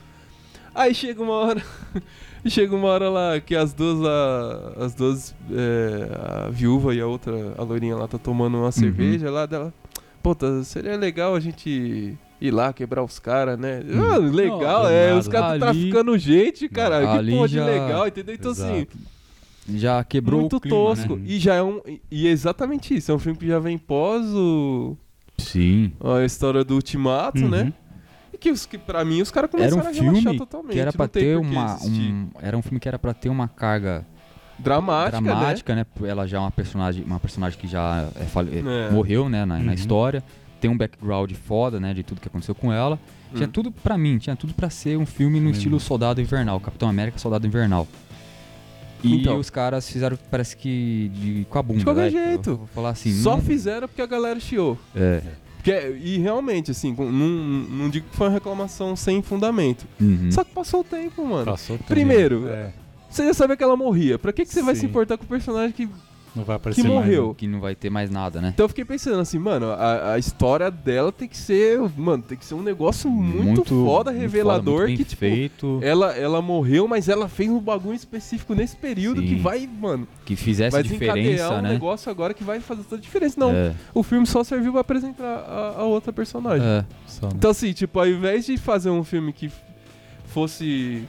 Aí 0.78 0.94
chega 0.94 1.22
uma 1.24 1.34
hora. 1.34 1.62
chega 2.48 2.76
uma 2.76 2.88
hora 2.88 3.10
lá 3.10 3.40
que 3.40 3.56
as 3.56 3.74
duas. 3.74 4.06
A, 4.06 4.86
as 4.86 4.94
duas. 4.94 5.36
é, 5.52 6.46
a 6.46 6.50
viúva 6.50 6.94
e 6.94 7.02
a 7.02 7.08
outra, 7.08 7.54
a 7.58 7.64
loirinha 7.64 7.96
lá, 7.96 8.08
tá 8.08 8.18
tomando 8.18 8.56
Uhum. 8.56 8.64
uma 8.64 8.72
cerveja 8.72 9.32
lá 9.32 9.46
dela. 9.46 9.74
Puta, 10.22 10.64
seria 10.64 10.96
legal 10.98 11.36
a 11.36 11.40
gente 11.40 12.18
ir 12.40 12.52
lá 12.52 12.72
quebrar 12.74 13.04
os 13.04 13.18
caras, 13.18 13.58
né? 13.58 13.82
Hum. 13.84 14.12
Ah, 14.12 14.18
legal, 14.18 14.84
Não, 14.84 14.90
é. 14.90 15.08
nada. 15.08 15.20
Os 15.20 15.28
caras 15.28 15.50
Ali- 15.52 15.60
traficando 15.60 16.18
gente, 16.18 16.70
cara. 16.70 17.00
Que 17.24 17.32
porra 17.32 17.48
de 17.48 17.56
já- 17.56 17.66
legal, 17.66 18.08
entendeu? 18.08 18.36
Então, 18.36 18.52
assim, 18.52 18.76
Exato. 18.76 18.98
Já 19.70 20.02
quebrou 20.04 20.42
muito 20.42 20.58
o 20.58 20.62
clima, 20.62 20.78
tosco. 20.78 21.16
Né? 21.18 21.24
E 21.26 21.40
já 21.40 21.56
é 21.56 21.64
um. 21.64 21.82
E 22.10 22.26
é 22.28 22.30
exatamente 22.32 22.96
isso. 22.96 23.12
É 23.12 23.16
um 23.16 23.20
filme 23.20 23.38
que 23.38 23.48
já 23.48 23.60
vem 23.60 23.78
pós 23.78 24.24
o, 24.28 24.96
Sim. 25.38 25.92
a 26.02 26.24
história 26.24 26.64
do 26.64 26.76
Ultimato, 26.76 27.42
Uhum. 27.42 27.50
né? 27.50 27.74
Que, 28.40 28.52
os, 28.52 28.66
que 28.66 28.78
pra 28.78 29.04
mim 29.04 29.22
os 29.22 29.32
caras 29.32 29.50
Era 29.54 29.58
começaram 29.72 29.78
um 29.78 29.88
a 29.88 29.92
relaxar 29.92 30.22
filme 30.24 30.38
totalmente. 30.38 30.74
que 30.74 30.80
era 30.80 30.94
pra 30.94 31.08
tem 31.08 31.24
ter 31.24 31.38
uma 31.38 31.78
um, 31.84 32.30
era 32.42 32.58
um 32.58 32.62
filme 32.62 32.80
que 32.80 32.88
era 32.88 33.00
para 33.00 33.14
ter 33.14 33.30
uma 33.30 33.48
carga 33.48 34.06
dramática, 34.60 35.22
dramática, 35.22 35.76
né? 35.76 35.86
Ela 36.04 36.28
já 36.28 36.38
é 36.38 36.40
uma 36.40 36.52
personagem, 36.52 37.04
uma 37.04 37.20
personagem 37.20 37.60
que 37.60 37.68
já 37.68 38.08
é 38.16 38.24
fale- 38.26 38.60
É. 38.60 38.92
morreu, 38.92 39.30
né, 39.30 39.46
na, 39.46 39.58
na 39.60 39.66
Uhum. 39.66 39.74
história. 39.74 40.24
Tem 40.60 40.70
um 40.70 40.78
background 40.78 41.32
foda, 41.34 41.80
né, 41.80 41.94
de 41.94 42.02
tudo 42.04 42.20
que 42.20 42.28
aconteceu 42.28 42.56
com 42.56 42.74
ela. 42.74 43.00
Tinha 43.36 43.48
Hum. 43.48 43.52
tudo 43.52 43.72
pra 43.72 43.98
mim, 43.98 44.18
tinha 44.18 44.36
tudo 44.36 44.54
pra 44.54 44.70
ser 44.70 44.98
um 44.98 45.06
filme 45.06 45.40
no 45.40 45.50
Hum. 45.50 45.52
estilo 45.52 45.80
Soldado 45.80 46.20
Invernal, 46.22 46.60
Capitão 46.60 46.90
América 46.90 47.20
Soldado 47.20 47.46
Invernal. 47.46 47.88
E 49.04 49.16
Então. 49.22 49.38
os 49.38 49.50
caras 49.52 49.88
fizeram, 49.88 50.18
parece 50.32 50.58
que 50.58 51.10
de, 51.14 51.46
com 51.50 51.60
a 51.60 51.62
bunda. 51.62 51.80
De 51.80 51.86
qualquer 51.86 52.12
né? 52.12 52.28
jeito. 52.30 52.56
Vou 52.58 52.68
falar 52.68 52.90
assim. 52.90 53.12
Só 53.14 53.36
não- 53.36 53.42
fizeram 53.44 53.88
porque 53.88 54.02
a 54.02 54.08
galera 54.08 54.40
chiou. 54.40 54.76
É. 54.96 55.22
Porque, 55.72 55.98
e 56.02 56.18
realmente, 56.18 56.72
assim, 56.72 56.96
com- 56.96 57.12
não, 57.12 57.28
não 57.28 57.90
digo 57.90 58.08
que 58.10 58.16
foi 58.16 58.28
uma 58.28 58.34
reclamação 58.34 58.96
sem 58.96 59.22
fundamento. 59.22 59.86
Uhum. 60.00 60.32
Só 60.32 60.44
que 60.44 60.52
passou 60.54 60.80
o 60.80 60.84
tempo, 60.84 61.26
mano. 61.26 61.46
Passou 61.46 61.78
tudo. 61.78 61.88
Primeiro, 61.88 62.48
É, 62.48 62.72
Você 63.10 63.26
já 63.26 63.34
sabia 63.34 63.56
que 63.58 63.64
ela 63.64 63.76
morria. 63.78 64.18
Pra 64.20 64.32
que, 64.34 64.46
que 64.46 64.54
você 64.54 64.62
vai 64.62 64.76
se 64.76 64.82
Sim. 64.82 64.88
importar 64.88 65.18
com 65.18 65.24
o 65.24 65.28
personagem 65.28 65.72
que. 65.72 65.90
Não 66.36 66.44
vai 66.44 66.56
aparecer 66.58 66.82
Que 66.82 66.88
mais, 66.88 67.00
morreu. 67.00 67.28
né? 67.30 67.34
Que 67.38 67.48
não 67.48 67.60
vai 67.60 67.76
ter 67.76 67.90
mais 67.90 68.10
nada, 68.10 68.40
né? 68.40 68.52
Então 68.54 68.66
eu 68.66 68.70
fiquei 68.70 68.86
pensando 68.86 69.20
assim, 69.20 69.40
mano, 69.40 69.72
a, 69.72 70.14
a 70.14 70.20
história 70.20 70.70
dela 70.70 71.12
tem 71.12 71.28
que 71.28 71.38
ser. 71.38 71.80
Mano, 71.98 72.22
tem 72.24 72.38
que 72.38 72.46
ser 72.46 72.54
um 72.54 72.62
negócio 72.62 73.10
muito, 73.10 73.66
foda, 73.66 74.12
muito 74.12 74.22
revelador. 74.22 74.82
muito 74.82 74.88
bem 74.88 74.98
que, 74.98 75.04
tipo, 75.06 75.20
feito, 75.20 75.80
ela, 75.82 76.16
ela 76.16 76.42
morreu, 76.42 76.88
mas 76.88 77.10
ela 77.10 77.28
fez 77.28 77.50
um 77.50 77.60
bagulho 77.60 77.96
específico 77.96 78.54
nesse 78.54 78.76
período 78.76 79.22
Sim. 79.22 79.28
que 79.28 79.36
vai, 79.36 79.68
mano, 79.68 80.08
que 80.26 80.36
fizesse 80.36 80.72
vai 80.74 80.84
desencadear 80.84 81.16
diferença, 81.18 81.54
um 81.56 81.62
né? 81.62 81.70
negócio 81.74 82.12
agora 82.12 82.34
que 82.34 82.44
vai 82.44 82.60
fazer 82.60 82.84
toda 82.84 82.98
a 82.98 83.02
diferença. 83.04 83.40
Não, 83.40 83.52
É, 83.52 83.74
o 83.94 84.04
filme 84.04 84.28
só 84.28 84.44
serviu 84.44 84.72
pra 84.72 84.82
apresentar 84.82 85.24
a, 85.26 85.76
a 85.80 85.84
outra 85.84 86.14
personagem. 86.14 86.66
é. 86.68 86.86
Só, 87.08 87.28
né? 87.28 87.34
Então, 87.36 87.50
assim, 87.52 87.74
tipo, 87.74 88.00
ao 88.00 88.08
invés 88.08 88.46
de 88.46 88.58
fazer 88.58 88.90
um 88.90 89.04
filme 89.04 89.34
que 89.34 89.50
fosse. 90.28 91.04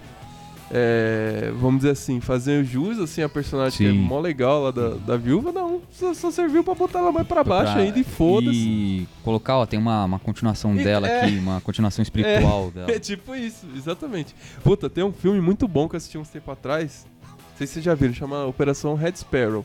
É, 0.70 1.50
vamos 1.58 1.78
dizer 1.78 1.90
assim, 1.92 2.20
fazer 2.20 2.62
jus 2.64 2.98
assim, 2.98 3.22
a 3.22 3.28
personagem 3.28 3.78
que 3.78 3.86
é 3.86 3.90
Sim. 3.90 3.98
mó 3.98 4.20
legal 4.20 4.62
lá 4.64 4.70
da, 4.70 4.88
da 4.90 5.16
viúva, 5.16 5.50
não. 5.52 5.80
Só, 5.90 6.12
só 6.14 6.30
serviu 6.30 6.62
pra 6.62 6.74
botar 6.74 6.98
ela 6.98 7.10
mais 7.12 7.26
pra 7.26 7.42
baixo 7.42 7.72
Pra- 7.72 7.82
ainda 7.82 7.98
e 7.98 8.04
foda-se. 8.04 8.56
E 8.56 9.08
colocar, 9.24 9.56
ó, 9.58 9.66
tem 9.66 9.78
uma, 9.78 10.04
uma 10.04 10.18
continuação 10.18 10.74
E- 10.76 10.84
dela 10.84 11.08
é. 11.08 11.24
aqui, 11.24 11.38
uma 11.38 11.60
continuação 11.60 12.02
espiritual 12.02 12.70
dela. 12.74 12.90
É 12.90 12.98
tipo 12.98 13.34
isso, 13.34 13.66
exatamente. 13.76 14.34
Puta, 14.62 14.90
tem 14.90 15.02
um 15.04 15.12
filme 15.12 15.40
muito 15.40 15.66
bom 15.66 15.88
que 15.88 15.94
eu 15.94 15.98
assisti 15.98 16.18
uns 16.18 16.28
tempo 16.28 16.50
atrás. 16.50 17.06
Não 17.22 17.38
sei 17.56 17.66
se 17.66 17.72
vocês 17.74 17.84
já 17.84 17.94
viram, 17.94 18.12
chama 18.14 18.44
Operação 18.44 18.94
Red 18.94 19.16
Sparrow. 19.16 19.64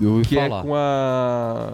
Eu 0.00 0.22
Que 0.22 0.36
falar. 0.36 0.60
é 0.60 0.62
com 0.62 0.74
a. 0.74 1.72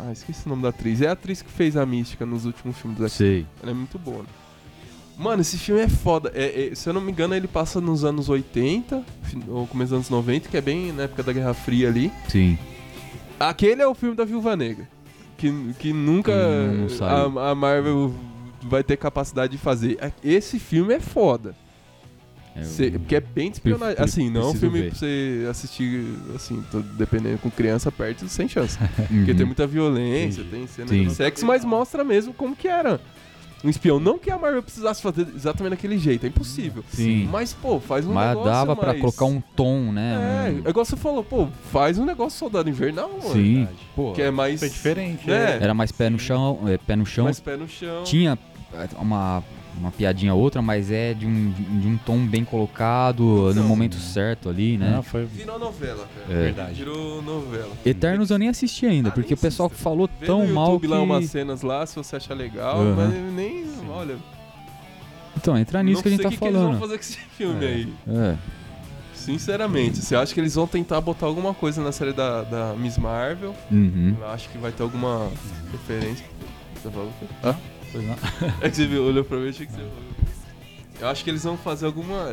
Ah, 0.00 0.12
esqueci 0.12 0.46
o 0.46 0.50
nome 0.50 0.62
da 0.62 0.68
atriz. 0.68 1.00
É 1.00 1.08
a 1.08 1.12
atriz 1.12 1.40
que 1.42 1.50
fez 1.50 1.76
a 1.76 1.84
mística 1.86 2.24
nos 2.26 2.44
últimos 2.44 2.76
filmes 2.78 3.00
X-Men. 3.00 3.08
Sei. 3.08 3.46
Ela 3.62 3.70
é 3.72 3.74
muito 3.74 3.98
boa. 3.98 4.18
né? 4.18 4.24
Mano, 5.16 5.42
esse 5.42 5.56
filme 5.58 5.80
é 5.82 5.88
foda. 5.88 6.32
É- 6.34 6.70
é- 6.70 6.74
se 6.74 6.88
eu 6.88 6.92
não 6.92 7.00
me 7.00 7.12
engano, 7.12 7.34
ele 7.34 7.46
passa 7.46 7.80
nos 7.80 8.04
anos 8.04 8.28
80, 8.28 9.02
fin- 9.22 9.42
ou 9.48 9.66
começo 9.66 9.90
dos 9.90 9.96
anos 9.96 10.10
90, 10.10 10.48
que 10.48 10.56
é 10.56 10.60
bem 10.60 10.92
na 10.92 11.04
época 11.04 11.22
da 11.22 11.32
Guerra 11.32 11.54
Fria 11.54 11.88
ali. 11.88 12.10
Sim. 12.28 12.58
Aquele 13.38 13.80
é 13.82 13.86
o 13.86 13.94
filme 13.94 14.16
da 14.16 14.24
Viúva 14.24 14.56
Negra. 14.56 14.88
Que, 15.36 15.52
que 15.78 15.92
nunca 15.92 16.32
Hum, 16.32 16.86
a, 17.36 17.50
a 17.50 17.54
Marvel 17.54 18.14
vai 18.62 18.82
ter 18.82 18.96
capacidade 18.96 19.52
de 19.52 19.58
fazer. 19.58 19.98
Esse 20.22 20.58
filme 20.58 20.94
é 20.94 21.00
foda. 21.00 21.54
É, 22.56 22.62
Cê- 22.62 22.92
porque 22.92 23.16
é 23.16 23.20
bem 23.20 23.50
espionagem. 23.50 23.96
Assim, 23.98 24.30
não 24.30 24.42
é 24.42 24.46
um 24.46 24.54
filme 24.54 24.80
ver. 24.82 24.90
pra 24.90 24.98
você 24.98 25.46
assistir, 25.50 26.06
assim, 26.36 26.62
dependendo 26.96 27.38
com 27.38 27.50
criança 27.50 27.90
perto, 27.90 28.28
sem 28.28 28.48
chance. 28.48 28.78
Uhum. 28.80 29.06
Porque 29.18 29.34
tem 29.34 29.44
muita 29.44 29.66
violência, 29.66 30.40
Entendi. 30.42 30.56
tem 30.56 30.66
cena 30.68 30.88
Sim. 30.88 31.04
de 31.08 31.14
sexo, 31.14 31.44
mas 31.44 31.64
mostra 31.64 32.04
mesmo 32.04 32.32
como 32.32 32.54
que 32.54 32.68
era 32.68 33.00
um 33.64 33.68
espião. 33.70 33.98
Não 33.98 34.18
que 34.18 34.30
a 34.30 34.38
Marvel 34.38 34.62
precisasse 34.62 35.00
fazer 35.02 35.26
exatamente 35.34 35.70
daquele 35.70 35.98
jeito, 35.98 36.24
é 36.24 36.28
impossível. 36.28 36.84
Sim. 36.92 37.28
Mas, 37.32 37.52
pô, 37.52 37.80
faz 37.80 38.06
um 38.06 38.12
Mas 38.12 38.28
negócio 38.28 38.50
dava 38.50 38.76
pra 38.76 38.88
mais- 38.88 39.00
colocar 39.00 39.24
um 39.24 39.40
tom, 39.56 39.88
É, 39.88 39.92
né? 39.92 40.62
é 40.64 40.68
igual 40.70 40.84
você 40.84 40.96
falou, 40.96 41.24
pô, 41.24 41.48
faz 41.72 41.98
um 41.98 42.04
negócio 42.04 42.38
soldado 42.38 42.68
invernal, 42.68 43.10
mano. 43.10 43.32
Sim. 43.34 43.66
Pô, 43.96 44.12
Que 44.12 44.22
é 44.22 44.30
mais. 44.30 44.60
Foi 44.60 44.68
diferente. 44.68 45.30
É. 45.30 45.58
era 45.60 45.72
mais 45.74 45.90
pé 45.90 46.10
no 46.10 46.18
chão, 46.18 46.60
é, 46.66 46.76
pé 46.78 46.94
no 46.96 47.06
chão. 47.06 47.24
Mais 47.24 47.40
pé 47.40 47.56
no 47.56 47.68
chão. 47.68 48.04
Tinha 48.04 48.32
é, 48.32 48.38
uma, 48.98 49.42
uma 49.78 49.90
piadinha 49.90 50.34
outra, 50.34 50.60
mas 50.62 50.90
é 50.90 51.14
de 51.14 51.26
um, 51.26 51.50
de 51.52 51.86
um 51.88 51.96
tom 51.98 52.26
bem 52.26 52.44
colocado, 52.44 53.50
Então. 53.50 53.62
no 53.62 53.68
momento 53.68 53.96
certo 53.96 54.48
ali, 54.48 54.76
né? 54.78 54.90
Não, 54.90 55.02
foi 55.02 55.24
Virou 55.24 55.58
novela, 55.58 56.06
cara. 56.14 56.38
É. 56.38 56.42
verdade. 56.44 56.74
Virou 56.74 57.22
novela. 57.22 57.72
Eternos 57.84 58.30
eu 58.30 58.38
nem 58.38 58.48
assisti 58.48 58.86
ainda, 58.86 59.08
Ah, 59.08 59.12
porque 59.12 59.34
o 59.34 59.36
pessoal 59.36 59.66
assisti. 59.66 59.82
falou 59.82 60.08
Vê 60.20 60.26
tão 60.26 60.46
no 60.46 60.54
mal 60.54 60.66
YouTube 60.72 60.80
que... 60.82 60.86
lá 60.88 61.00
umas 61.02 61.24
cenas 61.26 61.62
lá, 61.62 61.84
se 61.86 61.96
você 61.96 62.16
achar 62.16 62.34
legal, 62.34 62.80
Aham. 62.80 62.94
mas 62.96 63.32
nem. 63.34 63.64
Olha. 63.90 64.16
Então, 65.36 65.58
entra 65.58 65.82
nisso 65.82 65.96
não 65.96 66.02
que 66.02 66.08
a 66.08 66.10
gente 66.12 66.20
sei 66.20 66.24
tá 66.24 66.28
o 66.28 66.32
que, 66.32 66.38
que 66.38 66.44
eles 66.44 66.56
vão 66.56 66.66
falando. 66.74 66.80
fazer 66.80 66.94
com 66.94 67.00
esse 67.00 67.18
filme 67.36 67.64
É. 67.64 67.68
aí. 67.68 67.92
É. 68.08 68.36
Sinceramente, 69.14 69.98
você 69.98 70.14
acha 70.14 70.34
que 70.34 70.40
eles 70.40 70.54
vão 70.54 70.66
tentar 70.66 71.00
botar 71.00 71.26
alguma 71.26 71.54
coisa 71.54 71.82
na 71.82 71.92
série 71.92 72.12
da, 72.12 72.42
da 72.42 72.74
Miss 72.74 72.98
Marvel? 72.98 73.54
Uhum. 73.70 74.14
Eu 74.20 74.28
acho 74.28 74.48
que 74.50 74.58
vai 74.58 74.70
ter 74.70 74.82
alguma 74.82 75.28
referência. 75.72 76.26
Você 76.74 76.90
falou 76.90 77.08
o 77.08 77.12
quê? 77.18 77.26
Ah? 77.42 77.54
Pois 77.94 78.04
não. 78.06 78.16
É 78.60 78.68
que 78.68 78.76
você 78.76 78.86
viu, 78.86 79.04
olhou 79.04 79.24
pra 79.24 79.38
mim 79.38 79.46
e 79.46 79.48
achei 79.50 79.66
que 79.66 79.72
você. 79.72 79.86
Eu 81.00 81.08
acho 81.08 81.22
que 81.24 81.30
eles 81.30 81.42
vão 81.44 81.56
fazer 81.56 81.86
alguma. 81.86 82.28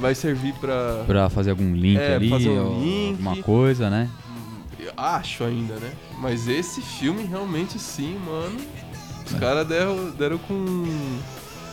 Vai 0.00 0.14
servir 0.14 0.54
pra. 0.54 1.04
Pra 1.06 1.28
fazer 1.30 1.50
algum 1.50 1.74
link 1.74 1.98
É, 1.98 2.14
ali, 2.16 2.30
fazer 2.30 2.48
um 2.50 2.80
link. 2.82 3.10
alguma 3.12 3.36
coisa, 3.42 3.88
né? 3.90 4.10
Eu 4.78 4.92
acho 4.96 5.44
ainda, 5.44 5.74
né? 5.76 5.92
Mas 6.18 6.48
esse 6.48 6.80
filme 6.82 7.24
realmente 7.24 7.78
sim, 7.78 8.18
mano. 8.26 8.58
Os 9.26 9.32
caras 9.34 9.66
deram, 9.66 10.10
deram 10.10 10.38
com. 10.38 10.84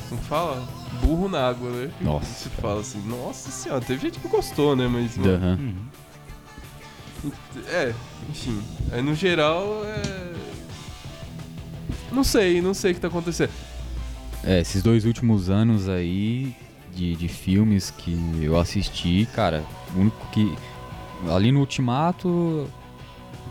Como 0.09 0.21
fala? 0.23 0.67
Burro 1.01 1.29
na 1.29 1.47
água, 1.49 1.69
né? 1.69 1.91
Nossa, 2.01 2.25
Se 2.25 2.49
fala 2.49 2.81
assim, 2.81 3.01
nossa 3.07 3.49
senhora, 3.49 3.81
teve 3.81 4.01
gente 4.01 4.19
que 4.19 4.27
gostou, 4.27 4.75
né? 4.75 4.87
Mas. 4.87 5.17
mano. 5.17 5.57
Uhum. 5.57 7.31
É, 7.69 7.93
enfim. 8.29 8.61
Aí 8.91 9.01
no 9.01 9.13
geral 9.15 9.83
é. 9.85 10.31
Não 12.11 12.23
sei, 12.23 12.61
não 12.61 12.73
sei 12.73 12.91
o 12.91 12.95
que 12.95 13.01
tá 13.01 13.07
acontecendo. 13.07 13.51
É, 14.43 14.59
esses 14.61 14.81
dois 14.81 15.05
últimos 15.05 15.49
anos 15.49 15.87
aí 15.87 16.55
de, 16.93 17.15
de 17.15 17.27
filmes 17.27 17.91
que 17.91 18.17
eu 18.41 18.59
assisti, 18.59 19.27
cara, 19.33 19.63
o 19.95 19.99
único 19.99 20.27
que. 20.31 20.53
Ali 21.29 21.51
no 21.51 21.59
Ultimato, 21.59 22.67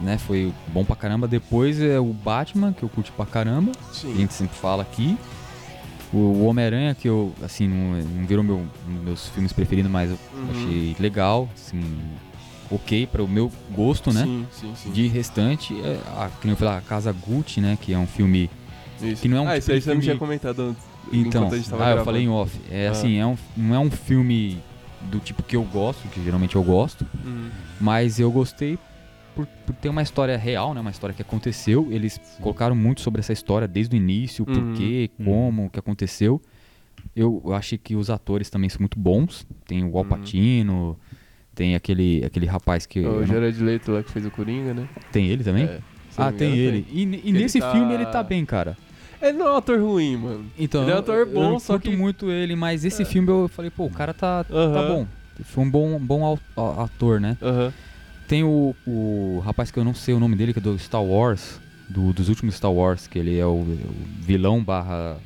né, 0.01 0.19
foi 0.19 0.53
bom 0.69 0.85
pra 0.85 0.97
caramba. 0.97 1.29
Depois 1.29 1.81
é 1.81 2.01
o 2.01 2.13
Batman, 2.13 2.73
que 2.73 2.83
eu 2.83 2.89
curti 2.89 3.13
pra 3.13 3.25
caramba. 3.25 3.71
A 3.89 3.95
Sim. 3.95 4.17
gente 4.17 4.35
sempre 4.35 4.57
fala 4.59 4.83
aqui. 4.83 5.17
O 6.13 6.45
Homem-Aranha, 6.47 6.93
que 6.93 7.09
eu, 7.09 7.33
assim, 7.41 7.69
não, 7.69 7.97
não 8.03 8.27
virou 8.27 8.43
meu, 8.43 8.57
um 8.89 8.93
meus 9.05 9.29
filmes 9.29 9.53
preferidos, 9.53 9.89
mas 9.91 10.11
eu 10.11 10.19
Uhum. 10.35 10.49
achei 10.51 10.97
legal, 10.99 11.49
assim, 11.55 11.81
ok 12.71 13.07
para 13.07 13.23
o 13.23 13.29
meu 13.29 13.51
gosto, 13.75 14.13
né? 14.13 14.23
Sim, 14.25 14.47
sim, 14.53 14.73
sim. 14.77 14.91
De 14.93 15.07
restante, 15.09 15.75
é, 15.81 15.99
a, 16.17 16.31
que 16.41 16.49
eu 16.49 16.57
falei, 16.57 16.75
a 16.75 16.81
Casa 16.81 17.13
Gucci, 17.13 17.61
né? 17.61 17.77
Que 17.81 17.93
é 17.93 17.99
um 17.99 18.07
filme. 18.07 18.49
Isso. 19.03 19.23
que 19.23 19.29
não 19.29 19.39
é 19.39 19.41
um 19.41 19.49
ah, 19.49 19.55
tipo 19.55 19.59
isso 19.61 19.71
aí 19.73 19.79
de 19.79 19.85
você 19.85 19.95
não 19.95 20.01
tinha 20.01 20.17
comentado 20.17 20.61
antes. 20.63 20.83
Então, 21.13 21.49
ah, 21.81 21.91
eu 21.93 22.05
falei 22.05 22.23
em 22.25 22.29
off. 22.29 22.55
É 22.71 22.89
Ah. 22.89 22.91
assim, 22.91 23.17
é 23.19 23.27
um, 23.27 23.37
não 23.57 23.75
é 23.75 23.79
um 23.79 23.91
filme 23.91 24.59
do 25.11 25.19
tipo 25.19 25.43
que 25.43 25.57
eu 25.57 25.63
gosto, 25.65 26.07
que 26.09 26.23
geralmente 26.23 26.55
eu 26.55 26.63
gosto, 26.63 27.07
Uhum. 27.25 27.49
mas 27.81 28.21
eu 28.21 28.31
gostei 28.31 28.79
por, 29.35 29.47
por 29.65 29.75
ter 29.75 29.89
uma 29.89 30.03
história 30.03 30.37
real, 30.37 30.75
né? 30.75 30.81
Uma 30.83 30.91
história 30.91 31.15
que 31.15 31.23
aconteceu. 31.23 31.89
Eles 31.91 32.21
colocaram 32.43 32.77
muito 32.77 33.01
sobre 33.01 33.21
essa 33.21 33.33
história 33.33 33.67
desde 33.67 33.95
o 33.95 33.97
início, 33.97 34.45
Uhum. 34.47 34.55
porquê, 34.75 35.11
Uhum. 35.19 35.25
como, 35.25 35.65
o 35.67 35.71
que 35.71 35.79
aconteceu. 35.79 36.41
Eu, 37.17 37.43
eu 37.47 37.55
achei 37.55 37.79
que 37.79 37.97
os 37.97 38.11
atores 38.11 38.51
também 38.51 38.69
são 38.69 38.81
muito 38.81 38.99
bons. 38.99 39.47
Tem 39.67 39.83
o 39.83 39.97
Al 39.97 40.05
Uhum. 40.05 40.11
Tem 41.61 41.75
aquele, 41.75 42.25
aquele 42.25 42.47
rapaz 42.47 42.87
que. 42.87 43.01
eu 43.01 43.19
O 43.19 43.27
Jared 43.27 43.63
Leto 43.63 43.93
lá 43.93 44.03
que 44.03 44.11
fez 44.11 44.25
o 44.25 44.31
Coringa, 44.31 44.73
né? 44.73 44.89
Tem 45.13 45.27
ele 45.27 45.45
também? 45.45 45.65
É, 45.65 45.79
Ah, 46.17 46.33
tem 46.33 46.57
ele. 46.57 46.87
E, 46.91 47.01
e 47.03 47.29
Ele 47.29 47.33
nesse 47.33 47.61
tá- 47.61 47.71
filme 47.71 47.93
ele 47.93 48.07
tá 48.07 48.23
bem, 48.23 48.47
cara. 48.47 48.79
Ele 49.21 49.37
não 49.37 49.49
é 49.49 49.53
um 49.53 49.57
ator 49.57 49.79
ruim, 49.79 50.17
mano. 50.17 50.47
Então, 50.59 50.81
Ele 50.85 50.93
é 50.93 50.95
um 50.95 50.99
ator 51.01 51.27
bom, 51.27 51.53
eu 51.53 51.61
só 51.61 51.75
curto 51.75 51.91
que- 51.91 51.97
muito 51.99 52.31
ele, 52.31 52.57
mas 52.57 52.87
esse 52.87 53.05
filme 53.05 53.29
eu 53.29 53.47
falei, 53.47 53.71
pô, 53.71 53.85
o 53.85 53.91
cara 53.91 54.15
tá, 54.15 54.43
tá 54.45 54.55
Aham. 54.55 54.89
bom. 54.89 55.07
Foi 55.45 55.63
um 55.63 55.71
bom, 55.71 55.99
bom 55.99 56.39
ator, 56.83 57.21
né? 57.21 57.37
Tem 58.27 58.43
o, 58.43 58.75
o 58.87 59.43
rapaz 59.45 59.71
que 59.71 59.79
eu 59.79 59.85
não 59.85 59.93
sei 59.93 60.15
o 60.15 60.19
nome 60.19 60.37
dele, 60.37 60.55
que 60.55 60.61
é 60.61 60.63
do 60.63 60.79
Star 60.79 61.05
Wars, 61.05 61.61
do- 61.91 62.15
dos 62.15 62.31
últimos 62.31 62.55
Star 62.55 62.73
Wars, 62.73 63.07
que 63.07 63.19
ele 63.19 63.39
é 63.39 63.45
o, 63.45 63.51
o 63.51 63.77
vilão 64.23 64.65
barra 64.65 65.19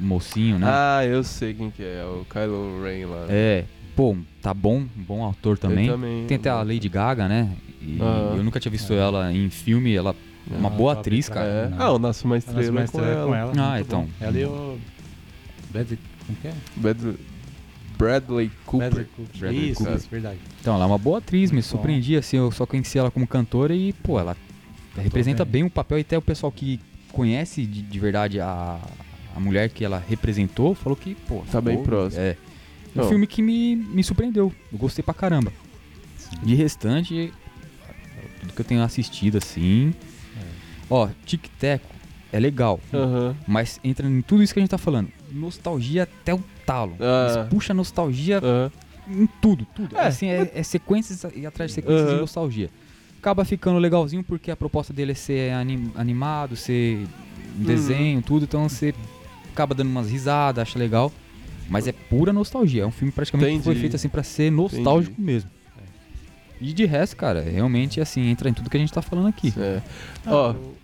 mocinho, 0.00 0.58
né? 0.58 0.66
Ah, 0.66 1.04
eu 1.04 1.22
sei 1.22 1.52
quem 1.52 1.70
que 1.70 1.82
é. 1.82 2.00
É 2.00 2.04
o 2.06 2.24
Kylo 2.24 2.82
Ren 2.82 3.04
lá. 3.06 3.26
É, 3.28 3.64
pô, 3.96 4.16
tá 4.42 4.52
bom, 4.54 4.78
um 4.96 5.02
bom 5.02 5.28
ator 5.28 5.56
também. 5.58 5.88
Também. 5.88 6.26
Tem 6.26 6.36
até 6.36 6.50
a 6.50 6.62
Lady 6.62 6.88
Gaga, 6.88 7.28
né? 7.28 7.50
E 7.80 7.98
Aham. 8.00 8.36
eu 8.36 8.44
nunca 8.44 8.58
tinha 8.60 8.72
visto 8.72 8.92
ela 8.92 9.32
em 9.32 9.50
filme, 9.50 9.94
ela 9.94 10.14
é 10.50 10.56
uma 10.56 10.68
Ah, 10.68 10.72
boa 10.72 10.92
atriz, 10.94 11.28
cara. 11.28 11.46
É. 11.46 11.68
Não. 11.68 11.80
Ah, 11.80 11.92
o 11.92 11.98
Nasce 11.98 12.24
Uma 12.24 12.34
Ela 12.36 12.38
Estrela, 12.38 12.72
mais 12.72 12.88
é 12.88 12.92
com, 12.92 12.98
estrela 12.98 13.18
ela. 13.20 13.26
com 13.28 13.34
ela. 13.34 13.52
Ah, 13.56 13.74
muito 13.74 13.86
então. 13.86 14.02
bom. 14.02 14.08
Ela 14.20 14.38
e 14.38 14.44
o. 14.44 14.78
Bradley. 15.70 15.98
Como 16.26 16.38
que 16.38 16.48
é? 16.48 16.54
Bradley, 16.76 17.16
Bradley 17.98 18.50
Cooper. 18.64 18.90
Bradley 18.90 19.06
Cooper. 19.16 19.38
Bradley 19.40 19.70
isso, 19.70 19.78
Cooper. 19.80 19.96
isso, 19.96 20.08
verdade. 20.10 20.38
Então, 20.60 20.74
ela 20.74 20.84
é 20.84 20.86
uma 20.86 20.98
boa 20.98 21.18
atriz, 21.18 21.50
me 21.50 21.56
Muito 21.56 21.64
bom. 21.66 21.70
surpreendi, 21.70 22.16
assim, 22.16 22.36
eu 22.36 22.50
só 22.50 22.64
conheci 22.66 22.98
ela 22.98 23.10
como 23.10 23.26
cantora 23.26 23.74
e, 23.74 23.92
pô, 23.92 24.18
ela 24.18 24.36
representa 24.96 25.44
bem. 25.44 25.62
bem 25.62 25.64
o 25.64 25.70
papel 25.70 25.98
e 25.98 26.00
até 26.02 26.16
o 26.16 26.22
pessoal 26.22 26.50
que 26.52 26.80
conhece 27.12 27.64
de, 27.66 27.82
de 27.82 27.98
verdade 28.00 28.40
a, 28.40 28.78
a 29.36 29.40
mulher 29.40 29.68
que 29.70 29.84
ela 29.84 30.02
representou 30.08 30.74
falou 30.74 30.96
que, 30.96 31.14
pô, 31.14 31.42
Tá 31.50 31.60
bem 31.60 31.82
próximo. 31.82 32.22
É. 32.22 32.36
Um 32.94 33.00
Não. 33.02 33.08
filme 33.08 33.26
que 33.26 33.42
me, 33.42 33.74
me 33.76 34.02
surpreendeu, 34.04 34.52
eu 34.72 34.78
gostei 34.78 35.02
pra 35.02 35.12
caramba. 35.14 35.52
De 36.42 36.54
restante, 36.54 37.32
tudo 38.40 38.52
que 38.52 38.60
eu 38.60 38.64
tenho 38.64 38.82
assistido, 38.82 39.38
assim... 39.38 39.92
Ó, 40.90 41.08
Tic 41.24 41.46
Teco 41.58 41.88
é 42.32 42.38
legal, 42.38 42.78
mas 43.46 43.80
entra 43.82 44.06
em 44.06 44.20
tudo 44.20 44.42
isso 44.42 44.52
que 44.52 44.60
a 44.60 44.62
gente 44.62 44.70
tá 44.70 44.78
falando. 44.78 45.08
Nostalgia 45.32 46.02
até 46.04 46.34
o 46.34 46.42
talo. 46.66 46.94
Ah. 47.00 47.34
Eles 47.36 47.48
puxam 47.48 47.74
nostalgia 47.74 48.40
em 49.08 49.26
tudo, 49.40 49.66
tudo. 49.74 49.96
É. 49.96 50.06
Assim, 50.06 50.28
é, 50.28 50.52
é 50.54 50.62
sequências 50.62 51.24
e 51.34 51.46
atrás 51.46 51.70
de 51.70 51.76
sequências 51.76 52.10
de 52.10 52.16
nostalgia. 52.20 52.70
Acaba 53.18 53.44
ficando 53.44 53.78
legalzinho 53.78 54.22
porque 54.22 54.50
a 54.50 54.56
proposta 54.56 54.92
dele 54.92 55.12
é 55.12 55.14
ser 55.14 55.52
anim- 55.52 55.90
animado, 55.96 56.54
ser 56.54 56.98
um 57.56 57.60
Uhum. 57.60 57.64
desenho, 57.64 58.20
tudo, 58.22 58.44
então 58.44 58.68
você 58.68 58.94
acaba 59.52 59.74
dando 59.74 59.88
umas 59.88 60.10
risadas, 60.10 60.62
acha 60.62 60.78
legal. 60.78 61.10
Mas 61.68 61.86
é 61.88 61.92
pura 61.92 62.32
nostalgia, 62.32 62.82
é 62.82 62.86
um 62.86 62.90
filme 62.90 63.10
praticamente 63.12 63.58
que 63.58 63.64
foi 63.64 63.72
Entendi. 63.72 63.80
feito 63.80 63.96
assim 63.96 64.08
pra 64.08 64.22
ser 64.22 64.50
nostálgico 64.52 65.20
mesmo. 65.20 65.50
E 66.60 66.72
de 66.72 66.84
resto, 66.84 67.16
cara, 67.16 67.42
realmente 67.42 68.00
assim, 68.00 68.28
entra 68.28 68.48
em 68.48 68.54
tudo 68.54 68.70
que 68.70 68.76
a 68.76 68.80
gente 68.80 68.92
tá 68.92 69.02
falando 69.02 69.26
aqui. 69.28 69.52
É. 69.58 69.82
Ó. 70.26 70.52
eu- 70.52 70.74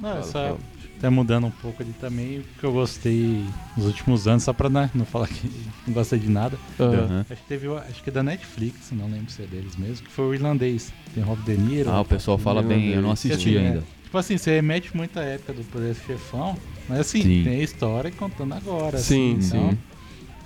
Não, 0.00 0.08
Fala, 0.10 0.22
só. 0.22 0.58
Até 0.98 1.08
mudando 1.08 1.46
um 1.46 1.50
pouco 1.50 1.82
ali 1.82 1.94
também, 1.98 2.40
o 2.40 2.42
que 2.58 2.64
eu 2.64 2.72
gostei 2.72 3.42
nos 3.74 3.86
últimos 3.86 4.28
anos, 4.28 4.42
só 4.42 4.52
pra 4.52 4.68
né, 4.68 4.90
não 4.94 5.06
falar 5.06 5.28
que 5.28 5.50
não 5.86 5.94
gostei 5.94 6.18
de 6.18 6.28
nada. 6.28 6.58
Aham. 6.78 7.24
Acho 7.30 7.40
que 7.40 7.48
teve, 7.48 7.68
o- 7.68 7.78
acho 7.78 8.02
que 8.02 8.10
é 8.10 8.12
da 8.12 8.22
Netflix, 8.22 8.90
não 8.92 9.06
lembro 9.06 9.30
se 9.30 9.42
é 9.42 9.46
deles 9.46 9.76
mesmo, 9.76 10.06
que 10.06 10.12
foi 10.12 10.26
o 10.26 10.34
irlandês. 10.34 10.92
Tem 11.14 11.22
Robert 11.22 11.44
De 11.56 11.62
Niro. 11.62 11.88
Ah, 11.90 12.00
o 12.02 12.04
pessoal 12.04 12.36
fala 12.36 12.62
bem, 12.62 12.88
eu 12.88 13.00
não 13.00 13.12
assisti 13.12 13.56
assim, 13.56 13.56
ainda. 13.56 13.78
é, 13.78 13.82
tipo 14.04 14.18
assim, 14.18 14.36
você 14.36 14.50
remete 14.56 14.94
muito 14.94 15.18
à 15.18 15.22
época 15.22 15.54
do 15.54 15.64
Poder 15.64 15.94
Chefão, 16.06 16.54
mas 16.86 17.00
assim, 17.00 17.22
Sim. 17.22 17.44
tem 17.44 17.60
a 17.60 17.64
história 17.64 18.10
contando 18.10 18.52
agora. 18.52 18.98
Sim, 18.98 19.36
assim, 19.38 19.46
então, 19.56 19.70
sim. 19.70 19.78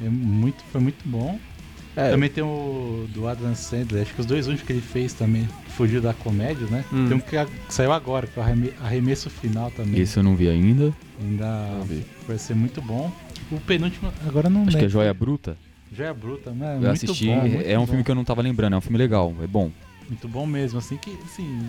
É 0.04 0.08
muito, 0.08 0.62
foi 0.72 0.80
muito 0.80 1.06
bom. 1.08 1.38
É. 1.96 2.10
Também 2.10 2.28
tem 2.28 2.42
o 2.42 3.06
do 3.14 3.28
Adam 3.28 3.54
Sandler, 3.54 4.02
acho 4.02 4.12
que 4.14 4.20
os 4.20 4.26
dois 4.26 4.48
únicos 4.48 4.66
que 4.66 4.72
ele 4.72 4.80
fez 4.82 5.12
também 5.12 5.48
fugiu 5.76 6.00
da 6.02 6.12
comédia, 6.12 6.66
né? 6.66 6.84
Hum. 6.92 7.06
Tem 7.06 7.16
um 7.16 7.20
que 7.20 7.36
saiu 7.68 7.92
agora, 7.92 8.26
que 8.26 8.36
é 8.38 8.42
o 8.42 8.44
arreme- 8.44 8.72
arremesso 8.82 9.30
final 9.30 9.70
também. 9.70 10.00
Esse 10.00 10.16
eu 10.18 10.22
não 10.24 10.34
vi 10.34 10.48
ainda. 10.48 10.92
Ainda 11.20 11.46
ver. 11.86 12.04
vai 12.26 12.36
ser 12.36 12.54
muito 12.54 12.82
bom. 12.82 13.12
O 13.52 13.60
penúltimo, 13.60 14.12
agora 14.26 14.50
não 14.50 14.62
Acho 14.62 14.70
que 14.70 14.76
é 14.76 14.80
lembro. 14.80 14.90
Joia 14.92 15.14
Bruta. 15.14 15.56
Joia 15.92 16.12
Bruta, 16.12 16.50
né? 16.50 16.70
Eu 16.74 16.80
muito 16.80 16.90
assisti, 16.90 17.26
bom, 17.26 17.40
muito 17.42 17.62
é 17.64 17.78
um 17.78 17.82
bom. 17.82 17.86
filme 17.86 18.02
que 18.02 18.10
eu 18.10 18.14
não 18.16 18.24
tava 18.24 18.42
lembrando, 18.42 18.74
é 18.74 18.76
um 18.76 18.80
filme 18.80 18.98
legal, 18.98 19.32
é 19.40 19.46
bom. 19.46 19.70
Muito 20.08 20.26
bom 20.28 20.44
mesmo, 20.46 20.80
assim, 20.80 20.96
que, 20.96 21.16
assim, 21.24 21.60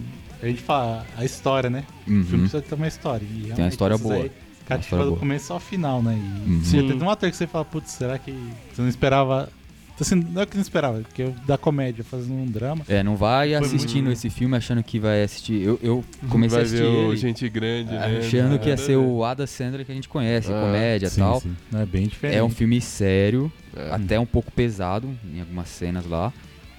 a 0.42 0.48
gente 0.48 0.62
fala 0.62 1.06
a 1.16 1.24
história, 1.24 1.70
né? 1.70 1.84
O 2.08 2.12
Uhum. 2.12 2.24
filme 2.24 2.40
precisa 2.50 2.62
ter 2.64 2.74
uma 2.76 2.88
história. 2.88 3.24
E 3.26 3.38
uma 3.38 3.46
realmente, 3.48 3.72
história 3.74 3.98
boa. 3.98 4.16
Aí, 4.16 4.32
cativa 4.66 4.98
do 5.04 5.10
boa. 5.12 5.20
começo 5.20 5.54
ao 5.54 5.60
final, 5.60 6.02
né? 6.02 6.14
E 6.18 6.50
Uhum. 6.50 6.60
você 6.64 6.82
Sim. 6.82 6.88
tem 6.88 7.02
um 7.02 7.10
ator 7.10 7.30
que 7.30 7.36
você 7.38 7.48
fala, 7.48 7.66
putz, 7.66 7.92
será 7.92 8.18
que 8.18 8.32
você 8.74 8.82
não 8.82 8.90
esperava... 8.90 9.50
Assim, 9.98 10.16
não 10.16 10.42
é 10.42 10.46
que 10.46 10.56
não 10.58 10.62
esperava, 10.62 11.00
porque 11.00 11.22
eu, 11.22 11.34
da 11.48 11.58
comédia 11.58 12.04
fazendo 12.04 12.34
um 12.34 12.46
drama. 12.46 12.84
É, 12.90 13.02
não 13.02 13.16
vai 13.16 13.56
Foi 13.56 13.66
assistindo 13.66 14.12
esse 14.12 14.30
filme 14.30 14.58
achando 14.58 14.84
que 14.84 15.00
vai 15.00 15.24
assistir. 15.24 15.62
Eu, 15.62 15.80
eu 15.82 16.04
comecei 16.30 16.58
Vai 16.58 16.60
a 16.60 16.66
assistir 16.66 16.84
ver 16.84 16.90
o 16.90 17.08
ele 17.12 17.16
Gente 17.18 17.48
Grande, 17.48 17.92
né? 17.94 18.18
achando 18.18 18.60
que 18.60 18.68
ia 18.68 18.76
ser 18.76 18.98
o 18.98 19.24
Adam 19.24 19.48
Sandler 19.48 19.86
que 19.86 19.94
a 19.94 19.96
gente 19.96 20.10
conhece, 20.10 20.52
Ah, 20.52 20.60
comédia 20.66 21.08
e 21.08 21.12
tal. 21.12 21.40
sim. 21.40 21.56
É 21.74 21.86
bem 21.86 22.08
diferente. 22.08 22.38
É 22.38 22.44
um 22.44 22.50
filme 22.50 22.82
sério, 22.82 23.50
É. 23.74 23.90
até 23.96 24.20
um 24.20 24.26
pouco 24.26 24.52
pesado 24.52 25.10
em 25.34 25.40
algumas 25.40 25.70
cenas 25.70 26.06
lá. 26.06 26.34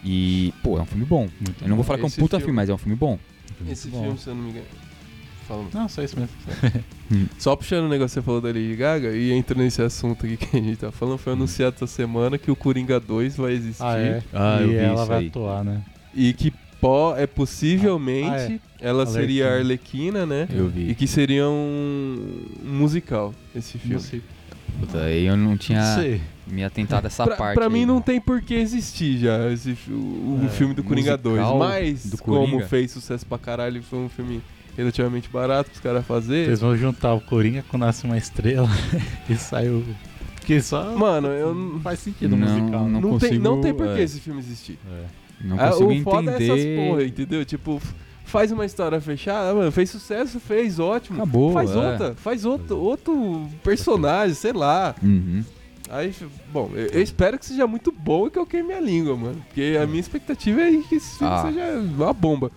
E, 0.05 0.53
pô, 0.63 0.79
é 0.79 0.83
um 0.83 0.87
filme 0.87 1.07
bom. 1.07 1.27
Muito 1.41 1.65
Eu 1.65 1.69
não 1.69 1.77
vou 1.77 1.85
falar 1.87 1.99
que 1.99 2.05
é 2.05 2.09
um 2.09 2.11
puta 2.11 2.37
filme- 2.39 2.45
filme, 2.45 2.53
mas 2.57 2.69
é 2.69 2.75
um 2.75 2.79
filme 2.79 2.97
bom. 2.97 3.19
Muito 3.59 3.73
Esse 3.73 3.89
bom. 3.89 4.03
filme, 4.03 4.19
se 4.19 4.27
eu 4.29 4.35
não 4.35 4.43
me 4.43 4.51
engano. 4.51 4.67
Fala. 5.47 5.65
Não, 5.73 5.89
só 5.89 6.03
isso 6.03 6.19
mesmo. 6.19 6.35
Só 7.39 7.55
puxando 7.55 7.85
o 7.85 7.89
negócio 7.89 8.15
que 8.21 8.21
você 8.21 8.23
falou 8.25 8.41
da 8.41 8.49
Lady 8.49 8.75
Gaga 8.75 9.13
e 9.17 9.31
entrando 9.33 9.61
nesse 9.63 9.81
assunto 9.81 10.27
aqui 10.27 10.37
que 10.37 10.57
a 10.57 10.61
gente 10.61 10.77
tá 10.79 10.91
falando, 10.91 11.19
foi 11.19 11.35
anunciado 11.35 11.77
essa 11.77 11.87
semana 11.87 12.37
que 12.37 12.51
o 12.51 12.57
Coringa 12.57 12.99
2 12.99 13.37
vai 13.37 13.53
existir. 13.53 13.83
Ah, 13.85 13.97
é. 13.97 14.23
Ah, 14.33 14.59
eu 14.61 14.67
e 14.67 14.71
vi 14.73 14.77
ela 14.79 14.95
isso 14.95 15.07
vai 15.07 15.19
aí. 15.19 15.27
atuar, 15.29 15.65
né? 15.65 15.83
E 16.13 16.33
que 16.33 16.53
pó 16.81 17.15
é 17.17 17.27
possivelmente 17.27 18.29
Ah, 18.29 18.53
é. 18.55 18.61
ela 18.81 19.07
seria 19.07 19.49
a 19.49 19.55
Arlequina. 19.59 20.27
Né? 20.27 20.49
Eu 20.53 20.67
vi. 20.69 20.91
E 20.91 20.95
que 20.97 21.07
seria 21.07 21.47
um 21.49 22.45
um 22.65 22.73
musical 22.79 23.33
esse 23.55 23.79
filme. 23.79 24.23
Puta, 24.81 25.03
aí 25.05 25.27
eu 25.27 25.37
não 25.37 25.57
tinha 25.57 25.81
Não 25.81 26.03
sei. 26.03 26.21
me 26.47 26.65
atentado 26.65 27.05
a 27.05 27.07
essa 27.07 27.25
pra, 27.25 27.37
parte. 27.37 27.55
pra 27.55 27.71
mim 27.71 27.81
aí. 27.81 27.87
não 27.87 28.01
tem 28.03 28.21
por 28.21 28.43
que 28.43 28.53
existir 28.55 29.17
já 29.19 29.51
esse, 29.51 29.77
o, 29.89 29.93
o 29.93 30.41
É, 30.45 30.49
filme 30.49 30.75
do 30.75 30.83
Coringa 30.83 31.17
2. 31.17 31.37
musical 31.39 31.59
Mas, 31.59 32.07
do 32.11 32.19
como 32.19 32.41
Coringa. 32.47 32.67
fez 32.67 32.91
sucesso 32.91 33.25
pra 33.25 33.39
caralho, 33.39 33.83
foi 33.83 34.01
um 34.01 34.09
filme 34.09 34.43
relativamente 34.77 35.29
barato 35.29 35.71
pros 35.71 35.81
caras 35.83 36.05
fazer. 36.07 36.47
Eles 36.47 36.61
vão 36.61 36.77
juntar 36.77 37.15
o 37.15 37.21
Coringa 37.21 37.65
com 37.69 37.79
Nasce 37.79 38.05
uma 38.05 38.17
Estrela 38.19 38.69
e 39.29 39.35
saiu. 39.37 39.85
Que 40.45 40.61
só 40.63 40.97
Mano, 40.97 41.29
eu 41.29 41.53
não 41.55 41.73
não, 41.75 41.81
faz 41.81 41.99
sentido 41.99 42.37
Não, 42.37 42.47
musical. 42.47 42.89
não 42.89 43.01
não, 43.01 43.19
tem, 43.19 43.39
não 43.39 43.51
consigo, 43.57 43.61
tem 43.63 43.75
por 43.75 43.87
que 43.95 44.01
é. 44.01 44.03
esse 44.05 44.21
filme 44.21 44.39
existir. 44.41 44.79
É. 44.89 45.05
Não 45.41 45.59
Ah, 45.61 45.71
consigo 45.71 45.93
o 45.93 46.03
foda 46.03 46.31
é 46.31 46.35
essas 46.35 46.49
entender. 46.61 46.89
porra, 46.89 47.03
entendeu? 47.05 47.45
Tipo, 47.45 47.83
faz 48.25 48.53
uma 48.53 48.65
história 48.65 49.01
fechada, 49.01 49.53
mano, 49.55 49.73
fez 49.73 49.91
sucesso, 49.91 50.39
fez, 50.39 50.79
ótimo. 50.79 51.17
Acabou, 51.19 51.53
faz 51.53 51.71
é. 51.73 51.77
outra, 51.77 52.15
faz 52.15 52.45
outro, 52.45 52.79
outro 52.79 53.49
personagem, 53.65 54.35
sei 54.37 54.53
lá. 54.53 54.95
Uhum. 55.03 55.43
Aí, 55.91 56.13
bom, 56.53 56.71
eu, 56.75 56.87
eu 56.87 57.03
espero 57.03 57.39
que 57.39 57.47
seja 57.47 57.67
muito 57.67 57.93
bom 57.93 58.27
e 58.27 58.31
que 58.31 58.39
eu 58.39 58.47
queime 58.47 58.73
a 58.73 58.81
língua, 58.81 59.17
mano. 59.17 59.43
Porque 59.47 59.79
a 59.81 59.87
minha 59.87 60.01
expectativa 60.01 60.61
é 60.61 60.71
que 60.89 60.95
esse 60.97 61.19
filme 61.19 61.33
Ah. 61.33 61.43
seja 61.43 61.79
uma 61.79 62.13
bomba. 62.13 62.51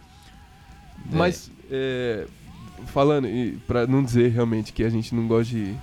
É. 1.12 1.16
Mas, 1.16 1.52
é, 1.70 2.26
falando, 2.88 3.28
e 3.28 3.58
para 3.68 3.86
não 3.88 4.04
dizer 4.04 4.32
realmente 4.32 4.74
que 4.74 4.84
a 4.84 4.90
gente 4.90 5.14
não 5.14 5.28
gosta 5.28 5.54
de, 5.54 5.76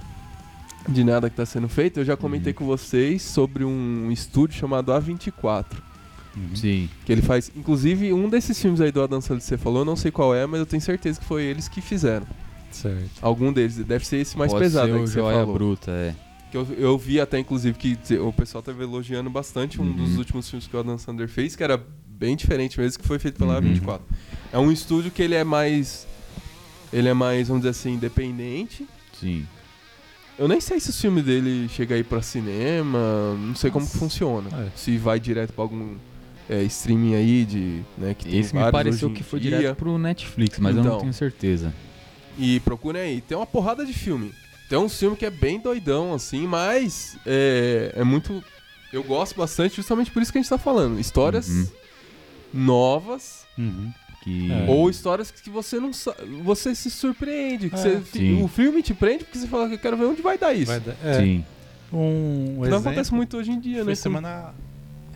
de 0.89 1.05
nada 1.05 1.28
que 1.28 1.34
está 1.34 1.47
sendo 1.47 1.68
feito, 1.68 2.01
eu 2.01 2.05
já 2.05 2.16
comentei 2.16 2.53
uhum. 2.53 2.59
com 2.59 2.66
vocês 2.66 3.22
sobre 3.22 3.64
um 3.64 4.11
estúdio 4.11 4.59
chamado 4.59 4.93
A24. 4.93 5.64
Uhum. 6.37 6.55
Sim. 6.55 6.89
Que 7.05 7.12
ele 7.12 7.22
faz. 7.22 7.51
Inclusive, 7.57 8.12
um 8.12 8.28
desses 8.28 8.61
filmes 8.61 8.80
aí 8.80 8.93
do 8.93 9.03
Adam 9.03 9.20
Sandler 9.20 9.41
que 9.41 9.49
você 9.49 9.57
falou, 9.57 9.84
não 9.84 9.97
sei 9.97 10.11
qual 10.11 10.34
é, 10.34 10.47
mas 10.47 10.61
eu 10.61 10.66
tenho 10.66 10.82
certeza 10.82 11.18
que 11.18 11.24
foi 11.24 11.45
eles 11.45 11.68
que 11.68 11.80
fizeram. 11.80 12.26
Certo. 12.70 13.11
Algum 13.22 13.53
deles. 13.53 13.76
Deve 13.76 14.07
ser 14.07 14.18
esse 14.18 14.37
mais 14.37 14.53
Pode 14.53 14.64
pesado 14.64 14.89
ser 14.89 14.93
o 14.93 15.01
que 15.03 15.09
você 15.09 15.20
falou. 15.20 15.55
Bruta, 15.55 15.91
é. 15.91 16.14
Que 16.51 16.57
eu, 16.57 16.66
eu 16.76 16.99
vi 16.99 17.20
até, 17.20 17.39
inclusive, 17.39 17.76
que 17.76 17.99
o 18.18 18.32
pessoal 18.32 18.61
estava 18.61 18.82
elogiando 18.82 19.30
bastante 19.30 19.80
um 19.80 19.84
uhum. 19.84 19.93
dos 19.95 20.18
últimos 20.18 20.49
filmes 20.49 20.66
que 20.66 20.76
o 20.76 20.80
Adam 20.80 20.99
Sandler 20.99 21.28
fez, 21.28 21.57
que 21.57 21.64
era 21.64 21.82
bem 22.07 22.37
diferente 22.37 22.78
mesmo, 22.78 23.01
que 23.01 23.07
foi 23.07 23.18
feito 23.18 23.39
pela 23.39 23.59
uhum. 23.59 23.74
A24. 23.74 24.01
É 24.57 24.59
um 24.59 24.73
estúdio 24.73 25.11
que 25.11 25.21
ele 25.23 25.35
é 25.35 25.45
mais. 25.45 26.07
Ele 26.91 27.09
é 27.09 27.13
mais, 27.13 27.49
vamos 27.49 27.61
dizer 27.63 27.71
assim, 27.73 27.93
independente. 27.93 28.87
Sim. 29.21 29.47
Eu 30.39 30.49
nem 30.49 30.63
sei 30.63 30.81
se 30.81 30.89
o 30.89 30.93
filme 30.95 31.21
dele 31.21 31.69
chega 31.69 31.95
aí 31.95 32.03
pra 32.03 32.23
cinema, 32.23 33.35
não 33.39 33.55
sei 33.55 33.71
como 33.71 33.85
Nossa. 33.85 33.99
funciona. 33.99 34.49
É. 34.67 34.71
Se 34.75 34.97
vai 34.97 35.21
direto 35.21 35.53
pra 35.53 35.63
algum 35.63 35.97
é, 36.49 36.63
streaming 36.63 37.15
aí 37.15 37.45
de. 37.45 37.83
Né, 37.99 38.15
que 38.15 38.25
tem 38.31 38.39
Esse 38.41 38.55
me 38.55 38.61
vários 38.63 38.73
pareceu 38.73 39.11
que 39.11 39.23
foi 39.23 39.41
direto 39.41 39.77
pro 39.77 39.99
Netflix, 39.99 40.59
mas 40.59 40.75
eu 40.75 40.81
Então. 40.81 40.93
não 40.95 41.01
tenho 41.01 41.13
certeza. 41.13 41.75
E 42.39 42.59
procurem 42.61 43.03
aí. 43.03 43.21
Tem 43.21 43.37
uma 43.37 43.47
porrada 43.47 43.85
de 43.85 43.93
filme. 43.93 44.33
Tem 44.71 44.79
um 44.79 44.89
filme 44.89 45.17
que 45.19 45.27
é 45.27 45.31
bem 45.31 45.61
doidão, 45.61 46.15
assim, 46.15 46.47
mas 46.47 47.19
é, 47.27 47.93
é 47.95 48.05
muito. 48.05 48.43
Eu 48.91 49.03
gosto 49.05 49.37
bastante, 49.37 49.77
justamente 49.77 50.11
por 50.11 50.23
isso 50.23 50.33
que 50.33 50.39
a 50.39 50.41
gente 50.41 50.49
tá 50.49 50.57
falando. 50.57 50.99
Histórias 50.99 51.47
Uhum. 51.49 51.67
novas 52.55 53.45
Uhum. 53.59 53.93
Que... 54.27 54.51
É. 54.51 54.66
ou 54.68 54.91
histórias 54.91 55.31
que 55.31 55.49
você 55.49 55.79
não 55.79 55.93
sabe. 55.93 56.27
Você 56.43 56.74
se 56.74 56.91
surpreende. 56.91 57.70
Que 57.70 57.77
É. 57.77 57.79
você- 57.79 58.03
Sim. 58.12 58.43
o 58.43 58.49
filme 58.49 58.83
te 58.83 58.93
prende 58.93 59.22
porque 59.22 59.39
você 59.39 59.47
fala 59.47 59.68
que 59.68 59.74
eu 59.74 59.79
quero 59.79 59.97
ver 59.97 60.05
onde 60.07 60.20
vai 60.20 60.37
dar 60.37 60.53
isso. 60.53 60.66
Vai 60.66 60.81
dar- 60.81 60.97
é, 61.05 61.20
Sim. 61.20 61.45
Um 61.93 62.57
Não 62.57 62.64
exemplo, 62.64 62.79
acontece 62.89 63.14
muito 63.14 63.37
hoje 63.37 63.53
em 63.53 63.61
dia, 63.61 63.79
Foi 63.85 63.93
né? 63.93 63.95
semana 63.95 64.53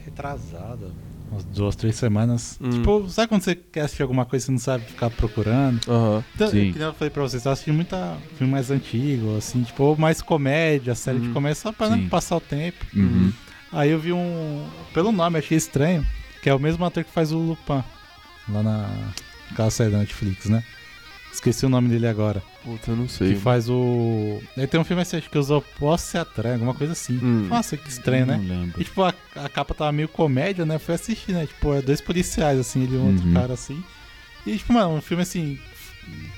retrasada. 0.04 0.92
Umas 1.30 1.44
duas, 1.44 1.76
três 1.76 1.94
semanas. 1.96 2.58
Hum. 2.60 2.70
Tipo, 2.70 3.08
sabe 3.08 3.28
quando 3.28 3.42
você 3.42 3.54
quer 3.54 3.80
assistir 3.82 4.02
alguma 4.02 4.24
coisa 4.24 4.44
e 4.44 4.46
você 4.46 4.52
não 4.52 4.58
sabe 4.58 4.84
ficar 4.84 5.10
procurando? 5.10 5.80
Aham. 5.88 6.24
Então, 6.34 6.48
Sim. 6.48 6.72
que 6.72 6.78
nem 6.78 6.88
eu 6.88 6.94
falei 6.94 7.10
pra 7.10 7.22
vocês, 7.22 7.44
eu 7.44 7.52
assisti 7.52 7.70
muita 7.72 8.16
filme 8.36 8.52
mais 8.52 8.70
antigo, 8.70 9.36
assim, 9.36 9.62
tipo, 9.62 9.96
mais 9.98 10.20
comédia, 10.22 10.94
série 10.94 11.20
de 11.20 11.28
Hum. 11.28 11.32
comédia, 11.32 11.54
só 11.56 11.72
pra 11.72 11.90
Sim. 11.92 12.08
passar 12.08 12.36
o 12.36 12.40
tempo. 12.40 12.84
Uhum. 12.94 13.32
Aí 13.72 13.90
eu 13.90 13.98
vi 14.00 14.12
um. 14.12 14.66
Pelo 14.92 15.12
nome, 15.12 15.38
achei 15.38 15.56
estranho, 15.56 16.04
que 16.42 16.48
é 16.50 16.54
o 16.54 16.58
mesmo 16.58 16.84
ator 16.84 17.04
que 17.04 17.10
faz 17.12 17.30
o 17.30 17.38
Lupin, 17.38 17.82
lá 18.52 18.62
na. 18.62 18.88
Aquela 19.52 19.70
série 19.70 19.90
da 19.90 19.98
Netflix, 19.98 20.46
né? 20.46 20.62
Esqueci 21.32 21.64
o 21.64 21.68
nome 21.68 21.88
dele 21.88 22.06
agora. 22.06 22.42
Puta, 22.64 22.90
eu 22.90 22.96
não 22.96 23.08
sei. 23.08 23.34
Que 23.34 23.40
faz 23.40 23.68
o. 23.68 24.40
Aí 24.56 24.66
tem 24.66 24.78
um 24.80 24.84
filme 24.84 25.02
assim, 25.02 25.16
acho 25.16 25.30
que 25.30 25.38
os 25.38 25.50
opostos 25.50 26.10
se 26.10 26.18
atraem, 26.18 26.54
alguma 26.54 26.74
coisa 26.74 26.92
assim. 26.92 27.18
Hum. 27.22 27.46
Nossa, 27.48 27.76
que 27.76 27.88
estranho, 27.88 28.26
né? 28.26 28.36
Não 28.36 28.44
lembro. 28.60 28.80
E 28.80 28.84
tipo, 28.84 29.02
a, 29.02 29.14
a 29.36 29.48
capa 29.48 29.74
tava 29.74 29.92
meio 29.92 30.08
comédia, 30.08 30.64
né? 30.66 30.78
Fui 30.78 30.94
assistir, 30.94 31.32
né? 31.32 31.46
Tipo, 31.46 31.74
é 31.74 31.82
dois 31.82 32.00
policiais, 32.00 32.58
assim, 32.58 32.82
ele 32.82 32.94
e 32.94 32.98
um 32.98 33.08
outro 33.12 33.26
Uhum. 33.26 33.34
cara 33.34 33.54
assim. 33.54 33.82
E 34.46 34.56
tipo, 34.56 34.72
mano, 34.72 34.94
um 34.96 35.00
filme 35.00 35.22
assim. 35.22 35.58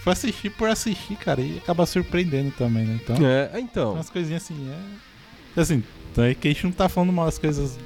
Fui 0.03 0.13
assistir 0.13 0.51
por 0.51 0.69
assistir, 0.69 1.17
cara, 1.17 1.41
e 1.41 1.57
acaba 1.59 1.87
surpreendendo 1.87 2.51
também, 2.53 2.85
né? 2.85 2.99
Então, 3.03 3.17
É, 3.27 3.59
então. 3.61 3.95
umas 3.95 4.11
coisinhas 4.11 4.43
assim, 4.43 4.71
é. 4.71 5.61
Assim, 5.61 5.83
então 6.11 6.25
é 6.25 6.35
que 6.35 6.49
a 6.49 6.51
gente 6.51 6.65
não 6.65 6.73
tá 6.73 6.89
falando 6.89 7.13
mal 7.13 7.25
das 7.27 7.39
coisas 7.39 7.79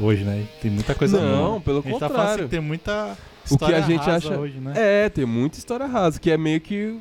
hoje, 0.00 0.22
né? 0.22 0.46
Tem 0.62 0.70
muita 0.70 0.94
coisa 0.94 1.20
Não, 1.20 1.48
boa. 1.52 1.60
pelo 1.60 1.78
A 1.80 1.82
gente 1.82 1.98
tá 1.98 2.08
falando 2.08 2.20
assim, 2.20 2.28
contrário. 2.30 2.48
tem 2.48 2.60
muita 2.60 3.16
O 3.54 3.58
que 3.58 3.72
a 3.74 3.80
gente 3.80 4.08
acha- 4.10 4.38
hoje, 4.38 4.58
né? 4.58 4.72
É, 4.76 5.08
tem 5.08 5.24
muita 5.26 5.58
história 5.58 5.86
rasa, 5.86 6.18
que 6.20 6.30
é 6.30 6.36
meio 6.36 6.60
que 6.60 6.98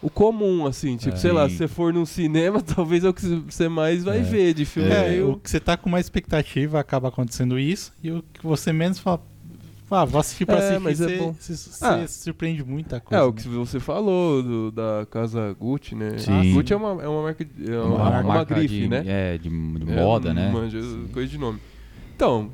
o 0.00 0.08
comum, 0.08 0.66
assim. 0.66 0.96
Tipo, 0.96 1.14
É. 1.14 1.18
sei 1.18 1.32
lá, 1.32 1.48
se 1.48 1.56
você 1.56 1.68
for 1.68 1.92
num 1.92 2.06
cinema, 2.06 2.60
talvez 2.62 3.04
é 3.04 3.08
o 3.08 3.14
que 3.14 3.24
você 3.26 3.68
mais 3.68 4.04
vai 4.04 4.18
É. 4.18 4.22
ver 4.22 4.54
de 4.54 4.64
filme. 4.64 4.90
É, 4.90 5.08
meio- 5.10 5.32
o 5.32 5.36
que 5.38 5.50
você 5.50 5.58
tá 5.60 5.76
com 5.76 5.88
uma 5.88 6.00
expectativa 6.00 6.78
acaba 6.78 7.08
acontecendo 7.08 7.58
isso, 7.58 7.92
e 8.02 8.10
o 8.12 8.22
que 8.32 8.44
você 8.46 8.72
menos 8.72 8.98
fala, 9.00 9.20
ah, 9.90 10.04
vou 10.04 10.20
assistir 10.20 10.44
pra 10.46 10.56
É, 10.56 10.58
assistir, 10.58 10.78
mas 10.80 11.00
é 11.00 11.04
você, 11.08 11.16
bom. 11.16 11.32
você- 11.32 11.56
você 11.56 11.84
Ah. 11.84 12.06
se 12.06 12.22
surpreende 12.22 12.62
muita 12.62 12.96
É, 12.96 13.00
coisa. 13.00 13.24
o 13.26 13.32
que 13.32 13.48
você 13.48 13.80
falou 13.80 14.42
do- 14.42 14.70
da 14.70 15.06
casa 15.10 15.56
Gucci, 15.58 15.94
né? 15.94 16.16
Sim. 16.18 16.52
Gucci 16.52 16.72
é 16.74 16.76
uma, 16.76 17.02
é 17.02 17.08
uma 17.08 17.22
marca, 17.22 17.44
de- 17.44 17.72
é 17.72 17.76
uma, 17.80 17.86
Uma, 17.96 18.10
uma 18.10 18.22
marca 18.22 18.54
grife, 18.54 18.74
de, 18.82 18.88
né? 18.88 19.02
É, 19.06 19.38
de, 19.38 19.48
de 19.48 19.92
É, 19.92 19.96
moda, 19.96 20.32
né? 20.32 20.50
manja, 20.52 20.78
coisa 21.12 21.28
de 21.28 21.38
nome. 21.38 21.58
Então, 22.14 22.50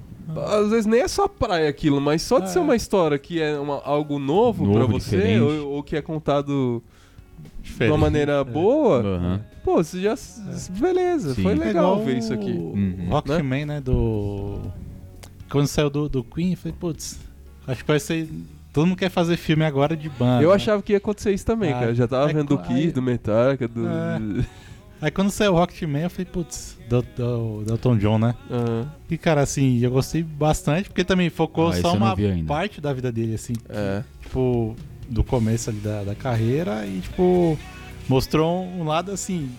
às 0.47 0.71
vezes 0.71 0.87
nem 0.87 1.01
é 1.01 1.09
só 1.09 1.27
praia 1.29 1.69
aquilo, 1.69 2.01
mas 2.01 2.23
só 2.23 2.39
de 2.39 2.45
Ah, 2.45 2.49
ser 2.49 2.59
é. 2.59 2.63
uma 2.63 2.77
história 2.77 3.19
que 3.19 3.41
é 3.41 3.59
uma- 3.59 3.81
algo 3.85 4.19
novo, 4.19 4.65
Novo, 4.65 4.79
pra 4.79 4.87
você, 4.87 5.41
ou, 5.41 5.73
ou 5.75 5.83
que 5.83 5.97
é 5.97 6.03
contado 6.03 6.83
de 7.63 7.71
Diferente. 7.71 7.93
uma 7.93 7.99
maneira 7.99 8.33
É. 8.41 8.45
boa, 8.45 9.01
Aham. 9.01 9.41
pô, 9.65 9.77
você 9.83 10.01
já. 10.01 10.15
Beleza, 10.79 11.35
Sim. 11.35 11.43
foi 11.43 11.53
É 11.53 11.57
É 11.57 11.59
legal 11.59 12.03
ver 12.05 12.19
isso 12.19 12.33
aqui. 12.33 12.53
O 12.53 12.73
Uhum. 12.73 13.07
Rockman, 13.11 13.67
né? 13.67 13.81
Do. 13.81 14.61
Quando 15.51 15.67
saiu 15.67 15.91
do, 15.91 16.09
do 16.09 16.25
Queen, 16.25 16.53
eu 16.53 16.57
falei, 16.57 16.77
putz, 16.79 17.19
acho 17.67 17.83
que 17.83 17.89
vai 17.89 18.01
ser. 18.01 18.29
Todo 18.73 18.87
mundo 18.89 18.99
quer 18.99 19.11
fazer 19.11 19.37
filme 19.37 19.65
agora 19.65 19.97
de 19.97 20.09
banda. 20.09 20.43
Eu 20.43 20.49
né? 20.49 20.55
achava 20.57 20.83
que 20.83 20.93
ia 20.93 20.99
acontecer 20.99 21.33
isso 21.33 21.47
também, 21.47 21.73
Ah, 21.73 21.79
cara. 21.81 21.95
Já 21.95 22.09
tava 22.09 22.29
é 22.31 22.35
vendo 22.35 22.49
do 22.49 22.59
Kiss, 22.59 22.93
do 22.93 23.01
Metallica, 23.03 23.69
do. 23.69 23.87
É. 23.87 24.45
Aí 25.01 25.11
quando 25.13 25.31
saiu 25.31 25.53
o 25.53 25.57
Rocketman, 25.57 26.03
eu 26.03 26.11
falei, 26.11 26.25
putz, 26.25 26.74
do, 26.89 27.03
do, 27.17 27.65
do 27.65 27.73
Elton 27.73 27.97
John, 27.99 28.19
né? 28.19 28.35
Aham. 28.51 28.91
E 29.11 29.17
cara, 29.19 29.41
assim, 29.43 29.79
eu 29.81 29.91
gostei 29.91 30.23
bastante, 30.23 30.89
porque 30.89 31.05
também 31.05 31.31
focou 31.31 31.69
Ah, 31.69 31.73
só 31.75 31.95
uma 31.95 32.17
parte 32.47 32.81
da 32.81 32.93
vida 32.93 33.11
dele, 33.13 33.35
assim. 33.35 33.55
É. 33.69 34.03
Tipo, 34.23 34.75
do 35.09 35.23
começo 35.23 35.71
ali 35.71 35.79
da, 35.81 36.03
da 36.05 36.15
carreira 36.15 36.87
e, 36.87 37.01
tipo, 37.01 37.59
mostrou 38.09 38.65
um 38.65 38.85
lado, 38.85 39.13
assim, 39.13 39.51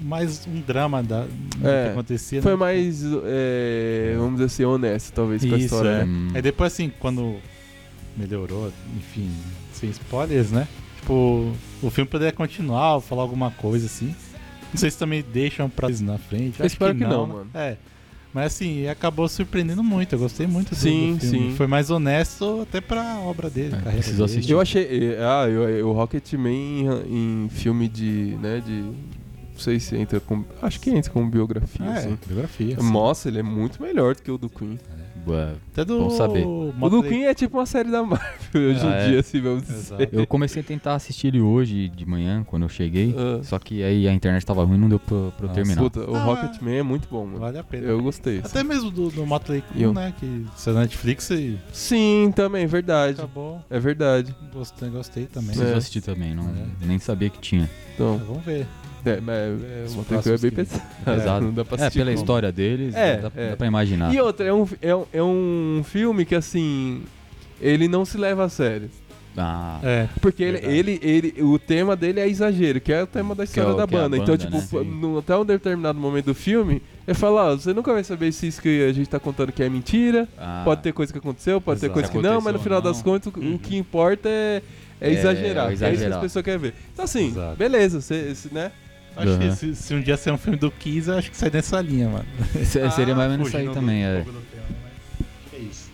mais 0.00 0.46
um 0.46 0.60
drama 0.60 1.02
da, 1.02 1.22
do 1.22 1.68
É, 1.68 1.84
que 1.86 1.90
acontecia. 1.92 2.42
Foi 2.42 2.52
né? 2.52 2.58
mais, 2.58 3.02
é, 3.24 4.14
vamos 4.16 4.34
dizer 4.34 4.44
assim, 4.46 4.64
honesto, 4.64 5.12
talvez, 5.12 5.44
com 5.44 5.54
a 5.54 5.58
Isso, 5.58 5.66
história. 5.66 5.88
é. 5.88 5.98
né? 5.98 6.04
Hum. 6.04 6.28
Aí 6.34 6.42
depois, 6.42 6.72
assim, 6.72 6.92
quando 6.98 7.36
melhorou, 8.16 8.72
enfim, 8.96 9.30
sem 9.72 9.90
spoilers, 9.90 10.50
né? 10.50 10.66
Tipo, 11.00 11.52
o 11.82 11.90
filme 11.90 12.10
poderia 12.10 12.32
continuar, 12.32 12.96
ou 12.96 13.00
falar 13.00 13.22
alguma 13.22 13.50
coisa 13.52 13.86
assim. 13.86 14.14
Não 14.72 14.78
sei 14.78 14.90
se 14.90 14.98
também 14.98 15.24
deixam 15.32 15.68
pra 15.70 15.88
eles 15.88 16.00
na 16.00 16.18
frente. 16.18 16.60
Eu 16.60 16.66
Acho 16.66 16.74
espero 16.74 16.94
que 16.94 17.04
não, 17.04 17.26
né? 17.26 17.32
mano. 17.34 17.50
É. 17.54 17.76
Mas 18.34 18.46
assim, 18.52 18.86
acabou 18.86 19.26
surpreendendo 19.26 19.82
muito. 19.82 20.14
Eu 20.14 20.18
gostei 20.18 20.46
muito 20.46 20.70
do, 20.70 20.76
Sim, 20.76 21.14
do 21.14 21.20
filme. 21.20 21.50
sim. 21.50 21.56
Foi 21.56 21.66
mais 21.66 21.90
honesto 21.90 22.60
até 22.62 22.80
pra 22.80 23.18
obra 23.20 23.48
dele, 23.48 23.74
É, 23.74 23.90
preciso 23.90 24.16
dele. 24.18 24.24
assistir. 24.24 24.52
Eu 24.52 24.60
achei. 24.60 25.12
eh, 25.14 25.18
Ah, 25.20 25.48
eu, 25.48 25.88
o 25.88 25.92
Rocketman 25.92 26.52
em, 27.08 27.44
em 27.46 27.48
filme 27.48 27.88
de. 27.88 28.36
né, 28.40 28.62
de. 28.64 28.72
Não 28.82 29.58
sei 29.58 29.80
se 29.80 29.96
entra 29.96 30.20
com. 30.20 30.44
Acho 30.60 30.78
que 30.78 30.90
entra 30.90 31.10
como 31.10 31.28
biografia, 31.28 31.86
É, 31.86 31.92
assim. 31.98 32.18
biografia. 32.26 32.76
sim. 32.78 32.92
Nossa, 32.92 33.28
ele 33.28 33.38
é 33.38 33.42
muito 33.42 33.82
melhor 33.82 34.14
do 34.14 34.22
que 34.22 34.30
o 34.30 34.36
do 34.38 34.48
Queen. 34.50 34.78
Ué, 35.28 35.54
Até 35.72 35.84
do. 35.84 35.98
Bom 36.00 36.10
saber. 36.10 36.44
O 36.46 37.02
Queen 37.02 37.24
é 37.24 37.34
tipo 37.34 37.58
uma 37.58 37.66
série 37.66 37.90
da 37.90 38.02
Marvel 38.02 38.28
hoje 38.54 38.80
Ah, 38.82 38.86
em 38.86 38.92
é? 38.92 39.08
dia, 39.10 39.20
assim, 39.20 39.40
vamos 39.40 39.62
dizer. 39.66 40.08
Eu 40.12 40.26
comecei 40.26 40.62
a 40.62 40.64
tentar 40.64 40.94
assistir 40.94 41.28
ele 41.28 41.40
hoje 41.40 41.88
de 41.88 42.06
manhã, 42.06 42.42
quando 42.44 42.62
eu 42.64 42.68
cheguei. 42.68 43.14
Ah. 43.16 43.40
Só 43.42 43.58
que 43.58 43.82
aí 43.82 44.06
a 44.08 44.12
internet 44.12 44.44
tava 44.44 44.64
ruim 44.64 44.78
não 44.78 44.88
deu 44.88 44.98
pra, 44.98 45.30
pra 45.36 45.46
eu 45.48 45.52
terminar. 45.52 45.82
Puta, 45.82 46.00
o 46.10 46.14
Ah, 46.14 46.24
Rocketman 46.24 46.76
é 46.78 46.82
muito 46.82 47.08
bom, 47.10 47.26
mano. 47.26 47.38
Vale 47.38 47.58
a 47.58 47.64
pena. 47.64 47.86
Eu 47.86 48.02
gostei. 48.02 48.38
Até 48.38 48.62
mesmo 48.64 48.90
do, 48.90 49.10
do 49.10 49.26
Motley 49.26 49.62
Crue, 49.62 49.92
né? 49.92 50.12
Que 50.18 50.46
se 50.56 50.70
é 50.70 50.72
Netflix 50.72 51.30
e 51.30 51.58
Sim, 51.72 52.32
também, 52.34 52.66
verdade. 52.66 53.18
acabou. 53.18 53.60
É 53.70 53.78
verdade. 53.78 54.34
Gostei, 54.52 54.88
gostei 54.90 55.26
também. 55.26 55.50
Preciso 55.50 55.72
É. 55.72 55.76
assistir 55.76 56.00
também, 56.00 56.34
não, 56.34 56.44
É. 56.48 56.86
nem 56.86 56.98
sabia 56.98 57.28
que 57.30 57.38
tinha. 57.40 57.68
Então, 57.94 58.18
Vamos 58.26 58.44
ver. 58.44 58.66
É, 59.04 59.20
mas 59.20 59.62
é, 59.62 59.86
Motley 59.96 60.22
Crue 60.22 60.34
é 60.34 60.38
bem 60.38 60.50
próximos 60.50 60.82
pesado. 61.04 61.20
Exato. 61.22 61.44
Não 61.44 61.52
dá 61.52 61.64
pra 61.64 61.76
É, 61.76 61.80
assistir. 61.82 61.98
pela 61.98 62.10
como. 62.10 62.22
história 62.22 62.52
deles, 62.52 62.94
É, 62.94 63.16
dá, 63.18 63.32
é. 63.36 63.50
dá 63.50 63.56
pra 63.56 63.66
imaginar. 63.66 64.14
E 64.14 64.20
outra, 64.20 64.46
é 64.46 64.52
um, 64.52 64.66
é, 64.82 64.94
um, 64.94 65.04
é 65.12 65.22
um 65.22 65.82
filme 65.84 66.24
que, 66.24 66.34
assim, 66.34 67.02
ele 67.60 67.88
não 67.88 68.04
se 68.04 68.16
leva 68.18 68.44
a 68.44 68.48
sério. 68.48 68.90
Ah, 69.40 69.78
É. 69.84 70.08
Porque 70.20 70.42
ele, 70.42 70.58
ele, 70.66 70.98
ele, 71.00 71.42
o 71.44 71.60
tema 71.60 71.94
dele 71.94 72.18
é 72.18 72.28
exagero, 72.28 72.80
que 72.80 72.92
é 72.92 73.04
o 73.04 73.06
tema 73.06 73.36
da 73.36 73.44
história 73.44 73.70
o- 73.70 73.74
da 73.76 73.82
é 73.82 73.84
a 73.84 73.86
banda. 73.86 74.08
banda, 74.08 74.16
Então, 74.16 74.36
tipo, 74.36 74.80
né? 74.82 74.90
no- 75.00 75.18
até 75.18 75.36
um 75.36 75.44
determinado 75.44 75.96
momento 75.96 76.24
do 76.26 76.34
filme, 76.34 76.82
ele 77.06 77.14
fala, 77.16 77.52
ó, 77.52 77.56
você 77.56 77.72
nunca 77.72 77.92
vai 77.92 78.02
saber 78.02 78.32
se 78.32 78.48
isso 78.48 78.60
que 78.60 78.84
a 78.84 78.92
gente 78.92 79.08
tá 79.08 79.20
contando 79.20 79.52
que 79.52 79.62
é 79.62 79.68
mentira, 79.68 80.26
ah, 80.36 80.62
pode 80.64 80.82
ter 80.82 80.92
coisa 80.92 81.12
que 81.12 81.18
aconteceu, 81.20 81.60
pode 81.60 81.78
ter 81.78 81.86
Exato. 81.86 81.94
coisa 82.00 82.08
que 82.10 82.18
não, 82.18 82.40
mas 82.40 82.52
no 82.52 82.58
final 82.58 82.82
não. 82.82 82.90
das 82.90 83.00
contas, 83.00 83.32
o- 83.32 83.38
Uhum. 83.38 83.54
o 83.54 83.58
que 83.60 83.76
importa 83.76 84.28
é, 84.28 84.60
é 85.00 85.08
É, 85.08 85.12
exagerar. 85.12 85.66
é 85.66 85.70
É, 85.70 85.72
isso 85.74 85.78
que 85.78 85.84
as 85.84 85.92
exagerar. 85.92 86.20
pessoas 86.20 86.44
querem 86.44 86.58
ver. 86.60 86.74
Então, 86.92 87.04
assim, 87.04 87.28
Exato. 87.28 87.56
beleza, 87.56 88.00
você, 88.00 88.34
você, 88.34 88.48
né? 88.50 88.72
Acho 89.18 89.28
Aham. 89.32 89.38
que 89.38 89.56
se, 89.56 89.74
se 89.74 89.94
um 89.94 90.00
dia 90.00 90.16
ser 90.16 90.30
um 90.32 90.38
filme 90.38 90.56
do 90.58 90.70
Kiss, 90.70 91.08
eu 91.10 91.18
acho 91.18 91.30
que 91.30 91.36
sai 91.36 91.50
nessa 91.52 91.80
linha, 91.80 92.08
mano. 92.08 92.24
se- 92.64 92.90
seria 92.92 93.14
mais 93.14 93.26
ou 93.30 93.32
menos 93.32 93.48
isso 93.48 93.56
aí 93.56 93.68
também, 93.68 94.02
do- 94.02 94.06
é. 94.06 94.22
tema, 94.22 94.38
É 95.52 95.56
isso. 95.58 95.90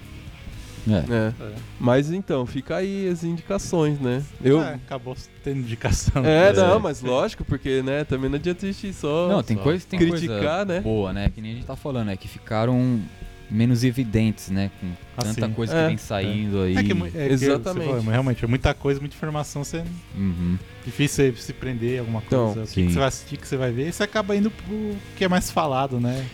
É. 0.87 0.93
É. 0.93 1.29
É. 1.29 1.53
Mas 1.81 2.11
então, 2.12 2.45
fica 2.45 2.77
aí 2.77 3.09
as 3.09 3.25
indicações, 3.25 3.99
né? 3.99 4.22
Eu. 4.45 4.62
É, 4.62 4.75
acabou 4.75 5.16
tendo 5.43 5.61
indicação. 5.61 6.22
É, 6.25 6.49
É. 6.49 6.53
não, 6.53 6.79
mas 6.79 7.01
lógico, 7.01 7.43
porque, 7.45 7.83
né, 7.83 8.05
também 8.05 8.29
não 8.29 8.37
adianta 8.37 8.66
a 8.66 8.70
gente 8.70 8.93
só 8.93 9.29
Não, 9.29 9.43
tem 9.43 9.57
só 9.57 9.62
coisa, 9.62 9.87
tem 9.89 9.99
criticar, 9.99 10.39
coisa 10.39 10.64
né? 10.66 10.81
boa, 10.81 11.12
né? 11.12 11.31
Que 11.35 11.41
nem 11.41 11.53
a 11.53 11.55
gente 11.55 11.66
tá 11.66 11.75
falando, 11.77 12.11
é 12.11 12.16
que 12.18 12.29
ficaram 12.29 13.01
menos 13.51 13.85
evidentes, 13.85 14.51
né? 14.51 14.71
Com 14.81 14.91
tanta 15.23 15.45
Assim. 15.47 15.55
coisa 15.55 15.75
É. 15.77 15.83
que 15.83 15.89
vem 15.89 15.97
saindo 15.97 16.61
aí. 16.63 16.77
É 16.77 16.83
que, 16.83 16.91
é 16.93 16.95
mu- 16.95 17.07
é 17.07 17.11
que 17.11 17.19
Exatamente. 17.19 17.85
você 17.87 17.97
falou, 17.97 18.01
realmente, 18.11 18.45
é 18.45 18.49
muita 18.49 18.75
coisa, 18.75 18.99
muita 19.01 19.15
informação, 19.15 19.63
você 19.63 19.85
Uhum. 20.17 20.59
difícil 20.85 21.33
você 21.33 21.43
se 21.43 21.53
prender 21.53 21.97
em 21.97 21.99
alguma 22.01 22.23
Então, 22.27 22.47
coisa. 22.55 22.61
o 22.63 22.65
que, 22.65 22.71
sim. 22.73 22.87
que 22.87 22.93
você 22.93 22.99
vai 22.99 23.09
assistir, 23.09 23.37
que 23.37 23.47
você 23.49 23.57
vai 23.57 23.71
ver, 23.73 23.89
e 23.89 23.93
você 23.93 24.03
acaba 24.03 24.35
indo 24.37 24.51
pro 24.51 24.97
que 25.17 25.25
é 25.25 25.29
mais 25.29 25.51
falado, 25.51 26.01
né? 26.01 26.25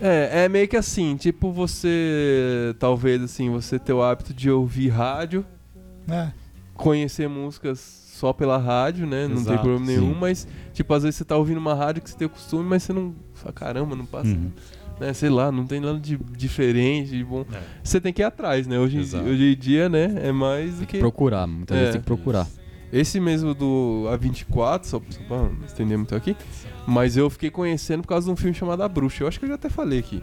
É, 0.00 0.44
é 0.44 0.48
meio 0.48 0.68
que 0.68 0.76
assim, 0.76 1.16
tipo 1.16 1.50
você, 1.52 2.74
talvez 2.78 3.22
assim, 3.22 3.48
você 3.50 3.78
ter 3.78 3.92
o 3.92 4.02
hábito 4.02 4.34
de 4.34 4.50
ouvir 4.50 4.88
rádio, 4.88 5.44
É, 6.08 6.30
conhecer 6.74 7.28
músicas 7.28 7.78
só 8.12 8.32
pela 8.32 8.56
rádio, 8.58 9.06
né? 9.06 9.22
Não 9.26 9.34
tem 9.36 9.42
Exato, 9.54 9.62
problema 9.62 9.86
nenhum, 9.86 10.12
sim. 10.14 10.18
mas, 10.20 10.46
tipo, 10.72 10.94
às 10.94 11.02
vezes 11.02 11.16
você 11.16 11.24
tá 11.24 11.36
ouvindo 11.36 11.58
uma 11.58 11.74
rádio 11.74 12.00
que 12.02 12.08
você 12.10 12.16
tem 12.16 12.26
o 12.26 12.30
costume, 12.30 12.62
mas 12.64 12.82
você 12.82 12.92
não. 12.92 13.14
Fala, 13.34 13.52
caramba, 13.52 13.96
não 13.96 14.06
passa. 14.06 14.28
Uhum. 14.30 14.50
Né? 15.00 15.12
Sei 15.12 15.28
lá, 15.28 15.52
não 15.52 15.66
tem 15.66 15.78
nada 15.80 15.98
de 15.98 16.16
diferente, 16.36 17.10
de 17.10 17.22
bom. 17.24 17.44
É. 17.52 17.60
Você 17.84 18.00
tem 18.00 18.12
que 18.12 18.22
ir 18.22 18.24
atrás, 18.24 18.66
né? 18.66 18.78
Hoje, 18.78 18.98
Exato. 18.98 19.24
hoje 19.28 19.52
em 19.52 19.56
dia, 19.56 19.88
né? 19.88 20.14
É 20.22 20.32
mais 20.32 20.78
do 20.78 20.86
que. 20.86 20.98
procurar, 20.98 21.46
muitas 21.46 21.76
É. 21.76 21.80
vezes 21.80 21.92
tem 21.94 22.00
que 22.00 22.06
procurar. 22.06 22.46
Esse 22.92 23.18
mesmo 23.20 23.52
do 23.52 24.04
A24, 24.08 24.84
só, 24.84 25.02
só 25.10 25.20
pra 25.28 25.36
não 25.38 25.52
estender 25.66 25.98
muito 25.98 26.14
aqui, 26.14 26.36
mas 26.86 27.16
eu 27.16 27.28
fiquei 27.28 27.50
conhecendo 27.50 28.02
por 28.02 28.08
causa 28.08 28.26
de 28.26 28.32
um 28.32 28.36
filme 28.36 28.54
chamado 28.54 28.82
A 28.82 28.88
Bruxa. 28.88 29.24
Eu 29.24 29.28
acho 29.28 29.38
que 29.38 29.44
eu 29.44 29.48
já 29.50 29.56
até 29.56 29.68
falei 29.68 29.98
aqui. 29.98 30.22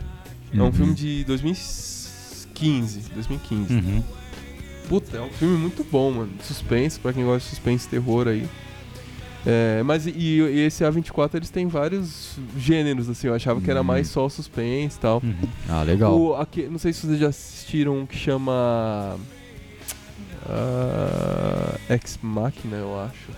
É 0.54 0.58
um 0.62 0.66
Uhum. 0.66 0.72
filme 0.72 0.94
de 0.96 1.24
2015. 1.26 3.10
2015. 3.14 3.74
Uhum. 3.74 4.04
Puta, 4.88 5.18
é 5.18 5.22
um 5.22 5.30
filme 5.30 5.58
muito 5.58 5.84
bom, 5.90 6.12
mano. 6.12 6.32
Suspense, 6.42 7.00
pra 7.00 7.14
quem 7.14 7.24
gosta 7.24 7.40
de 7.40 7.46
suspense 7.56 7.88
e 7.88 7.90
terror 7.90 8.28
aí. 8.28 8.48
É, 9.46 9.84
mas 9.84 10.08
e, 10.08 10.12
e 10.12 10.60
esse 10.62 10.84
A24 10.86 11.36
eles 11.36 11.50
têm 11.50 11.68
vários 11.68 12.38
gêneros, 12.58 13.10
assim. 13.10 13.28
Eu 13.28 13.34
achava 13.34 13.60
que 13.60 13.70
era 13.70 13.82
Hum. 13.82 13.84
mais 13.86 14.08
só 14.08 14.30
suspense 14.30 14.98
e 14.98 15.00
tal. 15.02 15.22
Uhum. 15.24 15.36
Ah, 15.68 15.84
legal. 15.84 16.18
O, 16.18 16.36
aque- 16.36 16.68
não 16.70 16.78
sei 16.80 16.94
se 16.94 17.06
vocês 17.06 17.20
já 17.20 17.28
assistiram 17.28 17.98
um 18.00 18.06
que 18.06 18.16
chama. 18.18 19.18
ah, 20.50 21.78
Ex 21.90 22.20
Machina, 22.22 22.78
eu 22.78 23.00
acho. 23.00 23.32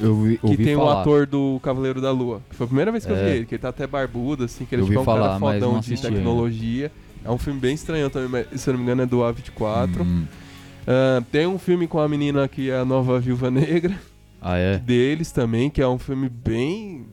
Eu 0.00 0.14
vi, 0.22 0.38
Que 0.38 0.46
ouvi 0.46 0.64
tem 0.64 0.76
o 0.76 0.88
ator 0.88 1.26
do 1.26 1.58
Cavaleiro 1.62 2.00
da 2.00 2.10
Lua. 2.12 2.40
Que 2.48 2.54
foi 2.56 2.64
a 2.64 2.68
primeira 2.68 2.92
vez 2.92 3.04
que 3.04 3.10
eu 3.10 3.16
vi 3.16 3.22
É. 3.22 3.36
ele, 3.36 3.46
que 3.46 3.54
ele 3.56 3.62
tá 3.62 3.68
até 3.70 3.86
barbudo, 3.86 4.44
assim, 4.44 4.64
que 4.64 4.74
ele 4.74 4.82
tipo, 4.82 4.94
é 4.94 4.98
ouvi 4.98 5.10
um 5.10 5.12
cara 5.14 5.24
falar, 5.26 5.38
mas 5.40 5.54
fodão 5.62 5.80
de 5.80 6.00
tecnologia. 6.00 6.92
É 7.24 7.30
um 7.30 7.38
filme 7.38 7.58
bem 7.58 7.74
estranho 7.74 8.08
também, 8.08 8.28
mas, 8.28 8.60
se 8.60 8.70
eu 8.70 8.74
não 8.74 8.78
me 8.78 8.84
engano 8.84 9.02
é 9.02 9.06
do 9.06 9.18
A24. 9.18 10.00
Hum. 10.00 10.24
Ah, 10.86 11.22
tem 11.32 11.46
um 11.46 11.58
filme 11.58 11.88
com 11.88 11.98
a 11.98 12.08
menina 12.08 12.46
que 12.46 12.70
é 12.70 12.78
a 12.78 12.84
nova 12.84 13.18
Viúva 13.18 13.50
Negra, 13.50 13.98
Ah, 14.40 14.56
é? 14.56 14.78
deles 14.78 15.32
também, 15.32 15.68
que 15.70 15.80
é 15.82 15.88
um 15.88 15.98
filme 15.98 16.28
bem. 16.28 17.06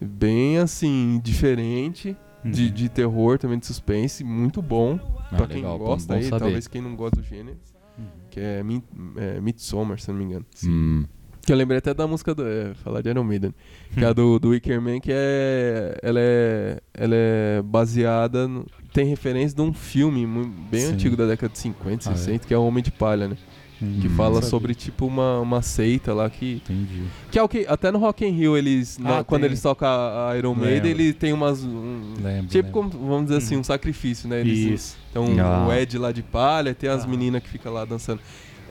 bem 0.00 0.58
assim, 0.58 1.20
diferente. 1.22 2.16
De, 2.44 2.66
Uhum. 2.66 2.70
de 2.72 2.88
terror, 2.90 3.38
também 3.38 3.58
de 3.58 3.64
suspense, 3.64 4.22
muito 4.22 4.60
bom. 4.60 4.98
Ah, 5.32 5.36
pra 5.36 5.46
quem 5.46 5.56
legal, 5.62 5.78
bom- 5.78 5.84
gosta 5.86 6.12
bom 6.12 6.18
aí, 6.18 6.24
saber. 6.26 6.38
talvez 6.44 6.68
quem 6.68 6.82
não 6.82 6.94
gosta 6.94 7.16
do 7.16 7.22
gênero. 7.26 7.56
Uhum. 7.98 8.04
Que 8.30 8.38
é, 8.40 8.62
Mid, 8.62 8.82
é 9.16 9.40
Midsommar, 9.40 9.98
se 9.98 10.10
não 10.10 10.18
me 10.18 10.24
engano. 10.24 10.44
Hum. 10.66 11.04
Que 11.40 11.52
eu 11.52 11.56
lembrei 11.56 11.78
até 11.78 11.94
da 11.94 12.06
música 12.06 12.34
do. 12.34 12.46
É, 12.46 12.74
falar 12.74 13.00
de 13.00 13.08
Iron 13.08 13.24
Maiden. 13.24 13.54
Que 13.94 14.04
é 14.04 14.08
a 14.08 14.12
do, 14.12 14.38
do 14.38 14.50
Wicker 14.50 14.78
Man, 14.80 15.00
que 15.00 15.10
é. 15.10 15.98
Ela 16.02 16.20
é. 16.20 16.80
Ela 16.92 17.14
é 17.16 17.62
baseada. 17.62 18.46
no- 18.46 18.66
tem 18.92 19.06
referência 19.06 19.56
de 19.56 19.62
um 19.62 19.72
filme 19.72 20.26
bem 20.70 20.80
Sim. 20.80 20.92
antigo 20.92 21.16
da 21.16 21.26
década 21.26 21.50
de 21.52 21.58
50, 21.58 22.10
Ah, 22.10 22.12
é? 22.12 22.16
60, 22.16 22.46
que 22.46 22.52
é 22.52 22.58
o 22.58 22.64
Homem 22.66 22.82
de 22.84 22.90
Palha, 22.92 23.26
né? 23.26 23.36
Que 23.78 24.06
Hum, 24.06 24.14
fala 24.16 24.40
sobre 24.40 24.74
tipo 24.74 25.04
uma, 25.04 25.40
uma 25.40 25.60
seita 25.60 26.14
lá 26.14 26.30
que. 26.30 26.62
Entendi. 26.64 27.02
Que 27.30 27.38
é 27.38 27.42
o 27.42 27.48
que. 27.48 27.66
Até 27.68 27.90
no 27.90 27.98
Rock 27.98 28.24
in 28.24 28.30
Rio, 28.30 28.56
eles. 28.56 28.98
na- 28.98 29.18
Ah, 29.18 29.24
quando 29.24 29.42
tem. 29.42 29.50
eles 29.50 29.60
tocam 29.60 29.88
a, 29.88 30.32
Iron 30.38 30.54
Maiden, 30.54 30.90
ele 30.92 31.12
tem 31.12 31.32
umas. 31.32 31.64
um- 31.64 32.14
Lembro. 32.22 32.46
tipo, 32.48 32.66
lembro. 32.66 32.72
como, 32.72 33.06
vamos 33.08 33.24
dizer 33.24 33.38
assim, 33.38 33.54
Uhum. 33.56 33.60
um 33.60 33.64
sacrifício, 33.64 34.28
né? 34.28 34.40
Eles, 34.40 34.58
Isso. 34.58 34.96
Então 35.10 35.26
Ah. 35.40 35.66
o 35.68 35.72
Ed 35.72 35.98
lá 35.98 36.12
de 36.12 36.22
palha, 36.22 36.74
tem 36.74 36.88
as 36.88 37.04
Ah. 37.04 37.06
meninas 37.08 37.42
que 37.42 37.48
ficam 37.48 37.72
lá 37.72 37.84
dançando. 37.84 38.20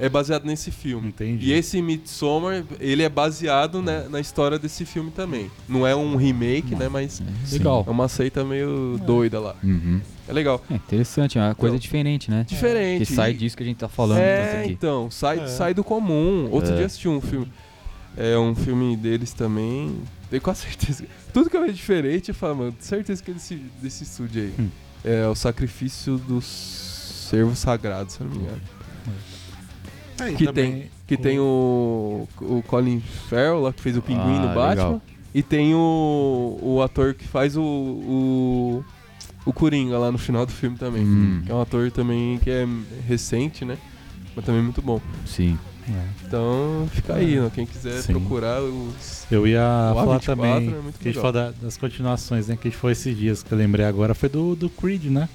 É 0.05 0.09
baseado 0.09 0.43
nesse 0.45 0.69
filme. 0.69 1.07
Entendi. 1.07 1.47
E 1.49 1.53
esse 1.53 1.81
Midsommar, 1.81 2.63
ele 2.79 3.03
é 3.03 3.09
baseado 3.09 3.81
né, 3.81 4.05
na 4.09 4.19
história 4.19 4.59
desse 4.59 4.83
filme 4.85 5.11
também. 5.11 5.49
Não 5.67 5.87
é 5.87 5.95
um 5.95 6.15
remake, 6.17 6.75
né? 6.75 6.89
Mas 6.89 7.21
É, 7.21 7.53
legal. 7.53 7.85
é 7.87 7.89
uma 7.89 8.07
seita 8.09 8.43
meio 8.43 8.99
É. 9.01 9.05
doida 9.05 9.39
lá. 9.39 9.55
Uhum. 9.63 10.01
É 10.27 10.33
legal. 10.33 10.61
É 10.69 10.75
interessante, 10.75 11.37
é 11.37 11.41
uma 11.41 11.55
coisa 11.55 11.75
Então, 11.75 11.81
diferente, 11.81 12.29
né? 12.29 12.45
Diferente. 12.47 13.05
Que 13.05 13.13
sai 13.13 13.33
disso 13.33 13.55
que 13.55 13.63
a 13.63 13.65
gente 13.65 13.77
tá 13.77 13.87
falando. 13.87 14.19
É, 14.19 14.61
aqui. 14.63 14.71
então, 14.73 15.09
sai, 15.09 15.39
É. 15.39 15.47
sai 15.47 15.73
do 15.73 15.83
comum. 15.83 16.49
Outro 16.51 16.73
É. 16.73 16.75
dia 16.77 16.85
assisti 16.85 17.07
um 17.07 17.21
filme. 17.21 17.47
É 18.17 18.37
um 18.37 18.53
filme 18.53 18.95
deles 18.97 19.31
também. 19.33 19.95
Tenho 20.29 20.41
quase 20.41 20.61
certeza. 20.63 21.05
Tudo 21.33 21.49
que 21.49 21.55
eu 21.57 21.61
vejo 21.61 21.73
diferente, 21.73 22.29
eu 22.29 22.35
falo, 22.35 22.55
mano, 22.57 22.75
certeza 22.79 23.23
que 23.23 23.31
é 23.31 23.33
desse, 23.33 23.55
desse 23.81 24.03
estúdio 24.03 24.43
aí. 24.43 24.53
Hum. 24.59 24.69
É 25.03 25.27
o 25.27 25.35
sacrifício 25.35 26.17
dos 26.17 26.45
servos 27.29 27.59
sagrados, 27.59 28.13
se 28.15 28.21
eu 28.21 28.27
não 28.27 28.35
me 28.35 28.41
engano. 28.43 28.61
Aí 30.20 30.36
Que 30.36 30.45
também 30.45 30.72
tem, 30.74 30.89
que 31.07 31.18
tem 31.18 31.39
o, 31.39 32.28
o 32.41 32.64
Colin 32.68 32.99
Farrell 33.30 33.61
lá 33.61 33.74
que 33.74 33.82
fez 33.82 33.97
o 33.97 34.01
pinguim 34.01 34.20
Ah, 34.38 34.41
no 34.41 34.47
Batman. 34.47 34.70
legal. 34.70 35.01
E 35.36 35.41
tem 35.41 35.74
o, 35.74 36.59
o 36.61 36.82
ator 36.84 37.14
que 37.16 37.28
faz 37.28 37.57
o, 37.57 37.61
o, 37.64 38.86
o 39.45 39.51
Coringa 39.53 39.97
lá 39.97 40.11
no 40.11 40.18
final 40.18 40.45
do 40.45 40.51
filme 40.51 40.78
também. 40.78 41.03
Hum, 41.03 41.41
Que 41.45 41.51
é 41.51 41.55
um 41.55 41.61
ator 41.61 41.91
também 41.91 42.38
que 42.39 42.49
é 42.51 42.68
recente, 43.07 43.65
né? 43.65 43.77
Mas 44.35 44.45
também 44.45 44.61
muito 44.61 44.81
bom. 44.81 44.99
sim. 45.26 45.57
É. 45.85 46.07
Então 46.26 46.88
fica 46.94 47.15
aí, 47.15 47.38
né? 47.38 47.52
Quem 47.53 47.65
quiser 47.65 48.02
Sim. 48.02 48.14
procurar 48.14 48.61
os. 48.61 49.26
Eu 49.30 49.45
ia 49.45 49.60
O 49.91 49.95
falar 49.95 50.18
A24 50.22 50.23
também 50.26 50.52
é 50.56 50.60
muito 50.81 50.98
que 50.98 51.10
a 51.10 51.11
gente 51.11 51.18
legal. 51.22 51.31
da- 51.34 51.52
das 51.61 51.76
continuações, 51.76 52.48
né? 52.48 52.56
Que 52.56 52.69
a 52.69 52.72
gente 52.72 52.80
foi 52.80 52.94
esses 52.94 53.18
dias 53.18 53.44
que 53.44 53.52
eu 53.52 53.57
lembrei 53.57 53.85
agora 53.85 54.14
foi 54.15 54.30
do, 54.30 54.56
do 54.56 54.69
Creed, 54.69 55.07
né? 55.07 55.27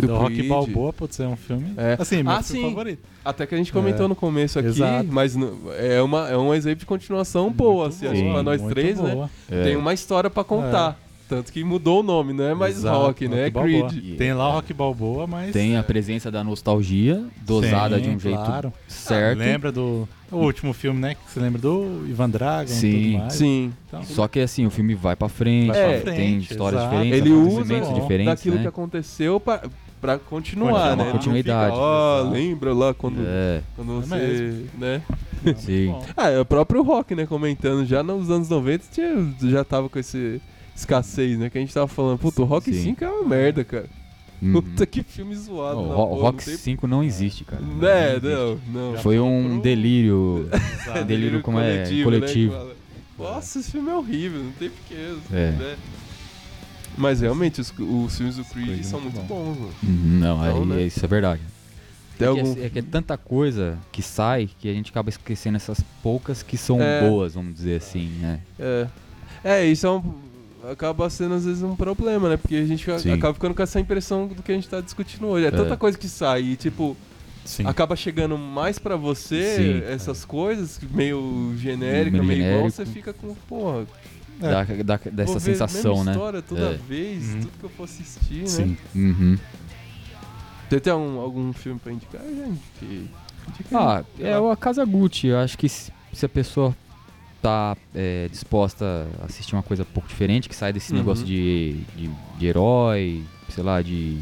Que 0.00 0.06
Do 0.06 0.06
do, 0.08 0.16
Rock 0.16 0.34
Creed. 0.34 0.48
Balboa, 0.48 0.92
putz, 0.92 1.18
é 1.20 1.26
um 1.26 1.36
filme. 1.36 1.72
É. 1.76 1.96
Assim, 1.98 2.22
meu 2.22 2.32
Ah, 2.32 2.42
filme 2.42 2.62
sim. 2.62 2.68
favorito. 2.70 3.02
Até 3.24 3.46
que 3.46 3.54
a 3.54 3.58
gente 3.58 3.72
comentou 3.72 4.06
É. 4.06 4.08
no 4.08 4.14
começo 4.16 4.58
aqui, 4.58 4.68
Exato. 4.68 5.08
mas 5.10 5.36
é, 5.78 6.00
uma, 6.02 6.28
é 6.28 6.36
um 6.36 6.52
exemplo 6.54 6.80
de 6.80 6.86
continuação 6.86 7.50
boa, 7.50 7.84
Muito 7.84 7.94
assim, 7.94 8.04
boa, 8.06 8.12
acho 8.14 8.22
que 8.22 8.30
pra 8.32 8.42
nós 8.42 8.62
três, 8.62 9.00
né? 9.00 9.14
boa. 9.14 9.30
É. 9.50 9.64
Tem 9.64 9.76
uma 9.76 9.92
história 9.94 10.28
pra 10.30 10.44
contar. 10.44 10.98
Tanto 11.28 11.52
que 11.52 11.64
mudou 11.64 12.00
o 12.00 12.02
nome, 12.04 12.32
não 12.32 12.44
é 12.44 12.54
mais 12.54 12.76
Exato, 12.76 12.98
rock, 12.98 13.26
né? 13.26 13.48
É 13.48 13.50
Balboa. 13.50 13.88
Creed. 13.88 14.16
Tem 14.16 14.32
lá 14.32 14.48
o 14.48 14.52
Rock 14.52 14.72
Balboa, 14.72 15.26
mas. 15.26 15.52
Tem 15.52 15.76
a 15.76 15.82
presença 15.82 16.30
da 16.30 16.44
nostalgia, 16.44 17.24
dosada 17.44 17.96
Sim, 17.96 18.02
de 18.02 18.08
um 18.10 18.18
jeito 18.20 18.36
claro. 18.44 18.72
certo. 18.86 19.38
Lembra 19.40 19.72
do 19.72 20.08
o 20.30 20.36
último 20.36 20.72
filme, 20.72 21.00
né? 21.00 21.14
Que 21.16 21.20
você 21.28 21.40
lembra 21.40 21.60
do 21.60 22.04
Ivan 22.08 22.30
Dragon 22.30 22.70
e 22.70 22.74
Sim, 22.74 23.02
tudo 23.10 23.18
mais. 23.18 23.32
Sim. 23.32 23.72
Então, 23.88 24.02
Só 24.04 24.28
que 24.28 24.38
assim, 24.38 24.66
o 24.66 24.70
filme 24.70 24.94
vai 24.94 25.16
pra 25.16 25.28
frente, 25.28 25.66
Vai 25.72 26.00
pra 26.00 26.12
tem 26.12 26.14
frente, 26.14 26.52
histórias 26.52 26.80
exato. 26.80 26.94
diferentes, 26.96 27.20
Ele 27.26 27.32
usa 27.34 27.94
diferentes, 28.00 28.26
daquilo 28.26 28.54
né? 28.56 28.62
que 28.62 28.68
aconteceu 28.68 29.40
pra, 29.40 29.62
pra 30.00 30.18
continuar, 30.18 30.72
Continuar, 30.72 30.96
né? 30.96 31.12
continuidade. 31.12 31.72
Fica, 31.72 31.82
Ó, 31.84 32.22
lembra 32.30 32.74
lá 32.74 32.94
quando, 32.94 33.20
É, 33.26 33.62
quando 33.74 33.92
É 33.92 34.00
você, 34.00 34.64
né? 34.78 35.02
sim. 35.56 35.86
bom. 35.88 36.04
Ah, 36.16 36.28
é 36.30 36.40
o 36.40 36.44
próprio 36.44 36.82
rock, 36.82 37.14
né? 37.14 37.26
Comentando 37.26 37.84
já 37.86 38.02
nos 38.02 38.30
anos 38.30 38.48
90 38.48 38.84
tinha, 38.92 39.34
já 39.42 39.64
tava 39.64 39.88
com 39.88 39.98
esse 39.98 40.40
escassez, 40.74 41.38
né? 41.38 41.48
Que 41.50 41.58
a 41.58 41.60
gente 41.60 41.72
tava 41.72 41.86
falando, 41.88 42.18
puto, 42.18 42.42
o 42.42 42.44
Rock 42.44 42.72
Sim. 42.72 42.82
5 42.82 43.04
é 43.04 43.08
uma 43.08 43.26
merda, 43.28 43.64
cara. 43.64 43.86
Uhum. 44.42 44.52
Puta 44.52 44.84
que 44.84 45.02
filme 45.02 45.34
zoado. 45.34 45.78
O 45.80 45.88
na 45.88 45.94
Ro- 45.94 46.14
Rock 46.20 46.38
não 46.40 46.44
tem- 46.44 46.56
5 46.56 46.86
não 46.86 47.02
existe, 47.02 47.42
cara. 47.44 47.62
Né, 47.62 48.18
Não 48.22 48.30
existe. 48.30 48.70
não, 48.70 48.92
não. 48.92 48.98
Foi 48.98 49.18
um 49.18 49.58
delírio. 49.60 50.50
Delírio 51.06 51.40
como 51.40 51.58
é 51.58 51.84
né, 51.88 52.04
coletivo. 52.04 52.52
fala. 52.52 52.76
Nossa, 53.18 53.58
esse 53.60 53.70
filme 53.72 53.88
é 53.88 53.94
horrível, 53.94 54.42
não 54.44 54.52
tem 54.52 54.68
porquê. 54.68 54.94
É. 55.32 55.50
né? 55.52 55.76
Mas 56.96 57.20
realmente, 57.20 57.60
os, 57.60 57.72
os 57.78 58.16
filmes 58.16 58.36
do 58.36 58.44
Creed 58.44 58.66
Creed 58.66 58.80
é 58.80 58.82
são 58.82 59.00
muito 59.00 59.16
muito 59.16 59.28
bom. 59.28 59.44
bons, 59.44 59.58
mano. 59.58 59.72
Uhum, 59.82 60.18
Não, 60.18 60.36
Então, 60.48 60.62
aí, 60.62 60.66
né? 60.66 60.82
isso 60.82 61.04
é 61.04 61.08
verdade. 61.08 61.42
Tem 62.18 62.26
É 62.28 62.32
que, 62.32 62.40
algum... 62.40 62.60
é, 62.60 62.64
é 62.66 62.70
que 62.70 62.78
é 62.78 62.82
tanta 62.82 63.16
coisa 63.18 63.78
que 63.92 64.00
sai 64.02 64.48
que 64.58 64.68
a 64.70 64.72
gente 64.72 64.90
acaba 64.90 65.10
esquecendo 65.10 65.56
essas 65.56 65.80
poucas 66.02 66.42
que 66.42 66.56
são 66.56 66.80
É. 66.80 67.00
boas, 67.08 67.34
vamos 67.34 67.54
dizer 67.54 67.76
assim, 67.76 68.08
né? 68.20 68.40
É. 68.58 68.86
É, 69.44 69.64
isso 69.66 69.86
é 69.86 69.90
um, 69.90 70.02
acaba 70.72 71.08
sendo 71.10 71.34
às 71.34 71.44
vezes 71.44 71.62
um 71.62 71.76
problema, 71.76 72.28
né? 72.30 72.36
Porque 72.38 72.56
a 72.56 72.64
gente 72.64 72.84
Sim. 73.00 73.12
acaba 73.12 73.34
ficando 73.34 73.54
com 73.54 73.62
essa 73.62 73.78
impressão 73.78 74.26
do 74.28 74.42
que 74.42 74.50
a 74.50 74.54
gente 74.54 74.68
tá 74.68 74.80
discutindo 74.80 75.26
hoje. 75.26 75.44
É, 75.46 75.50
tanta 75.50 75.74
É. 75.74 75.76
coisa 75.76 75.98
que 75.98 76.08
sai 76.08 76.42
e, 76.42 76.56
tipo, 76.56 76.96
Sim. 77.44 77.66
acaba 77.66 77.94
chegando 77.94 78.38
mais 78.38 78.78
pra 78.78 78.96
você 78.96 79.56
Sim. 79.56 79.82
essas 79.92 80.24
coisas, 80.24 80.80
meio 80.90 81.54
genérica, 81.58 82.16
Meio 82.22 82.24
meio 82.24 82.54
igual, 82.56 82.70
você 82.70 82.86
fica 82.86 83.12
com, 83.12 83.34
porra, 83.48 83.86
É. 84.40 84.82
Dá, 84.82 84.96
dá- 84.96 85.10
dessa 85.10 85.32
vou 85.32 85.40
sensação, 85.40 86.04
né? 86.04 86.12
história 86.12 86.42
toda 86.42 86.60
É. 86.72 86.74
vez, 86.74 87.24
Uhum. 87.34 87.40
tudo 87.40 87.52
que 87.58 87.64
eu 87.64 87.70
for 87.70 87.84
assistir, 87.84 88.40
né? 88.40 88.46
Sim. 88.46 88.76
Uhum. 88.94 89.38
Você 90.68 90.80
tem 90.80 90.92
algum, 90.92 91.18
algum 91.20 91.52
filme 91.52 91.78
pra 91.78 91.92
indicar, 91.92 92.20
gente? 92.22 92.60
Que... 92.78 93.08
Ah, 93.72 94.04
é 94.18 94.36
lá. 94.36 94.52
a 94.52 94.56
Casa 94.56 94.84
Gucci. 94.84 95.28
Eu 95.28 95.38
acho 95.38 95.56
que 95.56 95.68
se, 95.68 95.92
se 96.12 96.26
a 96.26 96.28
pessoa 96.28 96.76
tá 97.40 97.76
é, 97.94 98.26
disposta 98.30 99.06
a 99.22 99.26
assistir 99.26 99.54
uma 99.54 99.62
coisa 99.62 99.84
um 99.84 99.86
pouco 99.86 100.08
diferente, 100.08 100.48
que 100.48 100.56
sai 100.56 100.72
desse 100.72 100.92
Uhum. 100.92 100.98
negócio 100.98 101.24
de, 101.24 101.74
de, 101.96 102.10
de 102.38 102.46
herói, 102.46 103.22
sei 103.50 103.62
lá, 103.62 103.80
de, 103.80 104.18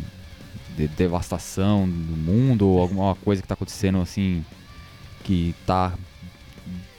de 0.76 0.86
devastação 0.88 1.88
do 1.88 2.16
mundo, 2.16 2.66
ou 2.68 2.80
alguma 2.80 3.14
coisa 3.14 3.40
que 3.40 3.48
tá 3.48 3.54
acontecendo 3.54 3.98
assim, 4.02 4.44
que 5.22 5.54
tá 5.66 5.94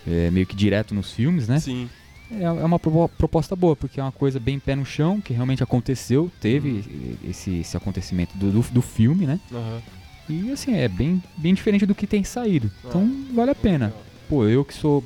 é, 0.07 0.31
meio 0.31 0.47
que 0.47 0.55
direto 0.55 0.95
nos 0.95 1.11
filmes, 1.11 1.47
né? 1.47 1.59
Sim. 1.59 1.87
É, 2.31 2.43
é 2.43 2.49
uma 2.51 2.79
propo- 2.79 3.09
proposta 3.17 3.55
boa, 3.55 3.75
porque 3.75 3.99
é 3.99 4.03
uma 4.03 4.11
coisa 4.11 4.39
bem 4.39 4.59
pé 4.59 4.75
no 4.75 4.85
chão, 4.85 5.21
que 5.21 5.31
realmente 5.33 5.61
aconteceu, 5.63 6.31
teve 6.41 7.17
esse, 7.23 7.59
esse 7.59 7.77
acontecimento 7.77 8.35
do, 8.37 8.51
do, 8.51 8.61
do 8.61 8.81
filme, 8.81 9.25
né? 9.27 9.39
Aham. 9.51 9.81
E 10.27 10.51
assim, 10.51 10.73
é 10.73 10.87
bem, 10.87 11.21
bem 11.37 11.53
diferente 11.53 11.85
do 11.85 11.93
que 11.93 12.07
tem 12.07 12.23
saído. 12.23 12.71
Ah. 12.83 12.87
Então 12.87 13.25
vale 13.33 13.51
a 13.51 13.55
pena. 13.55 13.93
Pô, 14.27 14.45
eu 14.47 14.65
que 14.65 14.73
sou 14.73 15.03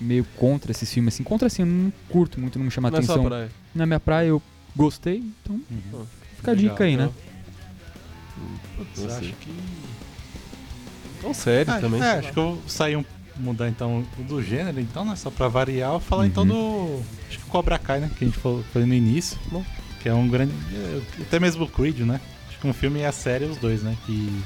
meio 0.00 0.24
contra 0.36 0.70
esses 0.70 0.92
filmes, 0.92 1.14
assim, 1.14 1.24
contra 1.24 1.46
assim, 1.48 1.62
eu 1.62 1.66
não 1.66 1.92
curto 2.08 2.40
muito, 2.40 2.58
não 2.58 2.66
me 2.66 2.70
chama 2.70 2.88
Não 2.90 2.96
é 2.96 3.00
atenção. 3.00 3.24
praia. 3.24 3.50
Na 3.74 3.84
minha 3.86 3.98
praia 4.00 4.28
eu 4.28 4.40
gostei, 4.76 5.16
então 5.42 5.60
Uhum. 5.70 6.06
fica 6.36 6.52
a 6.52 6.54
Legal, 6.54 6.70
dica 6.72 6.84
aí, 6.84 6.96
né? 6.96 7.10
Putz, 8.76 9.04
acho 9.12 9.32
que. 9.34 9.52
Não, 11.22 11.34
sério 11.34 11.72
Ah, 11.72 11.80
também. 11.80 12.00
é, 12.02 12.12
acho 12.18 12.32
que 12.32 12.38
eu 12.38 12.54
vou 12.54 12.62
sair 12.68 12.96
um. 12.96 13.04
Mudar 13.38 13.68
então 13.68 14.04
do 14.28 14.42
gênero, 14.42 14.78
então, 14.80 15.04
né? 15.04 15.16
Só 15.16 15.30
pra 15.30 15.48
variar, 15.48 15.88
eu 15.88 15.98
vou 15.98 16.00
falar 16.00 16.22
Uhum. 16.22 16.28
então 16.28 16.46
do. 16.46 17.00
Acho 17.28 17.38
que 17.38 17.44
Cobra 17.46 17.78
Kai, 17.78 18.00
né? 18.00 18.10
Que 18.16 18.24
a 18.24 18.28
gente 18.28 18.38
falou, 18.38 18.62
falou 18.72 18.86
no 18.86 18.94
início. 18.94 19.38
Bom. 19.50 19.64
Que 20.00 20.08
é 20.08 20.14
um 20.14 20.28
grande. 20.28 20.52
Até 21.20 21.38
mesmo 21.40 21.64
o 21.64 21.68
Creed, 21.68 22.00
né? 22.00 22.20
Acho 22.48 22.58
que 22.58 22.66
um 22.66 22.72
filme 22.72 23.00
e 23.00 23.04
a 23.04 23.12
série, 23.12 23.44
os 23.46 23.56
dois, 23.56 23.82
né? 23.82 23.96
Que 24.06 24.42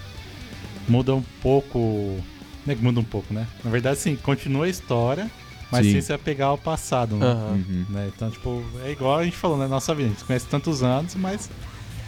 muda 0.88 1.14
um 1.14 1.22
pouco. 1.42 2.20
Não 2.64 2.72
é 2.72 2.76
que 2.76 2.82
muda 2.82 3.00
um 3.00 3.04
pouco, 3.04 3.32
né? 3.32 3.46
Na 3.64 3.70
verdade, 3.70 3.98
sim, 3.98 4.16
continua 4.16 4.66
a 4.66 4.68
história, 4.68 5.30
mas 5.70 5.86
Sim. 5.86 5.92
sem 5.92 6.00
se 6.02 6.12
apegar 6.12 6.48
ao 6.48 6.58
passado, 6.58 7.16
né? 7.16 7.26
Uhum. 7.26 7.86
Né? 7.88 8.10
Então, 8.14 8.30
tipo, 8.30 8.62
é 8.84 8.90
igual 8.92 9.18
a 9.18 9.24
gente 9.24 9.36
falou, 9.36 9.56
né? 9.56 9.66
Nossa 9.66 9.94
vida, 9.94 10.08
a 10.08 10.12
gente 10.12 10.24
conhece 10.24 10.46
tantos 10.46 10.82
anos, 10.82 11.14
mas 11.14 11.48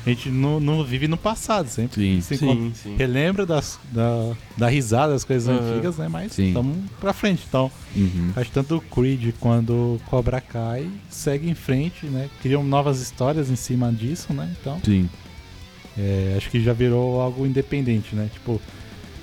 a 0.07 0.09
gente 0.11 0.29
não, 0.31 0.59
não 0.61 0.83
vive 0.85 1.07
no 1.09 1.17
passado 1.17 1.69
sempre. 1.69 2.21
Sim. 2.23 2.37
Sim, 2.37 2.73
sim. 2.75 2.97
relembra 2.97 3.45
das, 3.45 3.79
da, 3.93 4.33
da 4.57 4.69
risada 4.69 5.13
das 5.13 5.25
coisas 5.25 5.49
Aham. 5.49 5.59
antigas, 5.73 5.99
né? 5.99 6.09
Mas 6.09 6.39
estamos 6.39 6.77
pra 7.01 7.13
frente. 7.13 7.45
Então, 7.49 7.71
Uhum. 7.97 8.33
acho 8.37 8.47
que 8.47 8.53
tanto 8.55 8.77
o 8.77 8.81
Creed 8.81 9.35
quanto 9.41 9.73
o 9.73 10.01
Cobra 10.07 10.41
Kai 10.41 10.89
segue 11.11 11.49
em 11.51 11.55
frente, 11.55 12.07
né? 12.07 12.29
Criam 12.43 12.63
novas 12.63 13.01
histórias 13.01 13.51
em 13.51 13.57
cima 13.57 13.93
disso, 13.93 14.33
né? 14.33 14.55
Então, 14.61 14.81
Sim. 14.85 15.09
é, 15.99 16.35
acho 16.37 16.49
que 16.51 16.63
já 16.63 16.73
virou 16.73 17.21
algo 17.21 17.47
independente, 17.47 18.15
né? 18.15 18.29
Tipo, 18.33 18.61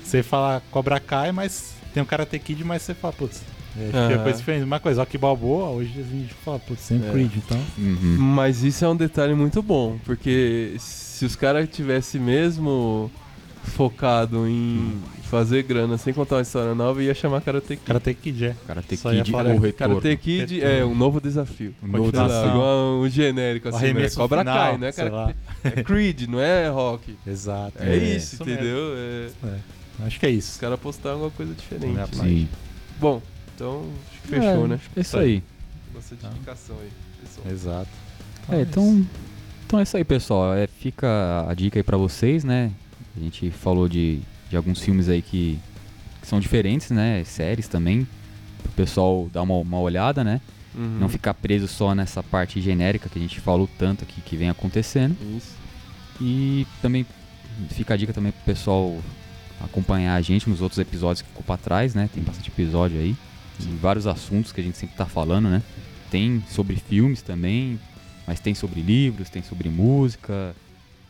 você 0.04 0.22
fala 0.22 0.62
Cobra 0.70 1.00
Kai, 1.00 1.32
mas 1.32 1.74
tem 1.94 2.02
o 2.02 2.06
Karate 2.06 2.38
Kid, 2.38 2.62
mas 2.64 2.82
você 2.82 2.94
fala, 2.94 3.12
putz, 3.12 3.42
é, 3.78 3.82
acho 3.84 3.90
que 3.92 3.96
é 3.96 4.14
Aham. 4.16 4.22
coisa 4.22 4.38
diferente. 4.38 4.64
Uma 4.64 4.80
coisa, 4.80 5.00
Rock 5.02 5.18
Balboa, 5.18 5.70
hoje 5.70 5.92
a 5.98 6.02
gente 6.02 6.34
fala, 6.44 6.58
putz, 6.58 6.86
tem 6.88 6.98
o 7.00 7.06
É. 7.06 7.10
Creed, 7.10 7.32
então... 7.36 7.58
Uhum. 7.78 8.16
Mas 8.18 8.62
isso 8.62 8.84
é 8.84 8.88
um 8.88 8.96
detalhe 8.96 9.34
muito 9.34 9.60
bom, 9.62 9.98
porque 10.04 10.74
se 10.78 11.24
os 11.24 11.36
caras 11.36 11.68
tivessem 11.68 12.20
mesmo 12.20 13.10
focado 13.64 14.46
em 14.46 14.92
fazer 15.24 15.64
grana 15.64 15.98
sem 15.98 16.14
contar 16.14 16.36
uma 16.36 16.42
história 16.42 16.72
nova, 16.74 17.02
ia 17.02 17.12
chamar 17.14 17.40
Karate 17.40 17.74
Kid. 17.76 17.80
Karate 17.84 18.14
Kid, 18.14 18.44
é. 18.46 18.56
Karate 18.64 18.96
Só 18.96 19.10
Kid 19.10 19.30
falar 19.32 19.50
ou 19.50 19.58
Retorno. 19.58 19.96
Karate 20.00 20.16
Kid 20.18 20.54
Retorno. 20.60 20.76
é 20.78 20.84
um 20.84 20.94
novo 20.94 21.20
desafio. 21.20 21.74
Um 21.82 21.88
novo 21.88 22.12
desafio. 22.12 22.50
igual 22.50 23.00
um 23.00 23.08
genérico 23.08 23.68
O 23.68 23.74
assim, 23.74 23.92
né? 23.92 24.08
Cobra 24.10 24.38
final, 24.40 24.56
Kai, 24.56 24.78
né? 24.78 24.92
Karate- 24.92 25.36
É 25.64 25.82
Creed, 25.82 26.28
não 26.28 26.38
é 26.40 26.68
Rock. 26.68 27.16
Exato. 27.26 27.72
É, 27.80 27.96
isso, 27.96 28.44
mesmo. 28.44 28.54
entendeu? 28.54 28.78
É, 28.96 29.28
É, 29.44 30.06
Acho 30.06 30.20
que 30.20 30.26
é 30.26 30.28
os 30.30 30.36
isso. 30.36 30.60
caras 30.60 30.78
postaram 30.78 31.14
alguma 31.16 31.30
coisa 31.32 31.52
diferente. 31.54 31.98
Sim. 32.16 32.48
Bom, 33.00 33.20
então 33.56 33.90
acho 34.10 34.20
que 34.20 34.28
fechou, 34.28 34.64
É, 34.64 34.68
né? 34.68 34.80
É 34.94 35.00
isso 35.00 35.18
aí. 35.18 35.42
Nossa 35.94 36.14
indicação 36.14 36.76
aí, 36.78 36.90
pessoal. 37.22 37.46
Exato. 37.50 37.88
É, 38.50 38.60
então, 38.60 39.06
então 39.66 39.80
é 39.80 39.82
isso 39.82 39.96
aí, 39.96 40.04
pessoal. 40.04 40.54
É, 40.54 40.66
fica 40.66 41.46
a 41.48 41.54
dica 41.54 41.78
aí 41.78 41.82
pra 41.82 41.96
vocês, 41.96 42.44
né? 42.44 42.70
A 43.16 43.20
gente 43.20 43.50
falou 43.50 43.88
de, 43.88 44.20
de 44.50 44.56
alguns 44.56 44.80
filmes 44.80 45.08
aí 45.08 45.22
que, 45.22 45.58
que 46.20 46.28
são 46.28 46.38
diferentes, 46.38 46.90
né? 46.90 47.24
Séries 47.24 47.66
também. 47.66 48.06
Pro 48.62 48.72
pessoal 48.72 49.28
dar 49.32 49.42
uma, 49.42 49.54
uma 49.54 49.80
olhada, 49.80 50.22
né? 50.22 50.40
Uhum. 50.74 50.98
Não 51.00 51.08
ficar 51.08 51.32
preso 51.32 51.66
só 51.66 51.94
nessa 51.94 52.22
parte 52.22 52.60
genérica 52.60 53.08
que 53.08 53.18
a 53.18 53.22
gente 53.22 53.40
falou 53.40 53.68
tanto 53.78 54.04
aqui 54.04 54.20
que 54.20 54.36
vem 54.36 54.50
acontecendo. 54.50 55.16
Isso. 55.34 55.56
E 56.20 56.66
também 56.82 57.06
fica 57.70 57.94
a 57.94 57.96
dica 57.96 58.12
também 58.12 58.32
pro 58.32 58.44
pessoal 58.44 58.98
acompanhar 59.60 60.14
a 60.14 60.20
gente 60.20 60.48
nos 60.50 60.60
outros 60.60 60.78
episódios 60.78 61.22
que 61.22 61.28
ficou 61.28 61.42
pra 61.42 61.56
trás, 61.56 61.94
né? 61.94 62.10
Tem 62.12 62.22
bastante 62.22 62.50
episódio 62.50 62.98
aí. 62.98 63.16
E 63.60 63.76
vários 63.76 64.06
assuntos 64.06 64.52
que 64.52 64.60
a 64.60 64.64
gente 64.64 64.76
sempre 64.76 64.96
tá 64.96 65.06
falando, 65.06 65.48
né? 65.48 65.62
Tem 66.10 66.42
sobre 66.48 66.76
filmes 66.76 67.22
também, 67.22 67.80
mas 68.26 68.40
tem 68.40 68.54
sobre 68.54 68.82
livros, 68.82 69.30
tem 69.30 69.42
sobre 69.42 69.68
música 69.68 70.54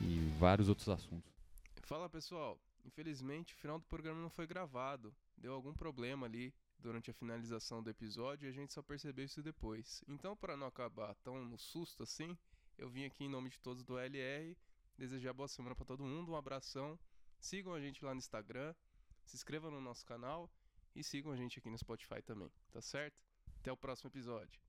e 0.00 0.32
vários 0.38 0.68
outros 0.68 0.88
assuntos. 0.88 1.30
Fala 1.82 2.08
pessoal, 2.08 2.58
infelizmente 2.84 3.54
o 3.54 3.56
final 3.56 3.78
do 3.78 3.84
programa 3.86 4.20
não 4.20 4.30
foi 4.30 4.46
gravado. 4.46 5.14
Deu 5.36 5.52
algum 5.52 5.72
problema 5.72 6.26
ali 6.26 6.52
durante 6.78 7.10
a 7.10 7.14
finalização 7.14 7.82
do 7.82 7.90
episódio 7.90 8.46
e 8.46 8.48
a 8.48 8.52
gente 8.52 8.72
só 8.72 8.82
percebeu 8.82 9.24
isso 9.24 9.42
depois. 9.42 10.02
Então, 10.08 10.36
para 10.36 10.56
não 10.56 10.66
acabar 10.66 11.14
tão 11.16 11.44
no 11.44 11.58
susto 11.58 12.02
assim, 12.02 12.36
eu 12.78 12.88
vim 12.88 13.04
aqui 13.04 13.24
em 13.24 13.28
nome 13.28 13.50
de 13.50 13.58
todos 13.58 13.82
do 13.82 13.98
LR 13.98 14.56
desejar 14.96 15.32
boa 15.32 15.48
semana 15.48 15.74
para 15.74 15.84
todo 15.84 16.04
mundo, 16.04 16.32
um 16.32 16.36
abração. 16.36 16.98
Sigam 17.38 17.74
a 17.74 17.80
gente 17.80 18.04
lá 18.04 18.14
no 18.14 18.18
Instagram, 18.18 18.74
se 19.24 19.36
inscrevam 19.36 19.70
no 19.70 19.80
nosso 19.80 20.04
canal 20.06 20.50
e 20.96 21.04
sigam 21.04 21.30
a 21.30 21.36
gente 21.36 21.58
aqui 21.58 21.68
no 21.68 21.78
Spotify 21.78 22.22
também, 22.22 22.50
tá 22.72 22.80
certo? 22.80 23.22
Até 23.60 23.70
o 23.70 23.76
próximo 23.76 24.08
episódio. 24.08 24.65